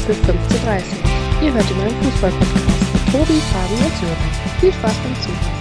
für 0.00 0.12
15.30 0.12 1.44
Ihr 1.44 1.52
hört 1.52 1.70
immer 1.70 1.82
einen 1.82 2.02
Fußball-Podcast 2.02 2.92
mit 2.92 3.12
Tobi, 3.12 3.40
Fabi 3.52 3.74
und 3.84 3.96
Sören. 3.96 4.16
Viel 4.60 4.72
Spaß 4.72 4.94
beim 4.94 5.14
Zuhören. 5.20 5.60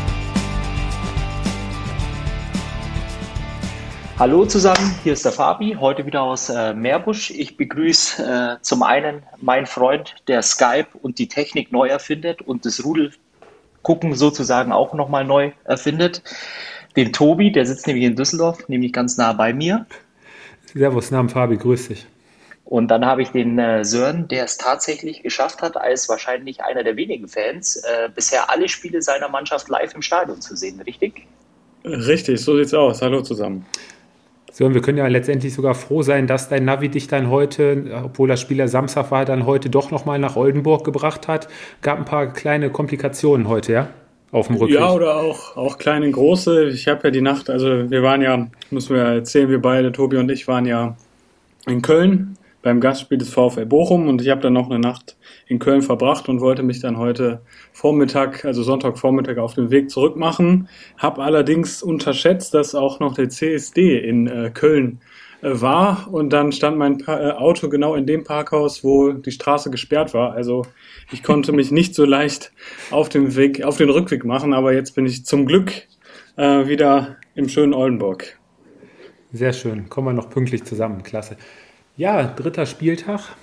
Hallo 4.17 4.45
zusammen, 4.45 4.95
hier 5.03 5.13
ist 5.13 5.25
der 5.25 5.31
Fabi, 5.31 5.77
heute 5.79 6.05
wieder 6.05 6.21
aus 6.21 6.49
äh, 6.49 6.73
Meerbusch. 6.73 7.31
Ich 7.31 7.57
begrüße 7.57 8.57
äh, 8.59 8.61
zum 8.61 8.83
einen 8.83 9.23
meinen 9.41 9.65
Freund, 9.65 10.15
der 10.27 10.41
Skype 10.41 10.87
und 11.01 11.19
die 11.19 11.27
Technik 11.27 11.71
neu 11.71 11.87
erfindet 11.87 12.41
und 12.41 12.65
das 12.65 12.83
Rudelgucken 12.83 14.15
sozusagen 14.15 14.71
auch 14.71 14.93
nochmal 14.93 15.25
neu 15.25 15.51
erfindet. 15.65 16.23
Den 16.95 17.13
Tobi, 17.13 17.51
der 17.51 17.65
sitzt 17.65 17.87
nämlich 17.87 18.05
in 18.05 18.15
Düsseldorf, 18.15 18.67
nämlich 18.69 18.93
ganz 18.93 19.17
nah 19.17 19.33
bei 19.33 19.53
mir. 19.53 19.85
Servus, 20.73 21.11
Namen 21.11 21.29
Fabi, 21.29 21.57
grüß 21.57 21.89
dich. 21.89 22.05
Und 22.69 22.89
dann 22.89 23.03
habe 23.03 23.23
ich 23.23 23.29
den 23.29 23.57
äh, 23.57 23.83
Sören, 23.83 24.27
der 24.27 24.43
es 24.43 24.59
tatsächlich 24.59 25.23
geschafft 25.23 25.63
hat, 25.63 25.75
als 25.75 26.07
wahrscheinlich 26.07 26.63
einer 26.63 26.83
der 26.83 26.95
wenigen 26.97 27.27
Fans, 27.27 27.77
äh, 27.77 28.09
bisher 28.13 28.51
alle 28.51 28.69
Spiele 28.69 29.01
seiner 29.01 29.27
Mannschaft 29.27 29.69
live 29.69 29.95
im 29.95 30.03
Stadion 30.03 30.39
zu 30.39 30.55
sehen, 30.55 30.79
richtig? 30.81 31.25
Richtig, 31.83 32.39
so 32.39 32.55
sieht's 32.55 32.75
aus. 32.75 33.01
Hallo 33.01 33.23
zusammen. 33.23 33.65
Und 34.59 34.75
wir 34.75 34.81
können 34.81 34.99
ja 34.99 35.07
letztendlich 35.07 35.51
sogar 35.51 35.73
froh 35.73 36.03
sein, 36.03 36.27
dass 36.27 36.49
dein 36.49 36.65
Navi 36.65 36.89
dich 36.89 37.07
dann 37.07 37.31
heute, 37.31 38.03
obwohl 38.03 38.27
das 38.27 38.39
Spieler 38.39 38.67
Samstag 38.67 39.09
war, 39.09 39.25
dann 39.25 39.47
heute 39.47 39.71
doch 39.71 39.89
nochmal 39.89 40.19
nach 40.19 40.35
Oldenburg 40.35 40.83
gebracht 40.83 41.27
hat. 41.27 41.47
Gab 41.81 41.97
ein 41.97 42.05
paar 42.05 42.33
kleine 42.33 42.69
Komplikationen 42.69 43.47
heute, 43.47 43.71
ja? 43.71 43.89
Auf 44.31 44.45
dem 44.45 44.57
Rückweg. 44.57 44.79
Ja, 44.79 44.91
oder 44.91 45.15
auch, 45.15 45.57
auch 45.57 45.79
kleine, 45.79 46.11
große. 46.11 46.65
Ich 46.65 46.87
habe 46.87 47.05
ja 47.05 47.09
die 47.09 47.21
Nacht, 47.21 47.49
also 47.49 47.89
wir 47.89 48.03
waren 48.03 48.21
ja, 48.21 48.47
müssen 48.69 48.95
wir 48.95 49.01
erzählen, 49.01 49.49
wir 49.49 49.59
beide, 49.59 49.91
Tobi 49.91 50.17
und 50.17 50.29
ich, 50.29 50.47
waren 50.47 50.67
ja 50.67 50.95
in 51.65 51.81
Köln 51.81 52.35
beim 52.69 52.81
Gastspiel 52.81 53.17
des 53.17 53.29
VfL 53.29 53.65
Bochum 53.65 54.07
und 54.07 54.21
ich 54.21 54.29
habe 54.29 54.41
dann 54.41 54.53
noch 54.53 54.69
eine 54.69 54.77
Nacht 54.77 55.17
in 55.47 55.57
Köln 55.57 55.81
verbracht 55.81 56.29
und 56.29 56.39
wollte 56.39 56.61
mich 56.61 56.79
dann 56.79 56.99
heute 56.99 57.41
Vormittag, 57.73 58.45
also 58.45 58.61
Sonntagvormittag 58.61 59.39
auf 59.39 59.55
den 59.55 59.71
Weg 59.71 59.89
zurück 59.89 60.15
machen. 60.15 60.69
Habe 60.95 61.23
allerdings 61.23 61.81
unterschätzt, 61.81 62.53
dass 62.53 62.75
auch 62.75 62.99
noch 62.99 63.15
der 63.15 63.29
CSD 63.29 63.97
in 63.97 64.27
äh, 64.27 64.51
Köln 64.53 64.99
äh, 65.41 65.49
war 65.59 66.07
und 66.11 66.31
dann 66.31 66.51
stand 66.51 66.77
mein 66.77 66.99
pa 66.99 67.19
äh, 67.19 67.31
Auto 67.31 67.69
genau 67.69 67.95
in 67.95 68.05
dem 68.05 68.23
Parkhaus, 68.23 68.83
wo 68.83 69.13
die 69.13 69.31
Straße 69.31 69.71
gesperrt 69.71 70.13
war. 70.13 70.33
Also 70.33 70.63
ich 71.11 71.23
konnte 71.23 71.51
mich 71.51 71.71
nicht 71.71 71.95
so 71.95 72.05
leicht 72.05 72.51
auf 72.91 73.09
den 73.09 73.35
Weg, 73.35 73.63
auf 73.63 73.77
den 73.77 73.89
Rückweg 73.89 74.25
machen, 74.25 74.53
aber 74.53 74.73
jetzt 74.73 74.93
bin 74.93 75.07
ich 75.07 75.25
zum 75.25 75.47
Glück 75.47 75.71
äh, 76.37 76.67
wieder 76.67 77.17
im 77.33 77.49
schönen 77.49 77.73
Oldenburg. 77.73 78.37
Sehr 79.31 79.53
schön, 79.53 79.89
kommen 79.89 80.09
wir 80.09 80.13
noch 80.13 80.29
pünktlich 80.29 80.65
zusammen, 80.65 81.01
klasse. 81.01 81.35
Ja, 81.99 82.23
dritter 82.23 82.65
Spieltag. 82.65 83.35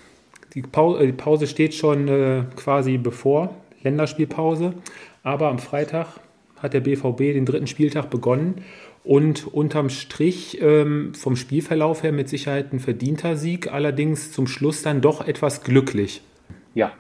Die 0.54 0.62
Pause, 0.62 1.04
die 1.04 1.12
Pause 1.12 1.46
steht 1.46 1.74
schon 1.74 2.08
äh, 2.08 2.44
quasi 2.56 2.96
bevor, 2.96 3.54
Länderspielpause. 3.82 4.72
Aber 5.22 5.48
am 5.48 5.58
Freitag 5.58 6.06
hat 6.62 6.72
der 6.72 6.80
BVB 6.80 7.18
den 7.34 7.44
dritten 7.44 7.66
Spieltag 7.66 8.08
begonnen 8.08 8.64
und 9.04 9.46
unterm 9.46 9.90
Strich 9.90 10.58
ähm, 10.62 11.12
vom 11.12 11.36
Spielverlauf 11.36 12.02
her 12.02 12.12
mit 12.12 12.30
Sicherheit 12.30 12.72
ein 12.72 12.80
verdienter 12.80 13.36
Sieg, 13.36 13.70
allerdings 13.70 14.32
zum 14.32 14.46
Schluss 14.46 14.80
dann 14.80 15.02
doch 15.02 15.28
etwas 15.28 15.62
glücklich. 15.62 16.22
Ja. 16.72 16.92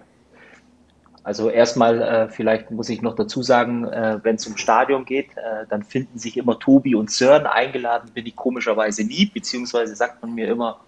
Also 1.22 1.48
erstmal, 1.48 2.02
äh, 2.02 2.28
vielleicht 2.28 2.70
muss 2.70 2.90
ich 2.90 3.00
noch 3.00 3.14
dazu 3.14 3.42
sagen, 3.42 3.86
äh, 3.86 4.20
wenn 4.22 4.36
es 4.36 4.46
um 4.46 4.58
Stadion 4.58 5.06
geht, 5.06 5.30
äh, 5.38 5.64
dann 5.70 5.82
finden 5.82 6.18
sich 6.18 6.36
immer 6.36 6.58
Tobi 6.58 6.94
und 6.94 7.10
Sören 7.10 7.46
eingeladen, 7.46 8.10
bin 8.12 8.26
ich 8.26 8.36
komischerweise 8.36 9.04
nie, 9.04 9.24
beziehungsweise 9.24 9.96
sagt 9.96 10.20
man 10.20 10.34
mir 10.34 10.48
immer, 10.48 10.80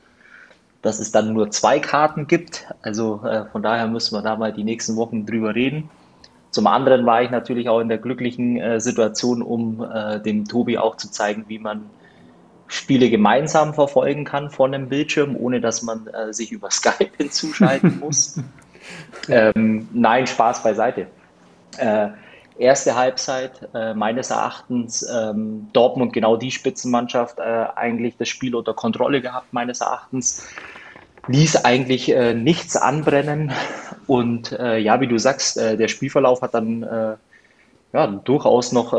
dass 0.82 1.00
es 1.00 1.10
dann 1.10 1.32
nur 1.32 1.50
zwei 1.50 1.80
Karten 1.80 2.26
gibt. 2.26 2.66
Also 2.82 3.22
äh, 3.24 3.46
von 3.46 3.62
daher 3.62 3.88
müssen 3.88 4.14
wir 4.14 4.22
da 4.22 4.36
mal 4.36 4.52
die 4.52 4.64
nächsten 4.64 4.96
Wochen 4.96 5.26
drüber 5.26 5.54
reden. 5.54 5.90
Zum 6.50 6.66
anderen 6.66 7.04
war 7.04 7.22
ich 7.22 7.30
natürlich 7.30 7.68
auch 7.68 7.80
in 7.80 7.88
der 7.88 7.98
glücklichen 7.98 8.56
äh, 8.56 8.80
Situation, 8.80 9.42
um 9.42 9.84
äh, 9.92 10.20
dem 10.20 10.46
Tobi 10.46 10.78
auch 10.78 10.96
zu 10.96 11.10
zeigen, 11.10 11.44
wie 11.48 11.58
man 11.58 11.90
Spiele 12.68 13.10
gemeinsam 13.10 13.74
verfolgen 13.74 14.24
kann 14.24 14.50
vor 14.50 14.66
einem 14.66 14.88
Bildschirm, 14.88 15.36
ohne 15.36 15.60
dass 15.60 15.82
man 15.82 16.06
äh, 16.06 16.32
sich 16.32 16.52
über 16.52 16.70
Skype 16.70 17.10
hinzuschalten 17.16 17.98
muss. 18.00 18.40
ähm, 19.28 19.88
nein, 19.92 20.26
Spaß 20.26 20.62
beiseite. 20.62 21.06
Erste 22.58 22.96
Halbzeit 22.96 23.68
äh, 23.72 23.94
meines 23.94 24.30
Erachtens 24.30 25.08
ähm, 25.08 25.68
Dortmund 25.72 26.12
genau 26.12 26.36
die 26.36 26.50
Spitzenmannschaft 26.50 27.38
äh, 27.38 27.66
eigentlich 27.76 28.16
das 28.16 28.28
Spiel 28.28 28.56
unter 28.56 28.74
Kontrolle 28.74 29.20
gehabt 29.20 29.52
meines 29.52 29.80
Erachtens. 29.80 30.44
Ließ 31.28 31.64
eigentlich 31.64 32.10
äh, 32.10 32.34
nichts 32.34 32.76
anbrennen. 32.76 33.52
Und 34.08 34.52
äh, 34.52 34.78
ja 34.78 35.00
wie 35.00 35.06
du 35.06 35.18
sagst 35.18 35.56
äh, 35.56 35.76
der 35.76 35.86
Spielverlauf 35.86 36.42
hat 36.42 36.54
dann 36.54 36.82
äh, 36.82 37.16
ja 37.92 38.06
durchaus 38.06 38.72
noch 38.72 38.92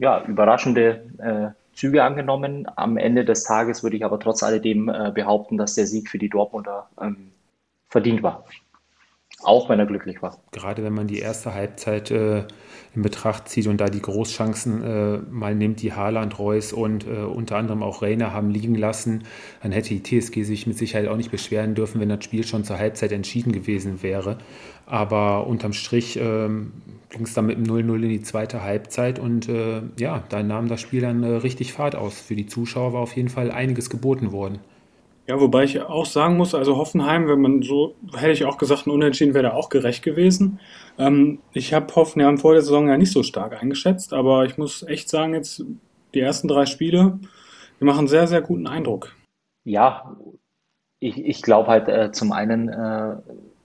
ja 0.00 0.24
überraschende 0.24 1.04
Züge 1.74 2.02
angenommen. 2.02 2.66
Am 2.74 2.96
Ende 2.96 3.24
des 3.24 3.44
Tages 3.44 3.84
würde 3.84 3.96
ich 3.96 4.04
aber 4.04 4.18
trotz 4.18 4.42
alledem 4.42 4.86
behaupten 5.14 5.56
dass 5.56 5.76
der 5.76 5.86
Sieg 5.86 6.10
für 6.10 6.18
die 6.18 6.28
Dortmunder 6.28 6.88
ähm, 7.00 7.30
verdient 7.88 8.24
war 8.24 8.44
auch 9.46 9.68
wenn 9.68 9.78
er 9.78 9.86
glücklich 9.86 10.22
war. 10.22 10.38
Gerade 10.52 10.82
wenn 10.82 10.92
man 10.92 11.06
die 11.06 11.18
erste 11.18 11.54
Halbzeit 11.54 12.10
äh, 12.10 12.44
in 12.94 13.02
Betracht 13.02 13.48
zieht 13.48 13.66
und 13.66 13.80
da 13.80 13.86
die 13.86 14.00
Großchancen 14.00 14.82
äh, 14.82 15.18
mal 15.30 15.54
nimmt, 15.54 15.82
die 15.82 15.92
Haaland, 15.92 16.38
Reus 16.38 16.72
und 16.72 17.06
äh, 17.06 17.10
unter 17.20 17.56
anderem 17.56 17.82
auch 17.82 18.02
Reiner 18.02 18.32
haben 18.32 18.50
liegen 18.50 18.74
lassen, 18.74 19.24
dann 19.62 19.72
hätte 19.72 19.90
die 19.90 20.02
TSG 20.02 20.42
sich 20.42 20.66
mit 20.66 20.78
Sicherheit 20.78 21.06
auch 21.08 21.16
nicht 21.16 21.30
beschweren 21.30 21.74
dürfen, 21.74 22.00
wenn 22.00 22.08
das 22.08 22.24
Spiel 22.24 22.44
schon 22.44 22.64
zur 22.64 22.78
Halbzeit 22.78 23.12
entschieden 23.12 23.52
gewesen 23.52 24.02
wäre. 24.02 24.38
Aber 24.86 25.46
unterm 25.46 25.74
Strich 25.74 26.18
ähm, 26.20 26.72
ging 27.10 27.22
es 27.24 27.34
dann 27.34 27.46
mit 27.46 27.58
dem 27.58 27.64
0-0 27.64 28.02
in 28.02 28.08
die 28.08 28.22
zweite 28.22 28.62
Halbzeit 28.62 29.18
und 29.18 29.48
äh, 29.48 29.82
ja, 29.98 30.24
da 30.28 30.42
nahm 30.42 30.68
das 30.68 30.80
Spiel 30.80 31.02
dann 31.02 31.22
äh, 31.22 31.28
richtig 31.28 31.72
Fahrt 31.72 31.96
aus. 31.96 32.20
Für 32.20 32.34
die 32.34 32.46
Zuschauer 32.46 32.92
war 32.92 33.00
auf 33.00 33.14
jeden 33.14 33.28
Fall 33.28 33.50
einiges 33.50 33.90
geboten 33.90 34.32
worden. 34.32 34.58
Ja, 35.28 35.40
wobei 35.40 35.64
ich 35.64 35.80
auch 35.80 36.06
sagen 36.06 36.36
muss, 36.36 36.54
also 36.54 36.76
Hoffenheim, 36.76 37.26
wenn 37.26 37.40
man 37.40 37.62
so, 37.62 37.96
hätte 38.16 38.30
ich 38.30 38.44
auch 38.44 38.58
gesagt, 38.58 38.86
ein 38.86 38.90
Unentschieden 38.90 39.34
wäre 39.34 39.48
da 39.48 39.54
auch 39.54 39.70
gerecht 39.70 40.04
gewesen. 40.04 40.60
Ähm, 40.98 41.40
ich 41.52 41.74
habe 41.74 41.94
Hoffenheim 41.96 42.38
vor 42.38 42.52
der 42.52 42.62
Saison 42.62 42.88
ja 42.88 42.96
nicht 42.96 43.10
so 43.10 43.24
stark 43.24 43.60
eingeschätzt, 43.60 44.12
aber 44.12 44.44
ich 44.44 44.56
muss 44.56 44.84
echt 44.84 45.08
sagen, 45.08 45.34
jetzt 45.34 45.64
die 46.14 46.20
ersten 46.20 46.46
drei 46.46 46.64
Spiele, 46.66 47.18
die 47.80 47.84
machen 47.84 48.06
sehr, 48.06 48.28
sehr 48.28 48.40
guten 48.40 48.68
Eindruck. 48.68 49.16
Ja, 49.64 50.16
ich, 51.00 51.18
ich 51.18 51.42
glaube 51.42 51.68
halt 51.68 51.88
äh, 51.88 52.12
zum 52.12 52.30
einen 52.30 52.68
äh, 52.68 53.16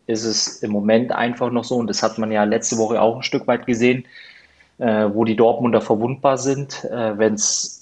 ist 0.07 0.25
es 0.25 0.63
im 0.63 0.71
Moment 0.71 1.11
einfach 1.11 1.51
noch 1.51 1.63
so, 1.63 1.75
und 1.75 1.87
das 1.87 2.01
hat 2.01 2.17
man 2.17 2.31
ja 2.31 2.43
letzte 2.43 2.77
Woche 2.77 2.99
auch 2.99 3.17
ein 3.17 3.23
Stück 3.23 3.45
weit 3.47 3.67
gesehen, 3.67 4.05
äh, 4.79 5.09
wo 5.13 5.25
die 5.25 5.35
Dortmunder 5.35 5.81
verwundbar 5.81 6.39
sind, 6.39 6.85
äh, 6.85 7.17
wenn 7.19 7.35
es 7.35 7.80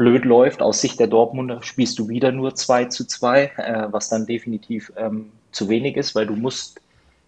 blöd 0.00 0.24
läuft, 0.24 0.62
aus 0.62 0.80
Sicht 0.80 0.98
der 0.98 1.08
Dortmunder 1.08 1.62
spielst 1.62 1.98
du 1.98 2.08
wieder 2.08 2.32
nur 2.32 2.54
2 2.54 2.86
zu 2.86 3.06
2, 3.06 3.42
äh, 3.42 3.86
was 3.90 4.08
dann 4.08 4.24
definitiv 4.24 4.90
ähm, 4.96 5.30
zu 5.52 5.68
wenig 5.68 5.98
ist, 5.98 6.14
weil 6.14 6.24
du 6.24 6.34
musst 6.34 6.80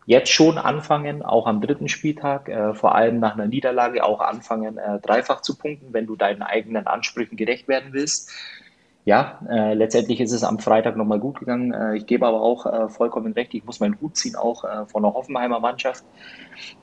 jetzt 0.06 0.32
schon 0.32 0.56
anfangen, 0.56 1.22
auch 1.22 1.46
am 1.46 1.60
dritten 1.60 1.90
Spieltag, 1.90 2.48
äh, 2.48 2.72
vor 2.72 2.94
allem 2.94 3.20
nach 3.20 3.34
einer 3.34 3.46
Niederlage 3.46 4.02
auch 4.02 4.22
anfangen, 4.22 4.78
äh, 4.78 4.98
dreifach 5.00 5.42
zu 5.42 5.58
punkten, 5.58 5.92
wenn 5.92 6.06
du 6.06 6.16
deinen 6.16 6.40
eigenen 6.40 6.86
Ansprüchen 6.86 7.36
gerecht 7.36 7.68
werden 7.68 7.90
willst 7.92 8.30
ja, 9.04 9.40
äh, 9.50 9.74
letztendlich 9.74 10.20
ist 10.20 10.30
es 10.30 10.44
am 10.44 10.60
Freitag 10.60 10.96
nochmal 10.96 11.18
gut 11.18 11.40
gegangen. 11.40 11.72
Äh, 11.72 11.96
ich 11.96 12.06
gebe 12.06 12.24
aber 12.24 12.40
auch 12.40 12.66
äh, 12.66 12.88
vollkommen 12.88 13.32
recht, 13.32 13.52
ich 13.52 13.64
muss 13.64 13.80
meinen 13.80 14.00
Hut 14.00 14.16
ziehen, 14.16 14.36
auch 14.36 14.62
äh, 14.64 14.86
von 14.86 15.02
der 15.02 15.12
Hoffenheimer 15.12 15.58
Mannschaft, 15.58 16.04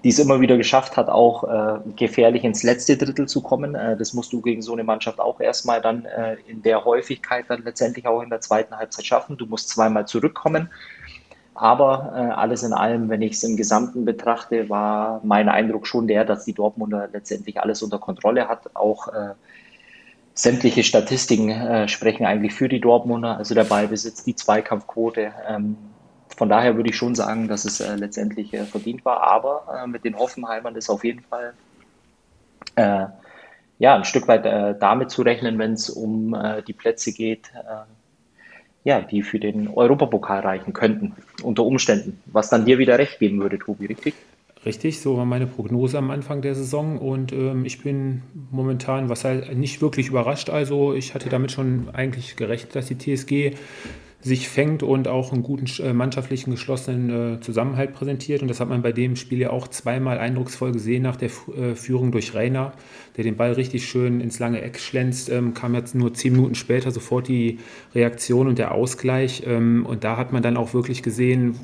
die 0.03 0.09
es 0.09 0.19
immer 0.19 0.41
wieder 0.41 0.57
geschafft 0.57 0.97
hat, 0.97 1.07
auch 1.07 1.45
äh, 1.45 1.79
gefährlich 1.95 2.43
ins 2.43 2.63
letzte 2.63 2.97
Drittel 2.97 3.27
zu 3.27 3.41
kommen. 3.41 3.73
Äh, 3.73 3.95
das 3.95 4.13
musst 4.13 4.33
du 4.33 4.41
gegen 4.41 4.61
so 4.61 4.73
eine 4.73 4.83
Mannschaft 4.83 5.21
auch 5.21 5.39
erstmal 5.39 5.81
dann 5.81 6.03
äh, 6.03 6.35
in 6.45 6.61
der 6.61 6.83
Häufigkeit 6.83 7.45
dann 7.47 7.63
letztendlich 7.63 8.05
auch 8.05 8.21
in 8.21 8.29
der 8.29 8.41
zweiten 8.41 8.75
Halbzeit 8.75 9.05
schaffen. 9.05 9.37
Du 9.37 9.45
musst 9.45 9.69
zweimal 9.69 10.05
zurückkommen. 10.05 10.69
Aber 11.55 12.13
äh, 12.15 12.19
alles 12.19 12.63
in 12.63 12.71
allem, 12.71 13.09
wenn 13.09 13.21
ich 13.21 13.33
es 13.33 13.43
im 13.43 13.57
Gesamten 13.57 14.05
betrachte, 14.05 14.69
war 14.69 15.19
mein 15.23 15.49
Eindruck 15.49 15.87
schon 15.87 16.07
der, 16.07 16.23
dass 16.23 16.45
die 16.45 16.53
Dortmunder 16.53 17.09
letztendlich 17.11 17.59
alles 17.59 17.81
unter 17.81 17.99
Kontrolle 17.99 18.47
hat, 18.47 18.75
auch 18.75 19.09
äh, 19.09 19.33
sämtliche 20.41 20.83
Statistiken 20.83 21.49
äh, 21.49 21.87
sprechen 21.89 22.25
eigentlich 22.25 22.53
für 22.53 22.69
die 22.69 22.79
Dortmunder, 22.79 23.37
also 23.37 23.53
der 23.53 23.65
Ballbesitz, 23.65 24.23
die 24.23 24.35
Zweikampfquote. 24.35 25.33
Ähm, 25.47 25.75
von 26.35 26.47
daher 26.47 26.77
würde 26.77 26.89
ich 26.89 26.95
schon 26.95 27.13
sagen, 27.13 27.49
dass 27.49 27.65
es 27.65 27.81
äh, 27.81 27.95
letztendlich 27.95 28.53
äh, 28.53 28.63
verdient 28.63 29.03
war, 29.03 29.21
aber 29.21 29.83
äh, 29.83 29.87
mit 29.87 30.05
den 30.05 30.17
Hoffenheimern 30.17 30.75
ist 30.75 30.89
auf 30.89 31.03
jeden 31.03 31.21
Fall 31.23 31.53
äh, 32.75 33.07
ja, 33.79 33.95
ein 33.95 34.05
Stück 34.05 34.29
weit 34.29 34.45
äh, 34.45 34.75
damit 34.79 35.11
zu 35.11 35.23
rechnen, 35.23 35.59
wenn 35.59 35.73
es 35.73 35.89
um 35.89 36.35
die 36.67 36.73
Plätze 36.73 37.13
geht, 37.13 37.51
ja, 38.83 39.01
die 39.01 39.23
für 39.23 39.39
den 39.39 39.67
Europapokal 39.67 40.41
reichen 40.41 40.73
könnten, 40.73 41.15
unter 41.43 41.63
Umständen. 41.63 42.21
Was 42.25 42.49
dann 42.49 42.65
dir 42.65 42.77
wieder 42.77 42.97
recht 42.97 43.19
geben 43.19 43.39
würde, 43.41 43.59
Tobi, 43.59 43.87
richtig? 43.87 44.15
Richtig, 44.65 44.99
so 44.99 45.15
war 45.15 45.25
meine 45.25 45.47
Prognose 45.47 45.97
am 45.97 46.11
Anfang 46.11 46.41
der 46.41 46.53
Saison 46.53 46.97
und 46.97 47.31
ähm, 47.31 47.63
ich 47.63 47.81
bin 47.81 48.23
momentan, 48.51 49.07
was 49.07 49.23
halt 49.23 49.57
nicht 49.57 49.81
wirklich 49.81 50.09
überrascht. 50.09 50.49
Also 50.49 50.93
ich 50.93 51.13
hatte 51.13 51.29
damit 51.29 51.51
schon 51.53 51.87
eigentlich 51.93 52.35
gerechnet, 52.35 52.75
dass 52.75 52.87
die 52.87 52.97
TSG 52.97 53.55
sich 54.21 54.49
fängt 54.49 54.83
und 54.83 55.07
auch 55.07 55.31
einen 55.31 55.43
guten 55.43 55.65
äh, 55.81 55.93
mannschaftlichen 55.93 56.51
geschlossenen 56.51 57.35
äh, 57.35 57.39
Zusammenhalt 57.39 57.93
präsentiert. 57.93 58.41
Und 58.41 58.49
das 58.49 58.59
hat 58.59 58.67
man 58.67 58.81
bei 58.81 58.91
dem 58.91 59.15
Spiel 59.15 59.39
ja 59.39 59.49
auch 59.49 59.69
zweimal 59.69 60.17
eindrucksvoll 60.17 60.73
gesehen 60.73 61.03
nach 61.03 61.15
der 61.15 61.29
äh, 61.55 61.73
Führung 61.73 62.11
durch 62.11 62.35
Reiner, 62.35 62.73
der 63.15 63.23
den 63.23 63.37
Ball 63.37 63.53
richtig 63.53 63.87
schön 63.87 64.19
ins 64.19 64.37
lange 64.39 64.61
Eck 64.61 64.77
schlänzt. 64.77 65.29
Ähm, 65.29 65.53
kam 65.53 65.73
jetzt 65.73 65.95
nur 65.95 66.13
zehn 66.13 66.33
Minuten 66.33 66.55
später 66.55 66.91
sofort 66.91 67.29
die 67.29 67.59
Reaktion 67.95 68.47
und 68.47 68.59
der 68.59 68.73
Ausgleich. 68.73 69.43
Ähm, 69.45 69.85
und 69.85 70.03
da 70.03 70.17
hat 70.17 70.33
man 70.33 70.43
dann 70.43 70.57
auch 70.57 70.73
wirklich 70.73 71.01
gesehen, 71.01 71.55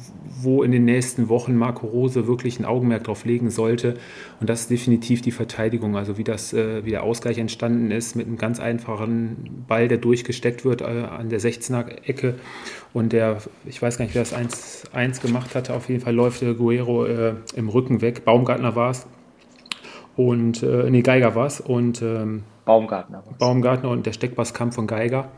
wo 0.41 0.63
in 0.63 0.71
den 0.71 0.85
nächsten 0.85 1.27
Wochen 1.27 1.55
Marco 1.57 1.87
Rose 1.87 2.25
wirklich 2.25 2.57
ein 2.59 2.65
Augenmerk 2.65 3.03
drauf 3.03 3.25
legen 3.25 3.49
sollte. 3.49 3.95
Und 4.39 4.49
das 4.49 4.61
ist 4.61 4.69
definitiv 4.69 5.21
die 5.21 5.31
Verteidigung. 5.31 5.97
Also 5.97 6.17
wie, 6.17 6.23
das, 6.23 6.53
äh, 6.53 6.85
wie 6.85 6.91
der 6.91 7.03
Ausgleich 7.03 7.37
entstanden 7.37 7.91
ist 7.91 8.15
mit 8.15 8.27
einem 8.27 8.37
ganz 8.37 8.61
einfachen 8.61 9.65
Ball, 9.67 9.89
der 9.89 9.97
durchgesteckt 9.97 10.63
wird 10.63 10.79
äh, 10.79 10.85
an 10.85 11.27
der 11.27 11.41
16er 11.41 12.07
Ecke 12.07 12.35
und 12.93 13.11
der, 13.11 13.37
ich 13.65 13.81
weiß 13.81 13.97
gar 13.97 14.05
nicht, 14.05 14.15
wer 14.15 14.23
das 14.23 14.33
1-1 14.33 15.21
gemacht 15.21 15.55
hatte, 15.55 15.73
auf 15.73 15.89
jeden 15.89 16.01
Fall 16.01 16.15
läuft 16.15 16.41
der 16.41 16.53
Guerrero 16.53 17.05
äh, 17.05 17.35
im 17.55 17.69
Rücken 17.69 18.01
weg. 18.01 18.23
Baumgartner 18.25 18.75
war 18.75 18.91
es. 18.91 19.05
Und, 20.15 20.63
äh, 20.63 20.89
nee, 20.89 21.01
Geiger 21.01 21.35
war 21.35 21.47
es. 21.47 21.59
Und, 21.59 22.01
ähm, 22.01 22.43
Baumgartner 22.63 23.23
war's. 23.25 23.37
Baumgartner 23.37 23.89
und 23.89 24.05
der 24.05 24.13
Steckpass 24.13 24.53
kam 24.53 24.71
von 24.71 24.87
Geiger. 24.87 25.29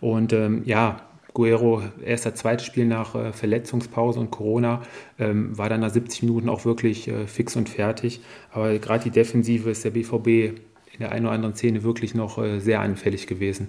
Und 0.00 0.32
ähm, 0.32 0.62
ja, 0.64 1.02
Guerrero, 1.34 1.82
erster, 2.04 2.34
zweites 2.34 2.66
Spiel 2.66 2.86
nach 2.86 3.14
äh, 3.14 3.32
Verletzungspause 3.32 4.18
und 4.18 4.30
Corona, 4.30 4.82
ähm, 5.18 5.56
war 5.56 5.68
dann 5.68 5.80
nach 5.80 5.90
70 5.90 6.24
Minuten 6.24 6.48
auch 6.48 6.64
wirklich 6.64 7.08
äh, 7.08 7.26
fix 7.26 7.54
und 7.56 7.68
fertig. 7.68 8.20
Aber 8.50 8.76
gerade 8.78 9.04
die 9.04 9.10
Defensive 9.10 9.70
ist 9.70 9.84
der 9.84 9.90
BVB 9.90 10.26
in 10.26 10.98
der 10.98 11.12
einen 11.12 11.26
oder 11.26 11.34
anderen 11.34 11.54
Szene 11.54 11.82
wirklich 11.82 12.14
noch 12.14 12.38
äh, 12.38 12.58
sehr 12.58 12.80
anfällig 12.80 13.26
gewesen. 13.26 13.68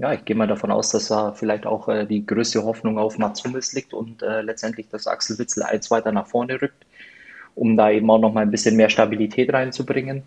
Ja, 0.00 0.14
ich 0.14 0.24
gehe 0.24 0.34
mal 0.34 0.46
davon 0.46 0.70
aus, 0.70 0.88
dass 0.92 1.08
da 1.08 1.32
vielleicht 1.32 1.66
auch 1.66 1.86
äh, 1.88 2.06
die 2.06 2.24
größte 2.24 2.64
Hoffnung 2.64 2.98
auf 2.98 3.18
Mats 3.18 3.44
Hummels 3.44 3.74
liegt 3.74 3.92
und 3.92 4.22
äh, 4.22 4.40
letztendlich, 4.40 4.88
dass 4.88 5.06
Axel 5.06 5.38
Witzel 5.38 5.62
eins 5.62 5.90
weiter 5.90 6.10
nach 6.10 6.26
vorne 6.26 6.54
rückt, 6.62 6.86
um 7.54 7.76
da 7.76 7.90
eben 7.90 8.10
auch 8.10 8.18
noch 8.18 8.32
mal 8.32 8.40
ein 8.40 8.50
bisschen 8.50 8.76
mehr 8.76 8.88
Stabilität 8.88 9.52
reinzubringen. 9.52 10.22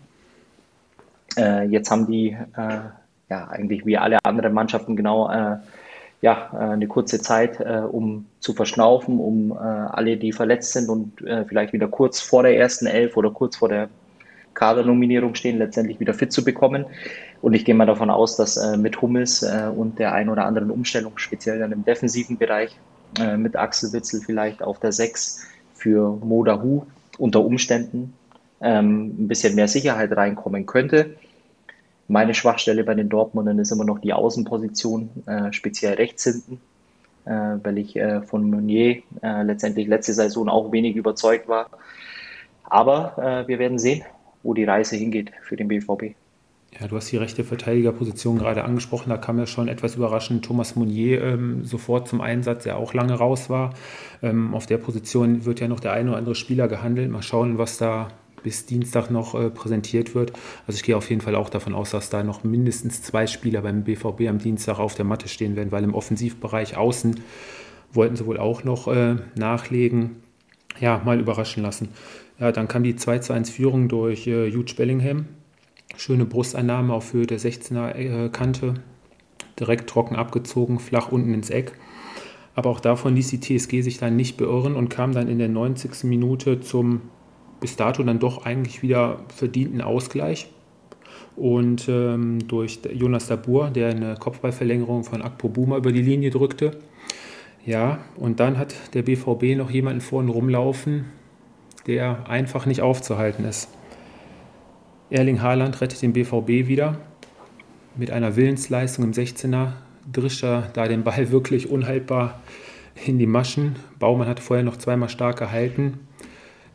Äh, 1.36 1.64
jetzt 1.64 1.90
haben 1.90 2.06
die 2.06 2.36
äh, 2.56 2.78
ja 3.28 3.48
eigentlich 3.48 3.84
wie 3.84 3.98
alle 3.98 4.18
anderen 4.22 4.52
Mannschaften 4.52 4.94
genau 4.94 5.28
äh, 5.28 5.56
ja, 6.22 6.50
äh, 6.52 6.56
eine 6.74 6.86
kurze 6.86 7.20
Zeit, 7.20 7.58
um 7.90 8.26
zu 8.38 8.52
verschnaufen, 8.52 9.18
um 9.18 9.52
alle, 9.52 10.16
die 10.16 10.32
verletzt 10.32 10.72
sind 10.72 10.88
und 10.88 11.18
vielleicht 11.48 11.72
wieder 11.72 11.88
kurz 11.88 12.20
vor 12.20 12.44
der 12.44 12.56
ersten 12.56 12.86
Elf 12.86 13.16
oder 13.16 13.30
kurz 13.30 13.56
vor 13.56 13.68
der 13.68 13.88
Kadernominierung 14.54 15.34
stehen, 15.34 15.58
letztendlich 15.58 16.00
wieder 16.00 16.14
fit 16.14 16.32
zu 16.32 16.44
bekommen. 16.44 16.86
Und 17.42 17.54
ich 17.54 17.64
gehe 17.64 17.74
mal 17.74 17.86
davon 17.86 18.10
aus, 18.10 18.36
dass 18.36 18.56
äh, 18.56 18.76
mit 18.76 19.02
Hummels 19.02 19.42
äh, 19.42 19.68
und 19.74 19.98
der 19.98 20.14
ein 20.14 20.28
oder 20.28 20.46
anderen 20.46 20.70
Umstellung, 20.70 21.12
speziell 21.16 21.58
dann 21.58 21.72
im 21.72 21.84
defensiven 21.84 22.38
Bereich, 22.38 22.76
äh, 23.18 23.36
mit 23.36 23.56
Axel 23.56 23.92
Witzel 23.92 24.20
vielleicht 24.24 24.62
auf 24.62 24.80
der 24.80 24.92
6 24.92 25.46
für 25.74 26.16
Moda 26.24 26.62
Hu 26.62 26.84
unter 27.18 27.44
Umständen 27.44 28.14
ähm, 28.60 29.14
ein 29.18 29.28
bisschen 29.28 29.54
mehr 29.54 29.68
Sicherheit 29.68 30.16
reinkommen 30.16 30.66
könnte. 30.66 31.16
Meine 32.08 32.34
Schwachstelle 32.34 32.84
bei 32.84 32.94
den 32.94 33.08
Dortmundern 33.08 33.58
ist 33.58 33.72
immer 33.72 33.84
noch 33.84 33.98
die 33.98 34.12
Außenposition, 34.12 35.08
äh, 35.26 35.52
speziell 35.52 35.94
rechts 35.94 36.24
hinten, 36.24 36.60
äh, 37.24 37.56
weil 37.62 37.78
ich 37.78 37.96
äh, 37.96 38.22
von 38.22 38.50
Meunier 38.50 39.02
letztendlich 39.22 39.88
letzte 39.88 40.12
Saison 40.12 40.48
auch 40.48 40.70
wenig 40.70 40.96
überzeugt 40.96 41.48
war. 41.48 41.70
Aber 42.64 43.44
wir 43.46 43.58
werden 43.58 43.78
sehen 43.78 44.02
wo 44.44 44.54
die 44.54 44.64
Reise 44.64 44.94
hingeht 44.94 45.32
für 45.42 45.56
den 45.56 45.66
BVB. 45.66 46.14
Ja, 46.80 46.88
du 46.88 46.96
hast 46.96 47.10
die 47.12 47.16
rechte 47.16 47.44
Verteidigerposition 47.44 48.38
gerade 48.38 48.64
angesprochen. 48.64 49.08
Da 49.08 49.16
kam 49.16 49.38
ja 49.38 49.46
schon 49.46 49.68
etwas 49.68 49.94
überraschend 49.94 50.44
Thomas 50.44 50.74
Mounier 50.74 51.22
ähm, 51.22 51.64
sofort 51.64 52.08
zum 52.08 52.20
Einsatz, 52.20 52.64
der 52.64 52.76
auch 52.76 52.94
lange 52.94 53.14
raus 53.14 53.48
war. 53.48 53.74
Ähm, 54.22 54.54
auf 54.54 54.66
der 54.66 54.78
Position 54.78 55.44
wird 55.44 55.60
ja 55.60 55.68
noch 55.68 55.78
der 55.78 55.92
eine 55.92 56.10
oder 56.10 56.18
andere 56.18 56.34
Spieler 56.34 56.66
gehandelt. 56.66 57.10
Mal 57.10 57.22
schauen, 57.22 57.58
was 57.58 57.78
da 57.78 58.08
bis 58.42 58.66
Dienstag 58.66 59.10
noch 59.10 59.34
äh, 59.34 59.50
präsentiert 59.50 60.16
wird. 60.16 60.32
Also 60.66 60.76
ich 60.76 60.82
gehe 60.82 60.96
auf 60.96 61.08
jeden 61.10 61.20
Fall 61.20 61.36
auch 61.36 61.48
davon 61.48 61.74
aus, 61.74 61.90
dass 61.90 62.10
da 62.10 62.24
noch 62.24 62.42
mindestens 62.42 63.02
zwei 63.02 63.26
Spieler 63.28 63.62
beim 63.62 63.84
BVB 63.84 64.28
am 64.28 64.38
Dienstag 64.38 64.80
auf 64.80 64.96
der 64.96 65.04
Matte 65.04 65.28
stehen 65.28 65.54
werden, 65.54 65.70
weil 65.70 65.84
im 65.84 65.94
Offensivbereich 65.94 66.76
außen 66.76 67.20
wollten 67.92 68.16
sie 68.16 68.26
wohl 68.26 68.38
auch 68.38 68.64
noch 68.64 68.88
äh, 68.88 69.16
nachlegen. 69.36 70.22
Ja, 70.80 71.00
mal 71.04 71.20
überraschen 71.20 71.62
lassen. 71.62 71.88
Ja, 72.38 72.50
dann 72.50 72.68
kam 72.68 72.82
die 72.82 72.96
2 72.96 73.18
zu 73.20 73.32
1 73.32 73.50
Führung 73.50 73.88
durch 73.88 74.26
äh, 74.26 74.46
Jude 74.46 74.74
Bellingham. 74.74 75.26
Schöne 75.96 76.24
Brusteinnahme 76.24 76.92
auf 76.92 77.12
Höhe 77.12 77.26
der 77.26 77.38
16er 77.38 77.94
äh, 77.94 78.28
Kante. 78.28 78.74
Direkt 79.58 79.88
trocken 79.88 80.16
abgezogen, 80.16 80.80
flach 80.80 81.12
unten 81.12 81.32
ins 81.32 81.50
Eck. 81.50 81.72
Aber 82.56 82.70
auch 82.70 82.80
davon 82.80 83.14
ließ 83.14 83.28
die 83.28 83.40
TSG 83.40 83.82
sich 83.82 83.98
dann 83.98 84.16
nicht 84.16 84.36
beirren 84.36 84.74
und 84.74 84.88
kam 84.88 85.12
dann 85.12 85.28
in 85.28 85.38
der 85.38 85.48
90. 85.48 86.04
Minute 86.04 86.60
zum 86.60 87.02
bis 87.60 87.76
dato 87.76 88.02
dann 88.02 88.18
doch 88.18 88.44
eigentlich 88.44 88.82
wieder 88.82 89.20
verdienten 89.28 89.80
Ausgleich. 89.80 90.48
Und 91.36 91.88
ähm, 91.88 92.46
durch 92.46 92.80
Jonas 92.92 93.26
Dabur, 93.26 93.70
der 93.70 93.88
eine 93.88 94.16
Kopfballverlängerung 94.16 95.04
von 95.04 95.22
Akpo 95.22 95.48
Buma 95.48 95.76
über 95.78 95.90
die 95.90 96.02
Linie 96.02 96.30
drückte. 96.30 96.72
Ja, 97.64 98.00
und 98.16 98.40
dann 98.40 98.58
hat 98.58 98.74
der 98.94 99.02
BVB 99.02 99.56
noch 99.56 99.70
jemanden 99.70 100.00
vorne 100.00 100.30
rumlaufen, 100.30 101.06
der 101.86 102.28
einfach 102.28 102.66
nicht 102.66 102.82
aufzuhalten 102.82 103.44
ist. 103.44 103.68
Erling 105.10 105.42
Haaland 105.42 105.80
rettet 105.80 106.02
den 106.02 106.12
BVB 106.12 106.68
wieder 106.68 106.98
mit 107.96 108.10
einer 108.10 108.36
Willensleistung 108.36 109.04
im 109.04 109.12
16er, 109.12 109.72
drischt 110.12 110.42
er 110.42 110.70
da 110.72 110.88
den 110.88 111.04
Ball 111.04 111.30
wirklich 111.30 111.70
unhaltbar 111.70 112.40
in 113.06 113.18
die 113.18 113.26
Maschen. 113.26 113.76
Baumann 113.98 114.28
hat 114.28 114.40
vorher 114.40 114.64
noch 114.64 114.76
zweimal 114.76 115.08
stark 115.08 115.38
gehalten. 115.38 116.00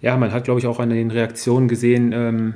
Ja, 0.01 0.15
man 0.17 0.31
hat, 0.31 0.45
glaube 0.45 0.59
ich, 0.59 0.67
auch 0.67 0.79
an 0.79 0.89
den 0.89 1.11
Reaktionen 1.11 1.67
gesehen, 1.67 2.11
ähm, 2.13 2.55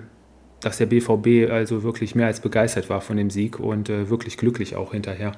dass 0.62 0.78
der 0.78 0.86
BVB 0.86 1.52
also 1.52 1.84
wirklich 1.84 2.16
mehr 2.16 2.28
als 2.28 2.40
begeistert 2.40 2.90
war 2.90 3.02
von 3.02 3.18
dem 3.18 3.30
Sieg 3.30 3.60
und 3.60 3.90
äh, 3.90 4.10
wirklich 4.10 4.38
glücklich 4.38 4.76
auch 4.76 4.94
hinterher. 4.94 5.34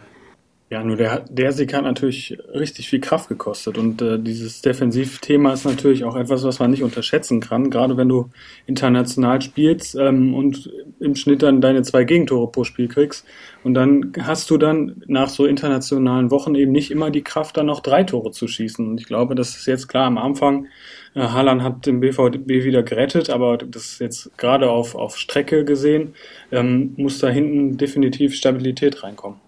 Ja, 0.72 0.84
nur 0.84 0.98
der, 0.98 1.20
der 1.30 1.52
Sieg 1.52 1.76
hat 1.76 1.84
natürlich 1.84 2.40
richtig 2.52 2.90
viel 2.90 3.00
Kraft 3.00 3.30
gekostet 3.30 3.78
und 3.78 4.02
äh, 4.02 4.18
dieses 4.18 4.64
Defensivthema 4.64 5.54
ist 5.54 5.64
natürlich 5.64 6.04
auch 6.04 6.16
etwas, 6.16 6.44
was 6.44 6.58
man 6.58 6.72
nicht 6.72 6.82
unterschätzen 6.82 7.40
kann, 7.40 7.70
gerade 7.70 7.98
wenn 7.98 8.10
du 8.10 8.32
international 8.66 9.44
spielst 9.44 9.94
ähm, 9.94 10.34
und 10.34 10.72
im 11.00 11.16
Schnitt 11.16 11.44
dann 11.44 11.62
deine 11.62 11.84
zwei 11.84 12.04
Gegentore 12.04 12.52
pro 12.52 12.64
Spiel 12.64 12.88
kriegst 12.88 13.28
und 13.64 13.76
dann 13.76 14.12
hast 14.22 14.50
du 14.50 14.58
dann 14.58 15.04
nach 15.06 15.30
so 15.30 15.46
internationalen 15.46 16.32
Wochen 16.32 16.56
eben 16.56 16.72
nicht 16.72 16.90
immer 16.90 17.12
die 17.12 17.24
Kraft, 17.24 17.58
dann 17.58 17.68
noch 17.68 17.82
drei 17.82 18.04
Tore 18.04 18.32
zu 18.32 18.48
schießen 18.48 18.88
und 18.88 19.00
ich 19.00 19.06
glaube, 19.06 19.36
das 19.36 19.56
ist 19.56 19.68
jetzt 19.68 19.88
klar 19.88 20.08
am 20.08 20.18
Anfang, 20.18 20.66
äh, 21.14 21.20
Haaland 21.20 21.62
hat 21.62 21.86
den 21.86 22.00
BVB 22.00 22.48
wieder 22.48 22.82
gerettet, 22.82 23.30
aber 23.30 23.60
das 23.60 23.84
ist 23.86 24.00
jetzt 24.00 24.36
gerade 24.40 24.72
auf, 24.72 24.96
auf 24.96 25.20
Strecke 25.20 25.64
gesehen, 25.64 26.16
ähm, 26.52 26.96
muss 26.98 27.20
da 27.20 27.30
hinten 27.30 27.78
definitiv 27.78 28.34
Stabilität 28.34 29.04
reinkommen. 29.04 29.45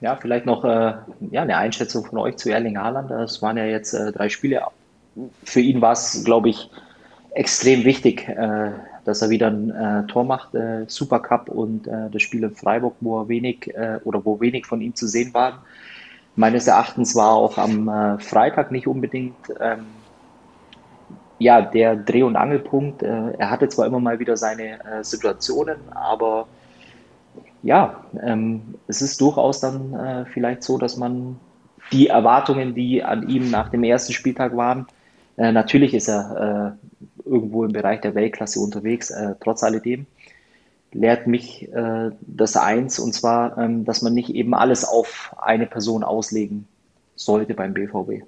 Ja, 0.00 0.16
vielleicht 0.16 0.46
noch 0.46 0.64
äh, 0.64 0.94
ja, 1.30 1.42
eine 1.42 1.56
Einschätzung 1.58 2.04
von 2.06 2.18
euch 2.18 2.36
zu 2.36 2.50
Erling 2.50 2.78
Haaland. 2.78 3.10
Das 3.10 3.42
waren 3.42 3.56
ja 3.58 3.64
jetzt 3.64 3.92
äh, 3.92 4.12
drei 4.12 4.28
Spiele. 4.28 4.62
Für 5.44 5.60
ihn 5.60 5.80
war 5.82 5.92
es, 5.92 6.24
glaube 6.24 6.48
ich, 6.48 6.70
extrem 7.32 7.84
wichtig, 7.84 8.28
äh, 8.28 8.70
dass 9.04 9.22
er 9.22 9.30
wieder 9.30 9.48
ein 9.48 9.70
äh, 9.70 10.06
Tor 10.06 10.24
macht, 10.24 10.54
äh, 10.54 10.84
Supercup 10.86 11.48
und 11.48 11.86
äh, 11.86 12.08
das 12.10 12.22
Spiel 12.22 12.44
in 12.44 12.54
Freiburg, 12.54 12.94
wo 13.00 13.28
wenig 13.28 13.72
oder 14.04 14.24
wo 14.24 14.40
wenig 14.40 14.66
von 14.66 14.80
ihm 14.80 14.94
zu 14.94 15.06
sehen 15.06 15.34
war. 15.34 15.64
Meines 16.36 16.66
Erachtens 16.66 17.14
war 17.14 17.32
auch 17.32 17.58
am 17.58 18.18
Freitag 18.20 18.70
nicht 18.70 18.86
unbedingt 18.86 19.36
ähm, 19.60 19.86
ja, 21.38 21.60
der 21.60 21.96
Dreh- 21.96 22.22
und 22.22 22.36
Angelpunkt. 22.36 23.02
er 23.02 23.50
hatte 23.50 23.68
zwar 23.68 23.86
immer 23.86 23.98
mal 23.98 24.18
wieder 24.20 24.36
seine 24.36 24.78
Situationen, 25.02 25.76
aber 25.90 26.46
ja, 27.62 28.04
ähm, 28.22 28.74
es 28.86 29.02
ist 29.02 29.20
durchaus 29.20 29.60
dann 29.60 29.94
äh, 29.94 30.24
vielleicht 30.26 30.62
so, 30.62 30.78
dass 30.78 30.96
man 30.96 31.38
die 31.92 32.08
Erwartungen, 32.08 32.74
die 32.74 33.02
an 33.02 33.28
ihm 33.28 33.50
nach 33.50 33.68
dem 33.68 33.82
ersten 33.82 34.12
Spieltag 34.12 34.56
waren, 34.56 34.86
äh, 35.36 35.52
natürlich 35.52 35.94
ist 35.94 36.08
er 36.08 36.76
äh, 37.26 37.28
irgendwo 37.28 37.64
im 37.64 37.72
Bereich 37.72 38.00
der 38.00 38.14
Weltklasse 38.14 38.60
unterwegs, 38.60 39.10
äh, 39.10 39.34
trotz 39.40 39.62
alledem, 39.62 40.06
lehrt 40.92 41.26
mich 41.26 41.70
äh, 41.72 42.10
das 42.20 42.56
eins, 42.56 42.98
und 42.98 43.12
zwar, 43.12 43.56
ähm, 43.58 43.84
dass 43.84 44.02
man 44.02 44.14
nicht 44.14 44.30
eben 44.30 44.54
alles 44.54 44.84
auf 44.84 45.34
eine 45.40 45.66
Person 45.66 46.02
auslegen 46.02 46.66
sollte 47.14 47.54
beim 47.54 47.74
BVB. 47.74 48.24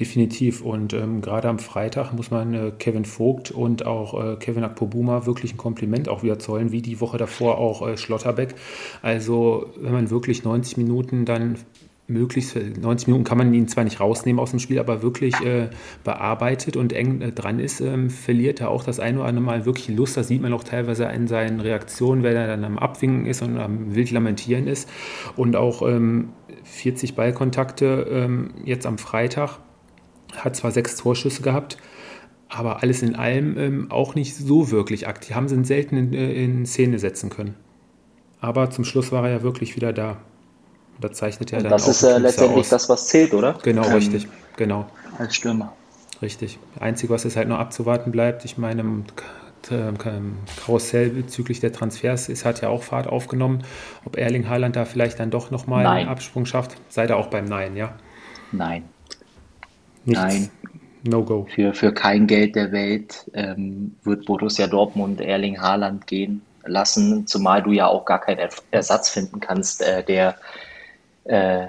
Definitiv. 0.00 0.62
Und 0.62 0.94
ähm, 0.94 1.20
gerade 1.20 1.48
am 1.48 1.58
Freitag 1.58 2.14
muss 2.14 2.30
man 2.30 2.54
äh, 2.54 2.72
Kevin 2.78 3.04
Vogt 3.04 3.50
und 3.50 3.84
auch 3.84 4.18
äh, 4.18 4.36
Kevin 4.36 4.64
Akpobuma 4.64 5.26
wirklich 5.26 5.52
ein 5.52 5.58
Kompliment 5.58 6.08
auch 6.08 6.22
wieder 6.22 6.38
zollen, 6.38 6.72
wie 6.72 6.80
die 6.80 7.02
Woche 7.02 7.18
davor 7.18 7.58
auch 7.58 7.86
äh, 7.86 7.98
Schlotterbeck. 7.98 8.54
Also 9.02 9.66
wenn 9.78 9.92
man 9.92 10.08
wirklich 10.08 10.42
90 10.42 10.78
Minuten 10.78 11.26
dann 11.26 11.56
möglichst 12.06 12.56
90 12.56 13.08
Minuten 13.08 13.24
kann 13.24 13.36
man 13.36 13.52
ihn 13.52 13.68
zwar 13.68 13.84
nicht 13.84 14.00
rausnehmen 14.00 14.40
aus 14.40 14.50
dem 14.50 14.58
Spiel, 14.58 14.78
aber 14.78 15.02
wirklich 15.02 15.38
äh, 15.42 15.68
bearbeitet 16.02 16.78
und 16.78 16.94
eng 16.94 17.20
äh, 17.20 17.30
dran 17.30 17.60
ist, 17.60 17.82
ähm, 17.82 18.08
verliert 18.08 18.62
er 18.62 18.70
auch 18.70 18.82
das 18.82 19.00
eine 19.00 19.18
oder 19.18 19.28
andere 19.28 19.44
Mal 19.44 19.66
wirklich 19.66 19.94
Lust. 19.94 20.16
Das 20.16 20.28
sieht 20.28 20.40
man 20.40 20.54
auch 20.54 20.64
teilweise 20.64 21.04
in 21.04 21.28
seinen 21.28 21.60
Reaktionen, 21.60 22.22
wenn 22.22 22.36
er 22.36 22.46
dann 22.46 22.64
am 22.64 22.78
Abwinken 22.78 23.26
ist 23.26 23.42
und 23.42 23.58
am 23.58 23.94
wild 23.94 24.10
lamentieren 24.12 24.66
ist. 24.66 24.88
Und 25.36 25.56
auch 25.56 25.86
ähm, 25.86 26.30
40 26.64 27.14
Ballkontakte 27.14 28.06
ähm, 28.10 28.52
jetzt 28.64 28.86
am 28.86 28.96
Freitag, 28.96 29.58
hat 30.36 30.56
zwar 30.56 30.70
sechs 30.70 30.96
Torschüsse 30.96 31.42
gehabt, 31.42 31.76
aber 32.48 32.82
alles 32.82 33.02
in 33.02 33.14
allem 33.14 33.56
ähm, 33.58 33.90
auch 33.90 34.14
nicht 34.14 34.36
so 34.36 34.70
wirklich 34.70 35.06
aktiv. 35.06 35.34
Haben 35.34 35.48
sie 35.48 35.64
selten 35.64 35.96
in, 35.96 36.12
äh, 36.12 36.32
in 36.32 36.66
Szene 36.66 36.98
setzen 36.98 37.30
können. 37.30 37.54
Aber 38.40 38.70
zum 38.70 38.84
Schluss 38.84 39.12
war 39.12 39.24
er 39.24 39.30
ja 39.30 39.42
wirklich 39.42 39.76
wieder 39.76 39.92
da. 39.92 40.16
Da 41.00 41.12
zeichnet 41.12 41.52
er 41.52 41.62
dann 41.62 41.70
das 41.70 41.88
ist 41.88 42.02
äh, 42.02 42.18
letztendlich 42.18 42.60
aus. 42.60 42.68
das, 42.68 42.88
was 42.88 43.06
zählt, 43.06 43.32
oder? 43.32 43.58
Genau, 43.62 43.86
ähm, 43.86 43.92
richtig. 43.94 44.28
Genau. 44.56 44.86
Als 45.18 45.36
Stürmer. 45.36 45.72
Richtig. 46.20 46.58
Einzige, 46.78 47.12
was 47.12 47.24
jetzt 47.24 47.36
halt 47.36 47.48
noch 47.48 47.58
abzuwarten 47.58 48.12
bleibt, 48.12 48.44
ich 48.44 48.58
meine, 48.58 48.84
Karussell 49.62 51.10
bezüglich 51.10 51.60
der 51.60 51.72
Transfers 51.72 52.28
ist, 52.28 52.44
hat 52.44 52.60
ja 52.60 52.68
auch 52.68 52.82
Fahrt 52.82 53.06
aufgenommen. 53.06 53.62
Ob 54.04 54.18
Erling 54.18 54.48
Haaland 54.48 54.76
da 54.76 54.84
vielleicht 54.84 55.20
dann 55.20 55.30
doch 55.30 55.50
nochmal 55.50 55.86
einen 55.86 56.08
Absprung 56.08 56.44
schafft, 56.44 56.76
sei 56.88 57.06
da 57.06 57.14
auch 57.14 57.28
beim 57.28 57.46
Nein, 57.46 57.76
ja? 57.76 57.94
Nein. 58.52 58.84
Nichts. 60.04 60.22
Nein. 60.22 60.50
No 61.04 61.24
go. 61.24 61.46
Für, 61.54 61.72
für 61.72 61.92
kein 61.92 62.26
Geld 62.26 62.56
der 62.56 62.72
Welt 62.72 63.30
ähm, 63.34 63.94
wird 64.02 64.26
Borussia 64.26 64.66
Dortmund 64.66 65.20
Erling 65.20 65.60
Haaland 65.60 66.06
gehen 66.06 66.42
lassen, 66.64 67.26
zumal 67.26 67.62
du 67.62 67.72
ja 67.72 67.86
auch 67.86 68.04
gar 68.04 68.20
keinen 68.20 68.50
Ersatz 68.70 69.08
finden 69.08 69.40
kannst, 69.40 69.82
äh, 69.82 70.04
der 70.04 70.36
äh, 71.24 71.66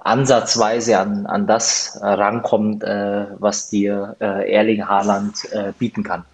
ansatzweise 0.00 0.98
an, 0.98 1.26
an 1.26 1.46
das 1.46 1.98
rankommt, 2.00 2.82
äh, 2.82 3.26
was 3.38 3.70
dir 3.70 4.16
äh, 4.20 4.52
Erling 4.52 4.86
Haaland 4.88 5.52
äh, 5.52 5.72
bieten 5.78 6.02
kann. 6.02 6.24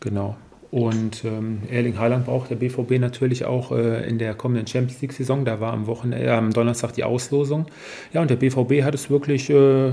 Genau. 0.00 0.36
Und 0.70 1.22
ähm, 1.26 1.60
Erling 1.70 1.98
Haaland 1.98 2.24
braucht 2.24 2.48
der 2.48 2.56
BVB 2.56 2.92
natürlich 2.92 3.44
auch 3.44 3.72
äh, 3.72 4.08
in 4.08 4.18
der 4.18 4.34
kommenden 4.34 4.66
Champions 4.66 5.02
League-Saison. 5.02 5.44
Da 5.44 5.60
war 5.60 5.74
am 5.74 5.86
Wochenende, 5.86 6.24
äh, 6.24 6.30
am 6.30 6.50
Donnerstag 6.50 6.92
die 6.94 7.04
Auslosung. 7.04 7.66
Ja, 8.14 8.22
und 8.22 8.30
der 8.30 8.36
BVB 8.36 8.82
hat 8.82 8.94
es 8.94 9.10
wirklich, 9.10 9.50
äh, 9.50 9.92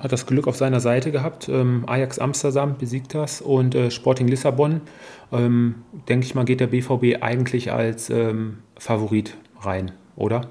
hat 0.00 0.12
das 0.12 0.26
Glück 0.26 0.46
auf 0.46 0.56
seiner 0.56 0.80
Seite 0.80 1.10
gehabt. 1.10 1.48
Ähm, 1.48 1.84
Ajax 1.86 2.18
Amsterdam 2.18 2.76
besiegt 2.78 3.14
das 3.14 3.40
und 3.40 3.74
äh, 3.74 3.90
Sporting 3.90 4.28
Lissabon, 4.28 4.80
ähm, 5.32 5.76
denke 6.08 6.26
ich 6.26 6.34
mal, 6.34 6.44
geht 6.44 6.60
der 6.60 6.66
BVB 6.68 7.22
eigentlich 7.22 7.72
als 7.72 8.10
ähm, 8.10 8.58
Favorit 8.78 9.36
rein, 9.60 9.92
oder? 10.16 10.50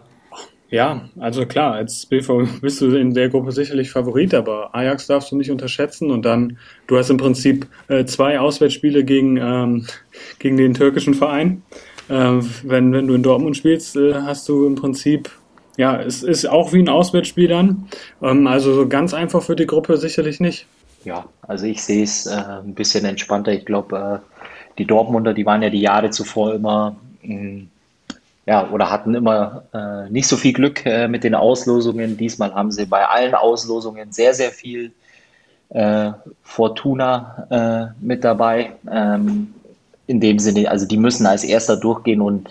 Ja, 0.73 1.07
also 1.19 1.45
klar, 1.45 1.73
als 1.73 2.07
BVB 2.07 2.47
bist 2.61 2.81
du 2.81 2.95
in 2.95 3.13
der 3.13 3.29
Gruppe 3.29 3.51
sicherlich 3.51 3.91
Favorit, 3.91 4.33
aber 4.33 4.73
Ajax 4.73 5.05
darfst 5.05 5.31
du 5.31 5.35
nicht 5.35 5.51
unterschätzen 5.51 6.09
und 6.09 6.25
dann, 6.25 6.57
du 6.87 6.97
hast 6.97 7.11
im 7.11 7.17
Prinzip 7.17 7.67
äh, 7.89 8.05
zwei 8.05 8.39
Auswärtsspiele 8.39 9.03
gegen, 9.03 9.37
ähm, 9.37 9.85
gegen 10.39 10.57
den 10.57 10.73
türkischen 10.73 11.13
Verein. 11.13 11.61
Äh, 12.09 12.39
wenn, 12.63 12.91
wenn 12.91 13.07
du 13.07 13.13
in 13.13 13.21
Dortmund 13.21 13.55
spielst, 13.55 13.95
äh, 13.95 14.15
hast 14.15 14.49
du 14.49 14.65
im 14.65 14.73
Prinzip, 14.73 15.29
ja, 15.77 15.99
es 16.01 16.23
ist 16.23 16.45
auch 16.45 16.73
wie 16.73 16.79
ein 16.79 16.89
Auswärtsspiel 16.89 17.47
dann. 17.47 17.87
Ähm, 18.21 18.47
also 18.47 18.73
so 18.73 18.87
ganz 18.87 19.13
einfach 19.13 19.41
für 19.41 19.55
die 19.55 19.67
Gruppe 19.67 19.97
sicherlich 19.97 20.39
nicht. 20.39 20.67
Ja, 21.03 21.25
also 21.41 21.65
ich 21.65 21.83
sehe 21.83 22.03
es 22.03 22.25
äh, 22.25 22.35
ein 22.63 22.75
bisschen 22.75 23.05
entspannter. 23.05 23.51
Ich 23.51 23.65
glaube, 23.65 24.21
äh, 24.23 24.39
die 24.77 24.85
Dortmunder, 24.85 25.33
die 25.33 25.45
waren 25.45 25.61
ja 25.61 25.69
die 25.69 25.81
Jahre 25.81 26.09
zuvor 26.09 26.53
immer 26.53 26.95
mh, 27.21 27.35
mm, 27.35 27.69
ja, 28.45 28.69
oder 28.71 28.89
hatten 28.89 29.15
immer 29.15 29.63
äh, 29.73 30.09
nicht 30.09 30.27
so 30.27 30.35
viel 30.35 30.53
Glück 30.53 30.85
äh, 30.85 31.07
mit 31.07 31.23
den 31.23 31.33
Auslosungen. 31.33 32.17
Diesmal 32.17 32.53
haben 32.53 32.71
sie 32.71 32.85
bei 32.85 33.05
allen 33.05 33.35
Auslosungen 33.35 34.11
sehr, 34.11 34.33
sehr 34.33 34.51
viel 34.51 34.91
äh, 35.69 36.11
Fortuna 36.43 37.47
äh, 37.49 38.05
mit 38.05 38.23
dabei. 38.23 38.73
Ähm, 38.91 39.53
in 40.07 40.19
dem 40.19 40.39
Sinne, 40.39 40.69
also 40.69 40.85
die 40.85 40.97
müssen 40.97 41.25
als 41.25 41.45
erster 41.45 41.77
durchgehen 41.77 42.19
und 42.19 42.49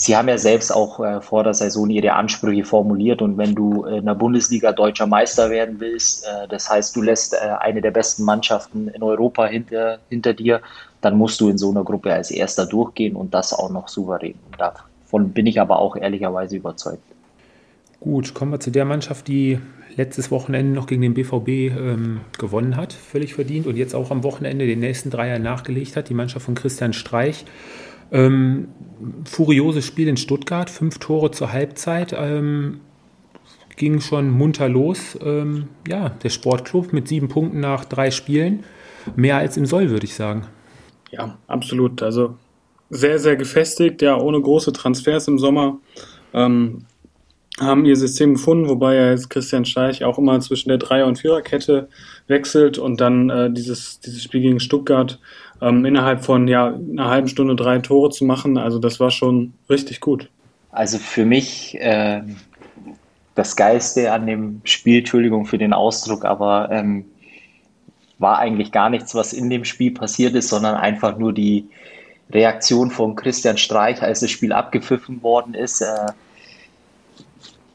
sie 0.00 0.16
haben 0.16 0.28
ja 0.28 0.38
selbst 0.38 0.74
auch 0.74 0.98
äh, 1.00 1.20
vor 1.20 1.44
der 1.44 1.52
Saison 1.52 1.90
ihre 1.90 2.14
Ansprüche 2.14 2.64
formuliert 2.64 3.20
und 3.20 3.36
wenn 3.36 3.54
du 3.54 3.84
in 3.84 4.06
der 4.06 4.14
Bundesliga 4.14 4.72
deutscher 4.72 5.06
Meister 5.06 5.50
werden 5.50 5.78
willst, 5.78 6.24
äh, 6.24 6.48
das 6.48 6.70
heißt, 6.70 6.96
du 6.96 7.02
lässt 7.02 7.38
eine 7.38 7.82
der 7.82 7.90
besten 7.90 8.24
Mannschaften 8.24 8.88
in 8.88 9.02
Europa 9.02 9.46
hinter, 9.46 9.98
hinter 10.08 10.32
dir, 10.32 10.62
dann 11.02 11.16
musst 11.16 11.40
du 11.40 11.50
in 11.50 11.58
so 11.58 11.70
einer 11.70 11.84
Gruppe 11.84 12.12
als 12.12 12.30
erster 12.30 12.66
durchgehen 12.66 13.14
und 13.14 13.34
das 13.34 13.52
auch 13.52 13.70
noch 13.70 13.88
souverän. 13.88 14.34
Und 14.50 14.58
Davon 14.58 15.30
bin 15.30 15.46
ich 15.46 15.60
aber 15.60 15.78
auch 15.78 15.96
ehrlicherweise 15.96 16.56
überzeugt. 16.56 17.02
Gut, 18.00 18.32
kommen 18.32 18.52
wir 18.52 18.60
zu 18.60 18.70
der 18.70 18.86
Mannschaft, 18.86 19.28
die 19.28 19.60
letztes 19.96 20.30
Wochenende 20.30 20.72
noch 20.72 20.86
gegen 20.86 21.02
den 21.02 21.12
BVB 21.12 21.48
ähm, 21.48 22.20
gewonnen 22.38 22.76
hat, 22.76 22.94
völlig 22.94 23.34
verdient 23.34 23.66
und 23.66 23.76
jetzt 23.76 23.94
auch 23.94 24.10
am 24.10 24.24
Wochenende 24.24 24.66
den 24.66 24.78
nächsten 24.78 25.10
Dreier 25.10 25.38
nachgelegt 25.38 25.96
hat, 25.96 26.08
die 26.08 26.14
Mannschaft 26.14 26.46
von 26.46 26.54
Christian 26.54 26.94
Streich. 26.94 27.44
Ähm, 28.12 28.68
furioses 29.24 29.86
Spiel 29.86 30.08
in 30.08 30.16
Stuttgart, 30.16 30.68
fünf 30.68 30.98
Tore 30.98 31.30
zur 31.30 31.52
Halbzeit, 31.52 32.14
ähm, 32.16 32.80
ging 33.76 34.00
schon 34.00 34.30
munter 34.30 34.68
los. 34.68 35.18
Ähm, 35.22 35.68
ja, 35.88 36.10
der 36.10 36.28
Sportclub 36.28 36.92
mit 36.92 37.08
sieben 37.08 37.28
Punkten 37.28 37.60
nach 37.60 37.84
drei 37.84 38.10
Spielen, 38.10 38.64
mehr 39.16 39.38
als 39.38 39.56
im 39.56 39.66
Soll, 39.66 39.90
würde 39.90 40.04
ich 40.04 40.14
sagen. 40.14 40.46
Ja, 41.10 41.38
absolut. 41.46 42.02
Also 42.02 42.36
sehr, 42.90 43.18
sehr 43.18 43.36
gefestigt, 43.36 44.02
ja, 44.02 44.18
ohne 44.18 44.40
große 44.40 44.72
Transfers 44.72 45.28
im 45.28 45.38
Sommer. 45.38 45.78
Ähm, 46.34 46.84
haben 47.58 47.84
ihr 47.84 47.96
System 47.96 48.34
gefunden, 48.34 48.68
wobei 48.68 48.94
ja 48.94 49.10
jetzt 49.10 49.28
Christian 49.28 49.64
Scheich 49.64 50.04
auch 50.04 50.18
immer 50.18 50.40
zwischen 50.40 50.70
der 50.70 50.78
Dreier- 50.78 51.06
und 51.06 51.18
Viererkette 51.18 51.88
wechselt 52.26 52.78
und 52.78 53.00
dann 53.00 53.28
äh, 53.28 53.52
dieses, 53.52 54.00
dieses 54.00 54.22
Spiel 54.22 54.40
gegen 54.40 54.60
Stuttgart 54.60 55.18
ähm, 55.60 55.84
innerhalb 55.84 56.24
von 56.24 56.48
ja, 56.48 56.68
einer 56.68 57.08
halben 57.08 57.28
Stunde 57.28 57.56
drei 57.56 57.78
Tore 57.78 58.10
zu 58.10 58.24
machen. 58.24 58.58
Also 58.58 58.78
das 58.78 59.00
war 59.00 59.10
schon 59.10 59.52
richtig 59.68 60.00
gut. 60.00 60.30
Also 60.70 60.98
für 60.98 61.24
mich 61.24 61.76
äh, 61.80 62.22
das 63.34 63.56
Geilste 63.56 64.12
an 64.12 64.26
dem 64.26 64.60
Spiel, 64.64 64.98
Entschuldigung 64.98 65.46
für 65.46 65.58
den 65.58 65.72
Ausdruck, 65.72 66.24
aber 66.24 66.68
ähm, 66.70 67.04
war 68.18 68.38
eigentlich 68.38 68.70
gar 68.70 68.90
nichts, 68.90 69.14
was 69.14 69.32
in 69.32 69.50
dem 69.50 69.64
Spiel 69.64 69.92
passiert 69.92 70.34
ist, 70.34 70.48
sondern 70.48 70.74
einfach 70.74 71.16
nur 71.16 71.32
die, 71.32 71.68
Reaktion 72.32 72.90
von 72.90 73.16
Christian 73.16 73.58
Streich, 73.58 74.02
als 74.02 74.20
das 74.20 74.30
Spiel 74.30 74.52
abgepfiffen 74.52 75.22
worden 75.22 75.54
ist. 75.54 75.80
Äh, 75.80 76.06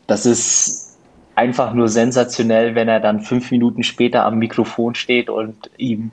das 0.08 0.26
ist 0.26 0.98
einfach 1.36 1.74
nur 1.74 1.90
sensationell, 1.90 2.76
wenn 2.76 2.88
er 2.88 3.00
dann 3.00 3.22
fünf 3.22 3.52
Minuten 3.52 3.84
später 3.84 4.24
am 4.24 4.38
Mikrofon 4.38 4.96
steht 4.96 5.30
und 5.30 5.70
ihm 5.78 6.12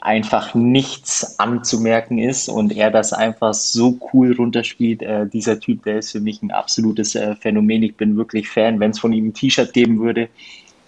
einfach 0.00 0.54
nichts 0.54 1.38
anzumerken 1.38 2.18
ist 2.18 2.48
und 2.48 2.76
er 2.76 2.90
das 2.90 3.12
einfach 3.12 3.54
so 3.54 3.98
cool 4.12 4.34
runterspielt. 4.34 5.02
Äh, 5.02 5.26
dieser 5.26 5.58
Typ, 5.58 5.84
der 5.84 5.98
ist 5.98 6.12
für 6.12 6.20
mich 6.20 6.42
ein 6.42 6.50
absolutes 6.50 7.14
äh, 7.14 7.34
Phänomen. 7.36 7.82
Ich 7.82 7.96
bin 7.96 8.16
wirklich 8.16 8.48
Fan. 8.48 8.78
Wenn 8.78 8.90
es 8.90 8.98
von 8.98 9.12
ihm 9.12 9.28
ein 9.28 9.34
T-Shirt 9.34 9.72
geben 9.72 9.98
würde, 10.00 10.28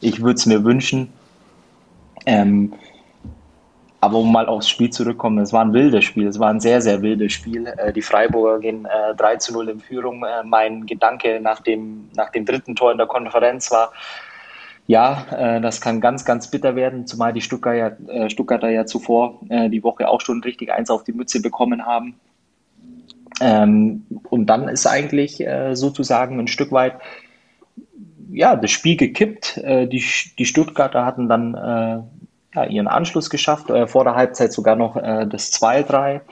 ich 0.00 0.20
würde 0.20 0.34
es 0.34 0.46
mir 0.46 0.62
wünschen. 0.62 1.08
Ähm, 2.26 2.72
aber 4.00 4.18
um 4.18 4.30
mal 4.30 4.46
aufs 4.46 4.68
Spiel 4.68 4.90
zurückzukommen, 4.90 5.38
es 5.38 5.52
war 5.52 5.64
ein 5.64 5.72
wildes 5.72 6.04
Spiel, 6.04 6.28
es 6.28 6.38
war 6.38 6.50
ein 6.50 6.60
sehr, 6.60 6.80
sehr 6.80 7.02
wildes 7.02 7.32
Spiel. 7.32 7.66
Äh, 7.66 7.92
die 7.92 8.02
Freiburger 8.02 8.60
gehen 8.60 8.84
äh, 8.84 9.14
3 9.16 9.36
zu 9.36 9.52
0 9.52 9.70
in 9.70 9.80
Führung. 9.80 10.22
Äh, 10.22 10.44
mein 10.44 10.86
Gedanke 10.86 11.40
nach 11.40 11.60
dem, 11.60 12.08
nach 12.14 12.30
dem 12.30 12.44
dritten 12.44 12.76
Tor 12.76 12.92
in 12.92 12.98
der 12.98 13.08
Konferenz 13.08 13.70
war, 13.72 13.92
ja, 14.88 15.26
äh, 15.36 15.60
das 15.60 15.82
kann 15.82 16.00
ganz, 16.00 16.24
ganz 16.24 16.50
bitter 16.50 16.74
werden, 16.74 17.06
zumal 17.06 17.34
die 17.34 17.42
Stuttgarter, 17.42 17.96
äh, 18.08 18.30
Stuttgarter 18.30 18.70
ja 18.70 18.86
zuvor 18.86 19.38
äh, 19.50 19.68
die 19.68 19.84
Woche 19.84 20.08
auch 20.08 20.22
schon 20.22 20.42
richtig 20.42 20.72
eins 20.72 20.88
auf 20.88 21.04
die 21.04 21.12
Mütze 21.12 21.42
bekommen 21.42 21.84
haben. 21.84 22.18
Ähm, 23.42 24.06
und 24.30 24.46
dann 24.46 24.66
ist 24.66 24.86
eigentlich 24.86 25.46
äh, 25.46 25.76
sozusagen 25.76 26.40
ein 26.40 26.48
Stück 26.48 26.72
weit 26.72 26.94
ja, 28.30 28.56
das 28.56 28.70
Spiel 28.70 28.96
gekippt. 28.96 29.58
Äh, 29.58 29.86
die, 29.86 30.02
die 30.38 30.46
Stuttgarter 30.46 31.04
hatten 31.04 31.28
dann 31.28 31.54
äh, 31.54 32.56
ja, 32.56 32.64
ihren 32.64 32.88
Anschluss 32.88 33.28
geschafft, 33.28 33.70
vor 33.88 34.04
der 34.04 34.14
Halbzeit 34.14 34.54
sogar 34.54 34.74
noch 34.74 34.94
das 34.94 35.52
2-3. 35.52 36.22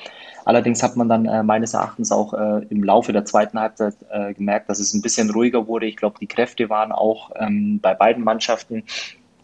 Allerdings 0.46 0.82
hat 0.82 0.96
man 0.96 1.08
dann 1.08 1.26
äh, 1.26 1.42
meines 1.42 1.74
Erachtens 1.74 2.10
auch 2.10 2.32
äh, 2.32 2.64
im 2.70 2.82
Laufe 2.82 3.12
der 3.12 3.24
zweiten 3.24 3.58
Halbzeit 3.58 3.96
äh, 4.10 4.32
gemerkt, 4.32 4.70
dass 4.70 4.78
es 4.78 4.94
ein 4.94 5.02
bisschen 5.02 5.28
ruhiger 5.28 5.66
wurde. 5.66 5.86
Ich 5.86 5.96
glaube, 5.96 6.16
die 6.20 6.26
Kräfte 6.26 6.70
waren 6.70 6.92
auch 6.92 7.32
ähm, 7.34 7.80
bei 7.82 7.92
beiden 7.94 8.24
Mannschaften 8.24 8.84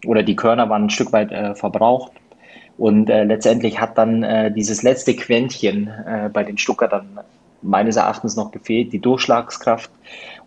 oder 0.07 0.23
die 0.23 0.37
Körner 0.37 0.71
waren 0.71 0.85
ein 0.85 0.91
Stück 0.91 1.13
weit 1.13 1.33
äh, 1.33 1.55
verbraucht. 1.55 2.13
Und 2.79 3.09
letztendlich 3.09 3.81
hat 3.81 3.99
dann 3.99 4.55
dieses 4.55 4.83
letzte 4.83 5.15
Quäntchen 5.15 5.91
bei 6.33 6.43
den 6.43 6.57
Stuttgartern 6.57 7.21
meines 7.63 7.97
Erachtens 7.97 8.35
noch 8.35 8.51
gefehlt, 8.51 8.93
die 8.93 8.99
Durchschlagskraft. 8.99 9.91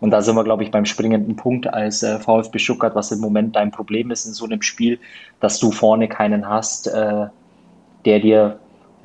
Und 0.00 0.10
da 0.10 0.22
sind 0.22 0.36
wir, 0.36 0.44
glaube 0.44 0.62
ich, 0.62 0.70
beim 0.70 0.84
springenden 0.84 1.36
Punkt 1.36 1.72
als 1.72 2.02
äh, 2.02 2.18
VfB 2.18 2.58
Stuttgart, 2.58 2.94
was 2.94 3.12
im 3.12 3.20
Moment 3.20 3.56
dein 3.56 3.70
Problem 3.70 4.10
ist 4.10 4.26
in 4.26 4.32
so 4.32 4.44
einem 4.44 4.60
Spiel, 4.60 4.98
dass 5.40 5.58
du 5.58 5.70
vorne 5.70 6.08
keinen 6.08 6.48
hast, 6.48 6.88
äh, 6.88 7.26
der 8.04 8.20
dir 8.20 8.58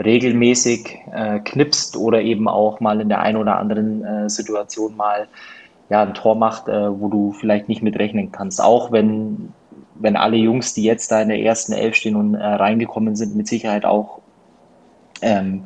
regelmäßig 0.04 1.00
äh, 1.12 1.40
knipst 1.40 1.98
oder 1.98 2.22
eben 2.22 2.48
auch 2.48 2.80
mal 2.80 3.02
in 3.02 3.10
der 3.10 3.22
einen 3.22 3.38
oder 3.38 3.58
anderen 3.58 4.04
äh, 4.04 4.30
Situation 4.30 4.96
mal 4.96 5.28
ja, 5.90 6.04
ein 6.04 6.14
Tor 6.14 6.36
macht, 6.36 6.68
äh, 6.68 7.00
wo 7.00 7.10
du 7.10 7.34
vielleicht 7.34 7.68
nicht 7.68 7.84
mit 7.84 8.00
rechnen 8.00 8.32
kannst. 8.32 8.64
Auch 8.64 8.92
wenn, 8.92 9.54
wenn 9.96 10.16
alle 10.16 10.38
Jungs, 10.38 10.74
die 10.74 10.84
jetzt 10.84 11.12
da 11.12 11.22
in 11.22 11.30
der 11.30 11.42
ersten 11.42 11.74
Elf 11.74 11.96
stehen 11.96 12.16
und 12.16 12.36
äh, 12.36 12.46
reingekommen 12.46 13.16
sind, 13.16 13.36
mit 13.36 13.48
Sicherheit 13.48 13.86
auch 13.86 14.22
ähm, 15.22 15.64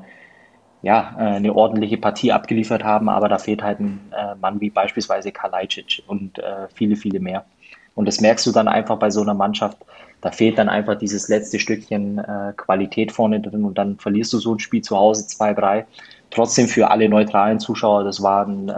ja, 0.82 1.16
äh, 1.18 1.36
eine 1.36 1.54
ordentliche 1.54 1.98
Partie 1.98 2.32
abgeliefert 2.32 2.84
haben, 2.84 3.08
aber 3.08 3.30
da 3.30 3.38
fehlt 3.38 3.64
halt 3.64 3.80
ein 3.80 4.12
äh, 4.18 4.36
Mann 4.36 4.62
wie 4.62 4.72
beispielsweise 4.72 5.32
Kalajdzic 5.32 6.04
und 6.08 6.42
viele, 6.74 6.96
viele 6.96 7.20
mehr. 7.20 7.46
Und 7.96 8.08
das 8.08 8.22
merkst 8.22 8.46
du 8.46 8.52
dann 8.52 8.68
einfach 8.68 9.00
bei 9.00 9.10
so 9.10 9.22
einer 9.22 9.34
Mannschaft, 9.34 9.78
da 10.22 10.32
fehlt 10.32 10.58
dann 10.58 10.70
einfach 10.70 10.96
dieses 10.98 11.28
letzte 11.30 11.60
Stückchen 11.60 12.20
äh, 12.20 12.54
Qualität 12.56 13.12
vorne 13.12 13.40
drin 13.40 13.64
und 13.64 13.78
dann 13.78 13.98
verlierst 13.98 14.34
du 14.34 14.40
so 14.40 14.54
ein 14.56 14.60
Spiel 14.60 14.82
zu 14.82 14.98
Hause 14.98 15.26
2-3. 15.28 15.86
Trotzdem 16.32 16.68
für 16.68 16.90
alle 16.90 17.08
neutralen 17.08 17.60
Zuschauer, 17.60 18.04
das 18.04 18.22
waren 18.22 18.70
äh, 18.70 18.74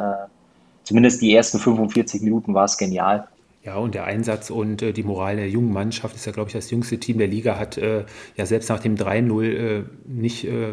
zumindest 0.83 1.21
die 1.21 1.33
ersten 1.33 1.59
45 1.59 2.21
Minuten 2.21 2.53
war 2.53 2.65
es 2.65 2.77
genial. 2.77 3.27
Ja, 3.67 3.75
und 3.75 3.95
der 3.95 4.05
Einsatz 4.05 4.49
und 4.49 4.81
äh, 4.81 4.93
die 4.93 5.03
Moral 5.03 5.35
der 5.35 5.49
jungen 5.49 5.73
Mannschaft 5.73 6.15
ist 6.15 6.25
ja, 6.25 6.31
glaube 6.31 6.47
ich, 6.47 6.53
das 6.53 6.71
jüngste 6.71 6.99
Team 6.99 7.17
der 7.17 7.27
Liga, 7.27 7.59
hat 7.59 7.77
äh, 7.77 8.05
ja 8.37 8.45
selbst 8.45 8.69
nach 8.69 8.79
dem 8.79 8.95
3-0 8.95 9.43
äh, 9.43 9.83
nicht 10.05 10.45
äh, 10.47 10.71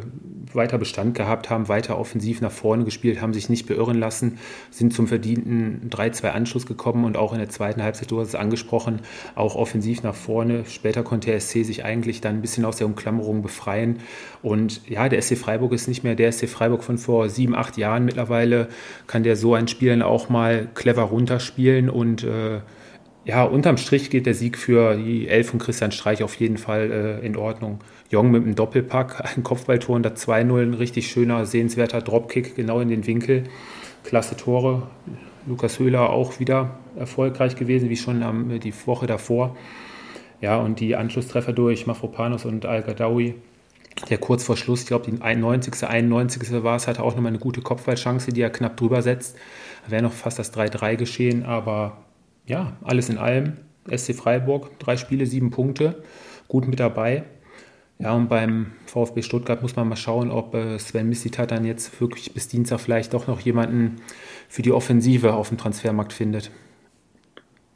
weiter 0.53 0.79
Bestand 0.79 1.17
gehabt, 1.17 1.51
haben 1.51 1.67
weiter 1.67 1.99
offensiv 1.99 2.41
nach 2.41 2.53
vorne 2.53 2.85
gespielt, 2.85 3.21
haben 3.21 3.35
sich 3.35 3.49
nicht 3.49 3.67
beirren 3.67 3.99
lassen, 3.99 4.39
sind 4.71 4.95
zum 4.95 5.09
verdienten 5.09 5.91
3-2 5.91 6.29
Anschluss 6.29 6.67
gekommen 6.67 7.05
und 7.05 7.17
auch 7.17 7.33
in 7.33 7.41
der 7.41 7.49
zweiten 7.49 7.83
Halbzeit, 7.83 8.13
du 8.13 8.21
hast 8.21 8.29
es 8.29 8.35
angesprochen, 8.37 9.01
auch 9.35 9.57
offensiv 9.57 10.05
nach 10.05 10.15
vorne. 10.15 10.65
Später 10.65 11.03
konnte 11.03 11.33
der 11.33 11.41
SC 11.41 11.65
sich 11.65 11.85
eigentlich 11.85 12.21
dann 12.21 12.37
ein 12.37 12.43
bisschen 12.43 12.65
aus 12.65 12.77
der 12.77 12.87
Umklammerung 12.87 13.43
befreien. 13.43 13.99
Und 14.41 14.89
ja, 14.89 15.09
der 15.09 15.21
SC 15.21 15.37
Freiburg 15.37 15.73
ist 15.73 15.89
nicht 15.89 16.05
mehr 16.05 16.15
der 16.15 16.31
SC 16.31 16.49
Freiburg 16.49 16.85
von 16.85 16.99
vor 16.99 17.29
sieben, 17.29 17.57
acht 17.57 17.77
Jahren. 17.77 18.05
Mittlerweile 18.05 18.69
kann 19.09 19.25
der 19.25 19.35
so 19.35 19.55
ein 19.55 19.67
Spiel 19.67 19.91
dann 19.91 20.03
auch 20.03 20.29
mal 20.29 20.69
clever 20.75 21.03
runterspielen 21.03 21.91
und 21.91 22.23
äh, 22.23 22.61
ja, 23.25 23.43
unterm 23.45 23.79
Strich 23.79 24.11
geht 24.11 24.27
der 24.27 24.35
Sieg 24.35 24.59
für 24.59 24.97
die 24.97 25.29
Elf 25.29 25.51
von 25.51 25.59
Christian 25.59 25.93
Streich 25.93 26.23
auf 26.23 26.35
jeden 26.35 26.59
Fall 26.59 26.91
äh, 27.23 27.27
in 27.27 27.37
Ordnung. 27.37 27.81
Jong 28.11 28.31
mit 28.31 28.43
einem 28.43 28.55
Doppelpack, 28.55 29.25
ein 29.37 29.43
Kopfballtor 29.43 29.97
und 29.97 30.03
da 30.03 30.11
2-0, 30.11 30.63
ein 30.63 30.75
richtig 30.75 31.11
schöner, 31.11 31.47
sehenswerter 31.47 32.03
Dropkick 32.03 32.55
genau 32.55 32.81
in 32.81 32.89
den 32.89 33.07
Winkel. 33.07 33.45
Klasse 34.05 34.37
Tore. 34.37 34.83
Lukas 35.47 35.79
Höhler 35.79 36.11
auch 36.11 36.39
wieder 36.39 36.79
erfolgreich 36.97 37.57
gewesen, 37.57 37.91
wie 37.91 37.97
schon 37.97 38.23
am, 38.23 38.61
die 38.61 38.75
Woche 38.87 39.07
davor. 39.07 39.57
Ja, 40.41 40.59
und 40.59 40.81
die 40.81 40.97
Anschlusstreffer 40.97 41.53
durch 41.53 41.87
Mafropanos 41.87 42.45
und 42.45 42.67
Al-Gadawi, 42.67 43.35
der 44.11 44.19
kurz 44.19 44.45
vor 44.45 44.57
Schluss, 44.57 44.83
ich 44.83 44.87
glaube, 44.87 45.11
die 45.11 45.23
91. 45.23 45.87
91. 45.87 46.63
war 46.63 46.77
es, 46.77 46.87
hatte 46.87 47.03
auch 47.03 47.15
nochmal 47.15 47.31
eine 47.31 47.39
gute 47.39 47.63
Kopfballchance, 47.63 48.33
die 48.33 48.43
er 48.43 48.51
knapp 48.51 48.77
drüber 48.77 49.03
setzt. 49.03 49.37
Wäre 49.87 50.03
noch 50.03 50.13
fast 50.13 50.39
das 50.39 50.53
3-3 50.55 50.97
geschehen, 50.97 51.45
aber 51.45 51.97
ja, 52.47 52.77
alles 52.83 53.09
in 53.09 53.19
allem, 53.19 53.55
SC 53.95 54.15
Freiburg, 54.15 54.79
drei 54.79 54.97
Spiele, 54.97 55.27
sieben 55.27 55.51
Punkte, 55.51 56.03
gut 56.49 56.67
mit 56.69 56.81
dabei. 56.81 57.25
Ja, 57.99 58.13
und 58.13 58.29
beim 58.29 58.73
VfB 58.87 59.23
Stuttgart 59.23 59.63
muss 59.63 59.77
man 59.77 59.89
mal 59.89 59.97
schauen, 59.97 60.31
ob 60.31 60.55
äh, 60.55 60.79
Sven 60.79 61.09
Mislitat 61.09 61.53
dann 61.53 61.65
jetzt 61.65 62.01
wirklich 62.01 62.33
bis 62.35 62.49
Dienstag 62.49 62.81
vielleicht 62.81 63.15
doch 63.15 63.29
noch 63.29 63.41
jemanden 63.41 63.97
für 64.49 64.63
die 64.63 64.73
Offensive 64.73 65.33
auf 65.33 65.49
dem 65.49 65.59
Transfermarkt 65.59 66.13
findet. 66.13 66.51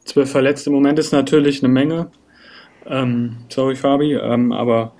Zwölf 0.03 0.29
Verletzte 0.29 0.69
im 0.69 0.75
Moment 0.75 0.99
ist 0.99 1.13
natürlich 1.13 1.63
eine 1.63 1.71
Menge. 1.71 2.11
Ähm, 2.85 3.37
sorry, 3.49 3.75
Fabi, 3.75 4.13
ähm, 4.15 4.51
aber 4.51 4.93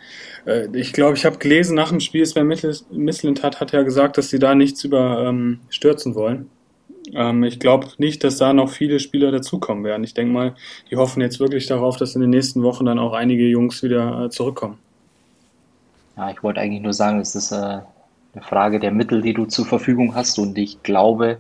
äh, 0.45 0.67
ich 0.73 0.93
glaube, 0.93 1.17
ich 1.17 1.25
habe 1.25 1.38
gelesen 1.38 1.75
nach 1.75 1.89
dem 1.89 1.99
Spiel, 1.99 2.25
Sven 2.25 2.47
Mislintat 2.47 3.59
hat 3.59 3.71
ja 3.71 3.83
gesagt, 3.83 4.17
dass 4.17 4.29
sie 4.29 4.39
da 4.39 4.55
nichts 4.55 4.83
überstürzen 4.83 6.11
ähm, 6.11 6.15
wollen. 6.15 6.49
Ähm, 7.13 7.44
ich 7.44 7.60
glaube 7.60 7.88
nicht, 7.98 8.24
dass 8.24 8.38
da 8.38 8.54
noch 8.54 8.70
viele 8.70 9.00
Spieler 9.00 9.32
dazukommen 9.32 9.84
werden. 9.84 10.04
Ich 10.04 10.13
denke 10.13 10.34
mal, 10.34 10.56
die 10.89 10.98
hoffen 10.98 11.22
jetzt 11.22 11.39
wirklich 11.39 11.68
darauf, 11.68 11.98
dass 11.98 12.16
in 12.16 12.22
den 12.22 12.30
nächsten 12.30 12.63
Wochen 12.63 12.86
dann 12.86 13.00
auch 13.00 13.13
einige 13.13 13.48
Jungs 13.48 13.84
wieder 13.84 14.25
äh, 14.25 14.30
zurückkommen. 14.30 14.78
Ja, 16.18 16.32
ich 16.32 16.44
wollte 16.44 16.60
eigentlich 16.60 16.82
nur 16.82 16.94
sagen, 16.94 17.20
es 17.20 17.36
ist 17.36 17.52
äh, 17.52 17.56
eine 17.56 18.43
Frage 18.43 18.80
der 18.80 18.91
Mittel, 18.91 19.22
die 19.22 19.34
du 19.34 19.45
zur 19.45 19.65
Verfügung 19.65 20.15
hast. 20.15 20.38
Und 20.38 20.58
ich 20.58 20.84
glaube, 20.84 21.38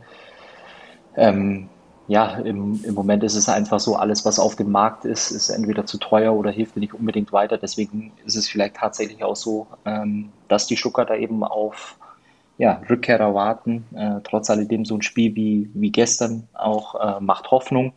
ähm, 1.15 1.67
ja, 2.07 2.39
im, 2.39 2.83
im 2.83 2.95
Moment 2.95 3.23
ist 3.23 3.35
es 3.35 3.49
einfach 3.49 3.79
so, 3.79 3.95
alles, 3.95 4.25
was 4.25 4.39
auf 4.39 4.55
dem 4.55 4.71
Markt 4.71 5.05
ist, 5.05 5.29
ist 5.29 5.49
entweder 5.49 5.85
zu 5.85 5.99
teuer 5.99 6.33
oder 6.33 6.49
hilft 6.49 6.75
dir 6.75 6.79
nicht 6.79 6.95
unbedingt 6.95 7.31
weiter. 7.31 7.57
Deswegen 7.57 8.11
ist 8.25 8.35
es 8.35 8.49
vielleicht 8.49 8.77
tatsächlich 8.77 9.23
auch 9.23 9.35
so, 9.35 9.67
ähm, 9.85 10.29
dass 10.47 10.65
die 10.65 10.77
Schucker 10.77 11.05
da 11.05 11.15
eben 11.15 11.43
auf 11.43 11.97
ja, 12.59 12.81
Rückkehrer 12.89 13.33
warten. 13.33 13.85
Äh, 13.95 14.19
trotz 14.23 14.49
alledem 14.49 14.85
so 14.85 14.95
ein 14.95 15.01
Spiel 15.01 15.33
wie, 15.35 15.69
wie 15.73 15.91
gestern 15.91 16.47
auch 16.53 16.93
äh, 16.95 17.19
macht 17.21 17.49
Hoffnung. 17.51 17.93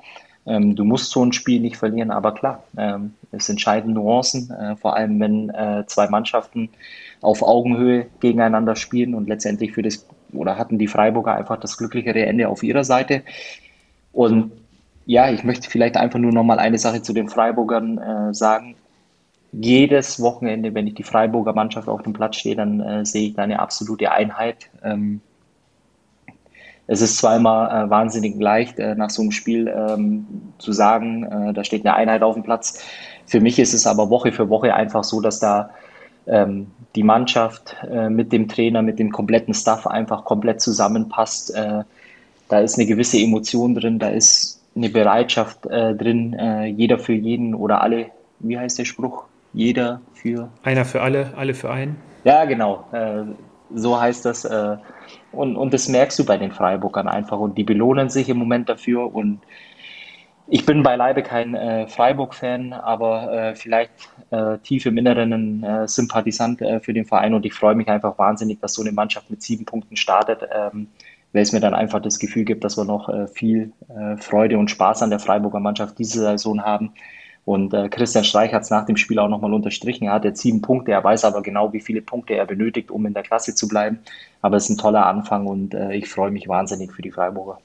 Ähm, 0.46 0.77
du 0.77 0.85
musst 0.85 1.11
so 1.11 1.25
ein 1.25 1.33
Spiel 1.33 1.61
nicht 1.61 1.77
verlieren, 1.77 2.12
aber 2.12 2.33
klar, 2.33 2.62
ähm, 2.79 3.14
es 3.33 3.48
entscheiden 3.48 3.92
Nuancen, 3.92 4.51
äh, 4.53 4.77
vor 4.77 4.96
allem 4.96 5.18
wenn 5.20 5.51
äh, 5.51 5.85
zwei 5.87 6.09
Mannschaften 6.09 6.70
auf 7.20 7.42
Augenhöhe 7.42 8.07
gegeneinander 8.20 8.77
spielen 8.77 9.14
und 9.14 9.29
letztendlich 9.29 9.72
für 9.72 9.83
das, 9.83 10.07
oder 10.33 10.57
hatten 10.57 10.79
die 10.79 10.88
Freiburger 10.88 11.35
einfach 11.35 11.59
das 11.59 11.77
glücklichere 11.77 12.25
Ende 12.25 12.48
auf 12.48 12.62
ihrer 12.62 12.85
Seite. 12.85 13.22
Und 14.12 14.53
ja, 15.07 15.31
ich 15.31 15.42
möchte 15.42 15.68
vielleicht 15.68 15.96
einfach 15.96 16.20
nur 16.20 16.33
noch 16.33 16.44
mal 16.44 16.61
eine 16.61 16.79
Sache 16.79 17.03
zu 17.03 17.12
den 17.12 17.29
Freiburgern 17.29 17.98
äh, 17.98 18.33
sagen 18.33 18.77
jedes 19.53 20.21
Wochenende, 20.21 20.75
wenn 20.75 20.87
ich 20.87 20.95
die 20.95 21.03
Freiburger 21.03 21.53
Mannschaft 21.53 21.88
auf 21.88 22.03
dem 22.03 22.15
Platz 22.15 22.37
stehe, 22.37 22.57
dann 22.57 22.81
äh, 22.81 23.05
sehe 23.05 23.29
ich 23.29 23.35
da 23.35 23.43
eine 23.43 23.61
absolute 23.61 24.11
Einheit. 24.11 24.71
Ähm, 24.83 25.21
es 26.87 27.01
ist 27.01 27.19
zweimal 27.19 27.87
äh, 27.87 27.91
wahnsinnig 27.91 28.41
leicht, 28.41 28.79
äh, 28.79 28.95
nach 28.95 29.11
so 29.11 29.23
einem 29.23 29.31
Spiel 29.31 29.69
ähm, 29.69 30.27
zu 30.59 30.73
sagen, 30.73 31.25
äh, 31.25 31.53
da 31.53 31.65
steht 31.65 31.87
eine 31.87 31.95
Einheit 31.95 32.23
auf 32.23 32.35
dem 32.35 32.43
Platz. 32.43 32.83
Für 33.27 33.41
mich 33.41 33.59
ist 33.59 33.75
es 33.75 33.87
aber 33.87 34.11
Woche 34.11 34.33
für 34.33 34.49
Woche 34.49 34.75
einfach 34.75 35.05
so, 35.05 35.21
dass 35.21 35.38
da 35.38 35.71
ähm, 36.27 36.69
die 36.97 37.03
Mannschaft 37.03 37.77
äh, 37.91 38.09
mit 38.09 38.33
dem 38.33 38.49
Trainer, 38.49 38.83
mit 38.83 38.99
dem 38.99 39.12
kompletten 39.12 39.55
Staff 39.55 39.87
einfach 39.87 40.25
komplett 40.25 40.61
zusammenpasst. 40.61 41.55
Äh, 41.55 41.85
da 42.49 42.59
ist 42.59 42.79
eine 42.79 42.87
gewisse 42.87 43.19
Emotion 43.19 43.75
drin, 43.75 43.99
da 43.99 44.09
ist 44.09 44.61
eine 44.75 44.88
Bereitschaft 44.88 45.65
drin, 45.65 46.75
jeder 46.77 46.99
für 46.99 47.12
jeden 47.12 47.55
oder 47.55 47.83
alle, 47.83 48.07
wie 48.41 48.59
heißt 48.59 48.79
der 48.79 48.85
Spruch? 48.85 49.25
Jeder 49.53 50.01
für. 50.15 50.49
Einer 50.62 50.85
für 50.85 51.03
alle, 51.03 51.33
alle 51.37 51.55
für 51.55 51.71
einen. 51.71 51.97
Ja, 52.25 52.45
genau. 52.45 52.85
Äh, 52.93 53.25
so 53.75 54.01
heißt 54.01 54.25
das. 54.25 54.45
Äh, 54.45 54.77
und, 55.33 55.57
und 55.57 55.73
das 55.75 55.88
merkst 55.88 56.19
du 56.19 56.25
bei 56.25 56.38
den 56.38 56.53
Freiburgern 56.53 57.09
einfach. 57.09 57.38
Und 57.38 57.59
die 57.59 57.65
belohnen 57.65 58.09
sich 58.09 58.29
im 58.29 58.38
Moment 58.38 58.69
dafür. 58.69 59.15
Und 59.15 59.41
ich 60.49 60.67
bin 60.67 60.83
beileibe 60.83 61.23
kein 61.23 61.55
äh, 61.55 61.87
Freiburg-Fan, 61.87 62.73
aber 62.73 63.33
äh, 63.33 63.55
vielleicht 63.55 63.93
äh, 64.31 64.59
tief 64.59 64.87
im 64.87 64.99
Inneren 64.99 65.33
ein 65.33 65.62
äh, 65.62 65.88
Sympathisant 65.88 66.62
für 66.83 66.93
den 66.93 67.05
Verein. 67.05 67.35
Und 67.35 67.47
ich 67.47 67.55
freue 67.55 67.75
mich 67.75 67.88
einfach 67.88 68.19
wahnsinnig, 68.19 68.61
dass 68.61 68.75
so 68.75 68.83
eine 68.83 68.93
Mannschaft 68.93 69.31
mit 69.31 69.43
sieben 69.43 69.65
Punkten 69.65 69.97
startet. 69.97 70.41
Ähm, 70.53 70.88
weil 71.35 71.41
es 71.41 71.53
mir 71.53 71.61
dann 71.61 71.73
einfach 71.73 72.03
das 72.03 72.19
Gefühl 72.19 72.45
gibt, 72.45 72.62
dass 72.62 72.77
wir 72.77 72.85
noch 72.85 73.09
viel 73.33 73.73
Freude 74.19 74.59
und 74.59 74.71
Spaß 74.71 75.03
an 75.03 75.09
der 75.09 75.19
Freiburger 75.19 75.61
Mannschaft 75.61 75.99
diese 75.99 76.21
Saison 76.21 76.62
haben 76.62 76.93
und 77.45 77.75
äh, 77.75 77.89
Christian 77.89 78.25
Streich 78.25 78.53
hat 78.53 78.63
es 78.63 78.71
nach 78.71 78.87
dem 78.87 78.97
Spiel 78.97 79.19
auch 79.19 79.29
nochmal 79.29 79.53
unterstrichen. 79.53 80.05
Er 80.05 80.13
hat 80.13 80.25
jetzt 80.25 80.41
sieben 80.41 80.63
Punkte, 80.63 80.93
er 80.93 81.03
weiß 81.03 81.25
aber 81.25 81.43
genau, 81.43 81.73
wie 81.73 81.81
viele 81.81 82.01
Punkte 82.01 82.35
er 82.35 82.47
benötigt, 82.47 82.91
um 82.91 83.05
in 83.05 83.15
der 83.15 83.25
Klasse 83.25 83.55
zu 83.55 83.67
bleiben. 83.67 83.99
Aber 84.43 84.57
es 84.57 84.65
ist 84.65 84.71
ein 84.71 84.79
toller 84.79 85.07
Anfang 85.07 85.47
und 85.47 85.75
äh, 85.75 85.93
ich 85.95 86.09
freue 86.09 86.31
mich 86.31 86.49
wahnsinnig 86.49 86.93
für 86.93 87.03
die 87.03 87.11
Freiburger. 87.11 87.59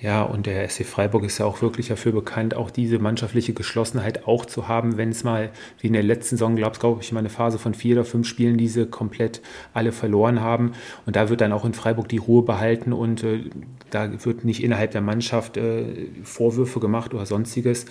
Ja, 0.00 0.22
und 0.22 0.46
der 0.46 0.68
SC 0.68 0.84
Freiburg 0.84 1.24
ist 1.24 1.38
ja 1.38 1.46
auch 1.46 1.60
wirklich 1.60 1.88
dafür 1.88 2.12
bekannt, 2.12 2.54
auch 2.54 2.70
diese 2.70 3.00
mannschaftliche 3.00 3.52
Geschlossenheit 3.52 4.28
auch 4.28 4.46
zu 4.46 4.68
haben, 4.68 4.96
wenn 4.96 5.08
es 5.08 5.24
mal, 5.24 5.50
wie 5.80 5.88
in 5.88 5.92
der 5.92 6.04
letzten 6.04 6.36
Saison, 6.36 6.54
glaube 6.54 6.78
glaub 6.78 7.02
ich, 7.02 7.10
mal 7.10 7.18
eine 7.18 7.30
Phase 7.30 7.58
von 7.58 7.74
vier 7.74 7.96
oder 7.96 8.04
fünf 8.04 8.28
Spielen, 8.28 8.58
diese 8.58 8.86
komplett 8.86 9.42
alle 9.74 9.90
verloren 9.90 10.40
haben. 10.40 10.74
Und 11.04 11.16
da 11.16 11.28
wird 11.30 11.40
dann 11.40 11.52
auch 11.52 11.64
in 11.64 11.74
Freiburg 11.74 12.08
die 12.08 12.18
Ruhe 12.18 12.44
behalten 12.44 12.92
und 12.92 13.24
äh, 13.24 13.50
da 13.90 14.24
wird 14.24 14.44
nicht 14.44 14.62
innerhalb 14.62 14.92
der 14.92 15.00
Mannschaft 15.00 15.56
äh, 15.56 16.06
Vorwürfe 16.22 16.78
gemacht 16.78 17.12
oder 17.12 17.26
sonstiges. 17.26 17.86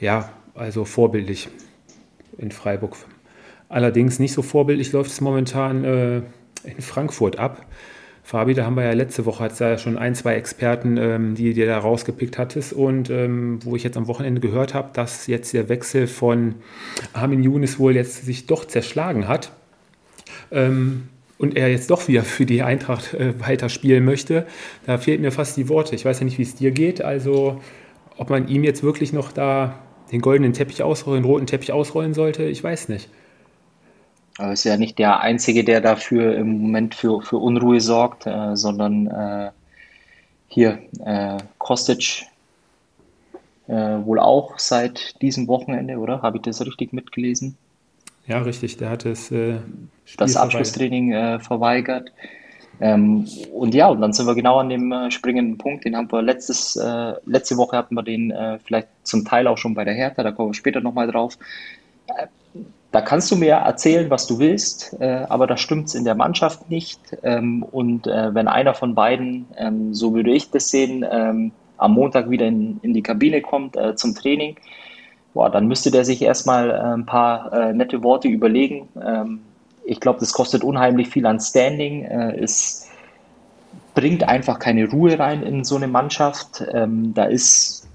Ja, 0.00 0.30
also 0.54 0.84
vorbildlich 0.84 1.48
in 2.36 2.52
Freiburg. 2.52 2.96
Allerdings 3.68 4.18
nicht 4.18 4.32
so 4.32 4.42
vorbildlich 4.42 4.92
läuft 4.92 5.10
es 5.10 5.20
momentan 5.20 5.84
äh, 5.84 6.16
in 6.64 6.80
Frankfurt 6.80 7.38
ab. 7.38 7.66
Fabi, 8.22 8.52
da 8.52 8.66
haben 8.66 8.76
wir 8.76 8.84
ja 8.84 8.92
letzte 8.92 9.24
Woche 9.24 9.44
hat 9.44 9.58
ja 9.58 9.78
schon 9.78 9.96
ein, 9.96 10.14
zwei 10.14 10.34
Experten, 10.34 10.98
ähm, 10.98 11.34
die 11.34 11.54
dir 11.54 11.66
da 11.66 11.78
rausgepickt 11.78 12.36
hattest 12.36 12.74
und 12.74 13.08
ähm, 13.08 13.58
wo 13.64 13.74
ich 13.74 13.84
jetzt 13.84 13.96
am 13.96 14.06
Wochenende 14.06 14.42
gehört 14.42 14.74
habe, 14.74 14.90
dass 14.92 15.26
jetzt 15.26 15.54
der 15.54 15.70
Wechsel 15.70 16.06
von 16.06 16.56
Armin 17.14 17.42
Younes 17.42 17.78
wohl 17.78 17.96
jetzt 17.96 18.26
sich 18.26 18.46
doch 18.46 18.66
zerschlagen 18.66 19.28
hat 19.28 19.50
ähm, 20.50 21.08
und 21.38 21.56
er 21.56 21.70
jetzt 21.70 21.90
doch 21.90 22.06
wieder 22.06 22.22
für 22.22 22.44
die 22.44 22.62
Eintracht 22.62 23.14
äh, 23.14 23.32
weiterspielen 23.40 24.04
möchte. 24.04 24.46
Da 24.84 24.98
fehlen 24.98 25.22
mir 25.22 25.32
fast 25.32 25.56
die 25.56 25.70
Worte. 25.70 25.94
Ich 25.94 26.04
weiß 26.04 26.20
ja 26.20 26.24
nicht, 26.26 26.36
wie 26.36 26.42
es 26.42 26.54
dir 26.54 26.70
geht. 26.70 27.02
Also 27.02 27.62
ob 28.18 28.28
man 28.28 28.46
ihm 28.48 28.62
jetzt 28.62 28.82
wirklich 28.82 29.14
noch 29.14 29.32
da 29.32 29.78
den 30.12 30.20
goldenen 30.20 30.52
Teppich 30.52 30.82
ausrollen, 30.82 31.22
den 31.22 31.30
roten 31.30 31.46
Teppich 31.46 31.72
ausrollen 31.72 32.14
sollte, 32.14 32.44
ich 32.44 32.62
weiß 32.62 32.88
nicht. 32.88 33.08
Er 34.38 34.52
ist 34.52 34.64
ja 34.64 34.76
nicht 34.76 34.98
der 34.98 35.20
Einzige, 35.20 35.64
der 35.64 35.80
dafür 35.80 36.36
im 36.36 36.60
Moment 36.60 36.94
für, 36.94 37.22
für 37.22 37.38
Unruhe 37.38 37.80
sorgt, 37.80 38.26
äh, 38.26 38.54
sondern 38.54 39.08
äh, 39.08 39.50
hier 40.46 40.78
äh, 41.04 41.38
Kostic 41.58 42.26
äh, 43.66 43.72
wohl 43.72 44.20
auch 44.20 44.58
seit 44.58 45.20
diesem 45.22 45.48
Wochenende, 45.48 45.98
oder? 45.98 46.22
Habe 46.22 46.38
ich 46.38 46.42
das 46.42 46.64
richtig 46.64 46.92
mitgelesen? 46.92 47.56
Ja, 48.26 48.38
richtig. 48.38 48.76
Der 48.76 48.90
hat 48.90 49.04
das 49.04 49.30
äh, 49.30 49.58
das 50.16 50.36
Abschlusstraining 50.36 51.12
äh, 51.12 51.40
verweigert. 51.40 52.12
Ähm, 52.80 53.26
und 53.52 53.74
ja, 53.74 53.88
und 53.88 54.00
dann 54.00 54.12
sind 54.12 54.26
wir 54.26 54.34
genau 54.34 54.58
an 54.58 54.68
dem 54.68 54.92
äh, 54.92 55.10
springenden 55.10 55.58
Punkt. 55.58 55.84
Den 55.84 55.96
haben 55.96 56.10
wir 56.10 56.22
letztes, 56.22 56.76
äh, 56.76 57.14
letzte 57.26 57.56
Woche 57.56 57.76
hatten 57.76 57.94
wir 57.94 58.02
den 58.02 58.30
äh, 58.30 58.58
vielleicht 58.64 58.88
zum 59.02 59.24
Teil 59.24 59.46
auch 59.46 59.58
schon 59.58 59.74
bei 59.74 59.84
der 59.84 59.94
Hertha. 59.94 60.22
Da 60.22 60.32
kommen 60.32 60.50
wir 60.50 60.54
später 60.54 60.80
nochmal 60.80 61.10
drauf. 61.10 61.38
Äh, 62.06 62.26
da 62.90 63.02
kannst 63.02 63.30
du 63.30 63.36
mir 63.36 63.54
erzählen, 63.54 64.08
was 64.10 64.26
du 64.26 64.38
willst, 64.38 64.96
äh, 64.98 65.26
aber 65.28 65.46
da 65.46 65.56
stimmt 65.56 65.88
es 65.88 65.94
in 65.94 66.04
der 66.04 66.14
Mannschaft 66.14 66.70
nicht. 66.70 67.00
Ähm, 67.22 67.62
und 67.62 68.06
äh, 68.06 68.34
wenn 68.34 68.48
einer 68.48 68.74
von 68.74 68.94
beiden, 68.94 69.46
ähm, 69.56 69.92
so 69.92 70.14
würde 70.14 70.30
ich 70.30 70.50
das 70.50 70.70
sehen, 70.70 71.04
ähm, 71.10 71.52
am 71.76 71.92
Montag 71.94 72.30
wieder 72.30 72.46
in, 72.46 72.80
in 72.82 72.94
die 72.94 73.02
Kabine 73.02 73.40
kommt 73.40 73.76
zum 73.94 74.12
Training, 74.12 74.56
boah, 75.32 75.48
dann 75.48 75.68
müsste 75.68 75.92
der 75.92 76.04
sich 76.04 76.20
erstmal 76.22 76.72
ein 76.72 77.06
paar 77.06 77.72
nette 77.72 78.02
Worte 78.02 78.26
überlegen 78.26 78.88
ähm, 79.00 79.42
ich 79.88 80.00
glaube, 80.00 80.20
das 80.20 80.32
kostet 80.32 80.62
unheimlich 80.62 81.08
viel 81.08 81.26
an 81.26 81.40
Standing. 81.40 82.04
Äh, 82.04 82.38
es 82.40 82.88
bringt 83.94 84.22
einfach 84.22 84.58
keine 84.58 84.88
Ruhe 84.88 85.18
rein 85.18 85.42
in 85.42 85.64
so 85.64 85.76
eine 85.76 85.88
Mannschaft. 85.88 86.62
Ähm, 86.72 87.14
da 87.14 87.24
ist 87.24 87.88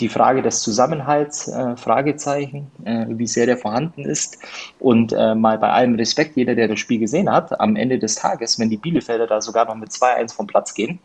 die 0.00 0.08
Frage 0.08 0.42
des 0.42 0.62
Zusammenhalts, 0.62 1.48
äh, 1.48 1.76
Fragezeichen, 1.76 2.70
äh, 2.84 3.06
wie 3.08 3.26
sehr 3.26 3.46
der 3.46 3.56
vorhanden 3.56 4.04
ist. 4.04 4.38
Und 4.78 5.12
äh, 5.12 5.34
mal 5.34 5.58
bei 5.58 5.70
allem 5.70 5.94
Respekt, 5.94 6.36
jeder, 6.36 6.54
der 6.54 6.68
das 6.68 6.78
Spiel 6.78 6.98
gesehen 6.98 7.30
hat, 7.30 7.58
am 7.60 7.76
Ende 7.76 7.98
des 7.98 8.16
Tages, 8.16 8.58
wenn 8.58 8.70
die 8.70 8.76
Bielefelder 8.76 9.26
da 9.26 9.40
sogar 9.40 9.66
noch 9.66 9.76
mit 9.76 9.90
2-1 9.90 10.34
vom 10.34 10.46
Platz 10.46 10.74
gehen, 10.74 10.98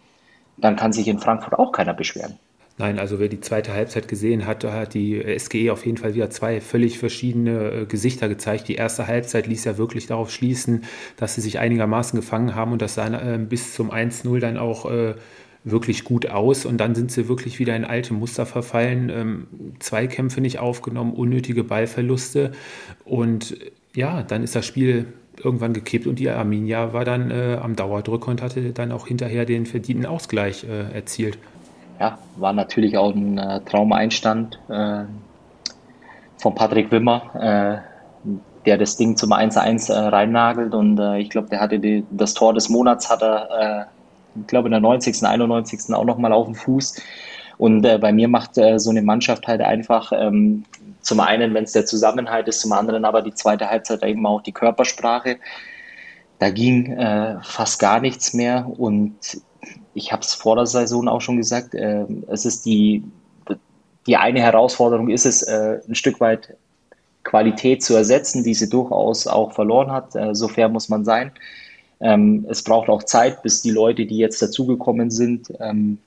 dann 0.58 0.76
kann 0.76 0.94
sich 0.94 1.08
in 1.08 1.20
Frankfurt 1.20 1.58
auch 1.58 1.72
keiner 1.72 1.94
beschweren. 1.94 2.38
Nein, 2.82 2.98
also 2.98 3.20
wer 3.20 3.28
die 3.28 3.40
zweite 3.40 3.74
Halbzeit 3.74 4.08
gesehen 4.08 4.48
hat, 4.48 4.64
hat 4.64 4.96
die 4.96 5.24
SGE 5.38 5.72
auf 5.72 5.86
jeden 5.86 5.98
Fall 5.98 6.16
wieder 6.16 6.32
zwei 6.32 6.60
völlig 6.60 6.98
verschiedene 6.98 7.72
äh, 7.72 7.86
Gesichter 7.86 8.28
gezeigt. 8.28 8.68
Die 8.70 8.74
erste 8.74 9.06
Halbzeit 9.06 9.46
ließ 9.46 9.66
ja 9.66 9.78
wirklich 9.78 10.08
darauf 10.08 10.32
schließen, 10.32 10.84
dass 11.16 11.36
sie 11.36 11.42
sich 11.42 11.60
einigermaßen 11.60 12.20
gefangen 12.20 12.56
haben 12.56 12.72
und 12.72 12.82
das 12.82 12.96
sah 12.96 13.06
äh, 13.08 13.38
bis 13.38 13.76
zum 13.76 13.92
1-0 13.92 14.40
dann 14.40 14.58
auch 14.58 14.90
äh, 14.90 15.14
wirklich 15.64 16.04
gut 16.06 16.32
aus. 16.32 16.66
Und 16.66 16.80
dann 16.80 16.96
sind 16.96 17.12
sie 17.12 17.28
wirklich 17.28 17.60
wieder 17.60 17.76
in 17.76 17.86
alte 17.86 18.16
Muster 18.16 18.48
verfallen, 18.48 19.12
ähm, 19.14 19.48
Zweikämpfe 19.78 20.42
nicht 20.42 20.58
aufgenommen, 20.58 21.14
unnötige 21.14 21.64
Ballverluste. 21.64 22.52
Und 23.06 23.58
ja, 23.94 24.24
dann 24.24 24.42
ist 24.42 24.56
das 24.56 24.66
Spiel 24.66 25.06
irgendwann 25.38 25.74
gekippt 25.74 26.08
und 26.08 26.18
die 26.18 26.32
Arminia 26.32 26.94
war 26.94 27.06
dann 27.06 27.30
äh, 27.30 27.60
am 27.62 27.76
Dauerdrücker 27.76 28.32
und 28.32 28.42
hatte 28.42 28.72
dann 28.72 28.92
auch 28.92 29.06
hinterher 29.06 29.46
den 29.46 29.68
verdienten 29.68 30.08
Ausgleich 30.08 30.64
äh, 30.64 30.96
erzielt 30.96 31.38
ja, 32.02 32.18
war 32.38 32.52
natürlich 32.52 32.98
auch 32.98 33.14
ein 33.14 33.38
äh, 33.38 33.62
Traumeinstand 33.62 34.60
äh, 34.70 35.04
von 36.38 36.56
Patrick 36.56 36.92
Wimmer, 36.92 37.22
äh, 37.36 38.28
der 38.66 38.80
das 38.80 38.98
Ding 38.98 39.16
zum 39.16 39.32
1-1 39.32 39.94
äh, 39.94 40.08
reinnagelt 40.08 40.74
und 40.74 41.00
äh, 41.00 41.20
ich 41.20 41.30
glaube, 41.30 41.50
der 41.50 41.60
hatte 41.60 41.78
die, 41.78 42.04
das 42.10 42.34
Tor 42.34 42.56
des 42.56 42.70
Monats 42.70 43.08
hat 43.08 43.22
er, 43.22 43.86
äh, 44.36 44.40
ich 44.40 44.48
glaube 44.48 44.68
in 44.68 44.72
der 44.72 44.80
90., 44.80 45.24
91. 45.24 45.94
auch 45.94 46.04
nochmal 46.04 46.34
auf 46.34 46.48
dem 46.48 46.56
Fuß 46.56 47.00
und 47.60 47.86
äh, 47.86 48.00
bei 48.00 48.12
mir 48.12 48.28
macht 48.28 48.56
so 48.56 48.90
eine 48.90 49.04
Mannschaft 49.04 49.48
halt 49.48 49.62
einfach 49.62 50.12
ähm, 50.16 50.66
zum 51.02 51.20
einen, 51.20 51.54
wenn 51.54 51.66
es 51.66 51.74
der 51.74 51.86
Zusammenhalt 51.86 52.48
ist, 52.48 52.62
zum 52.62 52.72
anderen 52.72 53.06
aber 53.06 53.22
die 53.22 53.36
zweite 53.36 53.70
Halbzeit 53.70 54.02
eben 54.04 54.26
auch 54.26 54.42
die 54.42 54.52
Körpersprache. 54.52 55.38
Da 56.40 56.50
ging 56.50 56.98
fast 57.44 57.80
gar 57.80 58.00
nichts 58.00 58.34
mehr 58.34 58.68
und 58.68 59.14
ich 59.94 60.12
habe 60.12 60.22
es 60.22 60.34
vor 60.34 60.56
der 60.56 60.66
Saison 60.66 61.08
auch 61.08 61.22
schon 61.22 61.38
gesagt, 61.38 61.74
äh, 61.76 62.06
es 62.28 62.46
ist 62.46 62.66
die, 62.66 63.04
die 64.08 64.18
eine 64.18 64.42
Herausforderung 64.42 65.10
ist 65.10 65.26
es, 65.26 65.44
äh, 65.44 65.80
ein 65.88 65.96
Stück 65.96 66.20
weit 66.20 66.56
Qualität 67.24 67.84
zu 67.84 67.96
ersetzen, 67.96 68.44
die 68.44 68.54
sie 68.54 68.70
durchaus 68.70 69.28
auch 69.28 69.54
verloren 69.54 69.92
hat. 69.92 70.16
Äh, 70.16 70.34
so 70.34 70.48
fair 70.48 70.70
muss 70.70 70.90
man 70.90 71.06
sein. 71.06 71.32
Ähm, 72.00 72.46
es 72.50 72.64
braucht 72.64 72.90
auch 72.90 73.04
Zeit, 73.04 73.44
bis 73.44 73.62
die 73.62 73.70
Leute, 73.70 74.06
die 74.06 74.18
jetzt 74.18 74.42
dazugekommen 74.42 75.12
sind, 75.12 75.54
ähm, 75.60 76.00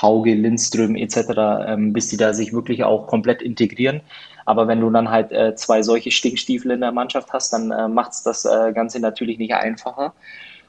Hauge, 0.00 0.34
Lindström 0.34 0.96
etc., 0.96 1.18
ähm, 1.66 1.92
bis 1.92 2.08
die 2.08 2.16
da 2.16 2.34
sich 2.34 2.52
wirklich 2.52 2.84
auch 2.84 3.06
komplett 3.06 3.42
integrieren. 3.42 4.00
Aber 4.44 4.68
wenn 4.68 4.80
du 4.80 4.90
dann 4.90 5.10
halt 5.10 5.32
äh, 5.32 5.54
zwei 5.54 5.82
solche 5.82 6.10
Stinkstiefel 6.10 6.72
in 6.72 6.80
der 6.80 6.92
Mannschaft 6.92 7.32
hast, 7.32 7.52
dann 7.52 7.70
äh, 7.70 7.88
macht 7.88 8.12
es 8.12 8.22
das 8.22 8.44
äh, 8.44 8.72
Ganze 8.72 9.00
natürlich 9.00 9.38
nicht 9.38 9.54
einfacher. 9.54 10.14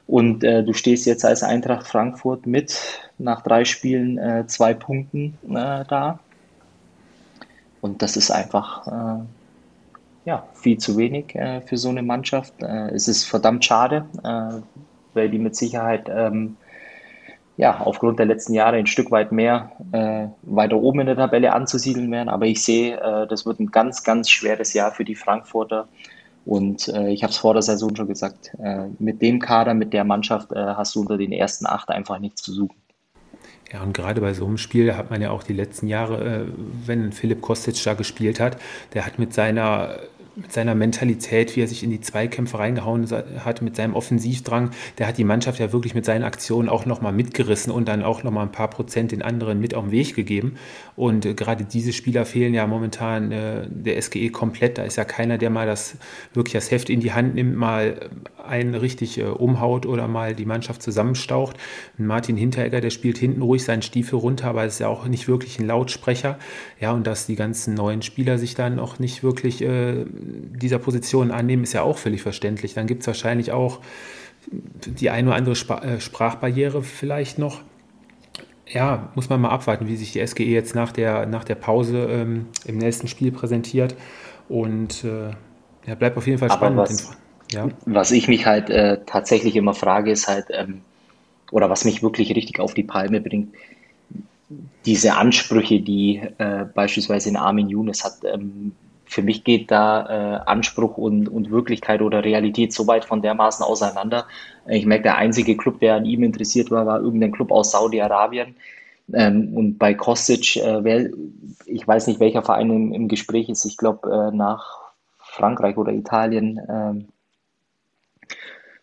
Und 0.06 0.44
äh, 0.44 0.62
du 0.62 0.72
stehst 0.72 1.04
jetzt 1.06 1.24
als 1.24 1.42
Eintracht 1.42 1.88
Frankfurt 1.88 2.46
mit 2.46 3.00
nach 3.18 3.42
drei 3.42 3.64
Spielen 3.64 4.18
äh, 4.18 4.46
zwei 4.46 4.72
Punkten 4.72 5.36
äh, 5.48 5.84
da. 5.88 6.20
Und 7.80 8.02
das 8.02 8.16
ist 8.16 8.30
einfach 8.30 8.86
äh, 8.86 9.24
ja, 10.24 10.46
viel 10.54 10.78
zu 10.78 10.96
wenig 10.96 11.34
äh, 11.34 11.60
für 11.60 11.76
so 11.76 11.88
eine 11.88 12.02
Mannschaft. 12.02 12.54
Äh, 12.62 12.90
es 12.90 13.08
ist 13.08 13.24
verdammt 13.24 13.64
schade, 13.64 14.06
weil 15.14 15.30
die 15.30 15.38
mit 15.38 15.56
Sicherheit 15.56 16.08
ähm, 16.08 16.56
ja, 17.56 17.80
aufgrund 17.80 18.18
der 18.18 18.26
letzten 18.26 18.52
Jahre 18.52 18.76
ein 18.76 18.86
Stück 18.86 19.10
weit 19.10 19.32
mehr 19.32 19.72
weiter 20.42 20.76
oben 20.76 21.00
in 21.00 21.06
der 21.06 21.16
Tabelle 21.16 21.54
anzusiedeln 21.54 22.10
wären. 22.10 22.28
Aber 22.28 22.44
ich 22.44 22.62
sehe, 22.62 23.26
das 23.30 23.46
wird 23.46 23.60
ein 23.60 23.70
ganz, 23.70 24.04
ganz 24.04 24.28
schweres 24.28 24.74
Jahr 24.74 24.92
für 24.92 25.06
die 25.06 25.14
Frankfurter. 25.14 25.88
Und 26.46 26.86
äh, 26.88 27.08
ich 27.08 27.24
habe 27.24 27.32
es 27.32 27.38
vor 27.38 27.54
der 27.54 27.62
Saison 27.62 27.94
schon 27.96 28.06
gesagt, 28.06 28.52
äh, 28.62 28.86
mit 29.00 29.20
dem 29.20 29.40
Kader, 29.40 29.74
mit 29.74 29.92
der 29.92 30.04
Mannschaft 30.04 30.52
äh, 30.52 30.54
hast 30.54 30.94
du 30.94 31.00
unter 31.00 31.18
den 31.18 31.32
ersten 31.32 31.66
acht 31.66 31.90
einfach 31.90 32.20
nichts 32.20 32.42
zu 32.42 32.52
suchen. 32.52 32.76
Ja, 33.72 33.82
und 33.82 33.94
gerade 33.94 34.20
bei 34.20 34.32
so 34.32 34.46
einem 34.46 34.58
Spiel 34.58 34.96
hat 34.96 35.10
man 35.10 35.20
ja 35.20 35.32
auch 35.32 35.42
die 35.42 35.52
letzten 35.52 35.88
Jahre, 35.88 36.24
äh, 36.24 36.46
wenn 36.86 37.10
Philipp 37.10 37.42
Kostic 37.42 37.82
da 37.82 37.94
gespielt 37.94 38.38
hat, 38.38 38.58
der 38.94 39.04
hat 39.04 39.18
mit 39.18 39.34
seiner 39.34 39.96
mit 40.36 40.52
seiner 40.52 40.74
Mentalität, 40.74 41.56
wie 41.56 41.62
er 41.62 41.66
sich 41.66 41.82
in 41.82 41.90
die 41.90 42.00
Zweikämpfe 42.00 42.58
reingehauen 42.58 43.08
hat, 43.10 43.62
mit 43.62 43.74
seinem 43.74 43.94
Offensivdrang, 43.94 44.70
der 44.98 45.08
hat 45.08 45.16
die 45.16 45.24
Mannschaft 45.24 45.58
ja 45.58 45.72
wirklich 45.72 45.94
mit 45.94 46.04
seinen 46.04 46.24
Aktionen 46.24 46.68
auch 46.68 46.84
nochmal 46.84 47.12
mitgerissen 47.12 47.72
und 47.72 47.88
dann 47.88 48.02
auch 48.02 48.22
nochmal 48.22 48.44
ein 48.44 48.52
paar 48.52 48.68
Prozent 48.68 49.12
den 49.12 49.22
anderen 49.22 49.60
mit 49.60 49.74
auf 49.74 49.84
den 49.84 49.92
Weg 49.92 50.14
gegeben. 50.14 50.56
Und 50.94 51.24
äh, 51.24 51.32
gerade 51.34 51.64
diese 51.64 51.94
Spieler 51.94 52.26
fehlen 52.26 52.52
ja 52.52 52.66
momentan 52.66 53.32
äh, 53.32 53.66
der 53.68 54.00
SGE 54.00 54.28
komplett. 54.28 54.76
Da 54.76 54.82
ist 54.82 54.96
ja 54.96 55.04
keiner, 55.04 55.38
der 55.38 55.48
mal 55.48 55.66
das 55.66 55.96
wirklich 56.34 56.52
das 56.52 56.70
Heft 56.70 56.90
in 56.90 57.00
die 57.00 57.12
Hand 57.12 57.34
nimmt, 57.34 57.56
mal 57.56 58.10
einen 58.46 58.74
richtig 58.74 59.18
äh, 59.18 59.24
umhaut 59.24 59.86
oder 59.86 60.06
mal 60.06 60.34
die 60.34 60.44
Mannschaft 60.44 60.82
zusammenstaucht. 60.82 61.56
Martin 61.96 62.36
Hinteregger, 62.36 62.82
der 62.82 62.90
spielt 62.90 63.16
hinten 63.16 63.40
ruhig 63.40 63.64
seinen 63.64 63.82
Stiefel 63.82 64.18
runter, 64.18 64.48
aber 64.48 64.66
ist 64.66 64.80
ja 64.80 64.88
auch 64.88 65.06
nicht 65.06 65.28
wirklich 65.28 65.58
ein 65.58 65.66
Lautsprecher. 65.66 66.38
Ja, 66.78 66.92
und 66.92 67.06
dass 67.06 67.26
die 67.26 67.36
ganzen 67.36 67.72
neuen 67.74 68.02
Spieler 68.02 68.38
sich 68.38 68.54
dann 68.54 68.78
auch 68.78 68.98
nicht 68.98 69.22
wirklich 69.22 69.62
äh, 69.62 70.04
dieser 70.26 70.78
Position 70.78 71.30
annehmen, 71.30 71.62
ist 71.62 71.72
ja 71.72 71.82
auch 71.82 71.98
völlig 71.98 72.22
verständlich. 72.22 72.74
Dann 72.74 72.86
gibt 72.86 73.02
es 73.02 73.06
wahrscheinlich 73.06 73.52
auch 73.52 73.80
die 74.50 75.10
eine 75.10 75.28
oder 75.28 75.36
andere 75.36 75.54
äh, 75.82 76.00
Sprachbarriere 76.00 76.82
vielleicht 76.82 77.38
noch. 77.38 77.62
Ja, 78.68 79.10
muss 79.14 79.28
man 79.28 79.40
mal 79.40 79.50
abwarten, 79.50 79.86
wie 79.88 79.96
sich 79.96 80.12
die 80.12 80.26
SGE 80.26 80.44
jetzt 80.44 80.74
nach 80.74 80.92
der, 80.92 81.26
nach 81.26 81.44
der 81.44 81.54
Pause 81.54 82.08
ähm, 82.10 82.46
im 82.64 82.78
nächsten 82.78 83.06
Spiel 83.06 83.30
präsentiert. 83.30 83.94
Und 84.48 85.04
äh, 85.04 85.30
ja, 85.86 85.94
bleibt 85.94 86.16
auf 86.16 86.26
jeden 86.26 86.38
Fall 86.38 86.50
spannend. 86.50 86.78
Was, 86.78 87.16
ja. 87.52 87.68
was 87.84 88.10
ich 88.10 88.28
mich 88.28 88.46
halt 88.46 88.70
äh, 88.70 88.98
tatsächlich 89.06 89.54
immer 89.54 89.74
frage, 89.74 90.10
ist 90.10 90.26
halt, 90.26 90.46
ähm, 90.50 90.82
oder 91.52 91.70
was 91.70 91.84
mich 91.84 92.02
wirklich 92.02 92.34
richtig 92.34 92.58
auf 92.58 92.74
die 92.74 92.82
Palme 92.82 93.20
bringt, 93.20 93.54
diese 94.84 95.14
Ansprüche, 95.14 95.80
die 95.80 96.22
äh, 96.38 96.64
beispielsweise 96.72 97.28
in 97.28 97.36
Armin 97.36 97.68
Younes 97.68 98.04
hat, 98.04 98.18
ähm, 98.24 98.72
für 99.06 99.22
mich 99.22 99.44
geht 99.44 99.70
da 99.70 100.06
äh, 100.06 100.50
Anspruch 100.50 100.96
und, 100.96 101.28
und 101.28 101.50
Wirklichkeit 101.50 102.02
oder 102.02 102.24
Realität 102.24 102.72
so 102.72 102.86
weit 102.86 103.04
von 103.04 103.22
dermaßen 103.22 103.64
auseinander. 103.64 104.26
Ich 104.68 104.84
merke, 104.84 105.04
der 105.04 105.16
einzige 105.16 105.56
Club, 105.56 105.80
der 105.80 105.94
an 105.94 106.04
ihm 106.04 106.22
interessiert 106.22 106.70
war, 106.70 106.86
war 106.86 107.00
irgendein 107.00 107.32
Club 107.32 107.50
aus 107.52 107.70
Saudi-Arabien. 107.70 108.56
Ähm, 109.12 109.54
und 109.54 109.78
bei 109.78 109.94
Kostic, 109.94 110.56
äh, 110.56 110.82
wer, 110.82 111.10
ich 111.66 111.86
weiß 111.86 112.08
nicht, 112.08 112.20
welcher 112.20 112.42
Verein 112.42 112.70
im, 112.70 112.92
im 112.92 113.08
Gespräch 113.08 113.48
ist, 113.48 113.64
ich 113.64 113.76
glaube 113.76 114.10
äh, 114.10 114.36
nach 114.36 114.86
Frankreich 115.18 115.76
oder 115.76 115.92
Italien. 115.92 116.60
Ähm, 116.68 117.08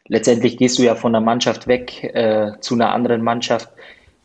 letztendlich 0.08 0.58
gehst 0.58 0.80
du 0.80 0.84
ja 0.84 0.96
von 0.96 1.12
der 1.12 1.22
Mannschaft 1.22 1.68
weg 1.68 2.04
äh, 2.04 2.54
zu 2.62 2.76
einer 2.76 2.94
anderen 2.94 3.22
Mannschaft, 3.22 3.70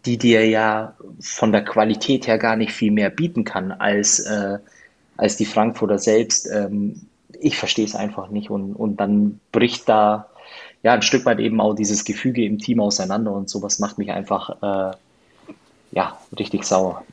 die 0.06 0.18
dir 0.18 0.48
ja 0.48 0.94
von 1.20 1.50
der 1.50 1.64
Qualität 1.64 2.26
her 2.28 2.38
gar 2.38 2.56
nicht 2.56 2.72
viel 2.72 2.92
mehr 2.92 3.10
bieten 3.10 3.44
kann 3.44 3.72
als 3.72 4.20
äh, 4.20 4.58
als 5.18 5.36
die 5.36 5.44
Frankfurter 5.44 5.98
selbst. 5.98 6.48
Ähm, 6.50 7.02
ich 7.38 7.58
verstehe 7.58 7.84
es 7.84 7.94
einfach 7.94 8.30
nicht 8.30 8.48
und, 8.48 8.72
und 8.72 8.96
dann 8.96 9.40
bricht 9.52 9.86
da 9.88 10.28
ja 10.82 10.94
ein 10.94 11.02
Stück 11.02 11.26
weit 11.26 11.40
eben 11.40 11.60
auch 11.60 11.74
dieses 11.74 12.04
Gefüge 12.04 12.44
im 12.44 12.58
Team 12.58 12.80
auseinander 12.80 13.32
und 13.32 13.50
sowas 13.50 13.78
macht 13.78 13.98
mich 13.98 14.10
einfach 14.10 14.50
äh, 14.62 14.96
ja 15.92 16.18
richtig 16.38 16.64
sauer. 16.64 17.04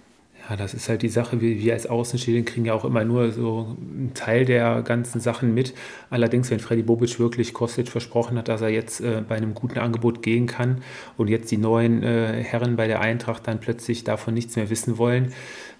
Ja, 0.47 0.55
das 0.55 0.75
ist 0.75 0.89
halt 0.89 1.01
die 1.01 1.09
Sache. 1.09 1.41
Wir, 1.41 1.59
wir 1.59 1.73
als 1.73 1.87
Außenstehende 1.87 2.43
kriegen 2.43 2.67
ja 2.67 2.73
auch 2.73 2.85
immer 2.85 3.03
nur 3.03 3.31
so 3.31 3.75
einen 3.79 4.11
Teil 4.13 4.45
der 4.45 4.83
ganzen 4.83 5.19
Sachen 5.19 5.55
mit. 5.55 5.73
Allerdings, 6.11 6.51
wenn 6.51 6.59
Freddy 6.59 6.83
Bobic 6.83 7.19
wirklich 7.19 7.53
Kostic 7.53 7.89
versprochen 7.89 8.37
hat, 8.37 8.47
dass 8.47 8.61
er 8.61 8.69
jetzt 8.69 9.01
äh, 9.01 9.23
bei 9.27 9.35
einem 9.35 9.55
guten 9.55 9.79
Angebot 9.79 10.21
gehen 10.21 10.45
kann 10.45 10.83
und 11.17 11.29
jetzt 11.29 11.49
die 11.49 11.57
neuen 11.57 12.03
äh, 12.03 12.43
Herren 12.43 12.75
bei 12.75 12.85
der 12.85 13.01
Eintracht 13.01 13.47
dann 13.47 13.59
plötzlich 13.59 14.03
davon 14.03 14.35
nichts 14.35 14.55
mehr 14.55 14.69
wissen 14.69 14.99
wollen, 14.99 15.33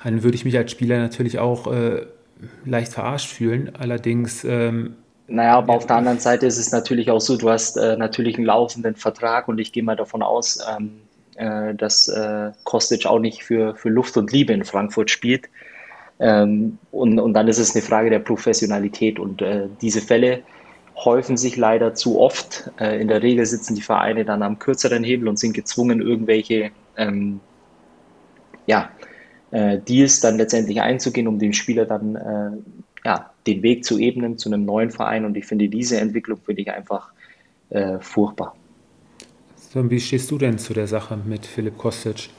dann 0.03 0.23
würde 0.23 0.35
ich 0.35 0.45
mich 0.45 0.57
als 0.57 0.71
Spieler 0.71 0.97
natürlich 0.97 1.38
auch 1.38 1.71
äh, 1.71 2.07
leicht 2.65 2.93
verarscht 2.93 3.32
fühlen. 3.32 3.71
Allerdings. 3.78 4.43
Ähm, 4.43 4.95
naja, 5.28 5.58
aber 5.58 5.74
auf 5.74 5.88
der 5.88 5.95
anderen 5.95 6.19
Seite 6.19 6.45
ist 6.45 6.58
es 6.58 6.71
natürlich 6.71 7.10
auch 7.10 7.19
so, 7.21 7.38
du 7.38 7.50
hast 7.50 7.78
äh, 7.78 7.98
natürlich 7.98 8.38
einen 8.38 8.45
laufenden 8.45 8.95
Vertrag 8.95 9.48
und 9.48 9.58
ich 9.58 9.71
gehe 9.71 9.82
mal 9.82 9.95
davon 9.95 10.21
aus, 10.21 10.60
ähm, 10.78 11.02
äh, 11.36 11.74
dass 11.74 12.08
äh, 12.08 12.52
Kostic 12.63 13.06
auch 13.06 13.19
nicht 13.19 13.43
für, 13.43 13.76
für 13.76 13.89
Luft 13.89 14.17
und 14.17 14.32
Liebe 14.32 14.54
in 14.54 14.63
Frankfurt 14.63 15.10
spielt. 15.10 15.50
Ähm, 16.19 16.78
und, 16.91 17.19
und 17.19 17.34
dann 17.34 17.48
ist 17.48 17.58
es 17.58 17.76
eine 17.76 17.84
Frage 17.84 18.10
der 18.10 18.19
Professionalität. 18.19 19.19
Und 19.19 19.41
äh, 19.41 19.67
diese 19.82 20.02
Fälle 20.02 20.43
häufen 20.95 21.38
sich 21.38 21.58
leider 21.58 21.93
zu 21.95 22.19
oft. 22.19 22.69
Äh, 22.80 23.02
in 23.02 23.08
der 23.08 23.21
Regel 23.21 23.45
sitzen 23.45 23.76
die 23.76 23.82
Vereine 23.82 24.26
dann 24.26 24.43
am 24.43 24.60
kürzeren 24.60 25.04
Hebel 25.04 25.28
und 25.28 25.39
sind 25.39 25.54
gezwungen, 25.54 26.02
irgendwelche 26.02 26.71
ähm, 26.98 27.39
ja, 28.67 28.89
äh, 29.56 29.80
Deals 29.80 30.20
dann 30.20 30.38
letztendlich 30.38 30.82
einzugehen, 30.82 31.28
um 31.28 31.39
dem 31.39 31.54
Spieler 31.54 31.86
dann 31.86 32.15
äh, 32.15 32.52
ja, 33.06 33.32
den 33.48 33.63
Weg 33.63 33.86
zu 33.86 33.98
ebnen 33.98 34.38
zu 34.38 34.50
einem 34.50 34.65
neuen 34.65 34.91
Verein. 34.91 35.24
Und 35.24 35.38
ich 35.38 35.46
finde 35.46 35.70
diese 35.70 35.98
Entwicklung 35.98 36.39
finde 36.46 36.63
ich 36.63 36.72
einfach 36.72 37.12
äh, 37.70 38.00
furchtbar. 38.00 38.56
So, 39.56 39.89
wie 39.89 40.00
stehst 40.00 40.30
du 40.32 40.38
denn 40.38 40.58
zu 40.58 40.74
der 40.74 40.88
Sache 40.88 41.18
mit 41.26 41.46
Philipp 41.46 41.78
Kostic? 41.78 42.30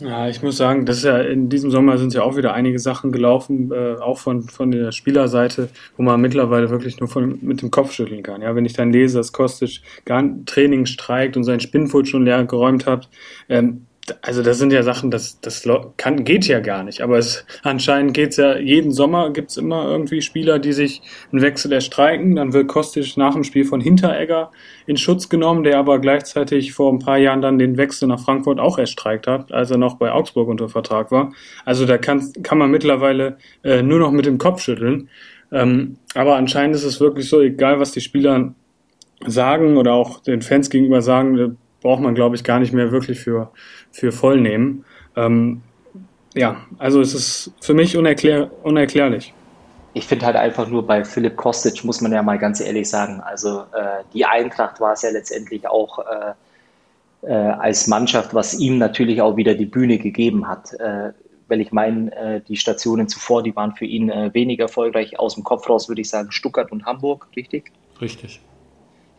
Ja, 0.00 0.28
ich 0.28 0.42
muss 0.42 0.56
sagen, 0.56 0.86
das 0.86 0.98
ist 0.98 1.04
ja 1.04 1.18
in 1.18 1.50
diesem 1.50 1.70
Sommer 1.70 1.98
sind 1.98 2.14
ja 2.14 2.22
auch 2.22 2.36
wieder 2.36 2.54
einige 2.54 2.78
Sachen 2.78 3.12
gelaufen, 3.12 3.70
äh, 3.70 3.96
auch 4.00 4.18
von, 4.18 4.44
von 4.44 4.70
der 4.70 4.92
Spielerseite, 4.92 5.68
wo 5.96 6.02
man 6.02 6.20
mittlerweile 6.20 6.70
wirklich 6.70 6.98
nur 6.98 7.08
von, 7.08 7.38
mit 7.42 7.60
dem 7.60 7.70
Kopf 7.70 7.92
schütteln 7.92 8.22
kann. 8.22 8.40
Ja, 8.40 8.54
wenn 8.56 8.64
ich 8.64 8.72
dann 8.72 8.92
lese, 8.92 9.18
dass 9.18 9.32
Kostic 9.32 9.82
gar 10.06 10.24
Training 10.46 10.86
streikt 10.86 11.36
und 11.36 11.44
seinen 11.44 11.60
Spinnfoot 11.60 12.08
schon 12.08 12.24
leer 12.24 12.44
geräumt 12.44 12.86
hat, 12.86 13.10
ähm, 13.50 13.86
also 14.22 14.42
das 14.42 14.58
sind 14.58 14.72
ja 14.72 14.82
Sachen, 14.82 15.10
das, 15.10 15.40
das 15.40 15.66
kann, 15.96 16.24
geht 16.24 16.46
ja 16.46 16.60
gar 16.60 16.84
nicht. 16.84 17.00
Aber 17.00 17.18
es, 17.18 17.44
anscheinend 17.62 18.14
geht's 18.14 18.36
ja, 18.36 18.58
jeden 18.58 18.92
Sommer 18.92 19.32
gibt's 19.32 19.56
immer 19.56 19.84
irgendwie 19.86 20.22
Spieler, 20.22 20.58
die 20.58 20.72
sich 20.72 21.02
einen 21.32 21.42
Wechsel 21.42 21.72
erstreiken. 21.72 22.36
Dann 22.36 22.52
wird 22.52 22.68
Kostic 22.68 23.16
nach 23.16 23.34
dem 23.34 23.44
Spiel 23.44 23.64
von 23.64 23.80
Hinteregger 23.80 24.50
in 24.86 24.96
Schutz 24.96 25.28
genommen, 25.28 25.64
der 25.64 25.78
aber 25.78 25.98
gleichzeitig 25.98 26.72
vor 26.72 26.92
ein 26.92 26.98
paar 26.98 27.18
Jahren 27.18 27.42
dann 27.42 27.58
den 27.58 27.76
Wechsel 27.76 28.08
nach 28.08 28.20
Frankfurt 28.20 28.60
auch 28.60 28.78
erstreikt 28.78 29.26
hat, 29.26 29.52
als 29.52 29.70
er 29.70 29.78
noch 29.78 29.96
bei 29.96 30.12
Augsburg 30.12 30.48
unter 30.48 30.68
Vertrag 30.68 31.10
war. 31.10 31.32
Also 31.64 31.86
da 31.86 31.98
kann, 31.98 32.32
kann 32.42 32.58
man 32.58 32.70
mittlerweile 32.70 33.38
äh, 33.64 33.82
nur 33.82 33.98
noch 33.98 34.12
mit 34.12 34.26
dem 34.26 34.38
Kopf 34.38 34.62
schütteln. 34.62 35.08
Ähm, 35.52 35.96
aber 36.14 36.36
anscheinend 36.36 36.76
ist 36.76 36.84
es 36.84 37.00
wirklich 37.00 37.28
so, 37.28 37.40
egal 37.40 37.80
was 37.80 37.92
die 37.92 38.00
Spieler 38.00 38.54
sagen 39.26 39.76
oder 39.76 39.92
auch 39.92 40.20
den 40.20 40.42
Fans 40.42 40.70
gegenüber 40.70 41.02
sagen, 41.02 41.56
braucht 41.80 42.00
man, 42.00 42.14
glaube 42.14 42.36
ich, 42.36 42.44
gar 42.44 42.60
nicht 42.60 42.72
mehr 42.72 42.92
wirklich 42.92 43.20
für, 43.20 43.50
für 43.90 44.12
voll 44.12 44.40
nehmen. 44.40 44.84
Ähm, 45.16 45.62
ja, 46.34 46.56
also 46.78 47.00
es 47.00 47.14
ist 47.14 47.52
für 47.60 47.74
mich 47.74 47.96
unerklär 47.96 48.50
unerklärlich. 48.62 49.34
Ich 49.92 50.06
finde 50.06 50.26
halt 50.26 50.36
einfach 50.36 50.68
nur 50.68 50.86
bei 50.86 51.04
Philipp 51.04 51.36
Kostic, 51.36 51.84
muss 51.84 52.00
man 52.00 52.12
ja 52.12 52.22
mal 52.22 52.38
ganz 52.38 52.60
ehrlich 52.60 52.88
sagen, 52.88 53.20
also 53.20 53.62
äh, 53.72 54.04
die 54.14 54.24
Eintracht 54.24 54.80
war 54.80 54.92
es 54.92 55.02
ja 55.02 55.10
letztendlich 55.10 55.66
auch 55.66 55.98
äh, 55.98 57.26
äh, 57.26 57.32
als 57.32 57.88
Mannschaft, 57.88 58.32
was 58.32 58.54
ihm 58.54 58.78
natürlich 58.78 59.20
auch 59.20 59.36
wieder 59.36 59.54
die 59.54 59.66
Bühne 59.66 59.98
gegeben 59.98 60.46
hat. 60.46 60.72
Äh, 60.74 61.12
weil 61.48 61.60
ich 61.60 61.72
meine, 61.72 62.14
äh, 62.14 62.40
die 62.46 62.56
Stationen 62.56 63.08
zuvor, 63.08 63.42
die 63.42 63.54
waren 63.56 63.74
für 63.74 63.84
ihn 63.84 64.08
äh, 64.08 64.32
weniger 64.32 64.64
erfolgreich. 64.64 65.18
Aus 65.18 65.34
dem 65.34 65.42
Kopf 65.42 65.68
raus 65.68 65.88
würde 65.88 66.00
ich 66.00 66.08
sagen 66.08 66.30
Stuttgart 66.30 66.70
und 66.70 66.86
Hamburg, 66.86 67.26
richtig? 67.36 67.72
Richtig. 68.00 68.40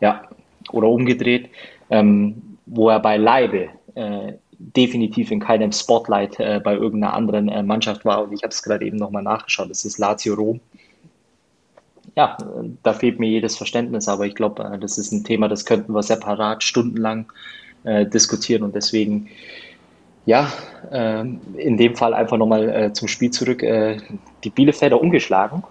Ja, 0.00 0.22
oder 0.70 0.88
umgedreht. 0.88 1.50
Ähm, 1.90 2.51
wo 2.66 2.88
er 2.88 3.00
beileibe 3.00 3.68
äh, 3.94 4.34
definitiv 4.58 5.30
in 5.30 5.40
keinem 5.40 5.72
Spotlight 5.72 6.38
äh, 6.38 6.60
bei 6.62 6.74
irgendeiner 6.74 7.14
anderen 7.14 7.48
äh, 7.48 7.62
Mannschaft 7.62 8.04
war. 8.04 8.22
Und 8.22 8.32
ich 8.32 8.42
habe 8.42 8.52
es 8.52 8.62
gerade 8.62 8.84
eben 8.84 8.96
nochmal 8.96 9.22
nachgeschaut. 9.22 9.70
Das 9.70 9.84
ist 9.84 9.98
Lazio 9.98 10.34
Rom. 10.34 10.60
Ja, 12.14 12.36
da 12.82 12.92
fehlt 12.92 13.18
mir 13.18 13.28
jedes 13.28 13.56
Verständnis, 13.56 14.06
aber 14.06 14.26
ich 14.26 14.34
glaube, 14.34 14.62
äh, 14.62 14.78
das 14.78 14.98
ist 14.98 15.12
ein 15.12 15.24
Thema, 15.24 15.48
das 15.48 15.64
könnten 15.64 15.92
wir 15.92 16.02
separat 16.02 16.62
stundenlang 16.62 17.32
äh, 17.84 18.06
diskutieren 18.06 18.62
und 18.62 18.74
deswegen, 18.74 19.28
ja, 20.26 20.52
äh, 20.92 21.22
in 21.56 21.76
dem 21.76 21.96
Fall 21.96 22.14
einfach 22.14 22.36
nochmal 22.36 22.68
äh, 22.68 22.92
zum 22.92 23.08
Spiel 23.08 23.30
zurück. 23.30 23.64
Die 24.44 24.50
Bielefelder 24.50 25.00
umgeschlagen. 25.00 25.64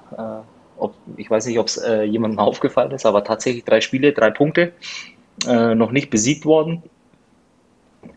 Ob, 0.78 0.96
ich 1.16 1.30
weiß 1.30 1.46
nicht, 1.46 1.60
ob 1.60 1.68
es 1.68 1.82
jemandem 2.06 2.40
aufgefallen 2.40 2.92
ist, 2.92 3.06
aber 3.06 3.24
tatsächlich 3.24 3.64
drei 3.64 3.82
Spiele, 3.82 4.14
drei 4.14 4.32
Punkte 4.32 4.74
äh, 5.48 5.76
noch 5.76 5.92
nicht 5.92 6.10
besiegt 6.10 6.46
worden. 6.46 6.84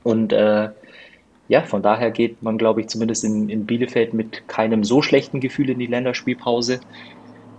Und 0.02 0.32
äh, 0.32 0.70
ja, 1.48 1.62
von 1.62 1.82
daher 1.82 2.10
geht 2.10 2.42
man, 2.42 2.58
glaube 2.58 2.80
ich, 2.80 2.88
zumindest 2.88 3.24
in, 3.24 3.48
in, 3.48 3.66
Bielefeld 3.66 4.14
mit 4.14 4.48
keinem 4.48 4.84
so 4.84 5.02
schlechten 5.02 5.40
Gefühl 5.40 5.70
in 5.70 5.78
die 5.78 5.86
Länderspielpause. 5.86 6.80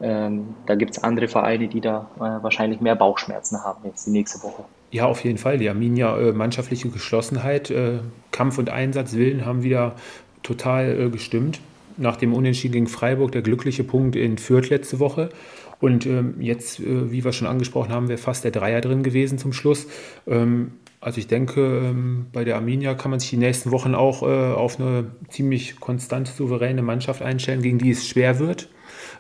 Ähm, 0.02 0.56
da 0.66 0.76
gibt 0.76 0.92
es 0.92 1.04
andere 1.04 1.28
Vereine, 1.28 1.68
die 1.68 1.82
da 1.82 2.10
äh, 2.18 2.44
wahrscheinlich 2.44 2.82
mehr 2.82 2.96
Bauchschmerzen 2.96 3.64
haben 3.64 3.86
jetzt 3.86 4.08
die 4.08 4.12
nächste 4.12 4.44
Woche. 4.44 4.66
Ja, 4.92 5.06
auf 5.06 5.24
jeden 5.24 5.38
Fall. 5.38 5.58
Die 5.58 5.70
Arminia 5.70 6.18
äh, 6.18 6.32
mannschaftliche 6.32 6.90
Geschlossenheit, 6.90 7.70
äh, 7.70 8.00
Kampf 8.32 8.58
und 8.58 8.70
Einsatzwillen 8.70 9.46
haben 9.46 9.64
wieder 9.64 9.96
total 10.44 11.00
äh, 11.00 11.10
gestimmt. 11.10 11.60
Nach 11.98 12.18
dem 12.18 12.34
Unentschieden 12.34 12.74
gegen 12.74 12.88
Freiburg 12.88 13.32
der 13.32 13.42
glückliche 13.42 13.84
Punkt 13.84 14.16
in 14.16 14.38
Fürth 14.38 14.70
letzte 14.70 15.00
Woche. 15.00 15.30
Und 15.80 16.06
ähm, 16.06 16.36
jetzt, 16.40 16.80
äh, 16.80 17.12
wie 17.12 17.24
wir 17.24 17.34
schon 17.34 17.48
angesprochen 17.48 17.92
haben, 17.92 18.08
wäre 18.08 18.18
fast 18.18 18.44
der 18.44 18.52
Dreier 18.52 18.82
drin 18.82 19.04
gewesen 19.04 19.38
zum 19.38 19.54
Schluss. 19.54 19.88
Ähm, 20.28 20.74
also 21.02 21.20
ich 21.20 21.28
denke, 21.28 21.62
ähm, 21.62 22.28
bei 22.34 22.44
der 22.44 22.56
Arminia 22.56 22.96
kann 22.96 23.12
man 23.12 23.20
sich 23.20 23.30
die 23.30 23.38
nächsten 23.38 23.72
Wochen 23.72 23.94
auch 23.94 24.24
äh, 24.24 24.26
auf 24.26 24.80
eine 24.80 25.12
ziemlich 25.30 25.80
konstant 25.80 26.28
souveräne 26.28 26.82
Mannschaft 26.82 27.22
einstellen, 27.22 27.62
gegen 27.62 27.78
die 27.78 27.92
es 27.92 28.08
schwer 28.08 28.40
wird 28.40 28.70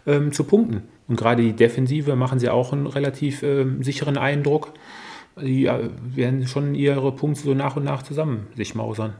ähm, 0.08 0.32
zu 0.32 0.46
punkten. 0.46 0.84
Und 1.08 1.18
gerade 1.18 1.44
die 1.44 1.54
Defensive 1.54 2.16
machen 2.16 2.40
sie 2.40 2.50
auch 2.50 2.74
einen 2.74 2.88
relativ 2.88 3.44
äh, 3.44 3.66
sicheren 3.82 4.18
Eindruck. 4.18 4.74
Die 5.40 5.66
äh, 5.66 5.90
werden 6.04 6.48
schon 6.48 6.74
ihre 6.74 7.12
Punkte 7.12 7.42
so 7.42 7.54
nach 7.54 7.76
und 7.76 7.84
nach 7.84 8.02
zusammen 8.02 8.48
sich 8.56 8.74
mausern. 8.74 9.14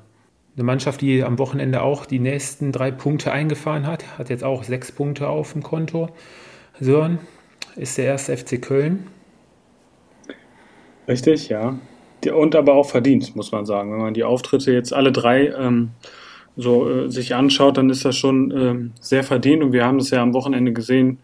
Eine 0.56 0.64
Mannschaft, 0.64 1.02
die 1.02 1.24
am 1.24 1.38
Wochenende 1.38 1.82
auch 1.82 2.06
die 2.06 2.20
nächsten 2.20 2.72
drei 2.72 2.90
Punkte 2.90 3.32
eingefahren 3.32 3.86
hat, 3.86 4.18
hat 4.18 4.30
jetzt 4.30 4.44
auch 4.44 4.64
sechs 4.64 4.92
Punkte 4.92 5.28
auf 5.28 5.52
dem 5.52 5.62
Konto. 5.62 6.10
Sören 6.80 7.20
ist 7.76 7.98
der 7.98 8.06
erste 8.06 8.36
FC 8.36 8.62
Köln. 8.62 9.08
Richtig, 11.08 11.50
ja. 11.50 11.78
Und 12.34 12.56
aber 12.56 12.74
auch 12.74 12.90
verdient, 12.90 13.36
muss 13.36 13.52
man 13.52 13.66
sagen. 13.66 13.92
Wenn 13.92 14.00
man 14.00 14.14
die 14.14 14.24
Auftritte 14.24 14.72
jetzt 14.72 14.94
alle 14.94 15.12
drei 15.12 15.48
ähm, 15.50 15.92
so 16.58 16.90
äh, 16.90 17.12
sich 17.12 17.36
anschaut, 17.36 17.78
dann 17.78 17.90
ist 17.90 18.06
das 18.06 18.16
schon 18.16 18.52
ähm, 18.52 18.92
sehr 19.00 19.24
verdient. 19.24 19.64
Und 19.64 19.74
wir 19.74 19.86
haben 19.86 20.00
das 20.00 20.10
ja 20.10 20.22
am 20.22 20.34
Wochenende 20.34 20.74
gesehen 20.74 21.20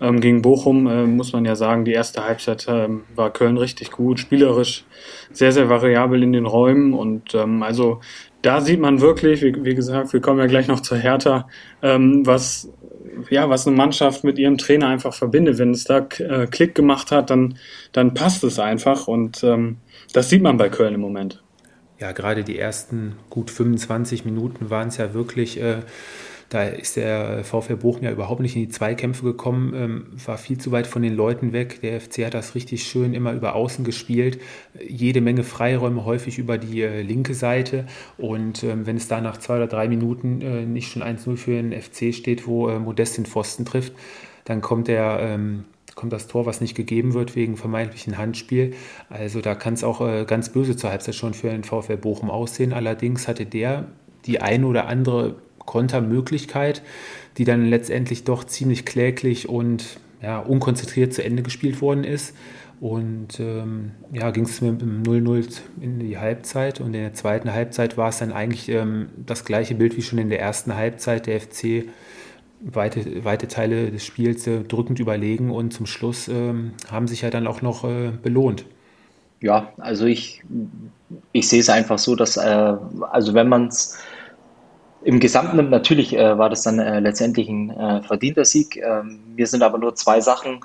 ähm, 0.00 0.20
gegen 0.20 0.42
Bochum, 0.42 0.86
äh, 0.86 1.06
muss 1.06 1.32
man 1.32 1.44
ja 1.44 1.56
sagen, 1.56 1.84
die 1.84 1.92
erste 1.92 2.24
Halbzeit 2.24 2.66
ähm, 2.68 3.02
war 3.14 3.32
Köln 3.32 3.56
richtig 3.56 3.90
gut, 3.90 4.20
spielerisch 4.20 4.84
sehr, 5.32 5.52
sehr 5.52 5.68
variabel 5.68 6.22
in 6.22 6.32
den 6.32 6.46
Räumen. 6.46 6.92
Und 6.94 7.34
ähm, 7.34 7.62
also 7.62 8.00
da 8.42 8.60
sieht 8.60 8.80
man 8.80 9.00
wirklich, 9.00 9.42
wie, 9.42 9.64
wie, 9.64 9.74
gesagt, 9.74 10.12
wir 10.12 10.20
kommen 10.20 10.38
ja 10.38 10.46
gleich 10.46 10.68
noch 10.68 10.80
zur 10.80 10.98
Hertha, 10.98 11.48
ähm, 11.82 12.26
was 12.26 12.70
ja, 13.30 13.48
was 13.48 13.66
eine 13.66 13.76
Mannschaft 13.76 14.24
mit 14.24 14.38
ihrem 14.38 14.58
Trainer 14.58 14.88
einfach 14.88 15.14
verbindet. 15.14 15.58
Wenn 15.58 15.70
es 15.70 15.84
da 15.84 16.06
äh, 16.18 16.46
Klick 16.46 16.74
gemacht 16.74 17.10
hat, 17.10 17.30
dann, 17.30 17.58
dann 17.92 18.14
passt 18.14 18.44
es 18.44 18.58
einfach 18.58 19.08
und 19.08 19.42
ähm, 19.44 19.78
das 20.12 20.30
sieht 20.30 20.42
man 20.42 20.56
bei 20.56 20.68
Köln 20.68 20.94
im 20.94 21.00
Moment. 21.00 21.42
Ja, 21.98 22.12
gerade 22.12 22.44
die 22.44 22.58
ersten 22.58 23.16
gut 23.30 23.50
25 23.50 24.24
Minuten 24.24 24.68
waren 24.70 24.88
es 24.88 24.96
ja 24.96 25.14
wirklich 25.14 25.60
äh, 25.60 25.78
da 26.54 26.62
ist 26.62 26.94
der 26.94 27.42
VfL 27.42 27.74
Bochum 27.74 28.04
ja 28.04 28.12
überhaupt 28.12 28.40
nicht 28.40 28.54
in 28.54 28.62
die 28.62 28.68
Zweikämpfe 28.68 29.24
gekommen, 29.24 29.74
ähm, 29.74 30.06
war 30.24 30.38
viel 30.38 30.56
zu 30.56 30.70
weit 30.70 30.86
von 30.86 31.02
den 31.02 31.16
Leuten 31.16 31.52
weg. 31.52 31.80
Der 31.80 32.00
FC 32.00 32.24
hat 32.24 32.34
das 32.34 32.54
richtig 32.54 32.84
schön 32.84 33.12
immer 33.12 33.32
über 33.32 33.56
Außen 33.56 33.84
gespielt, 33.84 34.40
jede 34.86 35.20
Menge 35.20 35.42
Freiräume, 35.42 36.04
häufig 36.04 36.38
über 36.38 36.56
die 36.56 36.82
äh, 36.82 37.02
linke 37.02 37.34
Seite. 37.34 37.86
Und 38.18 38.62
ähm, 38.62 38.86
wenn 38.86 38.96
es 38.96 39.08
da 39.08 39.20
nach 39.20 39.38
zwei 39.38 39.56
oder 39.56 39.66
drei 39.66 39.88
Minuten 39.88 40.42
äh, 40.42 40.64
nicht 40.64 40.92
schon 40.92 41.02
1-0 41.02 41.36
für 41.36 41.60
den 41.60 41.72
FC 41.72 42.14
steht, 42.14 42.46
wo 42.46 42.68
äh, 42.68 42.78
Modest 42.78 43.16
den 43.16 43.26
Pfosten 43.26 43.64
trifft, 43.64 43.92
dann 44.44 44.60
kommt 44.60 44.86
der 44.86 45.18
ähm, 45.22 45.64
kommt 45.96 46.12
das 46.12 46.28
Tor, 46.28 46.46
was 46.46 46.60
nicht 46.60 46.76
gegeben 46.76 47.14
wird 47.14 47.34
wegen 47.34 47.56
vermeintlichen 47.56 48.16
Handspiel. 48.16 48.74
Also 49.08 49.40
da 49.40 49.56
kann 49.56 49.74
es 49.74 49.82
auch 49.82 50.00
äh, 50.00 50.24
ganz 50.24 50.50
böse 50.50 50.76
zur 50.76 50.90
Halbzeit 50.90 51.16
schon 51.16 51.34
für 51.34 51.48
den 51.48 51.64
VfL 51.64 51.96
Bochum 51.96 52.30
aussehen. 52.30 52.72
Allerdings 52.72 53.26
hatte 53.26 53.44
der 53.44 53.86
die 54.26 54.40
eine 54.40 54.66
oder 54.66 54.86
andere 54.86 55.36
Kontermöglichkeit, 55.66 56.82
die 57.38 57.44
dann 57.44 57.66
letztendlich 57.66 58.24
doch 58.24 58.44
ziemlich 58.44 58.84
kläglich 58.84 59.48
und 59.48 59.98
ja, 60.22 60.38
unkonzentriert 60.38 61.12
zu 61.12 61.22
Ende 61.22 61.42
gespielt 61.42 61.80
worden 61.80 62.04
ist. 62.04 62.34
Und 62.80 63.40
ähm, 63.40 63.92
ja, 64.12 64.30
ging 64.30 64.44
es 64.44 64.60
mit 64.60 64.80
dem 64.80 65.02
0-0 65.04 65.60
in 65.80 66.00
die 66.00 66.18
Halbzeit 66.18 66.80
und 66.80 66.88
in 66.88 67.00
der 67.00 67.14
zweiten 67.14 67.52
Halbzeit 67.52 67.96
war 67.96 68.08
es 68.08 68.18
dann 68.18 68.32
eigentlich 68.32 68.68
ähm, 68.68 69.08
das 69.16 69.44
gleiche 69.44 69.74
Bild 69.74 69.96
wie 69.96 70.02
schon 70.02 70.18
in 70.18 70.28
der 70.28 70.40
ersten 70.40 70.74
Halbzeit. 70.74 71.26
Der 71.26 71.40
FC 71.40 71.84
weite, 72.60 73.24
weite 73.24 73.48
Teile 73.48 73.90
des 73.90 74.04
Spiels 74.04 74.46
äh, 74.46 74.60
drückend 74.64 74.98
überlegen 74.98 75.50
und 75.50 75.72
zum 75.72 75.86
Schluss 75.86 76.28
ähm, 76.28 76.72
haben 76.90 77.06
sich 77.08 77.22
ja 77.22 77.30
dann 77.30 77.46
auch 77.46 77.62
noch 77.62 77.84
äh, 77.84 78.10
belohnt. 78.22 78.66
Ja, 79.40 79.72
also 79.78 80.06
ich, 80.06 80.42
ich 81.32 81.48
sehe 81.48 81.60
es 81.60 81.68
einfach 81.68 81.98
so, 81.98 82.16
dass, 82.16 82.36
äh, 82.36 82.74
also 83.10 83.34
wenn 83.34 83.48
man 83.48 83.68
es 83.68 83.98
im 85.04 85.20
Gesamten 85.20 85.70
natürlich 85.70 86.16
äh, 86.16 86.38
war 86.38 86.50
das 86.50 86.62
dann 86.62 86.78
äh, 86.78 87.00
letztendlich 87.00 87.48
ein 87.48 87.70
äh, 87.70 88.02
verdienter 88.02 88.44
Sieg. 88.44 88.76
Ähm, 88.76 89.20
mir 89.36 89.46
sind 89.46 89.62
aber 89.62 89.78
nur 89.78 89.94
zwei 89.94 90.20
Sachen 90.20 90.60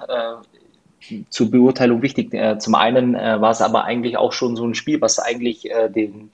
zur 1.29 1.49
Beurteilung 1.49 2.01
wichtig. 2.01 2.35
zum 2.59 2.75
einen 2.75 3.13
war 3.13 3.51
es 3.51 3.61
aber 3.61 3.85
eigentlich 3.85 4.17
auch 4.17 4.33
schon 4.33 4.57
so 4.57 4.65
ein 4.65 4.75
Spiel, 4.75 4.99
was 4.99 5.17
eigentlich 5.17 5.67
den 5.95 6.29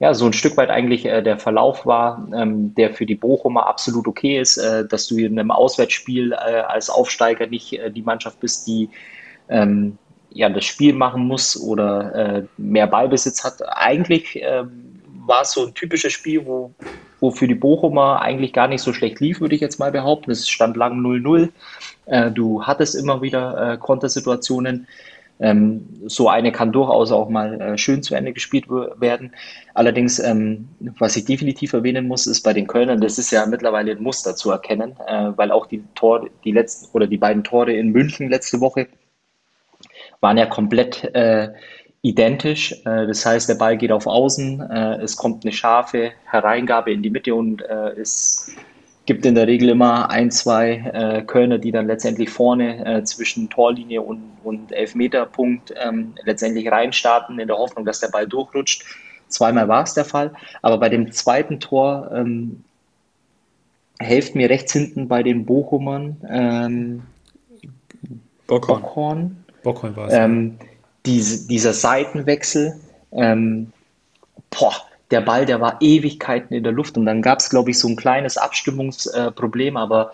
ja, 0.00 0.14
so 0.14 0.26
ein 0.26 0.32
Stück 0.32 0.56
weit 0.56 0.70
eigentlich 0.70 1.04
äh, 1.06 1.22
der 1.22 1.38
Verlauf 1.38 1.84
war, 1.84 2.28
ähm, 2.32 2.74
der 2.74 2.94
für 2.94 3.06
die 3.06 3.16
Bochumer 3.16 3.66
absolut 3.66 4.06
okay 4.06 4.40
ist, 4.40 4.56
äh, 4.56 4.86
dass 4.86 5.08
du 5.08 5.16
in 5.18 5.38
einem 5.38 5.50
Auswärtsspiel 5.50 6.32
äh, 6.32 6.60
als 6.60 6.88
Aufsteiger 6.88 7.46
nicht 7.46 7.72
äh, 7.72 7.90
die 7.90 8.02
Mannschaft 8.02 8.38
bist, 8.40 8.66
die 8.66 8.90
ähm, 9.48 9.98
ja, 10.30 10.48
das 10.48 10.64
Spiel 10.64 10.92
machen 10.92 11.26
muss 11.26 11.60
oder 11.60 12.14
äh, 12.14 12.44
mehr 12.58 12.86
Ballbesitz 12.86 13.42
hat. 13.42 13.60
Eigentlich 13.66 14.38
ähm, 14.40 14.87
war 15.28 15.42
es 15.42 15.52
so 15.52 15.66
ein 15.66 15.74
typisches 15.74 16.12
Spiel, 16.12 16.46
wo, 16.46 16.72
wo 17.20 17.30
für 17.30 17.46
die 17.46 17.54
Bochumer 17.54 18.20
eigentlich 18.20 18.52
gar 18.52 18.68
nicht 18.68 18.82
so 18.82 18.92
schlecht 18.92 19.20
lief, 19.20 19.40
würde 19.40 19.54
ich 19.54 19.60
jetzt 19.60 19.78
mal 19.78 19.92
behaupten. 19.92 20.30
Es 20.30 20.48
stand 20.48 20.76
lang 20.76 21.00
0-0. 21.00 21.50
Äh, 22.06 22.30
du 22.30 22.64
hattest 22.64 22.94
immer 22.94 23.22
wieder 23.22 23.76
Kontersituationen. 23.78 24.86
Ähm, 25.40 25.86
so 26.06 26.28
eine 26.28 26.50
kann 26.50 26.72
durchaus 26.72 27.12
auch 27.12 27.28
mal 27.28 27.60
äh, 27.60 27.78
schön 27.78 28.02
zu 28.02 28.14
Ende 28.14 28.32
gespielt 28.32 28.68
werden. 28.68 29.32
Allerdings, 29.74 30.18
ähm, 30.18 30.68
was 30.98 31.16
ich 31.16 31.26
definitiv 31.26 31.72
erwähnen 31.72 32.08
muss, 32.08 32.26
ist 32.26 32.42
bei 32.42 32.52
den 32.52 32.66
Kölnern, 32.66 33.00
das 33.00 33.18
ist 33.18 33.30
ja 33.30 33.46
mittlerweile 33.46 33.92
ein 33.92 34.02
Muster 34.02 34.34
zu 34.34 34.50
erkennen, 34.50 34.96
äh, 35.06 35.30
weil 35.36 35.52
auch 35.52 35.66
die 35.66 35.84
Tor, 35.94 36.28
die 36.44 36.50
letzten 36.50 36.88
oder 36.92 37.06
die 37.06 37.18
beiden 37.18 37.44
Tore 37.44 37.72
in 37.72 37.90
München 37.90 38.28
letzte 38.28 38.60
Woche 38.60 38.88
waren 40.20 40.36
ja 40.36 40.46
komplett 40.46 41.04
äh, 41.14 41.50
identisch. 42.02 42.72
Äh, 42.84 43.06
das 43.06 43.24
heißt, 43.24 43.48
der 43.48 43.56
Ball 43.56 43.76
geht 43.76 43.92
auf 43.92 44.06
Außen, 44.06 44.60
äh, 44.60 44.96
es 45.02 45.16
kommt 45.16 45.44
eine 45.44 45.52
scharfe 45.52 46.12
Hereingabe 46.24 46.92
in 46.92 47.02
die 47.02 47.10
Mitte 47.10 47.34
und 47.34 47.62
äh, 47.62 47.90
es 48.00 48.50
gibt 49.06 49.24
in 49.24 49.34
der 49.34 49.46
Regel 49.46 49.70
immer 49.70 50.10
ein, 50.10 50.30
zwei 50.30 51.24
Kölner, 51.26 51.56
die 51.56 51.72
dann 51.72 51.86
letztendlich 51.86 52.28
vorne 52.28 53.04
zwischen 53.04 53.48
Torlinie 53.48 54.02
und, 54.02 54.20
und 54.44 54.70
Elfmeterpunkt 54.70 55.72
ähm, 55.82 56.12
letztendlich 56.24 56.70
reinstarten, 56.70 57.38
in 57.38 57.48
der 57.48 57.56
Hoffnung, 57.56 57.86
dass 57.86 58.00
der 58.00 58.08
Ball 58.08 58.26
durchrutscht. 58.26 58.84
Zweimal 59.28 59.66
war 59.66 59.84
es 59.84 59.94
der 59.94 60.04
Fall, 60.04 60.34
aber 60.60 60.76
bei 60.76 60.90
dem 60.90 61.10
zweiten 61.10 61.58
Tor 61.58 62.10
ähm, 62.14 62.64
helft 63.98 64.34
mir 64.34 64.50
rechts 64.50 64.74
hinten 64.74 65.08
bei 65.08 65.22
den 65.22 65.46
Bochumern 65.46 66.18
ähm, 66.28 67.02
Bockhorn. 68.46 68.82
Bockhorn. 68.82 69.44
Bockhorn 69.62 69.96
war 69.96 70.08
es. 70.08 70.12
Ähm, 70.12 70.58
diese, 71.08 71.48
dieser 71.48 71.72
Seitenwechsel, 71.72 72.74
ähm, 73.12 73.72
boah, 74.50 74.74
der 75.10 75.22
Ball, 75.22 75.46
der 75.46 75.60
war 75.60 75.78
Ewigkeiten 75.80 76.54
in 76.54 76.62
der 76.62 76.72
Luft 76.72 76.98
und 76.98 77.06
dann 77.06 77.22
gab 77.22 77.38
es, 77.38 77.48
glaube 77.48 77.70
ich, 77.70 77.78
so 77.78 77.88
ein 77.88 77.96
kleines 77.96 78.36
Abstimmungsproblem, 78.36 79.78
aber 79.78 80.12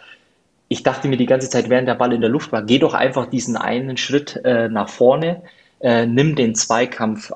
ich 0.69 0.85
dachte 0.85 1.09
mir 1.09 1.17
die 1.17 1.27
ganze 1.27 1.51
Zeit, 1.51 1.69
während 1.69 1.89
der 1.89 1.97
Ball 1.97 2.13
in 2.13 2.21
der 2.21 2.31
Luft 2.31 2.53
war, 2.53 2.63
geh 2.63 2.79
doch 2.79 2.95
einfach 2.95 3.27
diesen 3.27 3.57
einen 3.57 3.97
Schritt 3.97 4.41
äh, 4.45 4.69
nach 4.69 4.89
vorne, 4.89 5.43
äh, 5.81 6.07
nimm 6.07 6.37
den 6.37 6.55
Zweikampf 6.55 7.33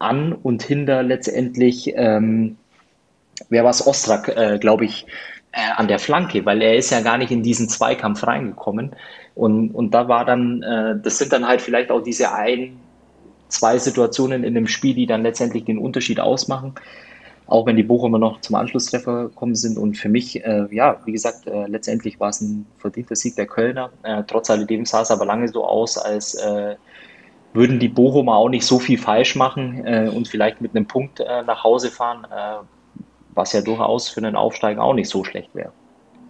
an 0.00 0.32
und 0.32 0.64
hinder 0.64 1.04
letztendlich, 1.04 1.92
ähm, 1.94 2.56
wer 3.48 3.62
war 3.62 3.70
es, 3.70 3.86
Ostrak, 3.86 4.28
äh, 4.36 4.58
glaube 4.58 4.84
ich, 4.84 5.06
äh, 5.52 5.60
an 5.76 5.86
der 5.86 6.00
Flanke, 6.00 6.44
weil 6.44 6.60
er 6.60 6.74
ist 6.74 6.90
ja 6.90 7.00
gar 7.00 7.18
nicht 7.18 7.30
in 7.30 7.44
diesen 7.44 7.68
Zweikampf 7.68 8.26
reingekommen. 8.26 8.96
Und, 9.36 9.70
und 9.70 9.92
da 9.92 10.08
war 10.08 10.24
dann, 10.24 10.62
äh, 10.62 10.96
das 11.00 11.18
sind 11.18 11.32
dann 11.32 11.46
halt 11.46 11.62
vielleicht 11.62 11.90
auch 11.90 12.02
diese 12.02 12.32
ein, 12.32 12.78
zwei 13.48 13.78
Situationen 13.78 14.44
in 14.44 14.54
dem 14.54 14.66
Spiel, 14.66 14.94
die 14.94 15.06
dann 15.06 15.22
letztendlich 15.22 15.64
den 15.64 15.78
Unterschied 15.78 16.20
ausmachen. 16.20 16.74
Auch 17.46 17.66
wenn 17.66 17.76
die 17.76 17.84
Bochumer 17.84 18.18
noch 18.18 18.40
zum 18.40 18.56
Anschlusstreffer 18.56 19.28
gekommen 19.28 19.54
sind. 19.54 19.78
Und 19.78 19.96
für 19.96 20.08
mich, 20.08 20.44
äh, 20.44 20.66
ja, 20.72 21.00
wie 21.04 21.12
gesagt, 21.12 21.46
äh, 21.46 21.66
letztendlich 21.66 22.18
war 22.18 22.30
es 22.30 22.40
ein 22.40 22.66
verdienter 22.78 23.14
Sieg 23.14 23.36
der 23.36 23.46
Kölner. 23.46 23.90
Äh, 24.02 24.24
trotz 24.26 24.50
alledem 24.50 24.84
sah 24.84 25.02
es 25.02 25.12
aber 25.12 25.24
lange 25.24 25.46
so 25.46 25.64
aus, 25.64 25.96
als 25.96 26.34
äh, 26.34 26.74
würden 27.52 27.78
die 27.78 27.88
Bochumer 27.88 28.34
auch 28.34 28.48
nicht 28.48 28.66
so 28.66 28.80
viel 28.80 28.98
falsch 28.98 29.36
machen 29.36 29.86
äh, 29.86 30.10
und 30.12 30.26
vielleicht 30.26 30.60
mit 30.60 30.74
einem 30.74 30.86
Punkt 30.86 31.20
äh, 31.20 31.42
nach 31.44 31.62
Hause 31.62 31.90
fahren, 31.90 32.26
was 33.34 33.52
ja 33.52 33.60
durchaus 33.60 34.08
für 34.08 34.18
einen 34.18 34.34
Aufsteiger 34.34 34.82
auch 34.82 34.94
nicht 34.94 35.08
so 35.08 35.22
schlecht 35.22 35.54
wäre. 35.54 35.72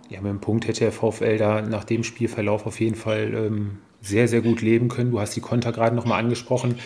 Ja, 0.09 0.21
mit 0.21 0.31
dem 0.31 0.41
Punkt 0.41 0.69
hätte 0.69 0.81
der 0.81 0.93
VfL 0.93 1.39
da 1.39 1.63
nach 1.63 1.85
dem 1.85 2.05
Spielverlauf 2.05 2.67
auf 2.67 2.81
jeden 2.81 2.95
Fall 2.95 3.33
ähm, 3.35 3.79
sehr, 4.07 4.29
sehr 4.29 4.41
gut 4.41 4.63
leben 4.63 4.89
können. 4.89 5.11
Du 5.11 5.21
hast 5.21 5.35
die 5.37 5.41
Konter 5.41 5.73
gerade 5.73 5.95
nochmal 5.95 6.21
angesprochen. 6.21 6.77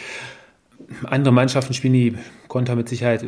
Andere 1.05 1.33
Mannschaften 1.33 1.75
spielen 1.75 1.93
die 1.93 2.15
Konter 2.49 2.75
mit 2.77 2.89
Sicherheit 2.89 3.25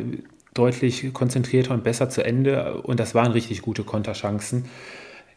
deutlich 0.53 1.13
konzentrierter 1.13 1.73
und 1.73 1.83
besser 1.83 2.09
zu 2.09 2.23
Ende 2.23 2.81
und 2.81 2.99
das 2.99 3.15
waren 3.15 3.31
richtig 3.31 3.61
gute 3.61 3.83
Konterchancen. 3.83 4.65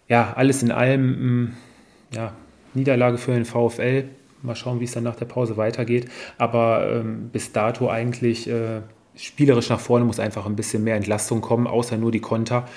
Ja, 0.08 0.34
alles 0.36 0.62
in 0.62 0.70
allem, 0.70 1.44
mm, 1.44 1.56
ja, 2.14 2.32
Niederlage 2.74 3.18
für 3.18 3.32
den 3.32 3.44
VfL. 3.44 4.04
Mal 4.42 4.54
schauen, 4.54 4.80
wie 4.80 4.84
es 4.84 4.92
dann 4.92 5.04
nach 5.04 5.16
der 5.16 5.24
Pause 5.24 5.56
weitergeht. 5.56 6.08
Aber 6.38 6.86
ähm, 6.90 7.30
bis 7.32 7.52
dato 7.52 7.88
eigentlich 7.88 8.48
äh, 8.48 8.82
spielerisch 9.16 9.70
nach 9.70 9.80
vorne 9.80 10.04
muss 10.04 10.20
einfach 10.20 10.46
ein 10.46 10.56
bisschen 10.56 10.84
mehr 10.84 10.96
Entlastung 10.96 11.40
kommen, 11.40 11.66
außer 11.66 11.96
nur 11.96 12.12
die 12.12 12.20
Konter. 12.20 12.68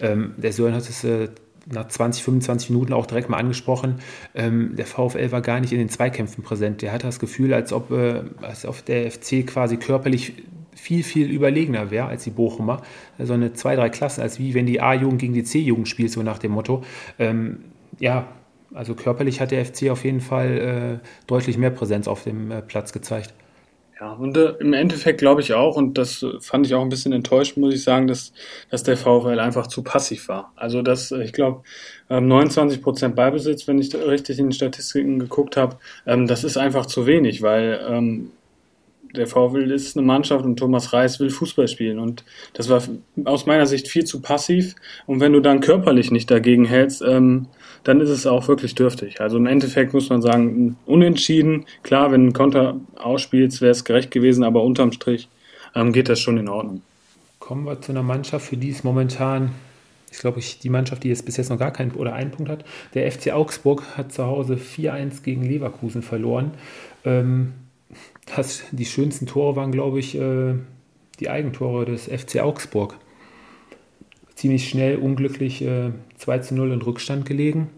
Ähm, 0.00 0.34
der 0.36 0.52
Sören 0.52 0.74
hat 0.74 0.82
es 0.82 1.02
äh, 1.04 1.28
nach 1.66 1.88
20, 1.88 2.22
25 2.22 2.70
Minuten 2.70 2.92
auch 2.92 3.06
direkt 3.06 3.28
mal 3.28 3.38
angesprochen, 3.38 3.96
ähm, 4.34 4.76
der 4.76 4.86
VfL 4.86 5.32
war 5.32 5.42
gar 5.42 5.60
nicht 5.60 5.72
in 5.72 5.78
den 5.78 5.88
Zweikämpfen 5.88 6.42
präsent. 6.42 6.82
Der 6.82 6.92
hatte 6.92 7.06
das 7.06 7.18
Gefühl, 7.18 7.52
als 7.52 7.72
ob, 7.72 7.90
äh, 7.90 8.22
als 8.40 8.66
ob 8.66 8.84
der 8.84 9.10
FC 9.10 9.46
quasi 9.46 9.76
körperlich 9.76 10.34
viel, 10.74 11.02
viel 11.02 11.30
überlegener 11.30 11.90
wäre 11.90 12.06
als 12.06 12.24
die 12.24 12.30
Bochumer. 12.30 12.82
So 13.18 13.32
eine 13.32 13.54
zwei, 13.54 13.74
drei 13.76 13.88
Klassen, 13.88 14.20
als 14.20 14.38
wie 14.38 14.54
wenn 14.54 14.66
die 14.66 14.80
A-Jugend 14.80 15.20
gegen 15.20 15.32
die 15.32 15.42
C-Jugend 15.42 15.88
spielt, 15.88 16.12
so 16.12 16.22
nach 16.22 16.38
dem 16.38 16.52
Motto. 16.52 16.84
Ähm, 17.18 17.58
ja, 17.98 18.28
also 18.74 18.94
körperlich 18.94 19.40
hat 19.40 19.50
der 19.50 19.64
FC 19.64 19.90
auf 19.90 20.04
jeden 20.04 20.20
Fall 20.20 21.00
äh, 21.02 21.08
deutlich 21.26 21.56
mehr 21.56 21.70
Präsenz 21.70 22.06
auf 22.08 22.24
dem 22.24 22.50
äh, 22.50 22.62
Platz 22.62 22.92
gezeigt. 22.92 23.32
Ja, 23.98 24.12
und 24.12 24.36
äh, 24.36 24.54
im 24.60 24.74
Endeffekt 24.74 25.18
glaube 25.18 25.40
ich 25.40 25.54
auch, 25.54 25.76
und 25.76 25.96
das 25.96 26.24
fand 26.40 26.66
ich 26.66 26.74
auch 26.74 26.82
ein 26.82 26.90
bisschen 26.90 27.12
enttäuscht, 27.12 27.56
muss 27.56 27.74
ich 27.74 27.82
sagen, 27.82 28.06
dass, 28.06 28.32
dass 28.70 28.82
der 28.82 28.98
VfL 28.98 29.38
einfach 29.38 29.68
zu 29.68 29.82
passiv 29.82 30.28
war. 30.28 30.52
Also 30.54 30.82
das, 30.82 31.12
ich 31.12 31.32
glaube, 31.32 31.62
ähm, 32.10 32.28
29 32.28 32.82
Prozent 32.82 33.16
Beibesitz, 33.16 33.66
wenn 33.66 33.78
ich 33.78 33.94
richtig 33.94 34.38
in 34.38 34.46
den 34.46 34.52
Statistiken 34.52 35.18
geguckt 35.18 35.56
habe, 35.56 35.78
ähm, 36.06 36.26
das 36.26 36.44
ist 36.44 36.58
einfach 36.58 36.84
zu 36.84 37.06
wenig, 37.06 37.40
weil 37.40 37.80
ähm, 37.88 38.32
der 39.16 39.26
VfL 39.26 39.70
ist 39.70 39.96
eine 39.96 40.06
Mannschaft 40.06 40.44
und 40.44 40.58
Thomas 40.58 40.92
Reis 40.92 41.18
will 41.18 41.30
Fußball 41.30 41.68
spielen. 41.68 41.98
Und 41.98 42.24
das 42.52 42.68
war 42.68 42.82
aus 43.24 43.46
meiner 43.46 43.66
Sicht 43.66 43.88
viel 43.88 44.04
zu 44.04 44.20
passiv. 44.20 44.74
Und 45.06 45.20
wenn 45.20 45.32
du 45.32 45.40
dann 45.40 45.60
körperlich 45.60 46.10
nicht 46.10 46.30
dagegen 46.30 46.66
hältst, 46.66 47.02
ähm, 47.02 47.46
dann 47.86 48.00
ist 48.00 48.10
es 48.10 48.26
auch 48.26 48.48
wirklich 48.48 48.74
dürftig. 48.74 49.20
Also 49.20 49.36
im 49.36 49.46
Endeffekt 49.46 49.94
muss 49.94 50.10
man 50.10 50.22
sagen, 50.22 50.76
unentschieden. 50.86 51.66
Klar, 51.82 52.12
wenn 52.12 52.28
ein 52.28 52.32
Konter 52.32 52.80
ausspielst, 52.96 53.60
wäre 53.60 53.72
es 53.72 53.84
gerecht 53.84 54.10
gewesen, 54.10 54.44
aber 54.44 54.62
unterm 54.62 54.92
Strich 54.92 55.28
ähm, 55.74 55.92
geht 55.92 56.08
das 56.08 56.20
schon 56.20 56.36
in 56.38 56.48
Ordnung. 56.48 56.82
Kommen 57.38 57.64
wir 57.64 57.80
zu 57.80 57.92
einer 57.92 58.02
Mannschaft, 58.02 58.46
für 58.46 58.56
die 58.56 58.70
es 58.70 58.82
momentan 58.82 59.52
ich 60.16 60.20
glaube, 60.22 60.40
die 60.40 60.70
Mannschaft, 60.70 61.04
die 61.04 61.08
jetzt 61.08 61.26
bis 61.26 61.36
jetzt 61.36 61.50
noch 61.50 61.58
gar 61.58 61.72
keinen 61.72 61.90
oder 61.92 62.14
einen 62.14 62.30
Punkt 62.30 62.50
hat. 62.50 62.64
Der 62.94 63.10
FC 63.10 63.32
Augsburg 63.32 63.82
hat 63.98 64.12
zu 64.12 64.24
Hause 64.24 64.54
4-1 64.54 65.22
gegen 65.22 65.42
Leverkusen 65.42 66.00
verloren. 66.00 66.52
Ähm, 67.04 67.52
das, 68.34 68.62
die 68.70 68.86
schönsten 68.86 69.26
Tore 69.26 69.56
waren, 69.56 69.72
glaube 69.72 69.98
ich, 69.98 70.16
äh, 70.16 70.54
die 71.20 71.28
Eigentore 71.28 71.84
des 71.84 72.04
FC 72.04 72.40
Augsburg. 72.40 72.96
Ziemlich 74.34 74.68
schnell, 74.68 74.96
unglücklich 74.96 75.62
äh, 75.62 75.90
2 76.16 76.38
zu 76.38 76.54
0 76.54 76.72
in 76.72 76.82
Rückstand 76.82 77.26
gelegen. 77.26 77.68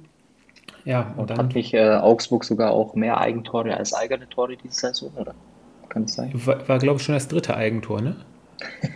Ja, 0.88 1.12
und, 1.18 1.30
und. 1.30 1.38
Hat 1.38 1.54
nicht 1.54 1.74
äh, 1.74 1.96
Augsburg 1.96 2.44
sogar 2.44 2.70
auch 2.70 2.94
mehr 2.94 3.20
Eigentore 3.20 3.76
als 3.76 3.92
eigene 3.92 4.26
Tore 4.26 4.56
diese 4.56 4.74
Saison, 4.74 5.10
oder? 5.16 5.34
Kann 5.90 6.04
es 6.04 6.14
sein? 6.14 6.32
War, 6.32 6.66
war 6.66 6.78
glaube 6.78 6.98
ich, 6.98 7.04
schon 7.04 7.14
das 7.14 7.28
dritte 7.28 7.54
Eigentor, 7.54 8.00
ne? 8.00 8.16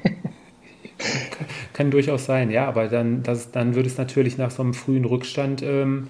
kann, 0.00 1.46
kann, 1.74 1.90
durchaus 1.90 2.24
sein, 2.24 2.50
ja, 2.50 2.66
aber 2.66 2.88
dann, 2.88 3.22
das, 3.22 3.50
dann 3.52 3.74
wird 3.74 3.86
es 3.86 3.98
natürlich 3.98 4.38
nach 4.38 4.50
so 4.50 4.62
einem 4.62 4.72
frühen 4.72 5.04
Rückstand 5.04 5.62
ähm, 5.62 6.08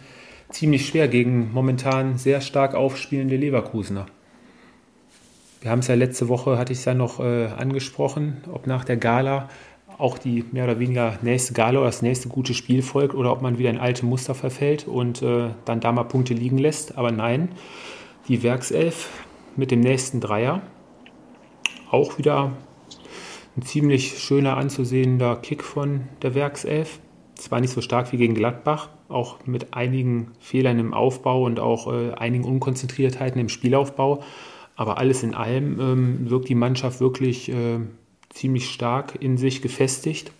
ziemlich 0.50 0.86
schwer 0.86 1.08
gegen 1.08 1.52
momentan 1.52 2.16
sehr 2.16 2.40
stark 2.42 2.76
aufspielende 2.76 3.34
Leverkusener. 3.34 4.06
Wir 5.62 5.72
haben 5.72 5.80
es 5.80 5.88
ja 5.88 5.96
letzte 5.96 6.28
Woche, 6.28 6.58
hatte 6.58 6.72
ich 6.72 6.78
es 6.78 6.84
ja 6.84 6.94
noch 6.94 7.18
äh, 7.18 7.46
angesprochen, 7.46 8.44
ob 8.52 8.68
nach 8.68 8.84
der 8.84 8.98
Gala 8.98 9.48
auch 10.02 10.18
die 10.18 10.44
mehr 10.50 10.64
oder 10.64 10.80
weniger 10.80 11.18
nächste 11.22 11.54
Gala 11.54 11.78
oder 11.78 11.86
das 11.86 12.02
nächste 12.02 12.28
gute 12.28 12.54
Spiel 12.54 12.82
folgt 12.82 13.14
oder 13.14 13.30
ob 13.30 13.40
man 13.40 13.58
wieder 13.58 13.70
in 13.70 13.78
alte 13.78 14.04
Muster 14.04 14.34
verfällt 14.34 14.88
und 14.88 15.22
äh, 15.22 15.50
dann 15.64 15.80
da 15.80 15.92
mal 15.92 16.02
Punkte 16.02 16.34
liegen 16.34 16.58
lässt. 16.58 16.98
Aber 16.98 17.12
nein, 17.12 17.50
die 18.26 18.42
Werkself 18.42 19.10
mit 19.56 19.70
dem 19.70 19.80
nächsten 19.80 20.20
Dreier. 20.20 20.60
Auch 21.90 22.18
wieder 22.18 22.52
ein 23.56 23.62
ziemlich 23.62 24.18
schöner 24.18 24.56
anzusehender 24.56 25.36
Kick 25.36 25.62
von 25.62 26.08
der 26.22 26.34
Werkself. 26.34 26.98
Zwar 27.36 27.60
nicht 27.60 27.72
so 27.72 27.80
stark 27.80 28.12
wie 28.12 28.16
gegen 28.16 28.34
Gladbach, 28.34 28.88
auch 29.08 29.46
mit 29.46 29.72
einigen 29.72 30.32
Fehlern 30.40 30.80
im 30.80 30.94
Aufbau 30.94 31.44
und 31.44 31.60
auch 31.60 31.92
äh, 31.92 32.12
einigen 32.14 32.44
Unkonzentriertheiten 32.44 33.40
im 33.40 33.48
Spielaufbau. 33.48 34.22
Aber 34.74 34.98
alles 34.98 35.22
in 35.22 35.34
allem 35.34 35.78
ähm, 35.78 36.30
wirkt 36.30 36.48
die 36.48 36.54
Mannschaft 36.56 37.00
wirklich 37.00 37.50
äh, 37.50 37.78
ziemlich 38.32 38.70
stark 38.70 39.16
in 39.20 39.36
sich 39.36 39.62
gefestigt. 39.62 40.32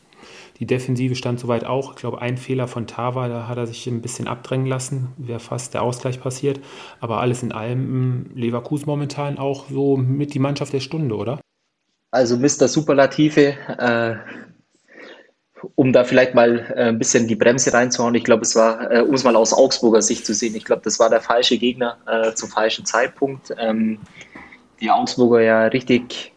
Die 0.58 0.66
Defensive 0.66 1.16
stand 1.16 1.40
soweit 1.40 1.64
auch. 1.64 1.90
Ich 1.90 1.96
glaube, 1.96 2.20
ein 2.20 2.36
Fehler 2.36 2.68
von 2.68 2.86
Tava, 2.86 3.28
da 3.28 3.48
hat 3.48 3.58
er 3.58 3.66
sich 3.66 3.86
ein 3.86 4.02
bisschen 4.02 4.28
abdrängen 4.28 4.66
lassen, 4.66 5.08
wäre 5.16 5.40
fast 5.40 5.74
der 5.74 5.82
Ausgleich 5.82 6.20
passiert. 6.20 6.60
Aber 7.00 7.20
alles 7.20 7.42
in 7.42 7.52
allem 7.52 7.80
ähm, 7.80 8.30
Leverkusen 8.34 8.86
momentan 8.86 9.38
auch 9.38 9.68
so 9.70 9.96
mit 9.96 10.34
die 10.34 10.38
Mannschaft 10.38 10.72
der 10.72 10.80
Stunde, 10.80 11.16
oder? 11.16 11.40
Also 12.10 12.36
Mr. 12.36 12.68
Superlative, 12.68 13.56
äh, 13.78 14.16
um 15.74 15.92
da 15.92 16.04
vielleicht 16.04 16.34
mal 16.34 16.72
äh, 16.76 16.88
ein 16.88 16.98
bisschen 16.98 17.26
die 17.26 17.36
Bremse 17.36 17.72
reinzuhauen. 17.72 18.14
Ich 18.14 18.24
glaube, 18.24 18.42
es 18.42 18.54
war, 18.54 18.90
äh, 18.90 19.00
um 19.00 19.14
es 19.14 19.24
mal 19.24 19.36
aus 19.36 19.52
Augsburger 19.52 20.02
Sicht 20.02 20.26
zu 20.26 20.34
sehen, 20.34 20.54
ich 20.54 20.64
glaube, 20.64 20.82
das 20.84 20.98
war 20.98 21.08
der 21.08 21.20
falsche 21.20 21.58
Gegner 21.58 21.98
äh, 22.06 22.34
zum 22.34 22.50
falschen 22.50 22.84
Zeitpunkt. 22.84 23.52
Ähm, 23.58 23.98
die 24.80 24.90
Augsburger 24.90 25.40
ja 25.40 25.66
richtig, 25.66 26.32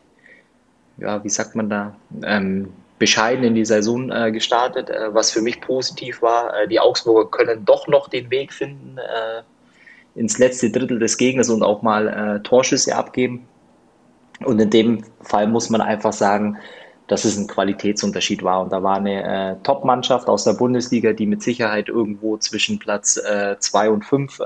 ja, 0.97 1.23
wie 1.23 1.29
sagt 1.29 1.55
man 1.55 1.69
da, 1.69 1.95
ähm, 2.23 2.69
bescheiden 2.99 3.43
in 3.43 3.55
die 3.55 3.65
Saison 3.65 4.09
äh, 4.11 4.31
gestartet, 4.31 4.89
äh, 4.89 5.13
was 5.13 5.31
für 5.31 5.41
mich 5.41 5.59
positiv 5.61 6.21
war. 6.21 6.55
Äh, 6.55 6.67
die 6.67 6.79
Augsburger 6.79 7.29
können 7.29 7.65
doch 7.65 7.87
noch 7.87 8.07
den 8.07 8.29
Weg 8.31 8.53
finden 8.53 8.97
ins 10.15 10.37
letzte 10.37 10.69
Drittel 10.69 10.97
des 10.97 11.17
Gegners 11.17 11.49
und 11.49 11.61
auch 11.61 11.81
mal 11.81 12.39
Torschüsse 12.43 12.95
abgeben. 12.95 13.45
Und 14.45 14.61
in 14.61 14.69
dem 14.69 15.03
Fall 15.21 15.45
muss 15.45 15.69
man 15.69 15.81
einfach 15.81 16.13
sagen, 16.13 16.57
dass 17.07 17.25
es 17.25 17.37
ein 17.37 17.47
Qualitätsunterschied 17.47 18.43
war. 18.43 18.61
Und 18.61 18.71
da 18.71 18.81
war 18.81 18.97
eine 18.97 19.23
äh, 19.23 19.55
Top-Mannschaft 19.63 20.27
aus 20.27 20.43
der 20.43 20.53
Bundesliga, 20.53 21.13
die 21.13 21.27
mit 21.27 21.43
Sicherheit 21.43 21.89
irgendwo 21.89 22.37
zwischen 22.37 22.79
Platz 22.79 23.19
2 23.59 23.85
äh, 23.85 23.89
und 23.89 24.05
5 24.05 24.39
äh, 24.39 24.43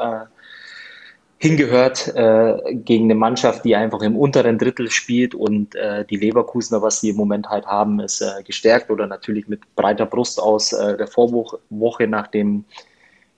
hingehört, 1.40 2.14
äh, 2.16 2.76
gegen 2.76 3.06
eine 3.06 3.16
Mannschaft, 3.16 3.64
die 3.66 3.76
einfach 3.76 4.02
im 4.02 4.16
unteren 4.16 4.58
Drittel 4.58 4.92
spielt. 4.92 5.34
Und 5.34 5.74
äh, 5.76 6.06
die 6.06 6.18
Leverkusener, 6.18 6.82
was 6.82 7.02
sie 7.02 7.10
im 7.10 7.16
Moment 7.16 7.50
halt 7.50 7.66
haben, 7.66 8.00
ist 8.00 8.22
äh, 8.22 8.44
gestärkt 8.44 8.92
oder 8.92 9.08
natürlich 9.08 9.48
mit 9.48 9.62
breiter 9.76 10.06
Brust 10.06 10.42
aus 10.42 10.70
der 10.70 11.08
Vorwoche 11.08 12.08
nach 12.08 12.28
dem 12.28 12.66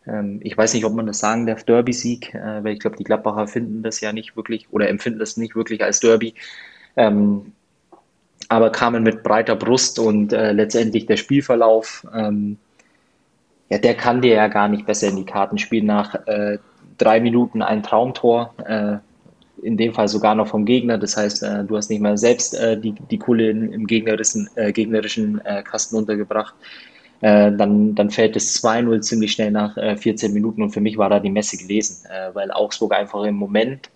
ähm, 0.08 0.39
ich 0.43 0.58
weiß 0.58 0.74
nicht, 0.74 0.84
ob 0.84 0.93
man 0.93 1.06
das 1.06 1.20
sagen 1.20 1.45
darf, 1.45 1.64
Derby-Sieg, 1.64 2.34
weil 2.34 2.74
ich 2.74 2.80
glaube, 2.80 2.97
die 2.97 3.04
Gladbacher 3.04 3.47
finden 3.47 3.84
das 3.84 4.02
ja 4.02 4.12
nicht 4.12 4.36
wirklich 4.36 4.68
oder 4.72 4.89
empfinden 4.89 5.20
das 5.20 5.38
nicht 5.38 5.56
wirklich 5.56 5.84
als 5.84 5.99
Derby. 5.99 6.34
Ähm, 6.97 7.54
aber 8.49 8.70
kamen 8.72 9.04
mit 9.04 9.24
breiter 9.24 9.56
Brust 9.56 9.97
und 9.97 10.34
äh, 10.34 10.52
letztendlich 10.52 11.06
der 11.06 11.18
Spielverlauf, 11.18 12.06
ähm, 12.14 12.58
ja, 13.70 13.78
der 13.78 13.95
kann 13.95 14.22
dir 14.22 14.34
ja 14.34 14.47
gar 14.49 14.68
nicht 14.68 14.86
besser 14.86 15.08
in 15.08 15.16
die 15.16 15.26
Karten 15.26 15.58
spielen. 15.58 15.86
Nach 15.86 16.16
äh, 16.28 16.58
drei 17.02 17.20
Minuten 17.20 17.62
ein 17.62 17.84
Traumtor, 17.84 18.54
äh, 18.66 18.97
in 19.62 19.78
dem 19.78 19.93
Fall 19.93 20.08
sogar 20.08 20.36
noch 20.36 20.47
vom 20.47 20.66
Gegner. 20.66 20.97
Das 20.97 21.18
heißt, 21.18 21.43
äh, 21.43 21.64
du 21.64 21.78
hast 21.78 21.89
nicht 21.89 22.02
mal 22.02 22.18
selbst 22.18 22.54
äh, 22.56 22.80
die, 22.80 22.93
die 22.93 23.18
Kohle 23.18 23.49
in, 23.49 23.72
im 23.72 23.88
gegnerischen, 23.88 24.49
äh, 24.56 24.72
gegnerischen 24.72 25.41
Kasten 25.64 25.95
untergebracht. 25.97 26.56
dann, 27.22 27.93
dann 27.93 28.10
fällt 28.10 28.36
es 28.36 28.64
2-0 28.64 29.02
ziemlich 29.02 29.34
schnell 29.34 29.52
nach 29.52 29.76
14 29.76 30.34
Minuten 30.34 30.64
und 30.64 30.72
für 30.72 30.82
mich 30.82 30.97
war 30.97 31.08
da 31.08 31.20
die 31.20 31.30
Messe 31.30 31.56
gelesen, 31.56 32.08
weil 32.34 32.49
Augsburg 32.49 32.95
einfach 32.95 33.24
im 33.26 33.36
Moment 33.36 33.91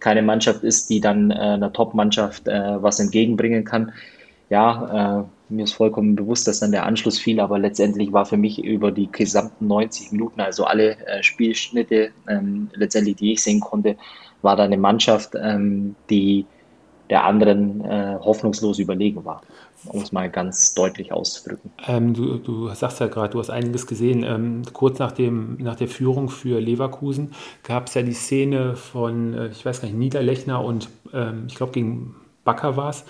keine 0.00 0.22
Mannschaft 0.22 0.62
ist, 0.62 0.90
die 0.90 1.00
dann 1.00 1.30
äh, 1.30 1.34
einer 1.34 1.72
Top-Mannschaft 1.72 2.46
äh, 2.48 2.82
was 2.82 3.00
entgegenbringen 3.00 3.64
kann. 3.64 3.92
Ja, 4.50 5.20
äh, 5.20 5.24
mir 5.50 5.64
ist 5.64 5.72
vollkommen 5.72 6.16
bewusst, 6.16 6.46
dass 6.46 6.60
dann 6.60 6.72
der 6.72 6.86
Anschluss 6.86 7.18
fiel, 7.18 7.40
aber 7.40 7.58
letztendlich 7.58 8.12
war 8.12 8.26
für 8.26 8.36
mich 8.36 8.62
über 8.62 8.90
die 8.90 9.10
gesamten 9.10 9.66
90 9.66 10.12
Minuten, 10.12 10.40
also 10.40 10.64
alle 10.64 10.96
äh, 11.06 11.22
Spielschnitte, 11.22 12.10
ähm, 12.28 12.70
letztendlich, 12.74 13.16
die 13.16 13.32
ich 13.32 13.42
sehen 13.42 13.60
konnte, 13.60 13.96
war 14.42 14.56
da 14.56 14.64
eine 14.64 14.76
Mannschaft, 14.76 15.32
ähm, 15.40 15.96
die 16.10 16.46
der 17.10 17.24
anderen 17.24 17.82
äh, 17.84 18.18
hoffnungslos 18.20 18.78
überlegen 18.78 19.24
war 19.24 19.40
um 19.86 20.02
es 20.02 20.12
mal 20.12 20.30
ganz 20.30 20.74
deutlich 20.74 21.12
auszudrücken. 21.12 21.70
Ähm, 21.86 22.14
du, 22.14 22.38
du, 22.38 22.68
sagst 22.70 23.00
ja 23.00 23.06
gerade, 23.06 23.32
du 23.32 23.38
hast 23.38 23.50
einiges 23.50 23.86
gesehen. 23.86 24.24
Ähm, 24.24 24.62
kurz 24.72 24.98
nach, 24.98 25.12
dem, 25.12 25.56
nach 25.58 25.76
der 25.76 25.88
Führung 25.88 26.28
für 26.28 26.60
Leverkusen 26.60 27.32
gab 27.62 27.86
es 27.86 27.94
ja 27.94 28.02
die 28.02 28.12
Szene 28.12 28.76
von, 28.76 29.34
äh, 29.34 29.46
ich 29.48 29.64
weiß 29.64 29.80
gar 29.80 29.88
nicht, 29.88 29.98
Niederlechner 29.98 30.64
und 30.64 30.88
ähm, 31.12 31.44
ich 31.46 31.54
glaube 31.54 31.72
gegen 31.72 32.16
Bakker 32.44 32.76
war 32.76 32.90
es, 32.90 33.04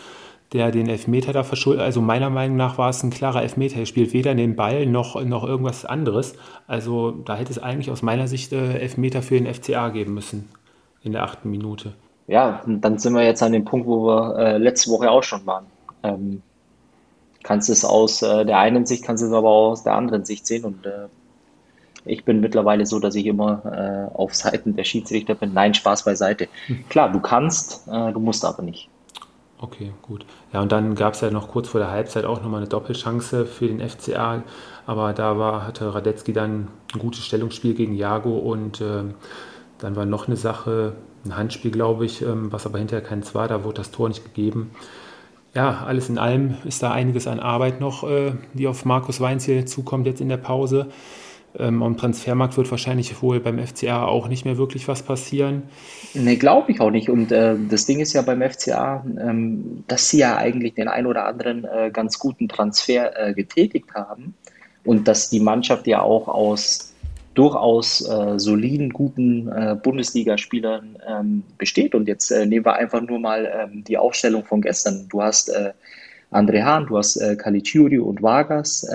der 0.53 0.71
den 0.71 0.89
Elfmeter 0.89 1.33
da 1.33 1.43
verschuldet. 1.43 1.83
Also 1.83 2.01
meiner 2.01 2.31
Meinung 2.31 2.57
nach 2.57 2.79
war 2.79 2.89
es 2.89 3.03
ein 3.03 3.11
klarer 3.11 3.43
Elfmeter. 3.43 3.79
Er 3.81 3.87
spielt 3.87 4.13
weder 4.13 4.35
den 4.35 4.57
Ball 4.57 4.87
noch, 4.87 5.23
noch 5.23 5.45
irgendwas 5.45 5.85
anderes. 5.85 6.35
Also 6.67 7.11
da 7.11 7.37
hätte 7.37 7.53
es 7.53 7.59
eigentlich 7.59 7.91
aus 7.91 8.03
meiner 8.03 8.29
Sicht 8.29 8.53
äh, 8.53 8.79
Elfmeter 8.79 9.23
für 9.23 9.39
den 9.39 9.53
FCA 9.53 9.91
geben 9.91 10.15
müssen 10.15 10.49
in 11.03 11.13
der 11.13 11.23
achten 11.23 11.51
Minute. 11.51 11.93
Ja, 12.27 12.63
dann 12.67 12.99
sind 12.99 13.15
wir 13.15 13.25
jetzt 13.25 13.43
an 13.43 13.53
dem 13.53 13.65
Punkt, 13.65 13.87
wo 13.87 14.07
wir 14.07 14.37
äh, 14.39 14.59
letzte 14.59 14.91
Woche 14.91 15.11
auch 15.11 15.23
schon 15.23 15.47
waren. 15.47 15.67
Ähm, 16.03 16.43
kannst 17.43 17.71
es 17.71 17.85
aus 17.85 18.23
äh, 18.23 18.45
der 18.45 18.59
einen 18.59 18.87
Sicht, 18.87 19.05
kannst 19.05 19.23
es 19.23 19.33
aber 19.33 19.49
auch 19.49 19.71
aus 19.73 19.83
der 19.83 19.95
anderen 19.95 20.25
Sicht 20.25 20.47
sehen. 20.47 20.65
Und 20.65 20.85
äh, 20.87 21.09
ich 22.05 22.25
bin 22.25 22.41
mittlerweile 22.41 22.87
so, 22.87 22.99
dass 22.99 23.15
ich 23.15 23.27
immer 23.27 23.63
äh, 24.13 24.17
auf 24.17 24.35
Seiten 24.35 24.77
der 24.77 24.85
Schiedsrichter 24.85 25.35
bin. 25.35 25.53
Nein, 25.53 25.75
Spaß 25.75 26.05
beiseite. 26.05 26.49
Hm. 26.67 26.85
Klar, 26.89 27.13
du 27.13 27.21
kannst, 27.21 27.87
äh, 27.89 28.13
du 28.13 28.21
musst 28.21 28.45
aber 28.45 28.63
nicht. 28.63 28.89
Okay, 29.61 29.93
gut. 30.03 30.25
Ja, 30.53 30.63
und 30.63 30.71
dann 30.71 30.95
gab 30.95 31.15
es 31.15 31.21
ja 31.21 31.31
noch 31.31 31.49
kurz 31.49 31.69
vor 31.69 31.81
der 31.81 31.91
Halbzeit 31.91 32.25
auch 32.25 32.43
nochmal 32.43 32.61
eine 32.61 32.69
Doppelchance 32.69 33.45
für 33.45 33.67
den 33.67 33.87
FCA. 33.87 34.43
Aber 34.87 35.13
da 35.13 35.37
war, 35.37 35.67
hatte 35.67 35.95
Radetzky 35.95 36.33
dann 36.33 36.69
ein 36.95 36.99
gutes 37.01 37.25
Stellungsspiel 37.25 37.75
gegen 37.75 37.95
Jago 37.95 38.39
und 38.39 38.81
ähm, 38.81 39.15
dann 39.79 39.97
war 39.97 40.05
noch 40.05 40.29
eine 40.29 40.37
Sache, 40.37 40.95
ein 41.25 41.37
Handspiel, 41.37 41.73
glaube 41.73 42.07
ich, 42.07 42.23
ähm, 42.23 42.53
was 42.53 42.67
aber 42.67 42.79
hinterher 42.79 43.05
keins 43.05 43.35
war. 43.35 43.49
Da 43.49 43.65
wurde 43.65 43.79
das 43.79 43.91
Tor 43.91 44.09
nicht 44.09 44.25
gegeben 44.25 44.71
ja, 45.55 45.85
alles 45.87 46.09
in 46.09 46.19
allem 46.19 46.57
ist 46.65 46.83
da 46.83 46.93
einiges 46.93 47.27
an 47.27 47.41
Arbeit 47.41 47.81
noch, 47.81 48.05
äh, 48.05 48.33
die 48.53 48.69
auf 48.69 48.85
Markus 48.85 49.21
Weinziel 49.21 49.65
zukommt 49.65 50.07
jetzt 50.07 50.21
in 50.21 50.29
der 50.29 50.37
Pause. 50.37 50.87
Ähm, 51.59 51.83
am 51.83 51.97
Transfermarkt 51.97 52.57
wird 52.57 52.71
wahrscheinlich 52.71 53.21
wohl 53.21 53.41
beim 53.41 53.59
FCA 53.59 54.05
auch 54.05 54.29
nicht 54.29 54.45
mehr 54.45 54.59
wirklich 54.59 54.87
was 54.87 55.03
passieren. 55.03 55.65
Nee, 56.15 56.37
glaube 56.37 56.71
ich 56.71 56.81
auch 56.81 56.91
nicht. 56.91 57.11
Und 57.11 57.33
äh, 57.33 57.57
das 57.69 57.85
Ding 57.87 57.99
ist 57.99 58.13
ja 58.13 58.23
beim 58.23 58.43
FCA, 58.43 59.05
ähm, 59.21 59.85
dass 59.89 60.09
sie 60.09 60.19
ja 60.19 60.37
eigentlich 60.37 60.75
den 60.75 60.87
ein 60.87 61.07
oder 61.07 61.27
anderen 61.27 61.65
äh, 61.65 61.91
ganz 61.93 62.19
guten 62.19 62.49
Transfer 62.49 63.13
äh, 63.19 63.35
getätigt 63.35 63.93
haben 63.95 64.35
und 64.85 65.09
dass 65.09 65.31
die 65.31 65.41
Mannschaft 65.41 65.87
ja 65.89 66.01
auch 66.01 66.29
aus 66.29 66.95
durchaus 67.35 68.09
äh, 68.09 68.39
soliden, 68.39 68.91
guten 68.91 69.49
äh, 69.49 69.77
Bundesligaspielern 69.81 70.99
ähm, 71.09 71.43
besteht. 71.57 71.95
Und 71.95 72.07
jetzt 72.07 72.31
äh, 72.31 72.47
nehmen 72.47 72.65
wir 72.65 72.75
einfach 72.75 73.01
nur 73.01 73.19
mal 73.19 73.51
ähm, 73.53 73.85
die 73.85 73.99
Aufstellung 73.99 74.45
von 74.45 74.61
gestern. 74.61 75.09
Du 75.09 75.23
hast 75.23 75.53
André 76.31 76.63
Hahn, 76.63 76.87
du 76.87 76.99
hast 76.99 77.17
äh, 77.17 77.37
Caligiuri 77.37 77.99
und 77.99 78.23
Vargas 78.23 78.87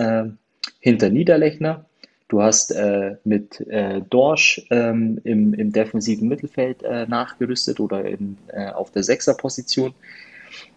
hinter 0.80 1.10
Niederlechner. 1.10 1.86
Du 2.34 2.42
hast 2.42 2.72
äh, 2.72 3.18
mit 3.26 3.62
äh, 3.68 4.02
Dorsch 4.10 4.60
ähm, 4.72 5.22
im, 5.24 5.54
im 5.54 5.72
defensiven 5.72 6.28
Mittelfeld 6.28 6.82
äh, 6.82 7.06
nachgerüstet 7.06 7.80
oder 7.80 8.04
in, 8.06 8.40
äh, 8.48 8.72
auf 8.72 8.90
der 8.90 9.04
Sechserposition. 9.04 9.94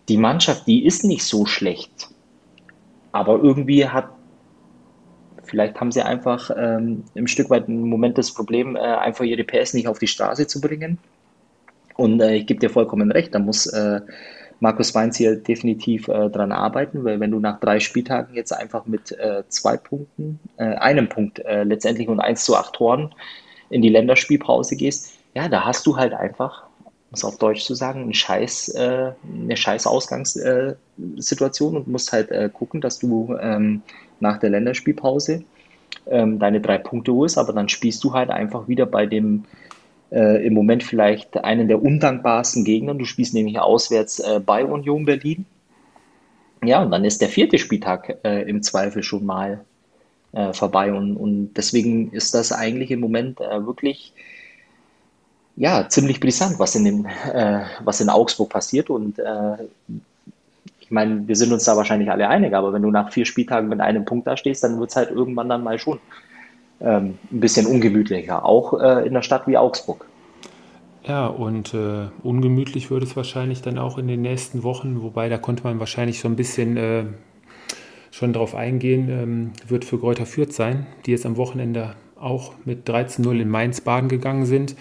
Die 0.06 0.18
Mannschaft, 0.18 0.66
die 0.66 0.84
ist 0.84 1.02
nicht 1.02 1.24
so 1.24 1.46
schlecht. 1.46 2.10
Aber 3.12 3.42
irgendwie 3.42 3.88
hat 3.88 4.10
Vielleicht 5.44 5.80
haben 5.80 5.92
sie 5.92 6.02
einfach 6.02 6.50
ähm, 6.54 7.04
im 7.14 7.26
Stück 7.26 7.48
weit 7.48 7.68
ein 7.68 7.80
Moment 7.84 8.18
das 8.18 8.34
Problem, 8.34 8.76
äh, 8.76 8.80
einfach 8.80 9.24
ihre 9.24 9.44
PS 9.44 9.72
nicht 9.72 9.88
auf 9.88 9.98
die 9.98 10.08
Straße 10.08 10.46
zu 10.46 10.60
bringen. 10.60 10.98
Und 11.94 12.20
äh, 12.20 12.34
ich 12.34 12.46
gebe 12.46 12.60
dir 12.60 12.68
vollkommen 12.68 13.10
recht, 13.10 13.34
da 13.34 13.38
muss 13.38 13.72
Markus 14.60 14.94
Weinz 14.94 15.16
hier 15.16 15.36
definitiv 15.36 16.08
äh, 16.08 16.30
dran 16.30 16.52
arbeiten, 16.52 17.04
weil 17.04 17.20
wenn 17.20 17.30
du 17.30 17.38
nach 17.38 17.60
drei 17.60 17.78
Spieltagen 17.80 18.34
jetzt 18.34 18.52
einfach 18.52 18.86
mit 18.86 19.12
äh, 19.12 19.42
zwei 19.48 19.76
Punkten, 19.76 20.40
äh, 20.56 20.64
einem 20.64 21.08
Punkt 21.08 21.40
äh, 21.40 21.64
letztendlich 21.64 22.08
und 22.08 22.20
eins 22.20 22.44
zu 22.44 22.56
acht 22.56 22.74
Toren 22.74 23.14
in 23.68 23.82
die 23.82 23.88
Länderspielpause 23.88 24.76
gehst, 24.76 25.12
ja, 25.34 25.48
da 25.48 25.64
hast 25.64 25.86
du 25.86 25.96
halt 25.96 26.14
einfach, 26.14 26.64
um 26.84 26.92
es 27.12 27.24
auf 27.24 27.36
Deutsch 27.36 27.64
zu 27.64 27.74
sagen, 27.74 28.02
einen 28.02 28.14
scheiß, 28.14 28.70
äh, 28.70 29.12
eine 29.28 29.56
scheiß 29.56 29.86
Ausgangssituation 29.86 31.76
und 31.76 31.88
musst 31.88 32.12
halt 32.12 32.30
äh, 32.30 32.48
gucken, 32.52 32.80
dass 32.80 32.98
du 32.98 33.36
ähm, 33.38 33.82
nach 34.20 34.38
der 34.38 34.50
Länderspielpause 34.50 35.44
ähm, 36.06 36.38
deine 36.38 36.60
drei 36.60 36.78
Punkte 36.78 37.12
holst, 37.12 37.36
aber 37.36 37.52
dann 37.52 37.68
spielst 37.68 38.02
du 38.04 38.14
halt 38.14 38.30
einfach 38.30 38.68
wieder 38.68 38.86
bei 38.86 39.04
dem 39.04 39.44
äh, 40.10 40.46
im 40.46 40.54
Moment 40.54 40.82
vielleicht 40.82 41.36
einen 41.38 41.68
der 41.68 41.82
undankbarsten 41.82 42.64
Gegner. 42.64 42.94
Du 42.94 43.04
spielst 43.04 43.34
nämlich 43.34 43.58
auswärts 43.58 44.20
äh, 44.20 44.40
bei 44.40 44.64
Union 44.64 45.04
Berlin. 45.04 45.46
Ja, 46.64 46.82
und 46.82 46.90
dann 46.90 47.04
ist 47.04 47.20
der 47.20 47.28
vierte 47.28 47.58
Spieltag 47.58 48.18
äh, 48.24 48.42
im 48.48 48.62
Zweifel 48.62 49.02
schon 49.02 49.26
mal 49.26 49.64
äh, 50.32 50.52
vorbei. 50.52 50.92
Und, 50.92 51.16
und 51.16 51.54
deswegen 51.54 52.12
ist 52.12 52.34
das 52.34 52.52
eigentlich 52.52 52.90
im 52.90 53.00
Moment 53.00 53.40
äh, 53.40 53.66
wirklich 53.66 54.12
ja, 55.56 55.88
ziemlich 55.88 56.20
brisant, 56.20 56.58
was 56.58 56.74
in, 56.74 56.84
den, 56.84 57.06
äh, 57.32 57.64
was 57.82 58.00
in 58.00 58.10
Augsburg 58.10 58.50
passiert. 58.50 58.90
Und 58.90 59.18
ich 60.86 60.90
meine, 60.92 61.26
wir 61.26 61.34
sind 61.34 61.52
uns 61.52 61.64
da 61.64 61.76
wahrscheinlich 61.76 62.10
alle 62.10 62.28
einig, 62.28 62.54
aber 62.54 62.72
wenn 62.72 62.82
du 62.82 62.90
nach 62.90 63.10
vier 63.10 63.24
Spieltagen 63.24 63.68
mit 63.68 63.80
einem 63.80 64.04
Punkt 64.04 64.26
da 64.26 64.36
stehst, 64.36 64.62
dann 64.62 64.78
wird 64.78 64.90
es 64.90 64.96
halt 64.96 65.10
irgendwann 65.10 65.48
dann 65.48 65.64
mal 65.64 65.78
schon 65.78 65.98
ähm, 66.80 67.18
ein 67.30 67.40
bisschen 67.40 67.66
ungemütlicher, 67.66 68.44
auch 68.44 68.74
äh, 68.74 69.02
in 69.02 69.08
einer 69.08 69.22
Stadt 69.22 69.46
wie 69.46 69.56
Augsburg. 69.56 70.06
Ja, 71.06 71.26
und 71.28 71.72
äh, 71.72 72.08
ungemütlich 72.22 72.90
wird 72.90 73.04
es 73.04 73.16
wahrscheinlich 73.16 73.62
dann 73.62 73.78
auch 73.78 73.96
in 73.96 74.08
den 74.08 74.22
nächsten 74.22 74.64
Wochen, 74.64 75.02
wobei 75.02 75.28
da 75.28 75.38
konnte 75.38 75.62
man 75.62 75.78
wahrscheinlich 75.78 76.18
so 76.18 76.28
ein 76.28 76.34
bisschen 76.34 76.76
äh, 76.76 77.04
schon 78.10 78.32
drauf 78.32 78.54
eingehen, 78.54 79.08
ähm, 79.08 79.52
wird 79.68 79.84
für 79.84 80.00
Kräuter 80.00 80.26
Fürth 80.26 80.52
sein, 80.52 80.86
die 81.04 81.12
jetzt 81.12 81.24
am 81.24 81.36
Wochenende 81.36 81.94
auch 82.18 82.52
mit 82.64 82.88
13-0 82.88 83.40
in 83.40 83.48
Mainz 83.48 83.80
baden 83.80 84.08
gegangen 84.08 84.46
sind. 84.46 84.74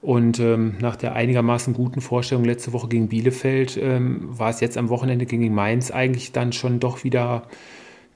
Und 0.00 0.38
ähm, 0.38 0.76
nach 0.80 0.94
der 0.94 1.14
einigermaßen 1.14 1.74
guten 1.74 2.00
Vorstellung 2.00 2.44
letzte 2.44 2.72
Woche 2.72 2.86
gegen 2.86 3.08
Bielefeld 3.08 3.76
ähm, 3.76 4.28
war 4.38 4.50
es 4.50 4.60
jetzt 4.60 4.78
am 4.78 4.90
Wochenende 4.90 5.26
gegen 5.26 5.52
Mainz 5.52 5.90
eigentlich 5.90 6.30
dann 6.30 6.52
schon 6.52 6.78
doch 6.78 7.02
wieder 7.02 7.42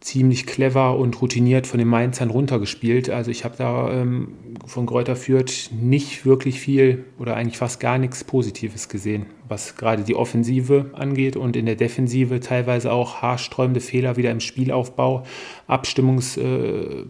ziemlich 0.03 0.47
clever 0.47 0.99
und 0.99 1.21
routiniert 1.23 1.67
von 1.67 1.79
den 1.79 1.89
Mainzern 1.89 2.31
runtergespielt. 2.31 3.09
Also 3.09 3.31
ich 3.31 3.45
habe 3.45 3.57
da 3.57 3.93
ähm, 3.93 4.35
von 4.67 4.85
Kräuter 4.85 5.15
Fürth 5.15 5.71
nicht 5.71 6.27
wirklich 6.27 6.61
viel 6.61 7.05
oder 7.19 7.37
eigentlich 7.37 7.57
fast 7.57 7.79
gar 7.79 7.99
nichts 7.99 8.25
Positives 8.25 8.89
gesehen, 8.89 9.27
was 9.49 9.77
gerade 9.77 10.03
die 10.03 10.17
Offensive 10.17 10.91
angeht 10.93 11.37
und 11.37 11.57
in 11.57 11.67
der 11.67 11.77
Defensive 11.77 12.41
teilweise 12.41 12.93
auch 12.93 13.23
haarsträubende 13.23 13.81
Fehler 13.81 14.17
wieder 14.17 14.33
im 14.33 14.41
Spielaufbau, 14.41 15.23
Abstimmungs, 15.69 16.37
äh, 16.37 17.05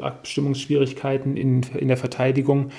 Abstimmungsschwierigkeiten 0.00 1.36
in, 1.36 1.62
in 1.76 1.88
der 1.88 1.96
Verteidigung. 1.96 2.70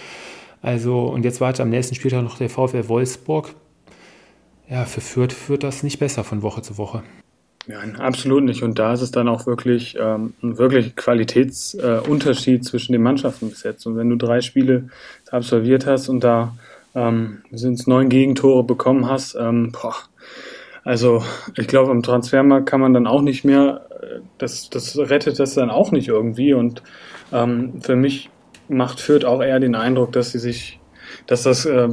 Also, 0.61 1.03
und 1.03 1.23
jetzt 1.25 1.41
wartet 1.41 1.61
am 1.61 1.69
nächsten 1.69 1.95
Spieltag 1.95 2.23
noch 2.23 2.37
der 2.37 2.49
VfL 2.49 2.87
Wolfsburg. 2.87 3.53
Ja, 4.69 4.85
für 4.85 5.01
Fürth 5.01 5.33
führt 5.33 5.63
das 5.63 5.83
nicht 5.83 5.99
besser 5.99 6.23
von 6.23 6.41
Woche 6.41 6.61
zu 6.61 6.77
Woche. 6.77 7.03
Nein, 7.67 7.97
absolut 7.97 8.45
nicht. 8.45 8.63
Und 8.63 8.79
da 8.79 8.93
ist 8.93 9.01
es 9.01 9.11
dann 9.11 9.27
auch 9.27 9.45
wirklich 9.45 9.97
ähm, 9.99 10.33
ein 10.41 10.57
wirklich 10.57 10.95
Qualitätsunterschied 10.95 12.61
äh, 12.61 12.63
zwischen 12.63 12.93
den 12.93 13.03
Mannschaften 13.03 13.49
bis 13.49 13.63
jetzt. 13.63 13.85
Und 13.85 13.97
wenn 13.97 14.09
du 14.09 14.15
drei 14.15 14.39
Spiele 14.39 14.89
absolviert 15.31 15.85
hast 15.85 16.07
und 16.07 16.23
da 16.23 16.55
ähm, 16.95 17.39
sind 17.51 17.73
es 17.73 17.85
neun 17.85 18.07
Gegentore 18.07 18.63
bekommen 18.63 19.09
hast, 19.09 19.35
ähm, 19.35 19.73
boah, 19.73 19.95
also 20.85 21.21
ich 21.57 21.67
glaube, 21.67 21.91
im 21.91 22.03
Transfermarkt 22.03 22.69
kann 22.69 22.79
man 22.79 22.93
dann 22.93 23.05
auch 23.05 23.21
nicht 23.21 23.43
mehr, 23.43 23.85
äh, 24.01 24.21
das, 24.37 24.69
das 24.69 24.97
rettet 24.97 25.37
das 25.37 25.53
dann 25.53 25.69
auch 25.69 25.91
nicht 25.91 26.07
irgendwie. 26.07 26.53
Und 26.53 26.81
ähm, 27.33 27.81
für 27.81 27.97
mich 27.97 28.29
macht 28.69 29.01
Fürth 29.01 29.25
auch 29.25 29.41
eher 29.41 29.59
den 29.59 29.75
Eindruck, 29.75 30.13
dass 30.13 30.31
sie 30.31 30.39
sich, 30.39 30.79
dass 31.25 31.43
das 31.43 31.65
äh, 31.65 31.89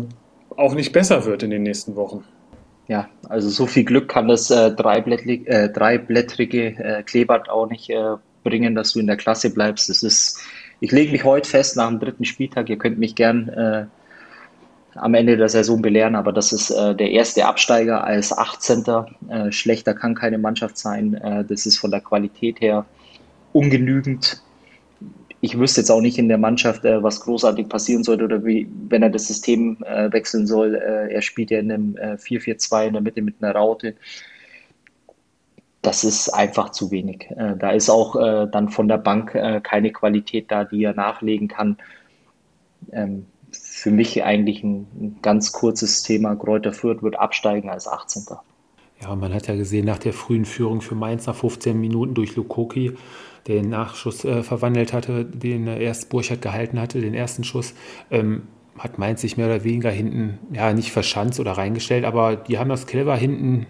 auch 0.56 0.74
nicht 0.74 0.92
besser 0.92 1.24
wird 1.24 1.42
in 1.42 1.50
den 1.50 1.64
nächsten 1.64 1.96
Wochen. 1.96 2.22
Ja, 2.86 3.08
also 3.28 3.48
so 3.48 3.66
viel 3.66 3.84
Glück 3.84 4.08
kann 4.08 4.28
das 4.28 4.50
äh, 4.50 4.70
dreiblättrige, 4.70 5.46
äh, 5.46 5.68
dreiblättrige 5.70 6.66
äh, 6.66 7.02
Kleeblatt 7.02 7.48
auch 7.48 7.68
nicht 7.68 7.88
äh, 7.88 8.16
bringen, 8.42 8.74
dass 8.74 8.92
du 8.92 9.00
in 9.00 9.06
der 9.06 9.16
Klasse 9.16 9.50
bleibst. 9.50 9.88
Das 9.88 10.02
ist, 10.02 10.38
ich 10.80 10.92
lege 10.92 11.12
mich 11.12 11.24
heute 11.24 11.48
fest 11.48 11.76
nach 11.76 11.88
dem 11.88 11.98
dritten 11.98 12.26
Spieltag. 12.26 12.68
Ihr 12.68 12.76
könnt 12.76 12.98
mich 12.98 13.14
gern 13.14 13.48
äh, 13.48 13.86
am 14.96 15.14
Ende 15.14 15.38
der 15.38 15.48
Saison 15.48 15.80
belehren, 15.80 16.14
aber 16.14 16.30
das 16.30 16.52
ist 16.52 16.70
äh, 16.70 16.94
der 16.94 17.10
erste 17.10 17.46
Absteiger 17.46 18.04
als 18.04 18.36
18. 18.36 18.84
Äh, 19.28 19.50
schlechter 19.50 19.94
kann 19.94 20.14
keine 20.14 20.36
Mannschaft 20.36 20.76
sein. 20.76 21.46
Das 21.48 21.64
ist 21.64 21.78
von 21.78 21.90
der 21.90 22.00
Qualität 22.00 22.60
her 22.60 22.84
ungenügend 23.54 24.43
ich 25.44 25.58
wüsste 25.58 25.82
jetzt 25.82 25.90
auch 25.90 26.00
nicht 26.00 26.16
in 26.16 26.28
der 26.28 26.38
Mannschaft, 26.38 26.86
äh, 26.86 27.02
was 27.02 27.20
großartig 27.20 27.68
passieren 27.68 28.02
sollte 28.02 28.24
oder 28.24 28.44
wie, 28.46 28.66
wenn 28.88 29.02
er 29.02 29.10
das 29.10 29.26
System 29.26 29.76
äh, 29.84 30.10
wechseln 30.10 30.46
soll. 30.46 30.74
Äh, 30.74 31.12
er 31.12 31.20
spielt 31.20 31.50
ja 31.50 31.58
in 31.58 31.70
einem 31.70 31.96
äh, 31.98 32.14
4-4-2 32.14 32.86
in 32.86 32.92
der 32.94 33.02
Mitte 33.02 33.20
mit 33.20 33.36
einer 33.42 33.54
Raute. 33.54 33.94
Das 35.82 36.02
ist 36.02 36.30
einfach 36.30 36.70
zu 36.70 36.90
wenig. 36.90 37.26
Äh, 37.36 37.56
da 37.58 37.72
ist 37.72 37.90
auch 37.90 38.16
äh, 38.16 38.48
dann 38.50 38.70
von 38.70 38.88
der 38.88 38.96
Bank 38.96 39.34
äh, 39.34 39.60
keine 39.60 39.92
Qualität 39.92 40.50
da, 40.50 40.64
die 40.64 40.82
er 40.82 40.94
nachlegen 40.94 41.48
kann. 41.48 41.76
Ähm, 42.92 43.26
für 43.52 43.90
mich 43.90 44.24
eigentlich 44.24 44.64
ein, 44.64 44.86
ein, 44.98 45.18
ganz 45.20 45.52
kurzes 45.52 46.02
Thema. 46.02 46.36
Kräuter 46.36 46.72
Fürth 46.72 47.02
wird 47.02 47.18
absteigen 47.18 47.68
als 47.68 47.86
18. 47.86 48.24
Ja, 49.04 49.14
man 49.14 49.34
hat 49.34 49.48
ja 49.48 49.54
gesehen, 49.54 49.84
nach 49.84 49.98
der 49.98 50.14
frühen 50.14 50.46
Führung 50.46 50.80
für 50.80 50.94
Mainz 50.94 51.26
nach 51.26 51.34
15 51.34 51.78
Minuten 51.78 52.14
durch 52.14 52.36
Lukoki, 52.36 52.92
den 53.46 53.68
Nachschuss 53.68 54.24
äh, 54.24 54.42
verwandelt 54.42 54.94
hatte, 54.94 55.26
den 55.26 55.66
äh, 55.66 55.82
erst 55.82 56.08
Burchard 56.08 56.40
gehalten 56.40 56.80
hatte, 56.80 57.02
den 57.02 57.12
ersten 57.12 57.44
Schuss, 57.44 57.74
ähm, 58.10 58.44
hat 58.78 58.98
Mainz 58.98 59.20
sich 59.20 59.36
mehr 59.36 59.46
oder 59.46 59.62
weniger 59.62 59.90
hinten, 59.90 60.38
ja, 60.52 60.72
nicht 60.72 60.90
verschanzt 60.90 61.38
oder 61.38 61.52
reingestellt, 61.52 62.06
aber 62.06 62.34
die 62.34 62.58
haben 62.58 62.70
das 62.70 62.86
clever 62.86 63.14
hinten 63.14 63.66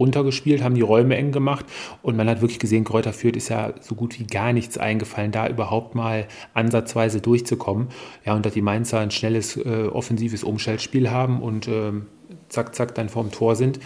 runtergespielt, 0.00 0.64
haben 0.64 0.74
die 0.74 0.80
Räume 0.80 1.16
eng 1.16 1.30
gemacht 1.30 1.64
und 2.02 2.16
man 2.16 2.28
hat 2.28 2.40
wirklich 2.40 2.58
gesehen, 2.58 2.82
Kräuter 2.82 3.12
Fürth 3.12 3.36
ist 3.36 3.50
ja 3.50 3.74
so 3.80 3.94
gut 3.94 4.18
wie 4.18 4.24
gar 4.24 4.52
nichts 4.52 4.78
eingefallen, 4.78 5.30
da 5.30 5.46
überhaupt 5.46 5.94
mal 5.94 6.26
ansatzweise 6.54 7.20
durchzukommen. 7.20 7.88
Ja, 8.24 8.34
und 8.34 8.44
dass 8.44 8.54
die 8.54 8.62
Mainzer 8.62 8.98
ein 8.98 9.12
schnelles, 9.12 9.56
äh, 9.56 9.86
offensives 9.92 10.42
Umschaltspiel 10.42 11.08
haben 11.08 11.40
und 11.40 11.68
ähm, 11.68 12.06
zack, 12.48 12.74
zack, 12.74 12.96
dann 12.96 13.08
vorm 13.08 13.30
Tor 13.30 13.54
sind. 13.54 13.78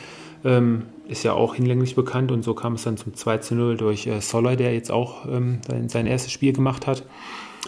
Ähm, 0.47 0.85
ist 1.09 1.25
ja 1.25 1.33
auch 1.33 1.57
hinlänglich 1.57 1.97
bekannt 1.97 2.31
und 2.31 2.43
so 2.43 2.55
kam 2.55 2.75
es 2.75 2.85
dann 2.85 2.97
zum 2.97 3.15
2 3.15 3.39
zu 3.39 3.55
0 3.57 3.77
durch 3.77 4.07
äh, 4.07 4.21
Soller, 4.21 4.55
der 4.55 4.73
jetzt 4.75 4.93
auch 4.93 5.27
ähm, 5.27 5.61
sein, 5.67 5.89
sein, 5.89 6.07
erstes 6.07 6.31
Spiel 6.31 6.53
gemacht 6.53 6.87
hat. 6.87 7.05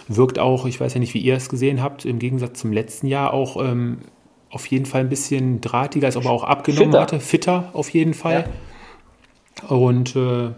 Wirkt 0.07 0.39
auch, 0.39 0.65
ich 0.65 0.79
weiß 0.79 0.93
ja 0.93 1.01
nicht, 1.01 1.13
wie 1.13 1.19
ihr 1.19 1.35
es 1.35 1.49
gesehen 1.49 1.83
habt, 1.83 2.05
im 2.05 2.19
Gegensatz 2.19 2.59
zum 2.59 2.71
letzten 2.71 3.07
Jahr 3.07 3.33
auch 3.33 3.61
ähm, 3.61 3.99
auf 4.49 4.65
jeden 4.67 4.85
Fall 4.85 5.01
ein 5.01 5.09
bisschen 5.09 5.59
drahtiger, 5.59 6.07
ist 6.07 6.15
aber 6.15 6.31
auch 6.31 6.45
abgenommen 6.45 6.91
fitter. 6.91 7.01
hatte, 7.01 7.19
fitter 7.19 7.69
auf 7.73 7.89
jeden 7.89 8.13
Fall. 8.13 8.49
Ja. 9.61 9.75
Und 9.75 10.15
äh, 10.15 10.51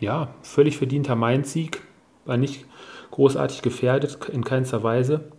ja, 0.00 0.28
völlig 0.42 0.76
verdienter 0.76 1.16
Mainz-Sieg, 1.16 1.80
war 2.26 2.36
nicht 2.36 2.66
großartig 3.10 3.62
gefährdet, 3.62 4.18
in 4.30 4.44
keinster 4.44 4.82
Weise. 4.82 5.32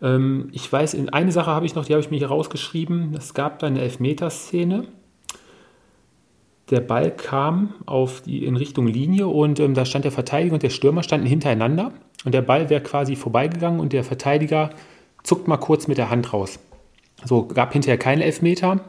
Ähm, 0.00 0.48
ich 0.52 0.72
weiß, 0.72 0.94
in 0.94 1.08
eine 1.08 1.32
Sache 1.32 1.50
habe 1.50 1.66
ich 1.66 1.74
noch, 1.74 1.86
die 1.86 1.92
habe 1.92 2.00
ich 2.00 2.10
mir 2.10 2.18
hier 2.18 2.28
rausgeschrieben. 2.28 3.14
Es 3.16 3.34
gab 3.34 3.58
da 3.58 3.66
eine 3.66 3.80
Elfmeterszene 3.80 4.86
der 6.74 6.80
Ball 6.80 7.10
kam 7.10 7.74
auf 7.86 8.20
die, 8.20 8.44
in 8.44 8.56
Richtung 8.56 8.86
Linie 8.86 9.28
und 9.28 9.60
ähm, 9.60 9.74
da 9.74 9.84
stand 9.84 10.04
der 10.04 10.12
Verteidiger 10.12 10.54
und 10.54 10.62
der 10.62 10.70
Stürmer 10.70 11.02
standen 11.02 11.26
hintereinander 11.26 11.92
und 12.24 12.34
der 12.34 12.42
Ball 12.42 12.68
wäre 12.68 12.82
quasi 12.82 13.16
vorbeigegangen 13.16 13.80
und 13.80 13.92
der 13.92 14.04
Verteidiger 14.04 14.70
zuckt 15.22 15.48
mal 15.48 15.56
kurz 15.56 15.86
mit 15.86 15.98
der 15.98 16.10
Hand 16.10 16.32
raus. 16.32 16.58
So 17.24 17.46
gab 17.46 17.72
hinterher 17.72 17.96
keinen 17.96 18.20
Elfmeter 18.20 18.80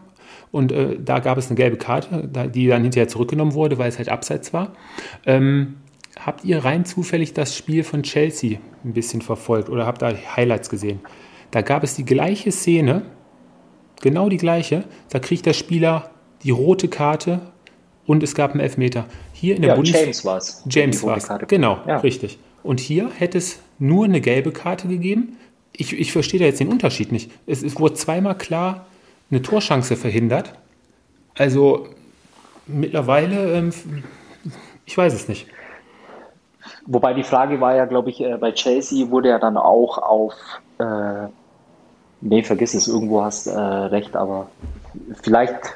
und 0.52 0.72
äh, 0.72 0.98
da 1.00 1.20
gab 1.20 1.38
es 1.38 1.48
eine 1.48 1.56
gelbe 1.56 1.78
Karte, 1.78 2.28
die 2.54 2.68
dann 2.68 2.84
hinterher 2.84 3.08
zurückgenommen 3.08 3.54
wurde, 3.54 3.78
weil 3.78 3.90
es 3.90 3.98
halt 3.98 4.10
abseits 4.10 4.54
war. 4.54 4.74
Ähm, 5.26 5.76
habt 6.20 6.44
ihr 6.44 6.66
rein 6.66 6.86
zufällig 6.86 7.34
das 7.34 7.56
Spiel 7.56 7.84
von 7.84 8.04
Chelsea 8.04 8.60
ein 8.84 8.94
bisschen 8.94 9.22
verfolgt 9.22 9.70
oder 9.70 9.86
habt 9.86 10.02
da 10.02 10.12
Highlights 10.36 10.70
gesehen? 10.70 11.00
Da 11.52 11.62
gab 11.62 11.84
es 11.84 11.96
die 11.96 12.06
gleiche 12.06 12.52
Szene, 12.52 13.04
genau 14.02 14.30
die 14.30 14.38
gleiche. 14.38 14.84
Da 15.10 15.20
kriegt 15.20 15.46
der 15.46 15.54
Spieler 15.54 16.10
die 16.44 16.52
rote 16.52 16.88
Karte 16.88 17.54
und 18.06 18.24
es 18.24 18.36
gab 18.36 18.52
einen 18.52 18.60
Elfmeter. 18.60 19.06
Hier 19.34 19.56
in 19.56 19.62
der 19.62 19.70
ja, 19.70 19.76
Bundesliga. 19.76 20.06
James 20.06 20.26
war 20.26 20.38
es. 20.38 20.64
James 20.70 21.04
war 21.04 21.18
es. 21.18 21.30
Genau, 21.48 21.80
ja. 21.88 21.98
richtig. 21.98 22.40
Und 22.64 22.80
hier 22.80 23.10
hätte 23.16 23.38
es 23.38 23.60
nur 23.80 24.06
eine 24.06 24.22
gelbe 24.22 24.52
Karte 24.52 24.88
gegeben. 24.88 25.38
Ich, 25.74 25.94
ich 25.94 26.12
verstehe 26.12 26.40
da 26.40 26.46
jetzt 26.46 26.60
den 26.60 26.70
Unterschied 26.70 27.12
nicht. 27.12 27.32
Es, 27.46 27.62
es 27.64 27.80
wurde 27.80 27.96
zweimal 27.96 28.38
klar 28.38 28.86
eine 29.30 29.42
Torschance 29.42 29.96
verhindert. 29.96 30.54
Also 31.38 31.88
mittlerweile, 32.68 33.54
ähm, 33.54 33.72
ich 34.86 34.98
weiß 34.98 35.14
es 35.14 35.28
nicht. 35.28 35.48
Wobei 36.88 37.14
die 37.14 37.24
Frage 37.24 37.60
war 37.60 37.76
ja, 37.76 37.86
glaube 37.86 38.10
ich, 38.10 38.22
äh, 38.22 38.38
bei 38.38 38.52
Chelsea 38.52 39.10
wurde 39.10 39.30
ja 39.30 39.40
dann 39.40 39.58
auch 39.58 39.98
auf, 39.98 40.34
äh, 40.78 41.28
nee, 42.22 42.44
vergiss 42.44 42.74
es, 42.74 42.88
irgendwo 42.88 43.24
hast 43.24 43.48
äh, 43.48 43.60
recht, 43.60 44.16
aber 44.16 44.50
vielleicht 45.22 45.76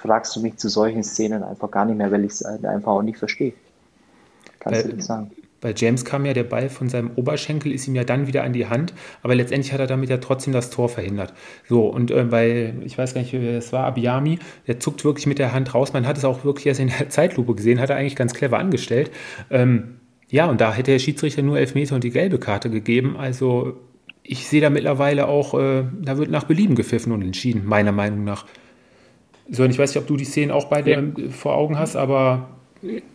fragst 0.00 0.34
du 0.36 0.40
mich 0.40 0.56
zu 0.56 0.68
solchen 0.68 1.02
Szenen 1.02 1.42
einfach 1.42 1.70
gar 1.70 1.84
nicht 1.84 1.96
mehr, 1.96 2.10
weil 2.10 2.24
ich 2.24 2.32
es 2.32 2.42
einfach 2.42 2.92
auch 2.92 3.02
nicht 3.02 3.18
verstehe. 3.18 3.52
Kannst 4.58 4.82
bei, 4.82 4.88
du 4.88 4.96
nicht 4.96 5.06
sagen. 5.06 5.30
Bei 5.60 5.74
James 5.76 6.04
kam 6.04 6.24
ja 6.24 6.32
der 6.32 6.44
Ball 6.44 6.70
von 6.70 6.88
seinem 6.88 7.10
Oberschenkel, 7.16 7.72
ist 7.72 7.86
ihm 7.86 7.94
ja 7.94 8.04
dann 8.04 8.26
wieder 8.26 8.44
an 8.44 8.54
die 8.54 8.66
Hand, 8.66 8.94
aber 9.22 9.34
letztendlich 9.34 9.72
hat 9.72 9.80
er 9.80 9.86
damit 9.86 10.08
ja 10.08 10.16
trotzdem 10.16 10.54
das 10.54 10.70
Tor 10.70 10.88
verhindert. 10.88 11.34
So, 11.68 11.86
und 11.86 12.10
äh, 12.10 12.24
bei, 12.24 12.74
ich 12.82 12.96
weiß 12.96 13.12
gar 13.12 13.20
nicht, 13.20 13.32
wer 13.34 13.58
es 13.58 13.72
war, 13.72 13.84
Abiyami, 13.84 14.38
der 14.66 14.80
zuckt 14.80 15.04
wirklich 15.04 15.26
mit 15.26 15.38
der 15.38 15.52
Hand 15.52 15.74
raus. 15.74 15.92
Man 15.92 16.06
hat 16.06 16.16
es 16.16 16.24
auch 16.24 16.44
wirklich 16.44 16.66
erst 16.66 16.80
in 16.80 16.88
der 16.88 17.08
Zeitlupe 17.10 17.54
gesehen, 17.54 17.80
hat 17.80 17.90
er 17.90 17.96
eigentlich 17.96 18.16
ganz 18.16 18.32
clever 18.32 18.58
angestellt. 18.58 19.10
Ähm, 19.50 19.96
ja, 20.30 20.46
und 20.46 20.60
da 20.60 20.72
hätte 20.72 20.92
der 20.92 20.98
Schiedsrichter 20.98 21.42
nur 21.42 21.58
Elfmeter 21.58 21.94
und 21.94 22.04
die 22.04 22.10
gelbe 22.10 22.38
Karte 22.38 22.70
gegeben. 22.70 23.16
Also 23.18 23.76
ich 24.22 24.46
sehe 24.48 24.60
da 24.60 24.70
mittlerweile 24.70 25.26
auch, 25.26 25.54
äh, 25.54 25.84
da 26.00 26.16
wird 26.16 26.30
nach 26.30 26.44
Belieben 26.44 26.74
gepfiffen 26.74 27.12
und 27.12 27.22
entschieden, 27.22 27.66
meiner 27.66 27.92
Meinung 27.92 28.24
nach. 28.24 28.46
So, 29.50 29.64
ich 29.64 29.78
weiß 29.78 29.94
nicht, 29.94 30.02
ob 30.02 30.06
du 30.06 30.16
die 30.16 30.24
Szenen 30.24 30.50
auch 30.50 30.66
beide 30.66 30.90
ja. 30.90 31.02
vor 31.30 31.56
Augen 31.56 31.78
hast, 31.78 31.96
aber 31.96 32.48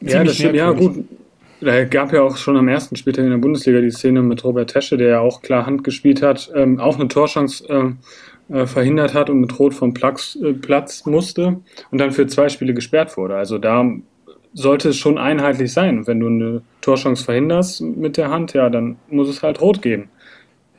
ja, 0.02 0.24
das 0.24 0.36
stimmt, 0.36 0.56
ja 0.56 0.72
gut. 0.72 1.06
da 1.62 1.86
gab 1.86 2.14
ja 2.14 2.22
auch 2.22 2.38
schon 2.38 2.58
am 2.58 2.68
ersten 2.68 2.96
Spieltag 2.96 3.24
in 3.24 3.32
der 3.32 3.38
Bundesliga 3.38 3.82
die 3.82 3.92
Szene 3.92 4.22
mit 4.22 4.44
Robert 4.44 4.70
Tesche, 4.70 4.98
der 4.98 5.08
ja 5.08 5.20
auch 5.22 5.42
klar 5.42 5.66
Hand 5.66 5.84
gespielt 5.84 6.22
hat, 6.22 6.52
ähm, 6.54 6.80
auch 6.80 7.00
eine 7.00 7.08
Torchance 7.08 7.68
äh, 7.70 8.54
äh, 8.54 8.68
verhindert 8.68 9.14
hat 9.14 9.30
und 9.30 9.40
mit 9.40 9.58
Rot 9.58 9.74
vom 9.74 9.94
Platz, 9.94 10.38
äh, 10.42 10.54
Platz 10.54 11.06
musste 11.06 11.62
und 11.90 11.98
dann 12.00 12.12
für 12.12 12.28
zwei 12.28 12.50
Spiele 12.50 12.74
gesperrt 12.74 13.18
wurde. 13.18 13.36
Also 13.36 13.58
da 13.58 13.90
sollte 14.54 14.90
es 14.90 14.98
schon 14.98 15.18
einheitlich 15.18 15.74
sein. 15.74 16.06
wenn 16.08 16.20
du 16.20 16.28
eine 16.28 16.62
Torchance 16.82 17.24
verhinderst 17.24 17.82
mit 17.82 18.18
der 18.18 18.30
Hand, 18.30 18.54
ja, 18.54 18.70
dann 18.70 18.98
muss 19.10 19.30
es 19.30 19.42
halt 19.42 19.62
rot 19.62 19.82
geben. 19.82 20.10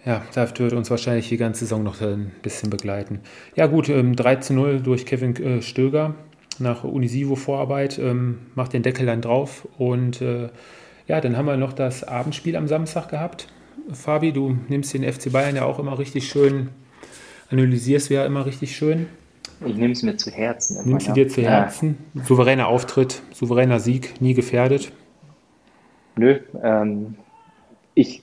Ja, 0.06 0.22
das 0.34 0.56
wird 0.60 0.72
uns 0.72 0.88
wahrscheinlich 0.88 1.28
die 1.28 1.36
ganze 1.36 1.60
Saison 1.64 1.82
noch 1.82 2.00
ein 2.00 2.30
bisschen 2.40 2.70
begleiten. 2.70 3.20
Ja 3.56 3.66
gut, 3.66 3.88
ähm, 3.88 4.14
3 4.14 4.36
zu 4.36 4.54
0 4.54 4.80
durch 4.80 5.04
Kevin 5.04 5.34
äh, 5.36 5.62
Stöger 5.62 6.14
nach 6.60 6.84
Unisivo-Vorarbeit, 6.84 7.98
ähm, 7.98 8.38
macht 8.54 8.72
den 8.72 8.84
Deckel 8.84 9.04
dann 9.04 9.20
drauf 9.20 9.66
und 9.78 10.22
äh, 10.22 10.48
ja, 11.08 11.20
dann 11.20 11.36
haben 11.36 11.46
wir 11.46 11.56
noch 11.56 11.72
das 11.72 12.04
Abendspiel 12.04 12.56
am 12.56 12.68
Samstag 12.68 13.08
gehabt. 13.08 13.48
Fabi, 13.92 14.32
du 14.32 14.56
nimmst 14.68 14.94
den 14.94 15.02
FC 15.02 15.30
Bayern 15.32 15.56
ja 15.56 15.64
auch 15.64 15.80
immer 15.80 15.98
richtig 15.98 16.28
schön, 16.28 16.68
analysierst 17.50 18.08
ja 18.08 18.24
immer 18.24 18.46
richtig 18.46 18.76
schön. 18.76 19.08
Ich 19.66 19.76
nehme 19.76 19.92
es 19.92 20.02
mir 20.02 20.16
zu 20.16 20.30
Herzen. 20.30 20.88
Nimmst 20.88 21.08
du 21.08 21.12
dir 21.12 21.28
zu 21.28 21.42
Herzen? 21.42 21.98
Ja. 22.14 22.24
Souveräner 22.24 22.68
Auftritt, 22.68 23.22
souveräner 23.32 23.80
Sieg, 23.80 24.20
nie 24.20 24.34
gefährdet? 24.34 24.92
Nö, 26.16 26.38
ähm, 26.62 27.16
ich, 27.94 28.22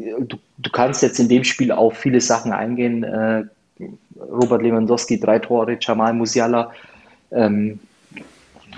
du, 0.00 0.38
du 0.58 0.70
kannst 0.70 1.02
jetzt 1.02 1.18
in 1.18 1.28
dem 1.28 1.44
Spiel 1.44 1.72
auf 1.72 1.96
viele 1.96 2.20
Sachen 2.20 2.52
eingehen. 2.52 3.02
Äh, 3.02 3.44
Robert 4.18 4.62
Lewandowski, 4.62 5.18
drei 5.18 5.38
Tore, 5.38 5.78
Jamal 5.80 6.12
Musiala, 6.12 6.72
ähm, 7.30 7.80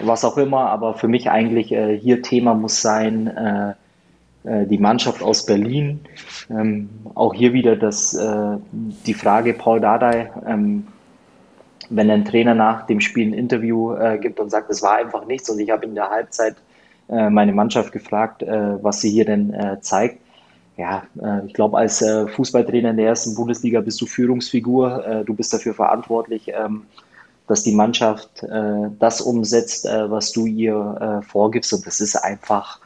was 0.00 0.24
auch 0.24 0.36
immer, 0.38 0.70
aber 0.70 0.94
für 0.94 1.08
mich 1.08 1.30
eigentlich 1.30 1.72
äh, 1.72 1.98
hier 1.98 2.22
Thema 2.22 2.54
muss 2.54 2.80
sein, 2.80 3.26
äh, 3.26 3.70
äh 4.44 4.66
die 4.66 4.78
Mannschaft 4.78 5.22
aus 5.22 5.44
Berlin. 5.44 6.00
Ähm, 6.50 6.88
auch 7.14 7.34
hier 7.34 7.52
wieder 7.52 7.76
das, 7.76 8.14
äh, 8.14 8.56
die 8.72 9.14
Frage 9.14 9.54
Paul 9.54 9.80
Dardai, 9.80 10.30
ähm, 10.46 10.86
wenn 11.90 12.10
ein 12.10 12.24
Trainer 12.24 12.54
nach 12.54 12.86
dem 12.86 13.00
Spiel 13.00 13.28
ein 13.28 13.34
Interview 13.34 13.92
äh, 13.94 14.18
gibt 14.18 14.40
und 14.40 14.50
sagt, 14.50 14.70
es 14.70 14.82
war 14.82 14.96
einfach 14.96 15.26
nichts 15.26 15.50
und 15.50 15.58
ich 15.58 15.70
habe 15.70 15.84
in 15.84 15.94
der 15.94 16.10
Halbzeit 16.10 16.56
meine 17.08 17.52
Mannschaft 17.52 17.92
gefragt, 17.92 18.42
was 18.46 19.02
sie 19.02 19.10
hier 19.10 19.26
denn 19.26 19.54
zeigt. 19.80 20.18
Ja, 20.76 21.04
äh, 21.22 21.46
ich 21.46 21.54
glaube, 21.54 21.78
als 21.78 22.02
äh, 22.02 22.26
Fußballtrainer 22.26 22.90
in 22.90 22.96
der 22.96 23.06
ersten 23.06 23.34
Bundesliga 23.34 23.80
bist 23.80 24.00
du 24.00 24.06
Führungsfigur, 24.06 25.22
du 25.26 25.34
bist 25.34 25.52
dafür 25.52 25.74
verantwortlich, 25.74 26.48
ähm, 26.48 26.84
dass 27.48 27.64
die 27.64 27.74
Mannschaft 27.74 28.46
das 28.98 29.20
umsetzt, 29.20 29.84
was 29.84 30.32
du 30.32 30.46
ihr 30.46 31.20
vorgibst 31.26 31.72
und 31.74 31.86
das 31.86 32.00
ist 32.00 32.16
einfach 32.16 32.80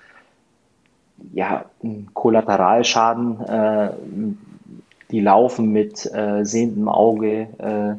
ja, 1.35 1.67
ein 1.85 2.09
Kollateralschaden. 2.15 4.39
die 5.11 5.21
laufen 5.21 5.73
mit 5.73 6.11
sehendem 6.43 6.89
Auge 6.89 7.99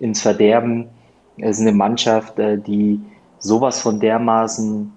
ins 0.00 0.22
Verderben. 0.22 0.88
Es 1.38 1.58
ist 1.58 1.62
eine 1.62 1.72
Mannschaft, 1.72 2.38
äh, 2.38 2.58
die 2.58 3.00
sowas 3.38 3.80
von 3.80 4.00
dermaßen 4.00 4.92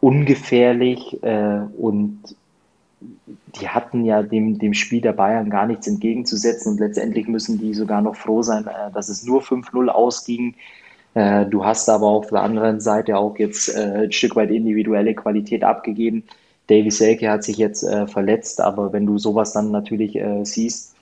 ungefährlich 0.00 1.22
äh, 1.22 1.60
und 1.78 2.20
die 3.56 3.68
hatten 3.68 4.04
ja 4.04 4.22
dem, 4.22 4.58
dem 4.58 4.74
Spiel 4.74 5.00
der 5.00 5.12
Bayern 5.12 5.50
gar 5.50 5.66
nichts 5.66 5.86
entgegenzusetzen 5.86 6.72
und 6.72 6.80
letztendlich 6.80 7.28
müssen 7.28 7.58
die 7.58 7.74
sogar 7.74 8.02
noch 8.02 8.16
froh 8.16 8.42
sein, 8.42 8.66
äh, 8.66 8.90
dass 8.92 9.08
es 9.08 9.24
nur 9.24 9.42
5-0 9.42 9.88
ausging. 9.88 10.54
Äh, 11.14 11.46
du 11.46 11.64
hast 11.64 11.88
aber 11.88 12.06
auf 12.06 12.28
der 12.28 12.42
anderen 12.42 12.80
Seite 12.80 13.16
auch 13.16 13.38
jetzt 13.38 13.68
äh, 13.74 14.04
ein 14.04 14.12
Stück 14.12 14.36
weit 14.36 14.50
individuelle 14.50 15.14
Qualität 15.14 15.64
abgegeben. 15.64 16.24
Davy 16.68 16.90
Selke 16.90 17.30
hat 17.30 17.44
sich 17.44 17.56
jetzt 17.56 17.84
verletzt, 18.06 18.60
aber 18.60 18.92
wenn 18.92 19.04
du 19.04 19.18
sowas 19.18 19.52
dann 19.52 19.72
natürlich 19.72 20.16
siehst, 20.44 20.94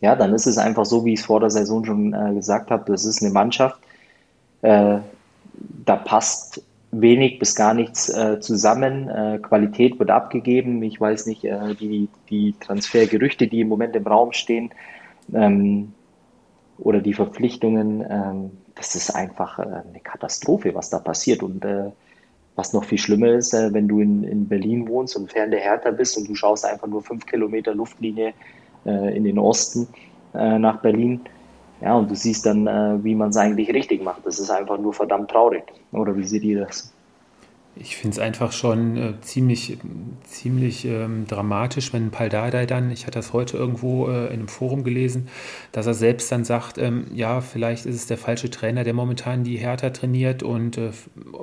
ja, 0.00 0.14
dann 0.14 0.32
ist 0.32 0.46
es 0.46 0.56
einfach 0.58 0.86
so, 0.86 1.04
wie 1.04 1.14
ich 1.14 1.20
es 1.20 1.26
vor 1.26 1.40
der 1.40 1.50
Saison 1.50 1.84
schon 1.84 2.34
gesagt 2.36 2.70
habe, 2.70 2.90
das 2.90 3.04
ist 3.04 3.20
eine 3.20 3.32
Mannschaft, 3.32 3.80
da 4.62 5.02
passt 6.04 6.62
wenig 6.90 7.38
bis 7.38 7.54
gar 7.54 7.74
nichts 7.74 8.08
äh, 8.08 8.40
zusammen. 8.40 9.08
Äh, 9.08 9.38
Qualität 9.42 9.98
wird 9.98 10.10
abgegeben. 10.10 10.82
Ich 10.82 11.00
weiß 11.00 11.26
nicht, 11.26 11.44
äh, 11.44 11.74
die, 11.74 12.08
die 12.30 12.54
Transfergerüchte, 12.60 13.46
die 13.46 13.60
im 13.60 13.68
Moment 13.68 13.94
im 13.96 14.06
Raum 14.06 14.32
stehen, 14.32 14.70
ähm, 15.34 15.92
oder 16.78 17.00
die 17.00 17.12
Verpflichtungen, 17.12 18.04
ähm, 18.08 18.50
das 18.74 18.94
ist 18.94 19.10
einfach 19.10 19.58
äh, 19.58 19.62
eine 19.62 20.00
Katastrophe, 20.02 20.74
was 20.74 20.90
da 20.90 20.98
passiert. 20.98 21.42
Und 21.42 21.64
was 22.54 22.72
noch 22.72 22.84
viel 22.84 22.98
schlimmer 22.98 23.28
ist, 23.28 23.52
wenn 23.52 23.86
du 23.86 24.00
in, 24.00 24.24
in 24.24 24.48
Berlin 24.48 24.88
wohnst 24.88 25.16
und 25.16 25.30
fern 25.30 25.52
der 25.52 25.60
Hertha 25.60 25.92
bist 25.92 26.18
und 26.18 26.28
du 26.28 26.34
schaust 26.34 26.64
einfach 26.64 26.88
nur 26.88 27.02
fünf 27.02 27.24
Kilometer 27.24 27.72
Luftlinie 27.72 28.34
äh, 28.84 29.16
in 29.16 29.24
den 29.24 29.38
Osten 29.38 29.86
äh, 30.34 30.58
nach 30.58 30.80
Berlin. 30.80 31.20
Ja, 31.80 31.94
und 31.96 32.10
du 32.10 32.14
siehst 32.16 32.46
dann, 32.46 32.66
äh, 32.66 33.02
wie 33.04 33.14
man 33.14 33.30
es 33.30 33.36
eigentlich 33.36 33.72
richtig 33.72 34.02
macht. 34.02 34.26
Das 34.26 34.38
ist 34.38 34.50
einfach 34.50 34.78
nur 34.78 34.92
verdammt 34.92 35.30
traurig. 35.30 35.64
Oder 35.92 36.16
wie 36.16 36.24
seht 36.24 36.42
ihr 36.42 36.60
das? 36.60 36.97
Ich 37.80 37.96
finde 37.96 38.14
es 38.14 38.18
einfach 38.18 38.50
schon 38.50 38.96
äh, 38.96 39.12
ziemlich, 39.20 39.78
ziemlich 40.24 40.84
ähm, 40.84 41.26
dramatisch, 41.28 41.92
wenn 41.92 42.10
Paul 42.10 42.28
Dardai 42.28 42.66
dann, 42.66 42.90
ich 42.90 43.06
hatte 43.06 43.18
das 43.18 43.32
heute 43.32 43.56
irgendwo 43.56 44.08
äh, 44.08 44.26
in 44.26 44.32
einem 44.32 44.48
Forum 44.48 44.82
gelesen, 44.82 45.28
dass 45.70 45.86
er 45.86 45.94
selbst 45.94 46.32
dann 46.32 46.44
sagt, 46.44 46.78
ähm, 46.78 47.06
ja, 47.14 47.40
vielleicht 47.40 47.86
ist 47.86 47.94
es 47.94 48.06
der 48.06 48.18
falsche 48.18 48.50
Trainer, 48.50 48.82
der 48.82 48.94
momentan 48.94 49.44
die 49.44 49.58
Hertha 49.58 49.90
trainiert 49.90 50.42
und 50.42 50.76
äh, 50.76 50.90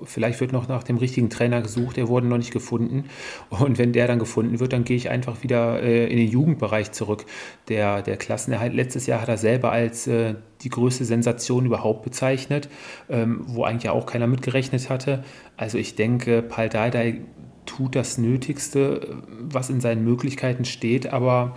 vielleicht 0.04 0.42
wird 0.42 0.52
noch 0.52 0.68
nach 0.68 0.84
dem 0.84 0.98
richtigen 0.98 1.30
Trainer 1.30 1.62
gesucht, 1.62 1.96
der 1.96 2.10
wurde 2.10 2.28
noch 2.28 2.38
nicht 2.38 2.52
gefunden. 2.52 3.06
Und 3.50 3.78
wenn 3.78 3.94
der 3.94 4.08
dann 4.08 4.20
gefunden 4.20 4.60
wird, 4.60 4.74
dann 4.74 4.84
gehe 4.84 4.98
ich 4.98 5.10
einfach 5.10 5.42
wieder 5.42 5.82
äh, 5.82 6.08
in 6.08 6.18
den 6.18 6.28
Jugendbereich 6.28 6.92
zurück. 6.92 7.26
Der, 7.70 8.02
der 8.02 8.18
Klassenerhalt 8.18 8.74
letztes 8.74 9.08
Jahr 9.08 9.22
hat 9.22 9.30
er 9.30 9.38
selber 9.38 9.72
als 9.72 10.06
äh, 10.08 10.36
die 10.62 10.70
größte 10.70 11.06
Sensation 11.06 11.66
überhaupt 11.66 12.04
bezeichnet, 12.04 12.70
ähm, 13.10 13.42
wo 13.48 13.64
eigentlich 13.64 13.90
auch 13.90 14.06
keiner 14.06 14.28
mitgerechnet 14.28 14.90
hatte. 14.90 15.24
Also 15.58 15.78
ich 15.78 15.96
denke, 15.96 16.42
Paul 16.42 16.70
Dardai 16.70 17.22
tut 17.66 17.96
das 17.96 18.18
Nötigste, 18.18 19.24
was 19.40 19.70
in 19.70 19.82
seinen 19.82 20.04
Möglichkeiten 20.04 20.66
steht, 20.66 21.12
aber 21.12 21.56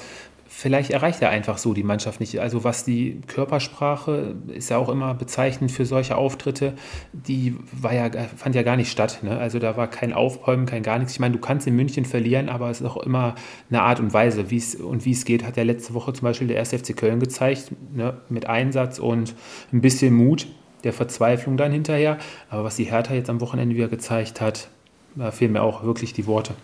vielleicht 0.50 0.90
erreicht 0.90 1.20
er 1.20 1.28
einfach 1.30 1.58
so 1.58 1.74
die 1.74 1.82
Mannschaft 1.82 2.20
nicht. 2.20 2.40
Also 2.40 2.64
was 2.64 2.84
die 2.84 3.20
Körpersprache 3.26 4.34
ist 4.48 4.70
ja 4.70 4.78
auch 4.78 4.88
immer 4.88 5.14
bezeichnend 5.14 5.70
für 5.70 5.84
solche 5.84 6.16
Auftritte, 6.16 6.72
die 7.12 7.54
war 7.70 7.94
ja, 7.94 8.10
fand 8.10 8.54
ja 8.54 8.62
gar 8.62 8.76
nicht 8.76 8.90
statt. 8.90 9.20
Ne? 9.22 9.38
Also 9.38 9.58
da 9.58 9.76
war 9.76 9.88
kein 9.88 10.12
Aufbäumen, 10.12 10.66
kein 10.66 10.82
gar 10.82 10.98
nichts. 10.98 11.12
Ich 11.12 11.20
meine, 11.20 11.34
du 11.34 11.40
kannst 11.40 11.66
in 11.66 11.76
München 11.76 12.04
verlieren, 12.04 12.48
aber 12.48 12.70
es 12.70 12.80
ist 12.80 12.86
auch 12.86 12.96
immer 12.96 13.34
eine 13.70 13.82
Art 13.82 14.00
und 14.00 14.12
Weise, 14.12 14.50
wie 14.50 14.56
es 14.56 14.74
und 14.74 15.04
wie 15.04 15.12
es 15.12 15.24
geht, 15.24 15.44
hat 15.44 15.56
ja 15.56 15.62
letzte 15.62 15.94
Woche 15.94 16.12
zum 16.14 16.24
Beispiel 16.24 16.48
der 16.48 16.58
1. 16.58 16.70
FC 16.70 16.96
Köln 16.96 17.20
gezeigt, 17.20 17.70
ne? 17.94 18.16
mit 18.28 18.46
Einsatz 18.46 18.98
und 18.98 19.34
ein 19.72 19.82
bisschen 19.82 20.14
Mut, 20.14 20.46
der 20.84 20.92
Verzweiflung 20.92 21.56
dann 21.56 21.72
hinterher. 21.72 22.18
Aber 22.50 22.64
was 22.64 22.76
die 22.76 22.84
Hertha 22.84 23.14
jetzt 23.14 23.30
am 23.30 23.40
Wochenende 23.40 23.74
wieder 23.74 23.88
gezeigt 23.88 24.40
hat, 24.40 24.68
da 25.14 25.30
fehlen 25.30 25.52
mir 25.52 25.62
auch 25.62 25.82
wirklich 25.82 26.12
die 26.12 26.26
Worte. 26.26 26.54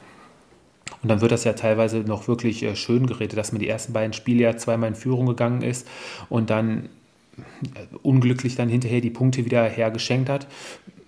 Und 1.02 1.08
dann 1.08 1.20
wird 1.20 1.32
das 1.32 1.44
ja 1.44 1.52
teilweise 1.54 1.98
noch 1.98 2.28
wirklich 2.28 2.62
äh, 2.62 2.76
schön 2.76 3.06
geredet, 3.06 3.38
dass 3.38 3.52
man 3.52 3.60
die 3.60 3.68
ersten 3.68 3.92
beiden 3.92 4.12
Spiele 4.12 4.42
ja 4.42 4.56
zweimal 4.56 4.88
in 4.88 4.94
Führung 4.94 5.26
gegangen 5.26 5.62
ist 5.62 5.86
und 6.28 6.50
dann 6.50 6.88
äh, 7.36 7.96
unglücklich 8.02 8.54
dann 8.56 8.68
hinterher 8.68 9.00
die 9.00 9.10
Punkte 9.10 9.44
wieder 9.44 9.64
hergeschenkt 9.64 10.28
hat. 10.28 10.46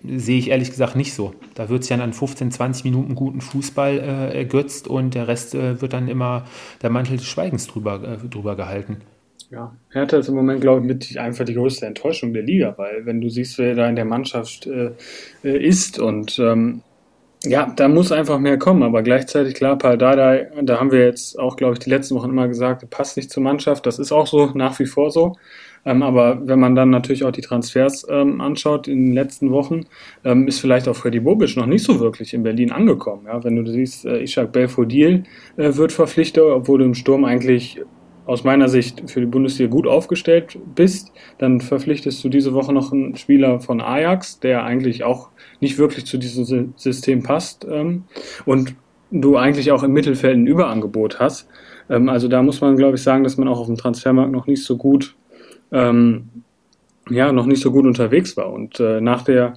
Sehe 0.03 0.37
ich 0.37 0.49
ehrlich 0.49 0.69
gesagt 0.69 0.95
nicht 0.95 1.13
so. 1.13 1.33
Da 1.55 1.69
wird 1.69 1.83
sich 1.83 1.89
dann 1.89 2.01
an 2.01 2.13
15, 2.13 2.51
20 2.51 2.83
Minuten 2.83 3.15
guten 3.15 3.41
Fußball 3.41 3.97
äh, 3.97 4.37
ergötzt 4.37 4.87
und 4.87 5.15
der 5.15 5.27
Rest 5.27 5.55
äh, 5.55 5.81
wird 5.81 5.93
dann 5.93 6.07
immer 6.07 6.45
der 6.81 6.89
Mantel 6.89 7.17
des 7.17 7.25
Schweigens 7.25 7.67
drüber, 7.67 8.03
äh, 8.03 8.27
drüber 8.27 8.55
gehalten. 8.55 8.97
Ja, 9.49 9.75
Hertha 9.91 10.17
ist 10.17 10.27
im 10.27 10.35
Moment, 10.35 10.59
glaube 10.59 10.81
ich, 10.81 10.87
mit 10.87 11.17
einfach 11.17 11.45
die 11.45 11.53
größte 11.53 11.85
Enttäuschung 11.85 12.33
der 12.33 12.43
Liga, 12.43 12.73
weil 12.77 13.05
wenn 13.05 13.21
du 13.21 13.29
siehst, 13.29 13.57
wer 13.57 13.75
da 13.75 13.87
in 13.87 13.95
der 13.95 14.05
Mannschaft 14.05 14.67
äh, 14.67 14.91
äh 15.43 15.65
ist 15.65 15.99
und 15.99 16.37
ähm, 16.39 16.81
ja, 17.43 17.71
da 17.75 17.87
muss 17.87 18.11
einfach 18.11 18.39
mehr 18.39 18.57
kommen, 18.57 18.83
aber 18.83 19.03
gleichzeitig 19.03 19.53
klar, 19.53 19.77
Paul 19.77 19.97
Dardai, 19.97 20.49
da 20.63 20.79
haben 20.79 20.91
wir 20.91 21.05
jetzt 21.05 21.37
auch, 21.39 21.55
glaube 21.55 21.73
ich, 21.73 21.79
die 21.79 21.89
letzten 21.89 22.15
Wochen 22.15 22.31
immer 22.31 22.47
gesagt, 22.47 22.89
passt 22.89 23.15
nicht 23.15 23.29
zur 23.29 23.43
Mannschaft. 23.43 23.85
Das 23.85 23.99
ist 23.99 24.11
auch 24.11 24.27
so, 24.27 24.51
nach 24.55 24.79
wie 24.79 24.85
vor 24.85 25.11
so. 25.11 25.35
Ähm, 25.85 26.01
aber 26.01 26.45
wenn 26.47 26.59
man 26.59 26.75
dann 26.75 26.89
natürlich 26.89 27.23
auch 27.23 27.31
die 27.31 27.41
Transfers 27.41 28.05
ähm, 28.09 28.41
anschaut 28.41 28.87
in 28.87 29.05
den 29.05 29.13
letzten 29.13 29.51
Wochen, 29.51 29.85
ähm, 30.25 30.47
ist 30.47 30.59
vielleicht 30.59 30.87
auch 30.87 30.95
Freddy 30.95 31.19
Bobic 31.19 31.55
noch 31.55 31.67
nicht 31.67 31.83
so 31.83 31.99
wirklich 31.99 32.33
in 32.33 32.43
Berlin 32.43 32.71
angekommen. 32.71 33.27
Ja? 33.27 33.43
Wenn 33.43 33.55
du 33.55 33.71
siehst, 33.71 34.05
äh, 34.05 34.21
Ishak 34.21 34.51
Belfodil 34.51 35.23
äh, 35.57 35.75
wird 35.75 35.91
verpflichtet, 35.91 36.43
obwohl 36.43 36.79
du 36.79 36.85
im 36.85 36.95
Sturm 36.95 37.23
eigentlich 37.23 37.79
aus 38.27 38.43
meiner 38.43 38.67
Sicht 38.67 39.09
für 39.09 39.21
die 39.21 39.25
Bundesliga 39.25 39.71
gut 39.71 39.87
aufgestellt 39.87 40.59
bist, 40.75 41.13
dann 41.37 41.61
verpflichtest 41.61 42.23
du 42.23 42.29
diese 42.29 42.53
Woche 42.53 42.73
noch 42.73 42.91
einen 42.91 43.15
Spieler 43.15 43.61
von 43.61 43.81
Ajax, 43.81 44.39
der 44.39 44.63
eigentlich 44.63 45.03
auch 45.03 45.29
nicht 45.61 45.77
wirklich 45.77 46.05
zu 46.05 46.17
diesem 46.17 46.73
System 46.75 47.23
passt 47.23 47.65
ähm, 47.69 48.03
und 48.45 48.75
du 49.11 49.37
eigentlich 49.37 49.71
auch 49.71 49.81
im 49.83 49.93
Mittelfeld 49.93 50.37
ein 50.37 50.45
Überangebot 50.45 51.19
hast. 51.19 51.47
Ähm, 51.89 52.09
also 52.09 52.27
da 52.27 52.43
muss 52.43 52.59
man, 52.59 52.75
glaube 52.75 52.97
ich, 52.97 53.03
sagen, 53.03 53.23
dass 53.23 53.37
man 53.37 53.47
auch 53.47 53.59
auf 53.59 53.67
dem 53.67 53.77
Transfermarkt 53.77 54.31
noch 54.31 54.45
nicht 54.45 54.63
so 54.63 54.75
gut, 54.75 55.15
ähm, 55.71 56.27
ja, 57.09 57.31
noch 57.31 57.45
nicht 57.45 57.61
so 57.61 57.71
gut 57.71 57.85
unterwegs 57.85 58.35
war. 58.35 58.51
Und 58.51 58.79
äh, 58.81 58.99
nach 58.99 59.23
der 59.23 59.53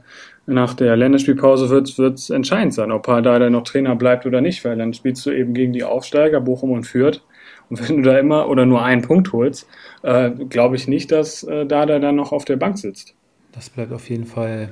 nach 0.46 0.74
der 0.74 0.96
Länderspielpause 0.96 1.70
wird 1.70 2.18
es 2.18 2.30
entscheidend 2.30 2.74
sein, 2.74 2.90
ob 2.90 3.04
Dada 3.04 3.50
noch 3.50 3.62
Trainer 3.62 3.94
bleibt 3.94 4.26
oder 4.26 4.40
nicht, 4.40 4.64
weil 4.64 4.76
dann 4.76 4.92
spielst 4.92 5.24
du 5.24 5.30
eben 5.30 5.54
gegen 5.54 5.72
die 5.72 5.84
Aufsteiger 5.84 6.40
Bochum 6.40 6.72
und 6.72 6.84
Fürth. 6.84 7.22
Und 7.70 7.88
wenn 7.88 7.98
du 7.98 8.02
da 8.02 8.18
immer 8.18 8.48
oder 8.48 8.66
nur 8.66 8.82
einen 8.82 9.02
Punkt 9.02 9.32
holst, 9.32 9.66
äh, 10.02 10.30
glaube 10.30 10.76
ich 10.76 10.88
nicht, 10.88 11.12
dass 11.12 11.44
äh, 11.44 11.64
Dada 11.64 11.98
dann 11.98 12.16
noch 12.16 12.32
auf 12.32 12.44
der 12.44 12.56
Bank 12.56 12.78
sitzt. 12.78 13.14
Das 13.52 13.70
bleibt 13.70 13.92
auf 13.92 14.10
jeden 14.10 14.26
Fall 14.26 14.70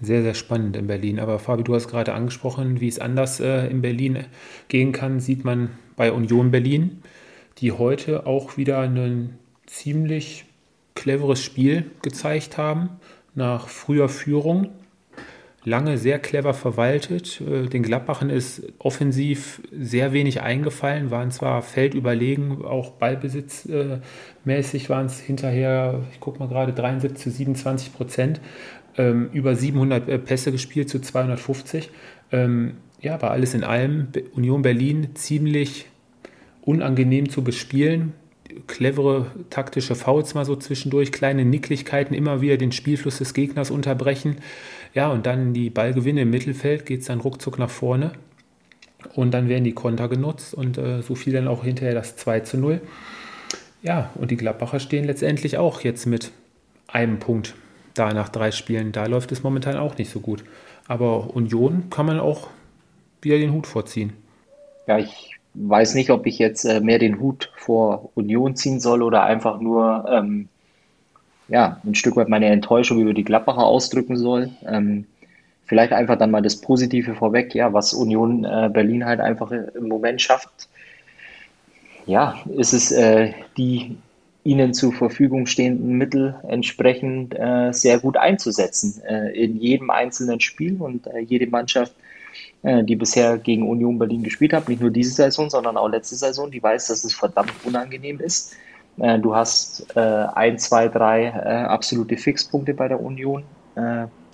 sehr, 0.00 0.22
sehr 0.22 0.34
spannend 0.34 0.76
in 0.76 0.86
Berlin. 0.86 1.20
Aber 1.20 1.38
Fabi, 1.38 1.62
du 1.62 1.74
hast 1.74 1.88
gerade 1.88 2.12
angesprochen, 2.12 2.80
wie 2.80 2.88
es 2.88 2.98
anders 2.98 3.40
äh, 3.40 3.66
in 3.66 3.82
Berlin 3.82 4.24
gehen 4.68 4.92
kann, 4.92 5.20
sieht 5.20 5.44
man 5.44 5.70
bei 5.96 6.12
Union 6.12 6.50
Berlin, 6.50 7.02
die 7.58 7.72
heute 7.72 8.26
auch 8.26 8.56
wieder 8.56 8.80
ein 8.80 9.38
ziemlich 9.66 10.46
cleveres 10.94 11.42
Spiel 11.42 11.90
gezeigt 12.02 12.58
haben, 12.58 12.90
nach 13.34 13.68
früher 13.68 14.08
Führung. 14.08 14.70
Lange 15.64 15.98
sehr 15.98 16.18
clever 16.18 16.54
verwaltet. 16.54 17.40
Äh, 17.40 17.66
den 17.66 17.82
Gladbachen 17.82 18.30
ist 18.30 18.62
offensiv 18.78 19.60
sehr 19.70 20.12
wenig 20.12 20.40
eingefallen, 20.40 21.10
waren 21.10 21.30
zwar 21.30 21.62
feldüberlegen, 21.62 22.64
auch 22.64 22.92
ballbesitzmäßig 22.92 24.88
waren 24.88 25.06
es 25.06 25.20
hinterher, 25.20 26.00
ich 26.12 26.20
gucke 26.20 26.38
mal 26.38 26.48
gerade, 26.48 26.72
73 26.72 27.18
zu 27.18 27.30
27 27.30 27.92
Prozent 27.92 28.40
ähm, 28.96 29.28
über 29.32 29.54
700 29.54 30.08
äh, 30.08 30.18
Pässe 30.18 30.50
gespielt 30.50 30.88
zu 30.88 31.00
250. 31.00 31.90
Ähm, 32.32 32.76
ja, 33.00 33.20
war 33.20 33.30
alles 33.30 33.54
in 33.54 33.64
allem 33.64 34.08
Union 34.34 34.62
Berlin 34.62 35.14
ziemlich 35.14 35.86
unangenehm 36.62 37.28
zu 37.28 37.44
bespielen. 37.44 38.14
Clevere 38.66 39.26
taktische 39.50 39.94
Fouls 39.94 40.34
mal 40.34 40.44
so 40.44 40.56
zwischendurch, 40.56 41.12
kleine 41.12 41.44
Nicklichkeiten, 41.44 42.14
immer 42.14 42.40
wieder 42.40 42.56
den 42.56 42.72
Spielfluss 42.72 43.18
des 43.18 43.34
Gegners 43.34 43.70
unterbrechen. 43.70 44.38
Ja, 44.94 45.10
und 45.10 45.26
dann 45.26 45.52
die 45.54 45.70
Ballgewinne 45.70 46.22
im 46.22 46.30
Mittelfeld, 46.30 46.86
geht 46.86 47.00
es 47.00 47.06
dann 47.06 47.20
ruckzuck 47.20 47.58
nach 47.58 47.70
vorne. 47.70 48.12
Und 49.14 49.32
dann 49.32 49.48
werden 49.48 49.64
die 49.64 49.72
Konter 49.72 50.08
genutzt 50.08 50.54
und 50.54 50.78
äh, 50.78 51.02
so 51.02 51.14
fiel 51.14 51.32
dann 51.32 51.48
auch 51.48 51.64
hinterher 51.64 51.94
das 51.94 52.16
2 52.16 52.40
zu 52.40 52.58
0. 52.58 52.80
Ja, 53.82 54.10
und 54.16 54.30
die 54.30 54.36
Gladbacher 54.36 54.78
stehen 54.78 55.04
letztendlich 55.04 55.56
auch 55.56 55.80
jetzt 55.80 56.06
mit 56.06 56.30
einem 56.86 57.18
Punkt 57.18 57.54
da 57.94 58.12
nach 58.12 58.28
drei 58.28 58.50
Spielen. 58.50 58.92
Da 58.92 59.06
läuft 59.06 59.32
es 59.32 59.42
momentan 59.42 59.76
auch 59.76 59.96
nicht 59.96 60.10
so 60.10 60.20
gut. 60.20 60.44
Aber 60.86 61.34
Union 61.34 61.88
kann 61.90 62.06
man 62.06 62.20
auch 62.20 62.48
wieder 63.22 63.38
den 63.38 63.52
Hut 63.52 63.66
vorziehen. 63.66 64.12
Ja, 64.86 64.98
ich 64.98 65.39
weiß 65.54 65.94
nicht, 65.94 66.10
ob 66.10 66.26
ich 66.26 66.38
jetzt 66.38 66.64
äh, 66.64 66.80
mehr 66.80 66.98
den 66.98 67.20
Hut 67.20 67.52
vor 67.56 68.10
Union 68.14 68.56
ziehen 68.56 68.80
soll 68.80 69.02
oder 69.02 69.24
einfach 69.24 69.60
nur 69.60 70.06
ähm, 70.10 70.48
ja, 71.48 71.80
ein 71.84 71.94
Stück 71.94 72.16
weit 72.16 72.28
meine 72.28 72.46
Enttäuschung 72.46 73.00
über 73.00 73.12
die 73.12 73.24
Gladbacher 73.24 73.64
ausdrücken 73.64 74.16
soll. 74.16 74.50
Ähm, 74.64 75.06
vielleicht 75.64 75.92
einfach 75.92 76.16
dann 76.16 76.30
mal 76.30 76.42
das 76.42 76.60
Positive 76.60 77.14
vorweg, 77.14 77.54
ja, 77.54 77.72
was 77.72 77.92
Union 77.92 78.44
äh, 78.44 78.70
Berlin 78.72 79.04
halt 79.04 79.20
einfach 79.20 79.50
im 79.50 79.88
Moment 79.88 80.22
schafft. 80.22 80.68
Ja, 82.06 82.38
ist 82.56 82.72
es 82.72 82.92
äh, 82.92 83.32
die 83.56 83.96
ihnen 84.42 84.72
zur 84.72 84.92
Verfügung 84.92 85.46
stehenden 85.46 85.98
Mittel 85.98 86.34
entsprechend 86.48 87.38
äh, 87.38 87.72
sehr 87.72 87.98
gut 87.98 88.16
einzusetzen 88.16 89.02
äh, 89.04 89.30
in 89.30 89.60
jedem 89.60 89.90
einzelnen 89.90 90.40
Spiel 90.40 90.80
und 90.80 91.06
äh, 91.06 91.18
jede 91.18 91.46
Mannschaft, 91.46 91.92
die 92.62 92.96
bisher 92.96 93.38
gegen 93.38 93.66
Union 93.66 93.98
Berlin 93.98 94.22
gespielt 94.22 94.52
hat, 94.52 94.68
nicht 94.68 94.82
nur 94.82 94.90
diese 94.90 95.12
Saison, 95.12 95.48
sondern 95.48 95.78
auch 95.78 95.88
letzte 95.88 96.16
Saison, 96.16 96.50
die 96.50 96.62
weiß, 96.62 96.88
dass 96.88 97.04
es 97.04 97.14
verdammt 97.14 97.54
unangenehm 97.64 98.20
ist. 98.20 98.54
Äh, 98.98 99.18
du 99.18 99.34
hast 99.34 99.86
äh, 99.96 100.00
ein, 100.00 100.58
zwei, 100.58 100.88
drei 100.88 101.32
absolute 101.32 102.16
Fixpunkte 102.18 102.74
bei 102.74 102.88
der 102.88 103.00
Union 103.00 103.44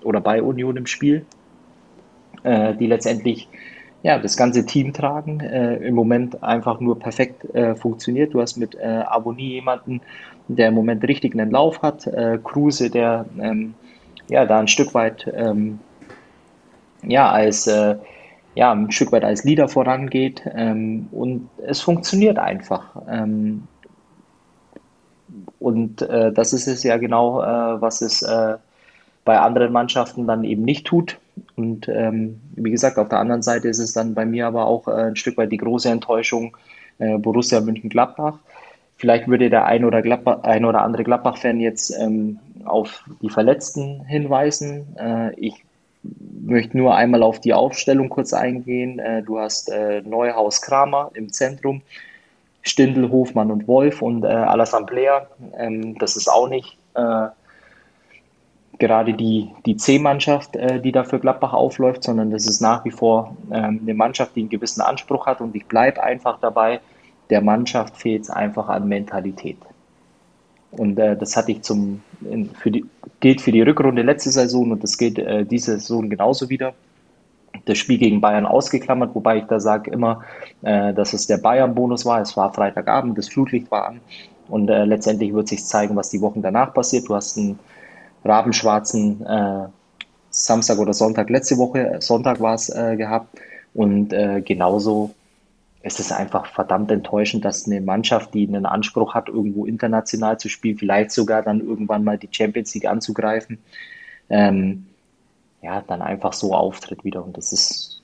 oder 0.03 0.21
bei 0.21 0.43
Union 0.43 0.77
im 0.77 0.87
Spiel, 0.87 1.25
die 2.43 2.87
letztendlich 2.87 3.49
ja, 4.07 4.19
das 4.19 4.37
ganze 4.37 4.65
Team 4.65 4.93
tragen. 4.93 5.41
Äh, 5.41 5.77
Im 5.79 5.97
Moment 5.97 6.41
einfach 6.43 6.79
nur 6.79 6.97
perfekt 6.97 7.45
äh, 7.57 7.75
funktioniert. 7.75 8.35
Du 8.35 8.41
hast 8.41 8.57
mit 8.57 8.77
äh, 8.77 9.03
Abonnie 9.05 9.55
jemanden, 9.55 10.01
der 10.47 10.69
im 10.69 10.75
Moment 10.75 11.03
richtig 11.09 11.35
einen 11.35 11.51
Lauf 11.51 11.83
hat. 11.83 12.07
Äh, 12.07 12.39
Kruse, 12.43 12.89
der 12.89 13.27
ähm, 13.41 13.75
ja 14.29 14.47
da 14.47 14.61
ein 14.61 14.69
Stück 14.69 14.95
weit 14.95 15.29
ähm, 15.35 15.81
ja 17.03 17.31
als 17.31 17.67
äh, 17.67 17.97
ja 18.57 18.73
ein 18.73 18.91
Stück 18.91 19.13
weit 19.13 19.23
als 19.23 19.45
Leader 19.45 19.69
vorangeht 19.69 20.43
ähm, 20.55 21.09
und 21.13 21.49
es 21.65 21.81
funktioniert 21.83 22.39
einfach. 22.39 22.97
Ähm, 23.09 23.69
und 25.61 26.03
äh, 26.03 26.33
das 26.33 26.53
ist 26.53 26.67
es 26.67 26.83
ja 26.83 26.97
genau, 26.97 27.43
äh, 27.43 27.81
was 27.81 28.01
es 28.01 28.23
äh, 28.23 28.57
bei 29.25 29.39
anderen 29.39 29.73
Mannschaften 29.73 30.27
dann 30.27 30.43
eben 30.43 30.63
nicht 30.63 30.87
tut. 30.87 31.19
Und 31.55 31.87
ähm, 31.89 32.41
wie 32.55 32.71
gesagt, 32.71 32.97
auf 32.99 33.11
der 33.11 33.19
anderen 33.19 33.43
Seite 33.43 33.69
ist 33.69 33.79
es 33.79 33.93
dann 33.93 34.15
bei 34.15 34.25
mir 34.25 34.47
aber 34.47 34.67
auch 34.67 34.89
äh, 34.89 35.09
ein 35.09 35.17
Stück 35.17 35.37
weit 35.37 35.53
die 35.53 35.59
große 35.59 35.91
Enttäuschung 35.91 36.57
äh, 36.99 37.19
Borussia 37.19 37.61
München-Gladbach. 37.61 38.39
Vielleicht 38.97 39.29
würde 39.29 39.51
der 39.51 39.67
ein 39.67 39.85
oder, 39.85 40.01
Gladbach, 40.01 40.45
ein 40.45 40.65
oder 40.65 40.81
andere 40.81 41.05
Gladbach-Fan 41.05 41.61
jetzt 41.61 41.95
ähm, 42.01 42.39
auf 42.65 43.05
die 43.21 43.29
Verletzten 43.29 44.03
hinweisen. 44.07 44.97
Äh, 44.97 45.35
ich 45.39 45.66
möchte 46.43 46.77
nur 46.77 46.95
einmal 46.95 47.23
auf 47.23 47.41
die 47.41 47.55
Aufstellung 47.55 48.09
kurz 48.09 48.33
eingehen. 48.33 48.99
Äh, 48.99 49.23
du 49.23 49.39
hast 49.39 49.71
äh, 49.71 50.03
Neuhaus 50.03 50.63
Kramer 50.63 51.11
im 51.15 51.33
Zentrum, 51.33 51.83
Stindl, 52.63 53.11
Hofmann 53.11 53.51
und 53.51 53.69
Wolf 53.69 54.03
und 54.03 54.25
äh, 54.25 54.29
Alassane 54.29 54.87
Player. 54.87 55.29
Ähm, 55.57 55.99
das 55.99 56.17
ist 56.17 56.29
auch 56.29 56.49
nicht 56.49 56.77
äh, 56.95 57.29
gerade 58.79 59.15
die, 59.15 59.51
die 59.65 59.77
C-Mannschaft, 59.77 60.57
äh, 60.57 60.81
die 60.81 60.93
da 60.93 61.05
für 61.05 61.19
Gladbach 61.19 61.53
aufläuft, 61.53 62.05
sondern 62.05 62.31
das 62.31 62.47
ist 62.47 62.61
nach 62.61 62.85
wie 62.85 62.91
vor 62.91 63.37
ähm, 63.51 63.81
eine 63.83 63.95
Mannschaft, 63.95 64.37
die 64.37 64.41
einen 64.41 64.49
gewissen 64.49 64.81
Anspruch 64.81 65.27
hat 65.27 65.41
und 65.41 65.55
ich 65.55 65.67
bleibe 65.67 66.03
einfach 66.03 66.39
dabei, 66.41 66.81
der 67.31 67.41
Mannschaft 67.41 67.97
fehlt 67.97 68.23
es 68.23 68.31
einfach 68.31 68.69
an 68.69 68.89
Mentalität. 68.89 69.59
Und 70.79 70.99
äh, 70.99 71.17
das 71.17 71.37
hatte 71.37 71.53
ich 71.53 71.63
zum, 71.63 72.03
in, 72.29 72.51
für 72.51 72.71
die, 72.71 72.85
gilt 73.21 73.41
für 73.41 73.53
die 73.53 73.63
Rückrunde 73.63 74.03
letzte 74.03 74.31
Saison 74.31 74.71
und 74.71 74.83
das 74.83 74.99
gilt 74.99 75.19
äh, 75.19 75.45
diese 75.45 75.73
Saison 75.73 76.09
genauso 76.09 76.49
wieder. 76.49 76.75
Das 77.65 77.79
Spiel 77.79 77.99
gegen 77.99 78.21
Bayern 78.21 78.47
ausgeklammert, 78.47 79.15
wobei 79.15 79.39
ich 79.39 79.45
da 79.45 79.59
sage 79.59 79.91
immer, 79.91 80.23
äh, 80.63 80.93
dass 80.93 81.13
es 81.15 81.27
der 81.27 81.39
Bayern-Bonus 81.39 82.05
war. 82.05 82.21
Es 82.21 82.37
war 82.37 82.53
Freitagabend, 82.53 83.17
das 83.17 83.29
Flutlicht 83.29 83.71
war 83.71 83.89
an 83.89 84.01
und 84.49 84.69
äh, 84.69 84.85
letztendlich 84.85 85.33
wird 85.33 85.49
sich 85.49 85.65
zeigen, 85.65 85.97
was 85.97 86.11
die 86.11 86.21
Wochen 86.21 86.43
danach 86.43 86.75
passiert. 86.75 87.09
Du 87.09 87.15
hast 87.15 87.37
ein 87.37 87.59
rabenschwarzen 88.25 89.25
äh, 89.25 89.67
Samstag 90.31 90.79
oder 90.79 90.93
Sonntag 90.93 91.31
letzte 91.31 91.57
Woche, 91.57 91.97
Sonntag 92.01 92.41
war 92.41 92.55
es, 92.55 92.69
äh, 92.69 92.97
gehabt. 92.97 93.39
Und 93.75 94.13
äh, 94.13 94.43
genauso 95.83 95.87
ist 95.87 96.01
es 96.01 96.13
einfach 96.13 96.47
verdammt 96.47 96.91
enttäuschend, 96.91 97.45
dass 97.45 97.67
eine 97.67 97.81
Mannschaft, 97.81 98.35
die 98.35 98.47
einen 98.47 98.67
Anspruch 98.67 99.15
hat, 99.15 99.29
irgendwo 99.29 99.67
international 99.67 100.39
zu 100.39 100.49
spielen, 100.49 100.77
vielleicht 100.77 101.13
sogar 101.13 101.43
dann 101.43 101.61
irgendwann 101.61 102.03
mal 102.03 102.19
die 102.19 102.29
Champions 102.31 102.75
League 102.75 102.87
anzugreifen, 102.87 103.59
ähm, 104.29 104.87
ja, 105.63 105.83
dann 105.83 106.03
einfach 106.03 106.33
so 106.33 106.55
auftritt 106.55 107.05
wieder. 107.05 107.25
Und 107.25 107.37
das 107.37 107.53
ist 107.53 108.03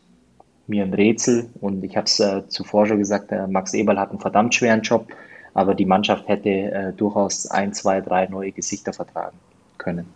mir 0.68 0.85
ein 0.85 0.95
Rätsel. 0.95 1.51
Und 1.61 1.83
ich 1.83 1.97
habe 1.97 2.07
es 2.07 2.20
äh, 2.20 2.47
zuvor 2.49 2.87
schon 2.87 2.99
gesagt, 2.99 3.33
äh, 3.33 3.47
Max 3.49 3.75
Eberl 3.75 3.99
hat 3.99 4.11
einen 4.11 4.20
verdammt 4.20 4.55
schweren 4.55 4.83
Job, 4.83 5.09
aber 5.55 5.75
die 5.75 5.87
Mannschaft 5.87 6.29
hätte 6.29 6.49
äh, 6.49 6.93
durchaus 6.93 7.47
ein, 7.47 7.73
zwei, 7.73 8.01
drei 8.01 8.27
neue 8.27 8.53
Gesichter 8.53 8.93
vertragen 8.93 9.37
können. 9.79 10.07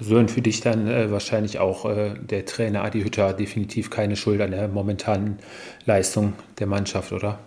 Sören, 0.00 0.28
für 0.28 0.42
dich 0.42 0.60
dann 0.60 0.86
äh, 0.86 1.10
wahrscheinlich 1.10 1.58
auch 1.58 1.84
äh, 1.84 2.14
der 2.18 2.44
Trainer 2.44 2.84
Adi 2.84 3.02
Hütter 3.02 3.32
definitiv 3.32 3.90
keine 3.90 4.16
Schuld 4.16 4.40
an 4.40 4.50
der 4.50 4.68
momentanen 4.68 5.38
Leistung 5.86 6.34
der 6.58 6.66
Mannschaft, 6.66 7.12
oder? 7.12 7.38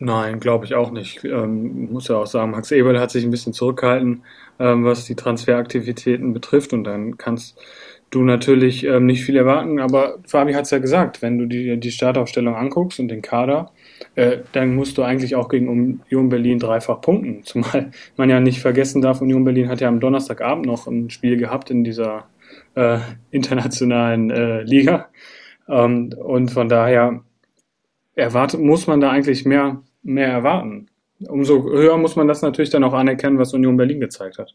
Nein, 0.00 0.38
glaube 0.38 0.64
ich 0.64 0.74
auch 0.74 0.92
nicht. 0.92 1.24
Ähm, 1.24 1.90
muss 1.90 2.08
ja 2.08 2.16
auch 2.16 2.26
sagen, 2.26 2.52
Max 2.52 2.70
Eberl 2.70 3.00
hat 3.00 3.10
sich 3.10 3.24
ein 3.24 3.32
bisschen 3.32 3.52
zurückgehalten, 3.52 4.22
ähm, 4.60 4.84
was 4.84 5.06
die 5.06 5.16
Transferaktivitäten 5.16 6.32
betrifft. 6.32 6.72
Und 6.72 6.84
dann 6.84 7.18
kannst 7.18 7.58
du 8.10 8.22
natürlich 8.22 8.84
ähm, 8.84 9.06
nicht 9.06 9.24
viel 9.24 9.36
erwarten. 9.36 9.80
Aber 9.80 10.18
Fabi 10.26 10.52
hat 10.52 10.64
es 10.64 10.70
ja 10.70 10.78
gesagt, 10.78 11.20
wenn 11.20 11.38
du 11.38 11.46
dir 11.46 11.76
die 11.76 11.90
Startaufstellung 11.90 12.54
anguckst 12.54 13.00
und 13.00 13.08
den 13.08 13.22
Kader, 13.22 13.72
äh, 14.14 14.38
dann 14.52 14.74
musst 14.74 14.98
du 14.98 15.02
eigentlich 15.02 15.34
auch 15.34 15.48
gegen 15.48 15.68
Union 15.68 16.28
Berlin 16.28 16.58
dreifach 16.58 17.00
punkten. 17.00 17.42
Zumal 17.44 17.90
man 18.16 18.30
ja 18.30 18.40
nicht 18.40 18.60
vergessen 18.60 19.02
darf, 19.02 19.20
Union 19.20 19.44
Berlin 19.44 19.68
hat 19.68 19.80
ja 19.80 19.88
am 19.88 20.00
Donnerstagabend 20.00 20.66
noch 20.66 20.86
ein 20.86 21.10
Spiel 21.10 21.36
gehabt 21.36 21.70
in 21.70 21.84
dieser 21.84 22.26
äh, 22.74 22.98
internationalen 23.30 24.30
äh, 24.30 24.62
Liga. 24.62 25.08
Ähm, 25.68 26.12
und 26.16 26.50
von 26.50 26.68
daher 26.68 27.22
erwartet, 28.14 28.60
muss 28.60 28.86
man 28.86 29.00
da 29.00 29.10
eigentlich 29.10 29.44
mehr, 29.44 29.82
mehr 30.02 30.28
erwarten. 30.28 30.88
Umso 31.26 31.64
höher 31.64 31.96
muss 31.96 32.16
man 32.16 32.28
das 32.28 32.42
natürlich 32.42 32.70
dann 32.70 32.84
auch 32.84 32.92
anerkennen, 32.92 33.38
was 33.38 33.54
Union 33.54 33.76
Berlin 33.76 34.00
gezeigt 34.00 34.38
hat. 34.38 34.54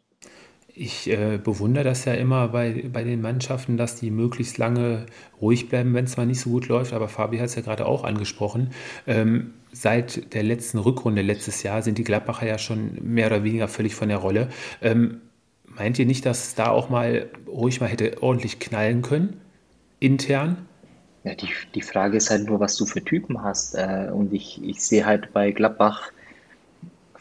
Ich 0.76 1.08
äh, 1.08 1.38
bewundere 1.38 1.84
das 1.84 2.06
ja 2.06 2.14
immer 2.14 2.48
bei, 2.48 2.86
bei 2.92 3.04
den 3.04 3.22
Mannschaften, 3.22 3.78
dass 3.78 3.96
die 3.96 4.10
möglichst 4.10 4.58
lange 4.58 5.06
ruhig 5.40 5.70
bleiben, 5.70 5.94
wenn 5.94 6.06
es 6.06 6.18
mal 6.18 6.26
nicht 6.26 6.40
so 6.40 6.50
gut 6.50 6.68
läuft. 6.68 6.94
Aber 6.94 7.08
Fabi 7.08 7.38
hat 7.38 7.46
es 7.46 7.56
ja 7.56 7.62
gerade 7.62 7.86
auch 7.86 8.04
angesprochen. 8.04 8.72
Ähm, 9.06 9.54
seit 9.72 10.34
der 10.34 10.42
letzten 10.42 10.80
Rückrunde 10.80 11.22
letztes 11.22 11.62
Jahr 11.62 11.84
sind 11.84 12.00
die 12.00 12.04
Gladbacher 12.04 12.48
ja 12.48 12.58
schon 12.58 12.98
mehr 13.04 13.28
oder 13.28 13.44
weniger 13.44 13.68
völlig 13.68 13.94
von 13.94 14.10
der 14.10 14.18
Rolle. 14.18 14.50
Ähm, 14.82 15.22
meint 15.66 16.00
ihr 16.00 16.08
nicht, 16.08 16.26
dass 16.26 16.48
es 16.48 16.56
da 16.56 16.70
auch 16.70 16.90
mal 16.90 17.30
ruhig 17.48 17.80
mal 17.80 17.88
hätte 17.88 18.24
ordentlich 18.24 18.60
knallen 18.60 19.04
können? 19.04 19.42
Intern? 20.00 20.66
Ja, 21.24 21.36
die, 21.36 21.50
die 21.76 21.82
Frage 21.82 22.18
ist 22.18 22.32
halt 22.32 22.48
nur, 22.48 22.60
was 22.60 22.76
du 22.78 22.86
für 22.88 23.04
Typen 23.04 23.44
hast. 23.44 23.76
Äh, 23.76 24.10
und 24.12 24.34
ich, 24.34 24.60
ich 24.64 24.84
sehe 24.84 25.06
halt 25.06 25.34
bei 25.34 25.52
Gladbach 25.52 26.12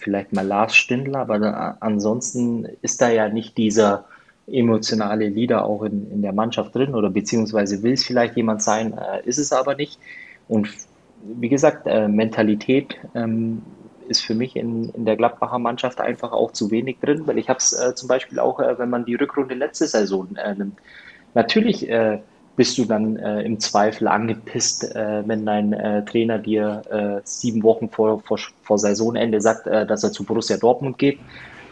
vielleicht 0.03 0.32
mal 0.32 0.46
Lars 0.46 0.74
Stindler, 0.74 1.20
aber 1.20 1.76
ansonsten 1.80 2.66
ist 2.82 3.00
da 3.00 3.11
ja 3.11 3.28
nicht 3.28 3.57
dieser 3.57 4.05
emotionale 4.46 5.28
Leader 5.28 5.64
auch 5.64 5.82
in, 5.84 6.11
in 6.11 6.22
der 6.22 6.32
Mannschaft 6.32 6.74
drin 6.74 6.94
oder 6.94 7.11
beziehungsweise 7.11 7.82
will 7.82 7.92
es 7.92 8.05
vielleicht 8.05 8.36
jemand 8.36 8.62
sein, 8.62 8.92
äh, 8.92 9.26
ist 9.26 9.38
es 9.38 9.53
aber 9.53 9.76
nicht. 9.76 9.98
Und 10.48 10.68
wie 11.22 11.48
gesagt, 11.48 11.86
äh, 11.86 12.09
Mentalität 12.09 12.96
ähm, 13.14 13.62
ist 14.09 14.22
für 14.22 14.34
mich 14.34 14.57
in, 14.57 14.88
in 14.90 15.05
der 15.05 15.16
Gladbacher 15.16 15.59
Mannschaft 15.59 16.00
einfach 16.00 16.32
auch 16.32 16.53
zu 16.53 16.70
wenig 16.70 16.98
drin, 17.00 17.26
weil 17.26 17.38
ich 17.38 17.48
habe 17.48 17.59
es 17.59 17.72
äh, 17.72 17.94
zum 17.94 18.09
Beispiel 18.09 18.38
auch, 18.40 18.61
äh, 18.61 18.78
wenn 18.78 18.90
man 18.90 19.05
die 19.05 19.14
Rückrunde 19.14 19.55
letzte 19.55 19.86
Saison 19.86 20.34
äh, 20.36 20.55
nimmt. 20.55 20.78
Natürlich 21.34 21.88
äh, 21.88 22.18
bist 22.57 22.76
du 22.76 22.84
dann 22.84 23.16
äh, 23.16 23.42
im 23.42 23.59
Zweifel 23.61 24.09
angepisst, 24.09 24.94
äh, 24.94 25.22
wenn 25.26 25.46
dein 25.46 25.72
äh, 25.72 26.05
Trainer 26.05 26.38
dir 26.38 26.82
äh, 26.90 27.20
sieben 27.24 27.62
Wochen 27.62 27.88
vor, 27.88 28.20
vor, 28.20 28.38
vor 28.62 28.78
Saisonende 28.78 29.40
sagt, 29.40 29.66
äh, 29.66 29.86
dass 29.86 30.05
er 30.05 30.12
zu 30.12 30.24
Borussia 30.24 30.59
Dortmund 30.59 30.98
geht, 30.98 31.18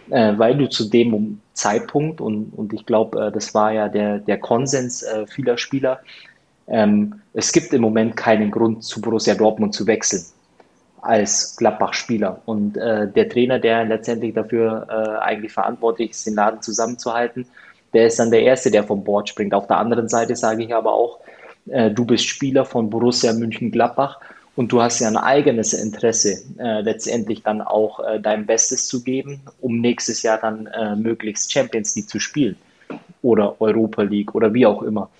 äh, 0.09 0.33
weil 0.39 0.57
du 0.57 0.68
zu 0.68 0.89
dem 0.89 1.41
Zeitpunkt, 1.53 2.20
und, 2.20 2.53
und 2.57 2.72
ich 2.72 2.87
glaube, 2.87 3.31
das 3.33 3.55
war 3.55 3.72
ja 3.72 3.89
der, 3.89 4.18
der 4.18 4.39
Konsens 4.39 5.05
vieler 5.28 5.59
Spieler, 5.59 6.01
ähm, 6.68 7.20
es 7.35 7.53
gibt 7.53 7.72
im 7.74 7.83
Moment 7.83 8.16
keinen 8.16 8.51
Grund, 8.51 8.83
zu 8.83 9.01
Borussia 9.01 9.35
Dortmund 9.35 9.74
zu 9.74 9.87
wechseln 9.87 10.24
als 11.03 11.57
Gladbach-Spieler. 11.57 12.43
Und 12.45 12.74
der 12.74 13.28
Trainer, 13.28 13.59
der 13.59 13.87
letztendlich 13.87 14.35
dafür 14.35 15.20
eigentlich 15.22 15.51
verantwortlich 15.51 16.11
ist, 16.11 16.26
den 16.26 16.35
Laden 16.35 16.61
zusammenzuhalten, 16.61 17.47
der 17.93 18.07
ist 18.07 18.18
dann 18.18 18.30
der 18.30 18.43
Erste, 18.43 18.70
der 18.70 18.84
vom 18.84 19.05
Board 19.05 19.28
springt. 19.28 19.55
Auf 19.55 19.66
der 19.66 19.78
anderen 19.78 20.09
Seite 20.09 20.36
sage 20.36 20.64
ich 20.64 20.74
aber 20.74 20.93
auch, 20.93 21.20
äh, 21.68 21.91
du 21.91 22.05
bist 22.05 22.26
Spieler 22.26 22.64
von 22.64 22.91
Borussia 22.91 23.32
München-Gladbach 23.32 24.20
und 24.57 24.72
du 24.72 24.82
hast 24.82 25.01
ja 25.01 25.09
ein 25.09 25.16
eigenes 25.16 25.72
Interesse, 25.72 26.43
äh, 26.59 26.80
letztendlich 26.80 27.43
dann 27.43 27.61
auch 27.61 28.01
äh, 28.01 28.20
dein 28.20 28.47
Bestes 28.47 28.88
zu 28.88 29.03
geben, 29.03 29.41
um 29.61 29.80
nächstes 29.80 30.22
Jahr 30.22 30.38
dann 30.38 30.66
äh, 30.66 30.97
möglichst 30.97 31.53
Champions 31.53 31.97
League 31.97 32.09
zu 32.09 32.18
spielen 32.18 32.57
oder 33.22 33.61
Europa 33.61 34.03
League 34.03 34.34
oder 34.34 34.53
wie 34.53 34.66
auch 34.66 34.82
immer. 34.82 35.11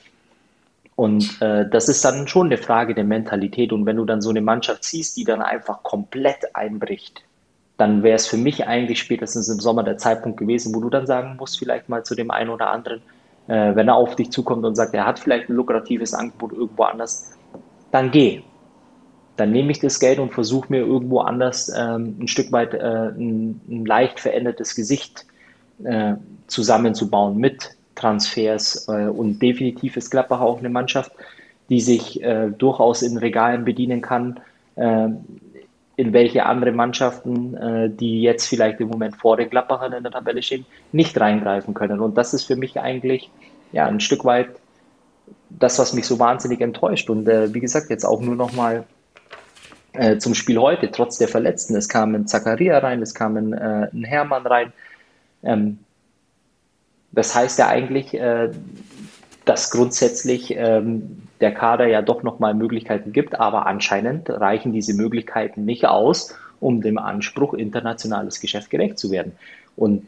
Und 0.96 1.40
äh, 1.40 1.66
das 1.68 1.88
ist 1.88 2.04
dann 2.04 2.28
schon 2.28 2.48
eine 2.48 2.58
Frage 2.58 2.94
der 2.94 3.04
Mentalität. 3.04 3.72
Und 3.72 3.86
wenn 3.86 3.96
du 3.96 4.04
dann 4.04 4.20
so 4.20 4.28
eine 4.28 4.42
Mannschaft 4.42 4.84
siehst, 4.84 5.16
die 5.16 5.24
dann 5.24 5.40
einfach 5.40 5.82
komplett 5.82 6.54
einbricht, 6.54 7.22
dann 7.80 8.02
wäre 8.02 8.16
es 8.16 8.26
für 8.26 8.36
mich 8.36 8.66
eigentlich 8.66 8.98
spätestens 8.98 9.48
im 9.48 9.58
Sommer 9.58 9.82
der 9.82 9.96
Zeitpunkt 9.96 10.38
gewesen, 10.38 10.74
wo 10.74 10.80
du 10.80 10.90
dann 10.90 11.06
sagen 11.06 11.36
musst, 11.38 11.58
vielleicht 11.58 11.88
mal 11.88 12.04
zu 12.04 12.14
dem 12.14 12.30
einen 12.30 12.50
oder 12.50 12.70
anderen, 12.70 13.00
äh, 13.48 13.74
wenn 13.74 13.88
er 13.88 13.94
auf 13.94 14.16
dich 14.16 14.30
zukommt 14.30 14.66
und 14.66 14.74
sagt, 14.74 14.92
er 14.92 15.06
hat 15.06 15.18
vielleicht 15.18 15.48
ein 15.48 15.54
lukratives 15.54 16.12
Angebot 16.12 16.52
irgendwo 16.52 16.82
anders, 16.82 17.32
dann 17.90 18.10
geh. 18.10 18.42
Dann 19.36 19.52
nehme 19.52 19.72
ich 19.72 19.80
das 19.80 19.98
Geld 19.98 20.18
und 20.18 20.34
versuche 20.34 20.66
mir 20.68 20.80
irgendwo 20.80 21.20
anders 21.20 21.72
ähm, 21.74 22.18
ein 22.20 22.28
Stück 22.28 22.52
weit 22.52 22.74
äh, 22.74 22.78
ein, 22.78 23.58
ein, 23.70 23.86
leicht 23.86 24.20
verändertes 24.20 24.74
Gesicht 24.74 25.24
äh, 25.82 26.16
zusammenzubauen 26.48 27.38
mit 27.38 27.70
Transfers. 27.94 28.88
Äh, 28.88 29.06
und 29.06 29.40
definitiv 29.40 29.96
ist 29.96 30.10
Gladbach 30.10 30.40
auch 30.40 30.58
eine 30.58 30.68
Mannschaft, 30.68 31.12
die 31.70 31.80
sich 31.80 32.22
äh, 32.22 32.50
durchaus 32.50 33.00
in 33.00 33.16
Regalen 33.16 33.64
bedienen 33.64 34.02
kann, 34.02 34.38
äh, 34.76 35.08
in 36.01 36.14
welche 36.14 36.46
andere 36.46 36.72
Mannschaften, 36.72 37.55
äh, 37.55 37.90
die 37.90 38.22
jetzt 38.22 38.46
vielleicht 38.46 38.80
im 38.80 38.88
Moment 38.88 39.16
vor 39.16 39.36
den 39.36 39.51
Gladbachern 39.51 39.92
in 39.92 40.03
der 40.03 40.11
Tabelle 40.11 40.42
stehen, 40.42 40.64
nicht 40.92 41.20
reingreifen 41.20 41.74
können. 41.74 42.01
Und 42.01 42.16
das 42.16 42.32
ist 42.32 42.44
für 42.44 42.57
mich 42.57 42.80
eigentlich 42.80 43.28
ja 43.72 43.84
ein 43.84 44.01
Stück 44.01 44.24
weit 44.24 44.48
das, 45.51 45.78
was 45.78 45.92
mich 45.92 46.07
so 46.07 46.18
wahnsinnig 46.18 46.62
enttäuscht. 46.62 47.11
Und 47.11 47.28
äh, 47.28 47.53
wie 47.53 47.61
gesagt, 47.61 47.90
jetzt 47.90 48.07
auch 48.07 48.22
nur 48.22 48.34
noch 48.34 48.55
mal 48.55 48.84
äh, 49.92 50.16
zum 50.16 50.34
Spiel 50.34 50.59
heute, 50.59 50.90
trotz 50.90 51.18
der 51.18 51.28
Verletzten. 51.28 51.76
Es 51.76 51.90
kam 51.90 52.14
ein 52.14 52.26
Zakaria 52.26 52.78
rein, 52.78 53.03
es 53.03 53.12
kam 53.12 53.36
ein, 53.36 53.53
äh, 53.53 53.88
ein 53.92 54.05
Hermann 54.05 54.46
rein. 54.46 54.72
Ähm, 55.42 55.80
das 57.12 57.34
heißt 57.34 57.59
ja 57.59 57.68
eigentlich, 57.68 58.14
äh, 58.14 58.48
dass 59.44 59.70
grundsätzlich 59.70 60.55
ähm, 60.57 61.24
der 61.41 61.53
Kader 61.53 61.86
ja 61.86 62.03
doch 62.03 62.22
nochmal 62.22 62.55
Möglichkeiten 62.55 63.12
gibt, 63.12 63.38
aber 63.38 63.66
anscheinend 63.66 64.28
reichen 64.28 64.72
diese 64.72 64.95
Möglichkeiten 64.95 65.64
nicht 65.64 65.86
aus, 65.86 66.34
um 66.61 66.82
dem 66.82 66.99
Anspruch, 66.99 67.55
internationales 67.55 68.41
Geschäft 68.41 68.70
gerecht 68.70 68.99
zu 68.99 69.11
werden. 69.11 69.32
Und 69.76 70.07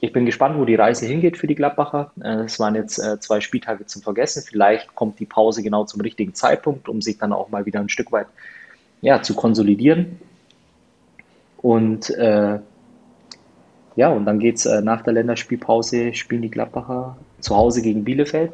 ich 0.00 0.12
bin 0.12 0.26
gespannt, 0.26 0.58
wo 0.58 0.64
die 0.64 0.74
Reise 0.74 1.06
hingeht 1.06 1.36
für 1.36 1.46
die 1.46 1.54
Gladbacher. 1.54 2.12
Äh, 2.20 2.44
es 2.44 2.58
waren 2.58 2.74
jetzt 2.74 2.98
äh, 2.98 3.20
zwei 3.20 3.40
Spieltage 3.40 3.86
zum 3.86 4.02
Vergessen. 4.02 4.42
Vielleicht 4.44 4.94
kommt 4.94 5.20
die 5.20 5.26
Pause 5.26 5.62
genau 5.62 5.84
zum 5.84 6.00
richtigen 6.00 6.34
Zeitpunkt, 6.34 6.88
um 6.88 7.00
sich 7.00 7.18
dann 7.18 7.32
auch 7.32 7.50
mal 7.50 7.66
wieder 7.66 7.80
ein 7.80 7.88
Stück 7.88 8.10
weit 8.10 8.26
ja, 9.00 9.22
zu 9.22 9.34
konsolidieren. 9.34 10.18
Und 11.58 12.10
äh, 12.10 12.58
ja, 13.94 14.08
und 14.08 14.24
dann 14.24 14.38
geht 14.38 14.56
es 14.56 14.66
äh, 14.66 14.80
nach 14.82 15.02
der 15.02 15.12
Länderspielpause, 15.12 16.14
spielen 16.14 16.42
die 16.42 16.50
Gladbacher 16.50 17.16
zu 17.40 17.56
Hause 17.56 17.82
gegen 17.82 18.04
Bielefeld. 18.04 18.52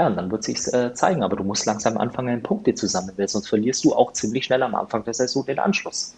Ja, 0.00 0.06
und 0.06 0.16
dann 0.16 0.30
wird 0.30 0.44
sich 0.44 0.66
äh, 0.72 0.94
zeigen, 0.94 1.22
aber 1.22 1.36
du 1.36 1.44
musst 1.44 1.66
langsam 1.66 1.98
anfangen, 1.98 2.42
Punkte 2.42 2.74
zu 2.74 2.86
sammeln, 2.86 3.18
weil 3.18 3.28
sonst 3.28 3.50
verlierst 3.50 3.84
du 3.84 3.92
auch 3.92 4.14
ziemlich 4.14 4.46
schnell 4.46 4.62
am 4.62 4.74
Anfang 4.74 5.04
der 5.04 5.12
Saison 5.12 5.44
den 5.44 5.58
Anschluss. 5.58 6.14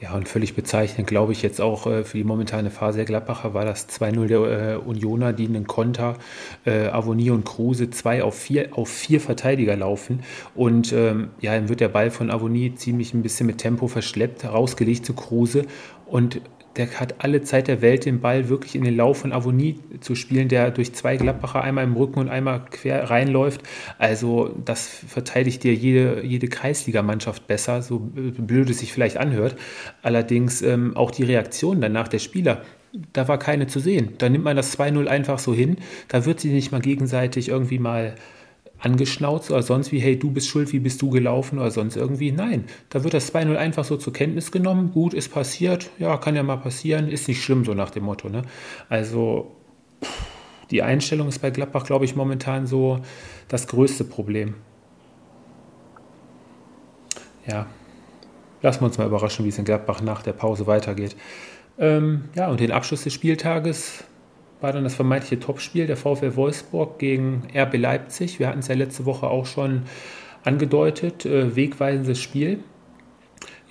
Ja, 0.00 0.14
und 0.14 0.28
völlig 0.28 0.56
bezeichnend, 0.56 1.06
glaube 1.06 1.30
ich, 1.30 1.42
jetzt 1.42 1.60
auch 1.60 1.86
äh, 1.86 2.02
für 2.02 2.18
die 2.18 2.24
momentane 2.24 2.72
Phase 2.72 2.96
der 2.96 3.04
Gladbacher 3.04 3.54
war 3.54 3.64
das 3.64 3.88
2-0 3.88 4.26
der 4.26 4.40
äh, 4.40 4.76
Unioner, 4.78 5.32
die 5.32 5.46
einen 5.46 5.68
Konter, 5.68 6.16
äh, 6.64 6.88
Avonie 6.88 7.30
und 7.30 7.44
Kruse 7.44 7.88
2 7.88 8.24
auf 8.24 8.34
4 8.34 8.76
auf 8.76 8.88
vier 8.88 9.20
Verteidiger 9.20 9.76
laufen. 9.76 10.24
Und 10.56 10.92
ähm, 10.92 11.28
ja, 11.40 11.54
dann 11.54 11.68
wird 11.68 11.78
der 11.78 11.88
Ball 11.88 12.10
von 12.10 12.32
Avonie 12.32 12.74
ziemlich 12.74 13.14
ein 13.14 13.22
bisschen 13.22 13.46
mit 13.46 13.58
Tempo 13.58 13.86
verschleppt, 13.86 14.44
rausgelegt 14.44 15.06
zu 15.06 15.14
Kruse. 15.14 15.66
Und 16.06 16.40
der 16.76 17.00
hat 17.00 17.16
alle 17.18 17.42
Zeit 17.42 17.68
der 17.68 17.82
Welt, 17.82 18.04
den 18.04 18.20
Ball 18.20 18.48
wirklich 18.48 18.74
in 18.74 18.84
den 18.84 18.96
Lauf 18.96 19.18
von 19.18 19.32
Avonie 19.32 19.78
zu 20.00 20.14
spielen, 20.14 20.48
der 20.48 20.70
durch 20.70 20.94
zwei 20.94 21.16
Gladbacher 21.16 21.62
einmal 21.62 21.84
im 21.84 21.94
Rücken 21.94 22.20
und 22.20 22.28
einmal 22.28 22.64
quer 22.70 23.10
reinläuft. 23.10 23.62
Also 23.98 24.54
das 24.64 24.86
verteidigt 24.86 25.62
dir 25.62 25.74
jede, 25.74 26.24
jede 26.24 26.48
Kreisligamannschaft 26.48 27.46
besser, 27.46 27.82
so 27.82 27.98
blöd 27.98 28.70
es 28.70 28.78
sich 28.80 28.92
vielleicht 28.92 29.16
anhört. 29.16 29.56
Allerdings 30.02 30.62
ähm, 30.62 30.96
auch 30.96 31.10
die 31.10 31.24
Reaktion 31.24 31.80
danach 31.80 32.08
der 32.08 32.18
Spieler, 32.18 32.62
da 33.12 33.28
war 33.28 33.38
keine 33.38 33.66
zu 33.66 33.80
sehen. 33.80 34.14
Da 34.18 34.28
nimmt 34.28 34.44
man 34.44 34.56
das 34.56 34.78
2-0 34.78 35.06
einfach 35.06 35.38
so 35.38 35.54
hin. 35.54 35.76
Da 36.08 36.24
wird 36.24 36.40
sie 36.40 36.52
nicht 36.52 36.72
mal 36.72 36.80
gegenseitig 36.80 37.48
irgendwie 37.48 37.78
mal 37.78 38.14
angeschnauzt 38.78 39.50
oder 39.50 39.62
sonst 39.62 39.92
wie, 39.92 39.98
hey, 39.98 40.18
du 40.18 40.30
bist 40.30 40.48
schuld, 40.48 40.72
wie 40.72 40.78
bist 40.78 41.00
du 41.02 41.10
gelaufen 41.10 41.58
oder 41.58 41.70
sonst 41.70 41.96
irgendwie. 41.96 42.32
Nein, 42.32 42.64
da 42.90 43.04
wird 43.04 43.14
das 43.14 43.32
2-0 43.34 43.56
einfach 43.56 43.84
so 43.84 43.96
zur 43.96 44.12
Kenntnis 44.12 44.52
genommen. 44.52 44.92
Gut, 44.92 45.14
ist 45.14 45.32
passiert, 45.32 45.90
ja, 45.98 46.16
kann 46.18 46.36
ja 46.36 46.42
mal 46.42 46.56
passieren, 46.56 47.08
ist 47.08 47.28
nicht 47.28 47.42
schlimm, 47.42 47.64
so 47.64 47.74
nach 47.74 47.90
dem 47.90 48.04
Motto. 48.04 48.28
Ne? 48.28 48.42
Also 48.88 49.52
die 50.70 50.82
Einstellung 50.82 51.28
ist 51.28 51.40
bei 51.40 51.50
Gladbach, 51.50 51.84
glaube 51.84 52.04
ich, 52.04 52.16
momentan 52.16 52.66
so 52.66 53.00
das 53.48 53.66
größte 53.66 54.04
Problem. 54.04 54.54
Ja, 57.46 57.66
lassen 58.62 58.80
wir 58.80 58.86
uns 58.86 58.98
mal 58.98 59.06
überraschen, 59.06 59.44
wie 59.44 59.50
es 59.50 59.58
in 59.58 59.64
Gladbach 59.64 60.02
nach 60.02 60.22
der 60.22 60.32
Pause 60.32 60.66
weitergeht. 60.66 61.16
Ähm, 61.78 62.24
ja, 62.34 62.48
und 62.48 62.60
den 62.60 62.72
Abschluss 62.72 63.04
des 63.04 63.12
Spieltages 63.12 64.04
war 64.60 64.72
dann 64.72 64.84
das 64.84 64.94
vermeintliche 64.94 65.38
Topspiel 65.38 65.86
der 65.86 65.96
VfL 65.96 66.36
Wolfsburg 66.36 66.98
gegen 66.98 67.42
RB 67.54 67.76
Leipzig. 67.76 68.38
Wir 68.38 68.48
hatten 68.48 68.60
es 68.60 68.68
ja 68.68 68.74
letzte 68.74 69.04
Woche 69.04 69.28
auch 69.28 69.46
schon 69.46 69.82
angedeutet, 70.44 71.26
äh, 71.26 71.54
wegweisendes 71.56 72.20
Spiel. 72.20 72.60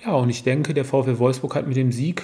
Ja, 0.04 0.12
und 0.12 0.30
ich 0.30 0.44
denke, 0.44 0.74
der 0.74 0.84
VfL 0.84 1.18
Wolfsburg 1.18 1.56
hat 1.56 1.66
mit 1.66 1.76
dem 1.76 1.90
Sieg 1.90 2.22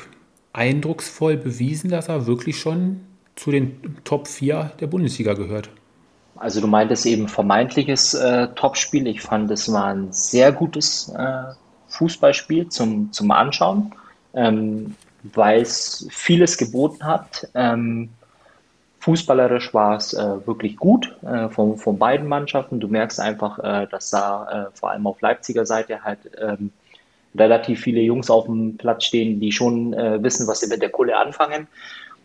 eindrucksvoll 0.53 1.37
bewiesen, 1.37 1.91
dass 1.91 2.09
er 2.09 2.27
wirklich 2.27 2.59
schon 2.61 3.01
zu 3.35 3.51
den 3.51 3.97
Top 4.05 4.29
4 4.29 4.73
der 4.81 4.87
Bundesliga 4.87 5.33
gehört. 5.35 5.71
Also 6.37 6.61
du 6.61 6.67
meintest 6.67 7.07
eben 7.07 7.29
vermeintliches 7.29 8.15
äh, 8.15 8.49
Topspiel. 8.55 9.07
Ich 9.07 9.23
fand, 9.23 9.51
es 9.51 9.73
war 9.73 9.87
ein 9.87 10.13
sehr 10.13 10.53
gutes 10.53 11.09
äh, 11.17 11.45
Fußballspiel 11.89 12.69
zum, 12.69 13.13
zum 13.13 13.31
Anschauen, 13.31 13.95
ähm, 14.35 14.97
weil 15.23 15.63
es 15.63 16.07
vieles 16.11 16.59
geboten 16.59 17.05
hat. 17.05 17.49
Ähm, 17.55 18.11
Fußballerisch 19.03 19.75
war 19.75 19.97
es 19.97 20.15
äh, 20.15 20.47
wirklich 20.47 20.77
gut 20.77 21.17
äh, 21.23 21.49
von, 21.49 21.77
von 21.77 21.99
beiden 21.99 22.29
Mannschaften. 22.29 22.79
Du 22.79 22.87
merkst 22.87 23.19
einfach, 23.19 23.59
äh, 23.59 23.89
dass 23.91 24.11
da 24.11 24.69
äh, 24.69 24.79
vor 24.79 24.93
allem 24.93 25.09
auf 25.09 25.21
Leipziger 25.21 25.67
Seite 25.67 26.05
halt 26.05 26.21
ähm, 26.41 26.71
relativ 27.35 27.81
viele 27.81 28.01
Jungs 28.01 28.31
auf 28.31 28.45
dem 28.45 28.77
Platz 28.77 29.03
stehen, 29.07 29.41
die 29.41 29.51
schon 29.51 29.93
äh, 29.93 30.23
wissen, 30.23 30.47
was 30.47 30.61
sie 30.61 30.69
mit 30.69 30.83
der 30.83 30.91
Kohle 30.91 31.17
anfangen. 31.17 31.67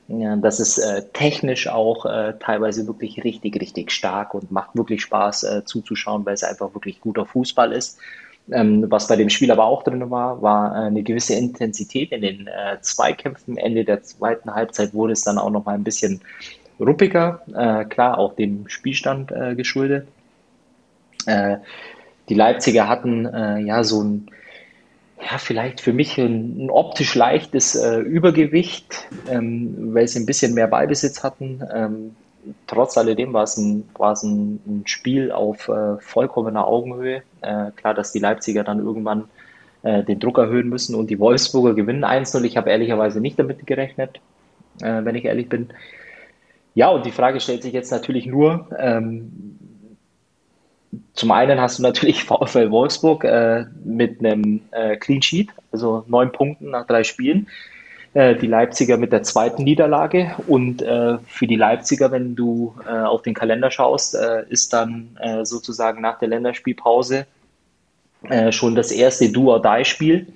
Ja, 0.08 0.36
das 0.36 0.60
ist 0.60 0.78
äh, 0.78 1.02
technisch 1.14 1.68
auch 1.68 2.06
teilweise 2.40 2.86
wirklich 2.88 3.24
richtig, 3.24 3.60
richtig 3.60 3.92
stark 3.92 4.36
und 4.36 4.52
macht 4.52 4.76
wirklich 4.76 5.02
Spaß 5.02 5.64
zuzuschauen, 5.66 6.26
weil 6.26 6.36
es 6.36 6.44
einfach 6.44 6.74
wirklich 6.76 7.02
guter 7.02 7.26
Fußball 7.26 7.74
ist. 7.74 8.00
Ähm, 8.50 8.86
was 8.88 9.08
bei 9.08 9.18
dem 9.18 9.30
Spiel 9.30 9.52
aber 9.52 9.66
auch 9.66 9.84
drin 9.84 10.10
war, 10.10 10.42
war 10.42 10.72
eine 10.74 11.04
gewisse 11.04 11.34
Intensität 11.34 12.12
in 12.12 12.22
den 12.22 12.48
äh, 12.48 12.80
Zweikämpfen. 12.80 13.58
Ende 13.58 13.84
der 13.84 14.04
zweiten 14.04 14.54
Halbzeit 14.54 14.94
wurde 14.94 15.14
es 15.14 15.24
dann 15.24 15.38
auch 15.38 15.50
noch 15.50 15.66
mal 15.66 15.74
ein 15.74 15.84
bisschen 15.84 16.22
ruppiger, 16.80 17.42
äh, 17.54 17.86
klar 17.86 18.18
auch 18.18 18.36
dem 18.36 18.68
Spielstand 18.70 19.32
äh, 19.32 19.56
geschuldet. 19.56 20.08
Äh, 21.28 21.58
die 22.30 22.34
Leipziger 22.34 22.88
hatten 22.88 23.26
äh, 23.26 23.60
ja 23.60 23.84
so 23.84 24.04
ein, 24.04 24.28
ja, 25.20 25.38
vielleicht 25.38 25.82
für 25.82 25.94
mich 25.94 26.18
ein, 26.18 26.66
ein 26.66 26.70
optisch 26.70 27.16
leichtes 27.16 27.76
äh, 27.76 28.00
Übergewicht, 28.00 29.08
ähm, 29.30 29.94
weil 29.94 30.08
sie 30.08 30.20
ein 30.20 30.26
bisschen 30.26 30.54
mehr 30.54 30.68
Ballbesitz 30.68 31.24
hatten. 31.24 31.62
Ähm, 31.74 32.16
trotz 32.66 32.98
alledem 32.98 33.34
war 33.34 33.44
es 33.44 33.58
ein, 33.58 33.88
war 33.98 34.18
ein, 34.24 34.60
ein 34.66 34.84
Spiel 34.86 35.32
auf 35.32 35.68
äh, 35.68 35.98
vollkommener 36.00 36.68
Augenhöhe. 36.68 37.24
Klar, 37.76 37.94
dass 37.94 38.12
die 38.12 38.20
Leipziger 38.20 38.64
dann 38.64 38.80
irgendwann 38.80 39.26
den 39.84 40.20
Druck 40.20 40.38
erhöhen 40.40 40.68
müssen 40.68 40.96
und 40.96 41.10
die 41.10 41.20
Wolfsburger 41.20 41.76
gewinnen 41.76 42.04
1-0. 42.04 42.44
Ich 42.44 42.58
habe 42.58 42.72
ehrlicherweise 42.72 43.22
nicht 43.22 43.40
damit 43.40 43.66
gerechnet, 43.66 44.20
wenn 44.80 45.16
ich 45.16 45.26
ehrlich 45.26 45.48
bin. 45.48 45.70
Ja, 46.78 46.90
und 46.90 47.08
die 47.08 47.12
Frage 47.12 47.40
stellt 47.40 47.64
sich 47.64 47.74
jetzt 47.74 47.90
natürlich 47.90 48.28
nur, 48.28 48.68
ähm, 48.78 49.58
zum 51.16 51.32
einen 51.32 51.60
hast 51.60 51.80
du 51.80 51.82
natürlich 51.82 52.24
VfL 52.24 52.70
Wolfsburg 52.70 53.24
äh, 53.24 53.66
mit 53.84 54.20
einem 54.20 54.62
äh, 54.70 54.96
Clean 54.96 55.24
Sheet, 55.24 55.50
also 55.72 56.04
neun 56.06 56.32
Punkten 56.32 56.70
nach 56.70 56.86
drei 56.86 57.04
Spielen. 57.04 57.48
Äh, 58.14 58.36
die 58.36 58.46
Leipziger 58.46 58.98
mit 58.98 59.12
der 59.12 59.24
zweiten 59.24 59.64
Niederlage. 59.64 60.36
Und 60.46 60.84
äh, 60.84 61.18
für 61.26 61.48
die 61.48 61.56
Leipziger, 61.56 62.12
wenn 62.12 62.36
du 62.36 62.76
äh, 62.86 62.92
auf 62.92 63.24
den 63.24 63.34
Kalender 63.34 63.72
schaust, 63.72 64.14
ist 64.50 64.72
dann 64.72 65.18
sozusagen 65.42 66.02
nach 66.02 66.20
der 66.20 66.28
Länderspielpause 66.28 67.26
schon 68.52 68.76
das 68.76 68.92
erste 68.92 69.32
Do-or-Die-Spiel, 69.32 70.28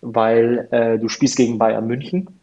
weil 0.00 0.98
du 1.00 1.08
spielst 1.08 1.36
gegen 1.36 1.58
Bayern 1.58 1.86
München. 1.86 2.39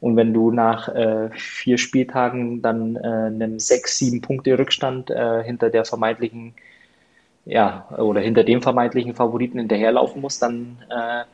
Und 0.00 0.16
wenn 0.16 0.32
du 0.32 0.50
nach 0.50 0.88
äh, 0.88 1.30
vier 1.32 1.76
Spieltagen 1.76 2.62
dann 2.62 2.96
äh, 2.96 3.00
einem 3.00 3.58
sechs, 3.58 3.98
sieben 3.98 4.20
Punkte 4.20 4.58
Rückstand 4.58 5.10
äh, 5.10 5.42
hinter 5.42 5.70
der 5.70 5.84
vermeintlichen, 5.84 6.54
ja, 7.44 7.88
oder 7.98 8.20
hinter 8.20 8.44
dem 8.44 8.62
vermeintlichen 8.62 9.14
Favoriten 9.14 9.58
hinterherlaufen 9.58 10.20
musst, 10.20 10.42
dann 10.42 10.76
äh, 10.90 11.24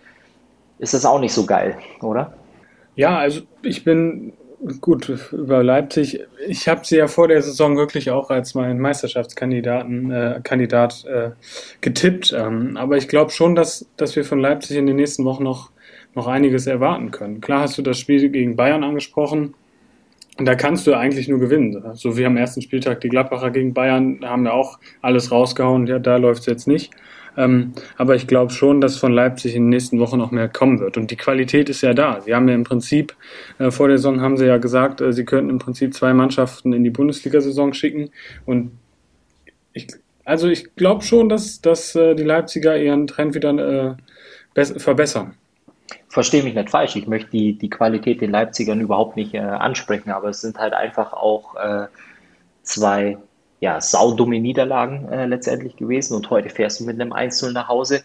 ist 0.78 0.94
das 0.94 1.04
auch 1.04 1.20
nicht 1.20 1.32
so 1.32 1.44
geil, 1.44 1.76
oder? 2.00 2.32
Ja, 2.96 3.18
also 3.18 3.42
ich 3.62 3.84
bin 3.84 4.32
gut 4.80 5.10
über 5.32 5.62
Leipzig. 5.62 6.20
Ich 6.46 6.68
habe 6.68 6.84
sie 6.84 6.96
ja 6.96 7.06
vor 7.06 7.28
der 7.28 7.42
Saison 7.42 7.76
wirklich 7.76 8.10
auch 8.10 8.30
als 8.30 8.54
mein 8.54 8.78
Meisterschaftskandidaten 8.78 10.10
äh, 10.10 10.40
Kandidat 10.42 11.04
äh, 11.04 11.30
getippt. 11.80 12.34
Ähm, 12.36 12.76
aber 12.76 12.96
ich 12.96 13.08
glaube 13.08 13.30
schon, 13.30 13.54
dass, 13.54 13.86
dass 13.96 14.16
wir 14.16 14.24
von 14.24 14.40
Leipzig 14.40 14.76
in 14.76 14.86
den 14.86 14.96
nächsten 14.96 15.24
Wochen 15.24 15.44
noch 15.44 15.70
noch 16.14 16.26
einiges 16.26 16.66
erwarten 16.66 17.10
können. 17.10 17.40
Klar 17.40 17.62
hast 17.62 17.78
du 17.78 17.82
das 17.82 17.98
Spiel 17.98 18.28
gegen 18.28 18.56
Bayern 18.56 18.84
angesprochen. 18.84 19.54
Und 20.36 20.46
da 20.46 20.56
kannst 20.56 20.86
du 20.86 20.94
eigentlich 20.94 21.28
nur 21.28 21.38
gewinnen. 21.38 21.80
So 21.94 22.16
wie 22.16 22.26
am 22.26 22.36
ersten 22.36 22.60
Spieltag 22.60 23.00
die 23.00 23.08
Gladbacher 23.08 23.50
gegen 23.50 23.72
Bayern 23.72 24.20
haben 24.24 24.46
ja 24.46 24.52
auch 24.52 24.80
alles 25.00 25.30
rausgehauen. 25.30 25.86
Ja, 25.86 26.00
da 26.00 26.16
läuft 26.16 26.40
es 26.40 26.46
jetzt 26.46 26.66
nicht. 26.66 26.90
Ähm, 27.36 27.72
aber 27.96 28.16
ich 28.16 28.26
glaube 28.26 28.52
schon, 28.52 28.80
dass 28.80 28.96
von 28.96 29.12
Leipzig 29.12 29.54
in 29.54 29.64
den 29.64 29.68
nächsten 29.70 29.98
Wochen 30.00 30.18
noch 30.18 30.30
mehr 30.30 30.48
kommen 30.48 30.80
wird. 30.80 30.96
Und 30.96 31.10
die 31.10 31.16
Qualität 31.16 31.68
ist 31.68 31.82
ja 31.82 31.94
da. 31.94 32.20
Sie 32.20 32.34
haben 32.34 32.48
ja 32.48 32.54
im 32.54 32.64
Prinzip, 32.64 33.14
äh, 33.58 33.70
vor 33.70 33.88
der 33.88 33.98
Saison 33.98 34.20
haben 34.20 34.36
sie 34.36 34.46
ja 34.46 34.58
gesagt, 34.58 35.00
äh, 35.00 35.12
sie 35.12 35.24
könnten 35.24 35.50
im 35.50 35.58
Prinzip 35.58 35.94
zwei 35.94 36.12
Mannschaften 36.14 36.72
in 36.72 36.84
die 36.84 36.90
Bundesliga-Saison 36.90 37.72
schicken. 37.72 38.10
Und 38.44 38.72
ich, 39.72 39.88
also 40.24 40.48
ich 40.48 40.74
glaube 40.76 41.04
schon, 41.04 41.28
dass, 41.28 41.60
dass 41.60 41.94
äh, 41.94 42.14
die 42.14 42.22
Leipziger 42.22 42.76
ihren 42.76 43.06
Trend 43.06 43.34
wieder 43.34 43.96
äh, 44.56 44.64
verbessern 44.78 45.34
verstehe 46.14 46.44
mich 46.44 46.54
nicht 46.54 46.70
falsch, 46.70 46.94
ich 46.94 47.08
möchte 47.08 47.30
die, 47.32 47.58
die 47.58 47.68
Qualität 47.68 48.20
den 48.20 48.30
Leipzigern 48.30 48.80
überhaupt 48.80 49.16
nicht 49.16 49.34
äh, 49.34 49.40
ansprechen, 49.40 50.10
aber 50.10 50.28
es 50.28 50.40
sind 50.40 50.58
halt 50.58 50.72
einfach 50.72 51.12
auch 51.12 51.56
äh, 51.56 51.88
zwei 52.62 53.18
ja, 53.58 53.80
saudumme 53.80 54.38
Niederlagen 54.38 55.08
äh, 55.08 55.26
letztendlich 55.26 55.74
gewesen 55.74 56.14
und 56.14 56.30
heute 56.30 56.50
fährst 56.50 56.78
du 56.78 56.84
mit 56.84 57.00
einem 57.00 57.12
1-0 57.12 57.50
nach 57.50 57.66
Hause. 57.66 58.04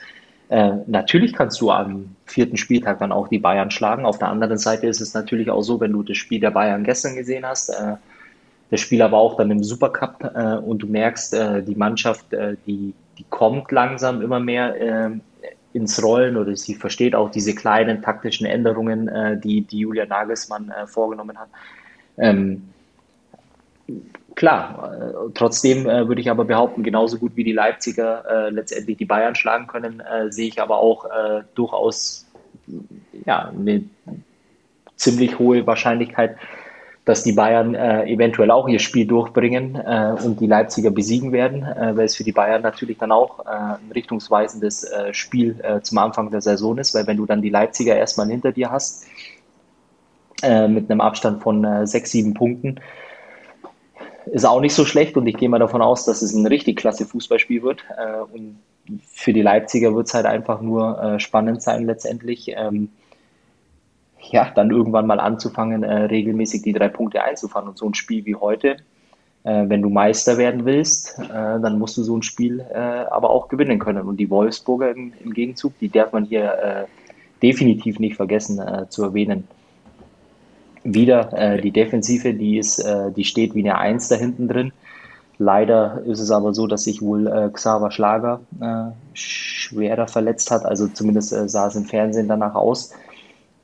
Äh, 0.49 0.71
natürlich 0.87 1.33
kannst 1.33 1.61
du 1.61 1.69
am 1.69 2.15
vierten 2.25 2.57
Spieltag 2.57 2.97
dann 2.97 3.11
auch 3.11 3.27
die 3.27 3.37
Bayern 3.37 3.69
schlagen. 3.69 4.05
Auf 4.05 4.17
der 4.17 4.29
anderen 4.29 4.57
Seite 4.57 4.87
ist 4.87 5.01
es 5.01 5.13
natürlich 5.13 5.51
auch 5.51 5.61
so, 5.61 5.79
wenn 5.79 5.91
du 5.91 6.01
das 6.01 6.17
Spiel 6.17 6.39
der 6.39 6.49
Bayern 6.49 6.83
gestern 6.83 7.15
gesehen 7.15 7.45
hast, 7.45 7.69
äh, 7.69 7.97
das 8.71 8.79
Spiel 8.79 9.03
aber 9.03 9.19
auch 9.19 9.37
dann 9.37 9.51
im 9.51 9.63
Supercup 9.63 10.23
äh, 10.33 10.55
und 10.55 10.79
du 10.79 10.87
merkst, 10.87 11.35
die 11.67 11.75
Mannschaft, 11.75 12.25
die, 12.65 12.93
die 13.17 13.25
kommt 13.29 13.71
langsam 13.71 14.21
immer 14.21 14.39
mehr 14.39 14.75
ähm, 14.79 15.21
ins 15.73 16.01
Rollen 16.01 16.37
oder 16.37 16.55
sie 16.55 16.75
versteht 16.75 17.15
auch 17.15 17.29
diese 17.29 17.53
kleinen 17.53 18.01
taktischen 18.01 18.45
Änderungen, 18.45 19.07
äh, 19.07 19.39
die, 19.39 19.61
die 19.61 19.79
Julia 19.79 20.05
Nagelsmann 20.05 20.71
äh, 20.71 20.87
vorgenommen 20.87 21.37
hat. 21.37 21.49
Ähm, 22.17 22.69
klar, 24.35 24.93
äh, 24.93 25.31
trotzdem 25.33 25.87
äh, 25.87 26.07
würde 26.07 26.21
ich 26.21 26.29
aber 26.29 26.45
behaupten, 26.45 26.83
genauso 26.83 27.17
gut 27.17 27.35
wie 27.35 27.43
die 27.43 27.53
Leipziger 27.53 28.47
äh, 28.47 28.49
letztendlich 28.49 28.97
die 28.97 29.05
Bayern 29.05 29.35
schlagen 29.35 29.67
können, 29.67 29.99
äh, 29.99 30.31
sehe 30.31 30.47
ich 30.47 30.61
aber 30.61 30.77
auch 30.77 31.05
durchaus 31.55 32.25
ja, 33.25 33.49
eine 33.49 33.83
ziemlich 34.95 35.39
hohe 35.39 35.65
Wahrscheinlichkeit, 35.65 36.37
dass 37.09 37.23
die 37.23 37.31
Bayern 37.31 37.73
äh, 37.73 38.05
eventuell 38.05 38.51
auch 38.51 38.67
ihr 38.67 38.77
Spiel 38.77 39.07
durchbringen 39.07 39.73
äh, 39.73 40.13
und 40.23 40.39
die 40.39 40.45
Leipziger 40.45 40.91
besiegen 40.91 41.31
werden, 41.31 41.63
äh, 41.63 41.97
weil 41.97 42.05
es 42.05 42.15
für 42.15 42.23
die 42.23 42.31
Bayern 42.31 42.61
natürlich 42.61 42.99
dann 42.99 43.11
auch 43.11 43.47
äh, 43.47 43.49
ein 43.49 43.91
richtungsweisendes 43.95 44.83
äh, 44.83 45.11
Spiel 45.11 45.59
äh, 45.63 45.81
zum 45.81 45.97
Anfang 45.97 46.29
der 46.29 46.41
Saison 46.41 46.77
ist, 46.77 46.93
weil 46.93 47.07
wenn 47.07 47.17
du 47.17 47.25
dann 47.25 47.41
die 47.41 47.49
Leipziger 47.49 47.95
erstmal 47.95 48.27
hinter 48.27 48.51
dir 48.51 48.69
hast, 48.69 49.07
mit 50.41 50.89
einem 50.89 51.01
Abstand 51.01 51.43
von 51.43 51.85
sechs, 51.85 52.11
sieben 52.11 52.33
Punkten, 52.33 52.79
ist 54.31 54.45
auch 54.45 54.61
nicht 54.61 54.73
so 54.73 54.85
schlecht 54.85 55.17
und 55.17 55.27
ich 55.27 55.35
gehe 55.35 55.49
mal 55.49 55.59
davon 55.59 55.81
aus, 55.81 56.05
dass 56.05 56.21
es 56.21 56.31
ein 56.31 56.47
richtig 56.47 56.77
klasse 56.77 57.05
Fußballspiel 57.05 57.61
wird. 57.61 57.83
und 58.31 58.57
für 59.11 59.33
die 59.33 59.41
Leipziger 59.41 59.93
wird 59.93 60.07
es 60.07 60.13
halt 60.13 60.25
einfach 60.25 60.61
nur 60.61 61.19
spannend 61.19 61.61
sein 61.61 61.85
letztendlich. 61.85 62.53
Ähm, 62.55 62.87
ja, 64.21 64.51
dann 64.53 64.71
irgendwann 64.71 65.07
mal 65.07 65.19
anzufangen, 65.19 65.83
äh, 65.83 66.03
regelmäßig 66.03 66.61
die 66.61 66.73
drei 66.73 66.89
Punkte 66.89 67.23
einzufahren. 67.23 67.69
Und 67.69 67.77
so 67.77 67.87
ein 67.87 67.93
Spiel 67.93 68.25
wie 68.25 68.35
heute, 68.35 68.77
äh, 69.43 69.69
wenn 69.69 69.81
du 69.81 69.89
Meister 69.89 70.37
werden 70.37 70.65
willst, 70.65 71.17
äh, 71.17 71.27
dann 71.29 71.79
musst 71.79 71.97
du 71.97 72.03
so 72.03 72.17
ein 72.17 72.23
Spiel 72.23 72.59
äh, 72.59 72.77
aber 72.77 73.29
auch 73.29 73.47
gewinnen 73.47 73.79
können. 73.79 74.05
Und 74.05 74.17
die 74.17 74.29
Wolfsburger 74.29 74.91
im, 74.91 75.13
im 75.23 75.33
Gegenzug, 75.33 75.77
die 75.79 75.89
darf 75.89 76.11
man 76.11 76.25
hier 76.25 76.53
äh, 76.53 76.85
definitiv 77.41 77.99
nicht 77.99 78.15
vergessen 78.15 78.59
äh, 78.59 78.89
zu 78.89 79.03
erwähnen. 79.03 79.47
Wieder 80.85 81.59
die 81.61 81.71
Defensive, 81.71 82.33
die 82.33 82.57
ist, 82.57 82.81
die 83.17 83.25
steht 83.25 83.53
wie 83.53 83.59
eine 83.59 83.77
Eins 83.77 84.07
da 84.07 84.15
hinten 84.15 84.47
drin. 84.47 84.71
Leider 85.37 86.01
ist 86.05 86.21
es 86.21 86.31
aber 86.31 86.53
so, 86.53 86.67
dass 86.67 86.85
sich 86.85 87.01
wohl 87.01 87.27
äh, 87.27 87.49
Xaver 87.51 87.91
Schlager 87.91 88.39
schwerer 89.13 90.07
verletzt 90.07 90.49
hat. 90.51 90.63
Also 90.65 90.87
zumindest 90.87 91.31
sah 91.49 91.67
es 91.67 91.75
im 91.75 91.83
Fernsehen 91.83 92.29
danach 92.29 92.55
aus. 92.55 92.93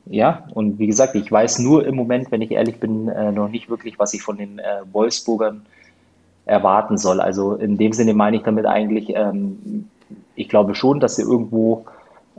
Ja, 0.08 0.47
und 0.53 0.78
wie 0.78 0.88
gesagt, 0.88 1.16
ich 1.16 1.32
weiß 1.32 1.60
nur 1.60 1.86
im 1.86 1.95
Moment, 1.95 2.32
wenn 2.32 2.41
ich 2.41 2.51
ehrlich 2.51 2.80
bin, 2.80 3.08
äh, 3.08 3.32
noch 3.32 3.49
nicht 3.49 3.70
wirklich, 3.70 3.97
was 3.97 4.14
ich 4.14 4.22
von 4.22 4.38
den 4.38 4.60
äh, 4.60 4.82
Wolfsburgern 4.91 5.66
erwarten 6.45 6.97
soll. 6.97 7.20
Also 7.20 7.56
in 7.56 7.78
dem 7.78 7.91
Sinne 7.91 8.14
meine 8.14 8.38
ich 8.38 8.43
damit 8.43 8.66
eigentlich, 8.68 9.10
ähm, 9.16 9.89
ich 10.36 10.47
glaube 10.47 10.76
schon, 10.76 10.99
dass 10.99 11.16
sie 11.16 11.24
irgendwo 11.24 11.86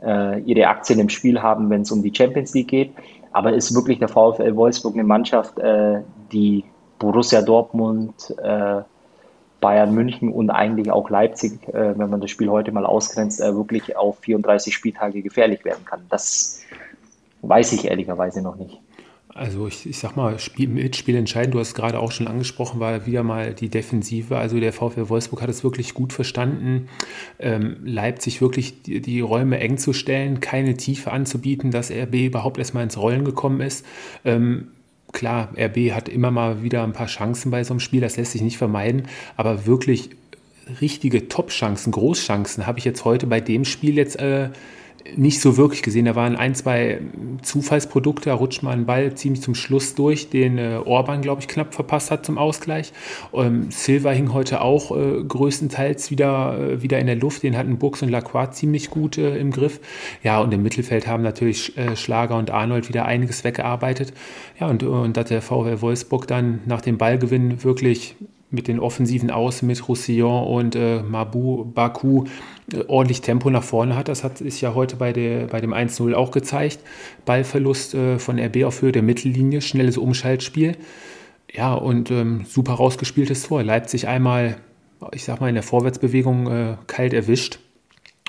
äh, 0.01 0.39
ihre 0.41 0.67
Aktien 0.67 0.99
im 0.99 1.09
Spiel 1.09 1.41
haben, 1.41 1.69
wenn 1.69 1.81
es 1.81 1.91
um 1.91 2.01
die 2.03 2.13
Champions 2.15 2.53
League 2.53 2.69
geht. 2.69 2.91
Aber 3.33 3.51
ist 3.51 3.75
wirklich 3.75 3.99
der 3.99 4.07
VfL 4.07 4.55
Wolfsburg 4.55 4.93
eine 4.93 5.03
Mannschaft, 5.03 5.59
äh, 5.59 6.01
die 6.31 6.63
Borussia 6.99 7.41
Dortmund, 7.41 8.33
äh, 8.41 8.81
Bayern 9.59 9.93
München 9.93 10.31
und 10.31 10.51
eigentlich 10.51 10.91
auch 10.91 11.09
Leipzig, 11.09 11.67
äh, 11.69 11.97
wenn 11.97 12.09
man 12.09 12.21
das 12.21 12.31
Spiel 12.31 12.49
heute 12.49 12.71
mal 12.71 12.85
ausgrenzt, 12.85 13.39
wirklich 13.39 13.97
auf 13.97 14.19
34 14.19 14.73
Spieltage 14.73 15.21
gefährlich 15.21 15.65
werden 15.65 15.83
kann. 15.83 16.05
Das 16.09 16.61
weiß 17.41 17.73
ich 17.73 17.85
ehrlicherweise 17.85 18.41
noch 18.41 18.55
nicht. 18.57 18.79
Also 19.37 19.67
ich, 19.67 19.85
ich 19.87 19.99
sag 19.99 20.15
mal, 20.15 20.39
Spiel, 20.39 20.67
Mitspiel 20.67 21.15
entscheidend, 21.15 21.53
du 21.53 21.59
hast 21.59 21.75
gerade 21.75 21.99
auch 21.99 22.11
schon 22.11 22.27
angesprochen, 22.27 22.79
war 22.79 23.05
wieder 23.05 23.21
mal 23.21 23.53
die 23.53 23.69
Defensive. 23.69 24.35
Also 24.35 24.59
der 24.59 24.73
VfL 24.73 25.09
Wolfsburg 25.09 25.43
hat 25.43 25.49
es 25.49 25.63
wirklich 25.63 25.93
gut 25.93 26.11
verstanden, 26.11 26.89
ähm, 27.37 27.77
Leipzig 27.83 28.41
wirklich 28.41 28.81
die, 28.81 28.99
die, 28.99 29.21
Räume 29.21 29.59
eng 29.59 29.77
zu 29.77 29.93
stellen, 29.93 30.39
keine 30.39 30.75
Tiefe 30.75 31.11
anzubieten, 31.11 31.69
dass 31.69 31.91
RB 31.91 32.15
überhaupt 32.15 32.57
erstmal 32.57 32.83
ins 32.83 32.97
Rollen 32.97 33.25
gekommen 33.25 33.61
ist. 33.61 33.85
Ähm, 34.25 34.69
klar, 35.11 35.49
RB 35.55 35.91
hat 35.91 36.09
immer 36.09 36.31
mal 36.31 36.63
wieder 36.63 36.83
ein 36.83 36.93
paar 36.93 37.07
Chancen 37.07 37.51
bei 37.51 37.63
so 37.63 37.73
einem 37.73 37.79
Spiel, 37.79 38.01
das 38.01 38.17
lässt 38.17 38.31
sich 38.31 38.41
nicht 38.41 38.57
vermeiden, 38.57 39.03
aber 39.35 39.67
wirklich 39.67 40.09
richtige 40.81 41.27
Top-Chancen, 41.27 41.91
Großchancen 41.91 42.65
habe 42.65 42.79
ich 42.79 42.85
jetzt 42.85 43.05
heute 43.05 43.27
bei 43.27 43.39
dem 43.39 43.65
Spiel 43.65 43.95
jetzt 43.95 44.19
äh, 44.19 44.49
nicht 45.15 45.41
so 45.41 45.57
wirklich 45.57 45.83
gesehen. 45.83 46.05
Da 46.05 46.15
waren 46.15 46.35
ein, 46.35 46.55
zwei 46.55 46.99
Zufallsprodukte, 47.41 48.29
da 48.29 48.35
rutscht 48.35 48.63
mal 48.63 48.71
ein 48.71 48.85
Ball 48.85 49.13
ziemlich 49.15 49.41
zum 49.41 49.55
Schluss 49.55 49.95
durch, 49.95 50.29
den 50.29 50.57
äh, 50.57 50.79
Orban, 50.83 51.21
glaube 51.21 51.41
ich, 51.41 51.47
knapp 51.47 51.73
verpasst 51.73 52.11
hat 52.11 52.25
zum 52.25 52.37
Ausgleich. 52.37 52.93
Ähm, 53.33 53.67
Silva 53.71 54.11
hing 54.11 54.33
heute 54.33 54.61
auch 54.61 54.95
äh, 54.95 55.23
größtenteils 55.23 56.11
wieder, 56.11 56.57
äh, 56.59 56.81
wieder 56.81 56.99
in 56.99 57.07
der 57.07 57.15
Luft, 57.15 57.43
den 57.43 57.57
hatten 57.57 57.77
Bux 57.77 58.01
und 58.01 58.09
Lacroix 58.09 58.51
ziemlich 58.51 58.89
gut 58.89 59.17
äh, 59.17 59.37
im 59.37 59.51
Griff. 59.51 59.79
Ja, 60.23 60.39
und 60.39 60.53
im 60.53 60.63
Mittelfeld 60.63 61.07
haben 61.07 61.23
natürlich 61.23 61.77
äh, 61.77 61.95
Schlager 61.95 62.37
und 62.37 62.51
Arnold 62.51 62.89
wieder 62.89 63.05
einiges 63.05 63.43
weggearbeitet. 63.43 64.13
Ja, 64.59 64.67
und, 64.67 64.83
und 64.83 65.17
hat 65.17 65.29
der 65.29 65.41
VW 65.41 65.81
Wolfsburg 65.81 66.27
dann 66.27 66.61
nach 66.65 66.81
dem 66.81 66.97
Ballgewinn 66.97 67.63
wirklich 67.63 68.15
mit 68.49 68.67
den 68.67 68.79
offensiven 68.79 69.29
Außen 69.29 69.67
mit 69.67 69.87
Roussillon 69.87 70.47
und 70.47 70.75
äh, 70.75 71.01
Mabu, 71.03 71.65
Baku 71.65 72.23
äh, 72.23 72.29
ordentlich 72.87 73.21
Tempo 73.21 73.49
nach 73.49 73.63
vorne 73.63 73.95
hat. 73.95 74.07
Das 74.07 74.23
hat 74.23 74.41
ist 74.41 74.61
ja 74.61 74.73
heute 74.73 74.97
bei, 74.97 75.13
der, 75.13 75.47
bei 75.47 75.61
dem 75.61 75.73
1-0 75.73 76.13
auch 76.13 76.31
gezeigt. 76.31 76.79
Ballverlust 77.25 77.93
äh, 77.93 78.19
von 78.19 78.39
RB 78.39 78.63
auf 78.65 78.81
Höhe 78.81 78.91
der 78.91 79.03
Mittellinie, 79.03 79.61
schnelles 79.61 79.97
Umschaltspiel. 79.97 80.75
Ja, 81.51 81.73
und 81.73 82.11
ähm, 82.11 82.45
super 82.47 82.73
rausgespieltes 82.73 83.43
Tor. 83.43 83.63
Leipzig 83.63 84.07
einmal, 84.07 84.57
ich 85.13 85.23
sag 85.23 85.39
mal, 85.39 85.47
in 85.47 85.55
der 85.55 85.63
Vorwärtsbewegung 85.63 86.51
äh, 86.51 86.75
kalt 86.87 87.13
erwischt. 87.13 87.59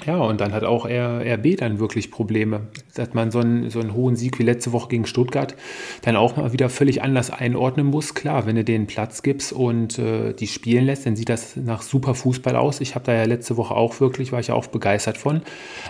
Ja, 0.06 0.18
und 0.18 0.40
dann 0.40 0.52
hat 0.52 0.62
auch 0.62 0.86
RB 0.86 1.56
dann 1.56 1.80
wirklich 1.80 2.10
Probleme. 2.10 2.68
Dass 2.94 3.14
man 3.14 3.30
so 3.30 3.40
einen, 3.40 3.68
so 3.68 3.80
einen 3.80 3.94
hohen 3.94 4.14
Sieg 4.14 4.38
wie 4.38 4.44
letzte 4.44 4.72
Woche 4.72 4.88
gegen 4.88 5.06
Stuttgart 5.06 5.56
dann 6.02 6.16
auch 6.16 6.36
mal 6.36 6.52
wieder 6.52 6.68
völlig 6.68 7.02
anders 7.02 7.30
einordnen 7.30 7.86
muss. 7.86 8.14
Klar, 8.14 8.46
wenn 8.46 8.56
du 8.56 8.64
denen 8.64 8.86
Platz 8.86 9.22
gibst 9.22 9.52
und 9.52 9.98
äh, 9.98 10.34
die 10.34 10.46
spielen 10.46 10.86
lässt, 10.86 11.04
dann 11.06 11.16
sieht 11.16 11.28
das 11.28 11.56
nach 11.56 11.82
super 11.82 12.14
Fußball 12.14 12.54
aus. 12.54 12.80
Ich 12.80 12.94
habe 12.94 13.04
da 13.04 13.12
ja 13.12 13.24
letzte 13.24 13.56
Woche 13.56 13.74
auch 13.74 14.00
wirklich, 14.00 14.30
war 14.30 14.38
ich 14.38 14.48
ja 14.48 14.54
auch 14.54 14.68
begeistert 14.68 15.18
von. 15.18 15.42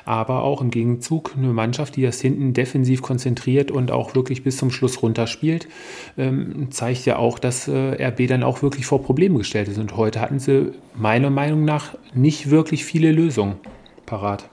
Aber 0.07 0.43
auch 0.43 0.63
im 0.63 0.71
Gegenzug 0.71 1.35
eine 1.37 1.49
Mannschaft, 1.49 1.97
die 1.97 2.03
das 2.03 2.21
hinten 2.21 2.55
defensiv 2.55 3.03
konzentriert 3.03 3.71
und 3.71 3.91
auch 3.91 4.15
wirklich 4.15 4.43
bis 4.43 4.57
zum 4.57 4.71
Schluss 4.71 5.03
runterspielt, 5.03 5.69
ähm, 6.17 6.69
zeigt 6.71 7.05
ja 7.05 7.19
auch, 7.19 7.39
dass 7.39 7.69
äh, 7.69 8.03
RB 8.03 8.27
dann 8.27 8.43
auch 8.43 8.63
wirklich 8.63 8.87
vor 8.87 9.03
Probleme 9.03 9.37
gestellt 9.37 9.69
ist. 9.69 9.79
Und 9.79 9.97
heute 9.97 10.21
hatten 10.21 10.39
sie 10.39 10.73
meiner 10.97 11.31
Meinung 11.31 11.65
nach 11.67 11.95
nicht 12.15 12.51
wirklich 12.51 12.85
viele 12.87 13.13
Lösungen 13.13 13.57
parat. 14.09 14.49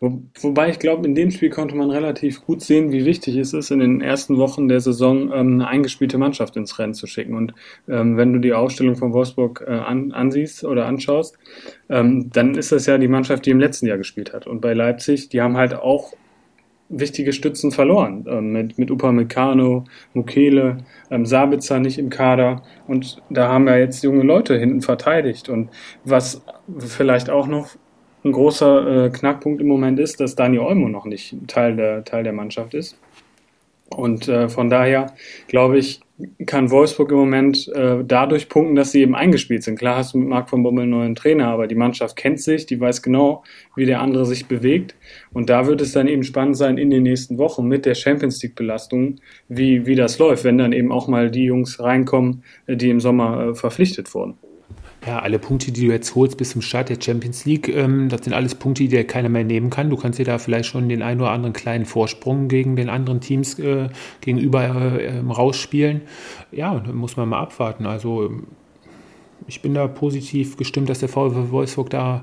Wo, 0.00 0.22
wobei 0.40 0.70
ich 0.70 0.78
glaube, 0.78 1.06
in 1.06 1.14
dem 1.14 1.30
Spiel 1.30 1.50
konnte 1.50 1.74
man 1.74 1.90
relativ 1.90 2.44
gut 2.44 2.62
sehen, 2.62 2.92
wie 2.92 3.04
wichtig 3.04 3.36
es 3.36 3.52
ist, 3.52 3.70
in 3.70 3.80
den 3.80 4.00
ersten 4.00 4.38
Wochen 4.38 4.68
der 4.68 4.80
Saison 4.80 5.32
ähm, 5.32 5.54
eine 5.54 5.68
eingespielte 5.68 6.18
Mannschaft 6.18 6.56
ins 6.56 6.78
Rennen 6.78 6.94
zu 6.94 7.06
schicken. 7.06 7.34
Und 7.34 7.54
ähm, 7.88 8.16
wenn 8.16 8.32
du 8.32 8.38
die 8.38 8.52
Aufstellung 8.52 8.96
von 8.96 9.12
Wolfsburg 9.12 9.64
äh, 9.66 9.72
an, 9.72 10.12
ansiehst 10.12 10.64
oder 10.64 10.86
anschaust, 10.86 11.36
ähm, 11.88 12.30
dann 12.32 12.54
ist 12.54 12.72
das 12.72 12.86
ja 12.86 12.98
die 12.98 13.08
Mannschaft, 13.08 13.46
die 13.46 13.50
im 13.50 13.60
letzten 13.60 13.86
Jahr 13.86 13.98
gespielt 13.98 14.32
hat. 14.32 14.46
Und 14.46 14.60
bei 14.60 14.72
Leipzig, 14.72 15.28
die 15.30 15.40
haben 15.40 15.56
halt 15.56 15.74
auch 15.74 16.12
wichtige 16.88 17.32
Stützen 17.32 17.72
verloren. 17.72 18.24
Ähm, 18.28 18.52
mit, 18.52 18.78
mit 18.78 18.90
Upamecano, 18.90 19.84
Mukele, 20.14 20.78
ähm, 21.10 21.26
Sabitzer 21.26 21.80
nicht 21.80 21.98
im 21.98 22.10
Kader. 22.10 22.62
Und 22.86 23.20
da 23.30 23.48
haben 23.48 23.66
wir 23.66 23.78
jetzt 23.78 24.04
junge 24.04 24.22
Leute 24.22 24.56
hinten 24.56 24.82
verteidigt. 24.82 25.48
Und 25.48 25.70
was 26.04 26.42
vielleicht 26.78 27.30
auch 27.30 27.46
noch 27.46 27.70
ein 28.24 28.32
großer 28.32 29.06
äh, 29.06 29.10
Knackpunkt 29.10 29.60
im 29.60 29.68
Moment 29.68 29.98
ist, 29.98 30.20
dass 30.20 30.34
Dani 30.34 30.58
Olmo 30.58 30.88
noch 30.88 31.04
nicht 31.04 31.34
Teil 31.48 31.76
der, 31.76 32.04
Teil 32.04 32.24
der 32.24 32.32
Mannschaft 32.32 32.74
ist. 32.74 32.96
Und 33.96 34.28
äh, 34.28 34.48
von 34.48 34.70
daher 34.70 35.12
glaube 35.48 35.78
ich, 35.78 36.00
kann 36.46 36.70
Wolfsburg 36.70 37.10
im 37.10 37.18
Moment 37.18 37.68
äh, 37.74 38.04
dadurch 38.06 38.48
punkten, 38.48 38.76
dass 38.76 38.92
sie 38.92 39.00
eben 39.00 39.14
eingespielt 39.14 39.64
sind. 39.64 39.78
Klar 39.78 39.96
hast 39.96 40.14
du 40.14 40.18
mit 40.18 40.28
Marc 40.28 40.50
von 40.50 40.62
Bommel 40.62 40.82
einen 40.82 40.90
neuen 40.90 41.14
Trainer, 41.14 41.48
aber 41.48 41.66
die 41.66 41.74
Mannschaft 41.74 42.16
kennt 42.16 42.40
sich, 42.40 42.66
die 42.66 42.80
weiß 42.80 43.02
genau, 43.02 43.42
wie 43.74 43.86
der 43.86 44.00
andere 44.00 44.24
sich 44.24 44.46
bewegt. 44.46 44.94
Und 45.32 45.50
da 45.50 45.66
wird 45.66 45.80
es 45.80 45.92
dann 45.92 46.08
eben 46.08 46.22
spannend 46.22 46.56
sein 46.56 46.78
in 46.78 46.90
den 46.90 47.02
nächsten 47.02 47.38
Wochen 47.38 47.66
mit 47.66 47.86
der 47.86 47.94
Champions 47.94 48.42
League-Belastung, 48.42 49.16
wie, 49.48 49.86
wie 49.86 49.96
das 49.96 50.18
läuft, 50.18 50.44
wenn 50.44 50.58
dann 50.58 50.72
eben 50.72 50.92
auch 50.92 51.08
mal 51.08 51.30
die 51.30 51.44
Jungs 51.44 51.80
reinkommen, 51.80 52.44
äh, 52.66 52.76
die 52.76 52.90
im 52.90 53.00
Sommer 53.00 53.48
äh, 53.48 53.54
verpflichtet 53.54 54.14
wurden. 54.14 54.34
Ja, 55.04 55.18
alle 55.18 55.40
Punkte, 55.40 55.72
die 55.72 55.86
du 55.86 55.92
jetzt 55.92 56.14
holst 56.14 56.36
bis 56.36 56.50
zum 56.50 56.62
Start 56.62 56.88
der 56.88 57.00
Champions 57.00 57.44
League, 57.44 57.68
ähm, 57.68 58.08
das 58.08 58.22
sind 58.22 58.34
alles 58.34 58.54
Punkte, 58.54 58.84
die 58.84 58.88
dir 58.88 59.04
keiner 59.04 59.28
mehr 59.28 59.42
nehmen 59.42 59.68
kann. 59.68 59.90
Du 59.90 59.96
kannst 59.96 60.20
dir 60.20 60.24
da 60.24 60.38
vielleicht 60.38 60.68
schon 60.68 60.88
den 60.88 61.02
einen 61.02 61.20
oder 61.20 61.30
anderen 61.30 61.52
kleinen 61.52 61.86
Vorsprung 61.86 62.46
gegen 62.46 62.76
den 62.76 62.88
anderen 62.88 63.20
Teams 63.20 63.58
äh, 63.58 63.88
gegenüber 64.20 64.62
äh, 64.62 65.06
ähm, 65.06 65.32
rausspielen. 65.32 66.02
Ja, 66.52 66.80
muss 66.92 67.16
man 67.16 67.28
mal 67.30 67.40
abwarten. 67.40 67.84
Also 67.84 68.30
ich 69.48 69.60
bin 69.60 69.74
da 69.74 69.88
positiv 69.88 70.56
gestimmt, 70.56 70.88
dass 70.88 71.00
der 71.00 71.08
VfW 71.08 71.50
Wolfsburg 71.50 71.90
da 71.90 72.22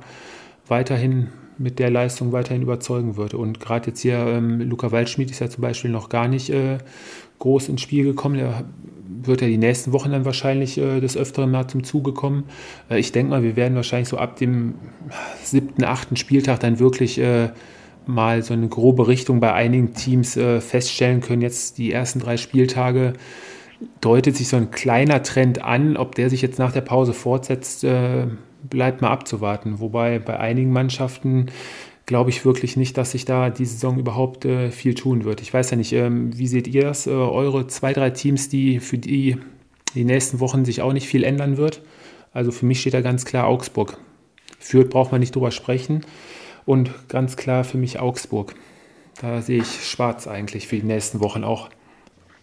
weiterhin 0.67 1.27
mit 1.57 1.79
der 1.79 1.89
Leistung 1.89 2.31
weiterhin 2.31 2.61
überzeugen 2.61 3.17
wird. 3.17 3.33
Und 3.33 3.59
gerade 3.59 3.87
jetzt 3.87 3.99
hier, 3.99 4.19
ähm, 4.19 4.61
Luca 4.61 4.93
Waldschmidt 4.93 5.29
ist 5.31 5.39
ja 5.39 5.49
zum 5.49 5.61
Beispiel 5.61 5.91
noch 5.91 6.07
gar 6.07 6.29
nicht 6.29 6.49
äh, 6.49 6.77
groß 7.39 7.67
ins 7.67 7.81
Spiel 7.81 8.05
gekommen. 8.05 8.35
Der 8.37 8.63
wird 9.09 9.41
ja 9.41 9.47
die 9.47 9.57
nächsten 9.57 9.91
Wochen 9.91 10.11
dann 10.11 10.25
wahrscheinlich 10.25 10.77
äh, 10.77 10.99
des 10.99 11.17
Öfteren 11.17 11.51
mal 11.51 11.67
zum 11.67 11.83
Zuge 11.83 12.13
kommen. 12.13 12.43
Äh, 12.89 12.99
ich 12.99 13.11
denke 13.11 13.31
mal, 13.31 13.43
wir 13.43 13.55
werden 13.55 13.75
wahrscheinlich 13.75 14.09
so 14.09 14.17
ab 14.17 14.35
dem 14.35 14.75
siebten, 15.43 15.83
achten 15.83 16.15
Spieltag 16.15 16.59
dann 16.59 16.79
wirklich 16.79 17.19
äh, 17.19 17.49
mal 18.05 18.43
so 18.43 18.53
eine 18.53 18.67
grobe 18.67 19.07
Richtung 19.07 19.39
bei 19.39 19.53
einigen 19.53 19.93
Teams 19.93 20.37
äh, 20.37 20.61
feststellen 20.61 21.21
können. 21.21 21.41
Jetzt 21.41 21.77
die 21.77 21.91
ersten 21.91 22.19
drei 22.19 22.37
Spieltage 22.37 23.13
deutet 24.01 24.35
sich 24.35 24.47
so 24.47 24.57
ein 24.57 24.71
kleiner 24.71 25.23
Trend 25.23 25.63
an. 25.63 25.97
Ob 25.97 26.15
der 26.15 26.29
sich 26.29 26.41
jetzt 26.41 26.59
nach 26.59 26.71
der 26.71 26.81
Pause 26.81 27.13
fortsetzt, 27.13 27.83
äh, 27.83 28.27
bleibt 28.63 29.01
mal 29.01 29.09
abzuwarten. 29.09 29.79
Wobei 29.79 30.19
bei 30.19 30.39
einigen 30.39 30.71
Mannschaften 30.71 31.47
glaube 32.09 32.31
ich 32.31 32.43
wirklich 32.43 32.75
nicht, 32.75 32.97
dass 32.97 33.11
sich 33.11 33.23
da 33.23 33.51
die 33.51 33.65
Saison 33.65 33.99
überhaupt 33.99 34.43
äh, 34.43 34.71
viel 34.71 34.95
tun 34.95 35.25
wird. 35.25 35.41
Ich 35.41 35.53
weiß 35.53 35.69
ja 35.69 35.77
nicht, 35.77 35.93
ähm, 35.93 36.35
wie 36.35 36.47
seht 36.47 36.67
ihr 36.67 36.81
das? 36.81 37.05
Äh, 37.05 37.11
eure 37.11 37.67
zwei, 37.67 37.93
drei 37.93 38.09
Teams, 38.09 38.49
die 38.49 38.79
für 38.79 38.97
die 38.97 39.37
die 39.93 40.05
nächsten 40.05 40.39
Wochen 40.39 40.65
sich 40.65 40.81
auch 40.81 40.91
nicht 40.91 41.07
viel 41.07 41.23
ändern 41.23 41.57
wird. 41.57 41.81
Also 42.33 42.51
für 42.51 42.65
mich 42.65 42.81
steht 42.81 42.95
da 42.95 43.01
ganz 43.01 43.25
klar 43.25 43.45
Augsburg. 43.45 43.97
Fürth 44.57 44.89
braucht 44.89 45.11
man 45.11 45.19
nicht 45.19 45.35
drüber 45.35 45.51
sprechen. 45.51 46.03
Und 46.65 46.91
ganz 47.09 47.37
klar 47.37 47.63
für 47.63 47.77
mich 47.77 47.99
Augsburg. 47.99 48.55
Da 49.21 49.43
sehe 49.43 49.59
ich 49.59 49.85
schwarz 49.85 50.27
eigentlich 50.27 50.67
für 50.67 50.77
die 50.77 50.85
nächsten 50.85 51.19
Wochen 51.19 51.43
auch. 51.43 51.69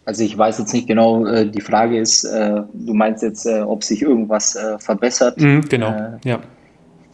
Also 0.05 0.23
ich 0.23 0.39
weiß 0.39 0.59
jetzt 0.59 0.75
nicht 0.75 0.87
genau, 0.87 1.27
äh, 1.27 1.51
die 1.51 1.61
Frage 1.61 1.99
ist, 1.99 2.23
äh, 2.23 2.63
du 2.73 2.95
meinst 2.95 3.25
jetzt, 3.25 3.47
äh, 3.47 3.63
ob 3.63 3.83
sich 3.83 4.03
irgendwas 4.03 4.57
verbessert. 4.79 5.41
Mhm, 5.41 5.63
genau, 5.63 6.19
ja 6.25 6.41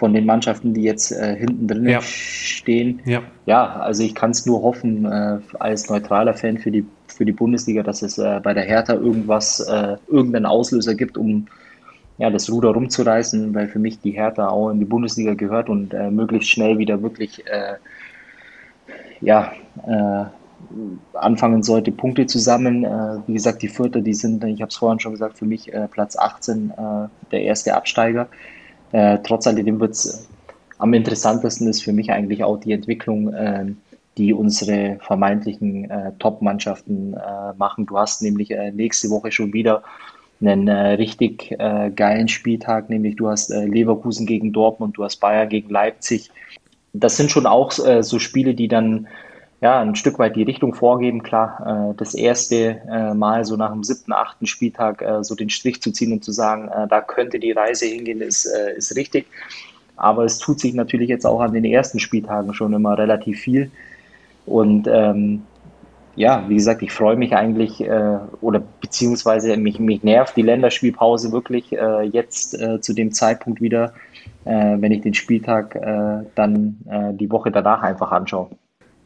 von 0.02 0.14
den 0.14 0.26
Mannschaften, 0.26 0.74
die 0.74 0.82
jetzt 0.82 1.12
äh, 1.12 1.36
hinten 1.36 1.68
drin 1.68 1.88
ja. 1.88 2.00
stehen. 2.02 3.00
Ja. 3.04 3.22
ja, 3.46 3.74
also 3.74 4.02
ich 4.02 4.16
kann 4.16 4.32
es 4.32 4.44
nur 4.44 4.60
hoffen, 4.60 5.04
äh, 5.04 5.38
als 5.60 5.88
neutraler 5.88 6.34
Fan 6.34 6.58
für 6.58 6.72
die, 6.72 6.84
für 7.06 7.24
die 7.24 7.30
Bundesliga, 7.30 7.84
dass 7.84 8.02
es 8.02 8.18
äh, 8.18 8.40
bei 8.42 8.52
der 8.52 8.64
Hertha 8.64 8.94
irgendwas, 8.94 9.60
äh, 9.60 9.96
irgendeinen 10.08 10.46
Auslöser 10.46 10.96
gibt, 10.96 11.16
um 11.16 11.46
ja, 12.18 12.30
das 12.30 12.50
Ruder 12.50 12.70
rumzureißen, 12.70 13.54
weil 13.54 13.68
für 13.68 13.78
mich 13.78 14.00
die 14.00 14.10
Hertha 14.10 14.48
auch 14.48 14.70
in 14.70 14.80
die 14.80 14.84
Bundesliga 14.86 15.34
gehört 15.34 15.68
und 15.68 15.94
äh, 15.94 16.10
möglichst 16.10 16.50
schnell 16.50 16.78
wieder 16.78 17.00
wirklich 17.00 17.46
äh, 17.46 17.74
ja, 19.20 19.52
anfangen 21.14 21.62
sollte, 21.62 21.92
Punkte 21.92 22.26
zu 22.26 22.40
sammeln. 22.40 22.84
wie 23.28 23.34
gesagt, 23.34 23.62
die 23.62 23.68
Vierte, 23.68 24.02
die 24.02 24.14
sind, 24.14 24.42
ich 24.42 24.60
habe 24.60 24.68
es 24.68 24.76
vorhin 24.76 24.98
schon 24.98 25.12
gesagt, 25.12 25.38
für 25.38 25.44
mich 25.44 25.70
Platz 25.92 26.16
18 26.16 26.72
der 27.30 27.42
erste 27.42 27.74
Absteiger. 27.74 28.28
Äh, 28.92 29.18
trotz 29.24 29.46
alledem 29.46 29.80
wird 29.80 29.92
es 29.92 30.28
am 30.78 30.94
interessantesten 30.94 31.68
ist 31.68 31.82
für 31.82 31.92
mich 31.92 32.10
eigentlich 32.10 32.42
auch 32.42 32.58
die 32.58 32.72
Entwicklung, 32.72 33.32
äh, 33.32 33.66
die 34.18 34.34
unsere 34.34 34.98
vermeintlichen 35.00 35.90
äh, 35.90 36.12
Top-Mannschaften 36.18 37.14
äh, 37.14 37.54
machen. 37.56 37.86
Du 37.86 37.98
hast 37.98 38.20
nämlich 38.20 38.50
äh, 38.50 38.70
nächste 38.72 39.08
Woche 39.10 39.32
schon 39.32 39.52
wieder 39.52 39.82
einen 40.40 40.68
richtig 40.68 41.56
geilen 41.94 42.26
Spieltag, 42.26 42.90
nämlich 42.90 43.14
du 43.14 43.28
hast 43.28 43.50
Leverkusen 43.50 44.26
gegen 44.26 44.52
Dortmund, 44.52 44.96
du 44.96 45.04
hast 45.04 45.18
Bayern 45.18 45.48
gegen 45.48 45.70
Leipzig. 45.70 46.32
Das 46.92 47.16
sind 47.16 47.30
schon 47.30 47.46
auch 47.46 47.70
so 47.70 48.18
Spiele, 48.18 48.52
die 48.52 48.66
dann 48.66 49.06
ja, 49.62 49.80
ein 49.80 49.94
Stück 49.94 50.18
weit 50.18 50.34
die 50.34 50.42
Richtung 50.42 50.74
vorgeben. 50.74 51.22
Klar, 51.22 51.92
äh, 51.92 51.94
das 51.96 52.14
erste 52.14 52.80
äh, 52.90 53.14
Mal 53.14 53.44
so 53.44 53.56
nach 53.56 53.70
dem 53.70 53.84
siebten, 53.84 54.12
achten 54.12 54.46
Spieltag 54.46 55.00
äh, 55.00 55.22
so 55.22 55.36
den 55.36 55.50
Strich 55.50 55.80
zu 55.80 55.92
ziehen 55.92 56.12
und 56.12 56.24
zu 56.24 56.32
sagen, 56.32 56.68
äh, 56.68 56.88
da 56.88 57.00
könnte 57.00 57.38
die 57.38 57.52
Reise 57.52 57.86
hingehen, 57.86 58.20
ist, 58.20 58.44
äh, 58.44 58.76
ist 58.76 58.96
richtig. 58.96 59.26
Aber 59.96 60.24
es 60.24 60.38
tut 60.38 60.58
sich 60.58 60.74
natürlich 60.74 61.08
jetzt 61.08 61.24
auch 61.24 61.40
an 61.40 61.52
den 61.52 61.64
ersten 61.64 62.00
Spieltagen 62.00 62.52
schon 62.54 62.72
immer 62.72 62.98
relativ 62.98 63.38
viel. 63.38 63.70
Und 64.46 64.88
ähm, 64.88 65.42
ja, 66.16 66.44
wie 66.48 66.56
gesagt, 66.56 66.82
ich 66.82 66.90
freue 66.90 67.14
mich 67.14 67.36
eigentlich 67.36 67.80
äh, 67.82 68.18
oder 68.40 68.60
beziehungsweise 68.80 69.56
mich, 69.56 69.78
mich 69.78 70.02
nervt 70.02 70.36
die 70.36 70.42
Länderspielpause 70.42 71.30
wirklich 71.30 71.70
jetzt 72.10 72.58
zu 72.80 72.92
dem 72.92 73.12
Zeitpunkt 73.12 73.62
wieder, 73.62 73.94
wenn 74.44 74.92
ich 74.92 75.00
den 75.02 75.14
Spieltag 75.14 75.80
dann 76.34 76.76
die 77.18 77.30
Woche 77.30 77.50
danach 77.50 77.82
einfach 77.82 78.12
anschaue. 78.12 78.50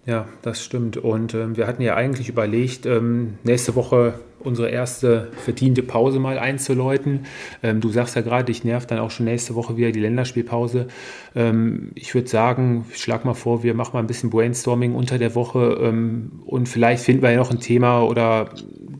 Ja, 0.06 0.28
das 0.42 0.64
stimmt. 0.64 0.96
Und 0.96 1.34
ähm, 1.34 1.56
wir 1.56 1.66
hatten 1.66 1.82
ja 1.82 1.96
eigentlich 1.96 2.28
überlegt, 2.28 2.86
ähm, 2.86 3.38
nächste 3.42 3.74
Woche 3.74 4.14
unsere 4.38 4.68
erste 4.68 5.32
verdiente 5.44 5.82
Pause 5.82 6.20
mal 6.20 6.38
einzuläuten. 6.38 7.26
Ähm, 7.64 7.80
du 7.80 7.88
sagst 7.88 8.14
ja 8.14 8.22
gerade, 8.22 8.44
dich 8.44 8.62
nervt 8.62 8.88
dann 8.92 9.00
auch 9.00 9.10
schon 9.10 9.26
nächste 9.26 9.56
Woche 9.56 9.76
wieder 9.76 9.90
die 9.90 9.98
Länderspielpause. 9.98 10.86
Ähm, 11.34 11.90
ich 11.96 12.14
würde 12.14 12.28
sagen, 12.28 12.86
ich 12.92 12.98
schlag 12.98 13.24
mal 13.24 13.34
vor, 13.34 13.64
wir 13.64 13.74
machen 13.74 13.94
mal 13.94 13.98
ein 13.98 14.06
bisschen 14.06 14.30
Brainstorming 14.30 14.94
unter 14.94 15.18
der 15.18 15.34
Woche 15.34 15.76
ähm, 15.82 16.40
und 16.46 16.68
vielleicht 16.68 17.02
finden 17.02 17.22
wir 17.22 17.32
ja 17.32 17.38
noch 17.38 17.50
ein 17.50 17.58
Thema 17.58 18.02
oder 18.02 18.50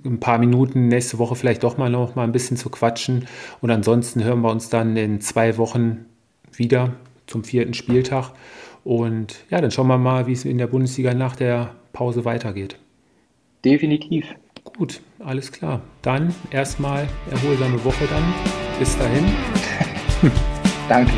ein 0.04 0.18
paar 0.18 0.38
Minuten 0.38 0.88
nächste 0.88 1.20
Woche 1.20 1.36
vielleicht 1.36 1.62
doch 1.62 1.78
mal 1.78 1.88
noch 1.88 2.16
mal 2.16 2.24
ein 2.24 2.32
bisschen 2.32 2.56
zu 2.56 2.68
quatschen. 2.68 3.28
Und 3.60 3.70
ansonsten 3.70 4.24
hören 4.24 4.40
wir 4.40 4.50
uns 4.50 4.70
dann 4.70 4.96
in 4.96 5.20
zwei 5.20 5.56
Wochen 5.56 6.06
wieder 6.52 6.94
zum 7.28 7.44
vierten 7.44 7.74
Spieltag. 7.74 8.32
Und 8.86 9.38
ja, 9.50 9.60
dann 9.60 9.72
schauen 9.72 9.88
wir 9.88 9.98
mal, 9.98 10.28
wie 10.28 10.32
es 10.32 10.44
in 10.44 10.58
der 10.58 10.68
Bundesliga 10.68 11.12
nach 11.12 11.34
der 11.34 11.74
Pause 11.92 12.24
weitergeht. 12.24 12.78
Definitiv. 13.64 14.32
Gut, 14.62 15.00
alles 15.18 15.50
klar. 15.50 15.80
Dann 16.02 16.32
erstmal 16.52 17.08
erholsame 17.32 17.84
Woche 17.84 18.04
dann. 18.08 18.22
Bis 18.78 18.96
dahin. 18.96 19.24
danke. 20.88 21.10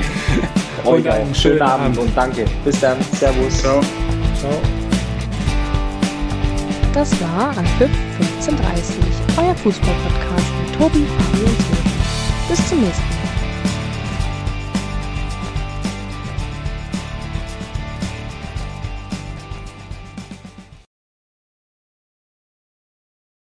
Euch 0.86 1.11
auch. 1.11 1.15
Schönen, 1.15 1.35
schönen 1.35 1.61
Abend. 1.61 1.99
Abend 1.99 1.99
und 1.99 2.16
danke. 2.16 2.47
Bis 2.65 2.81
dann. 2.81 3.03
Servus. 3.03 3.59
Ciao. 3.59 3.82
Ciao. 4.40 4.53
Das 6.95 7.20
war 7.20 7.51
Anpfiff 7.51 7.90
1530, 8.19 8.97
euer 9.36 9.55
Fußballpodcast 9.55 10.53
mit 10.65 10.74
Tobi, 10.74 11.05
Fabi 11.05 11.45
und 11.45 11.61
Sören. 11.61 12.49
Bis 12.49 12.66
zum 12.66 12.81
nächsten 12.81 13.03
Mal. 13.11 13.18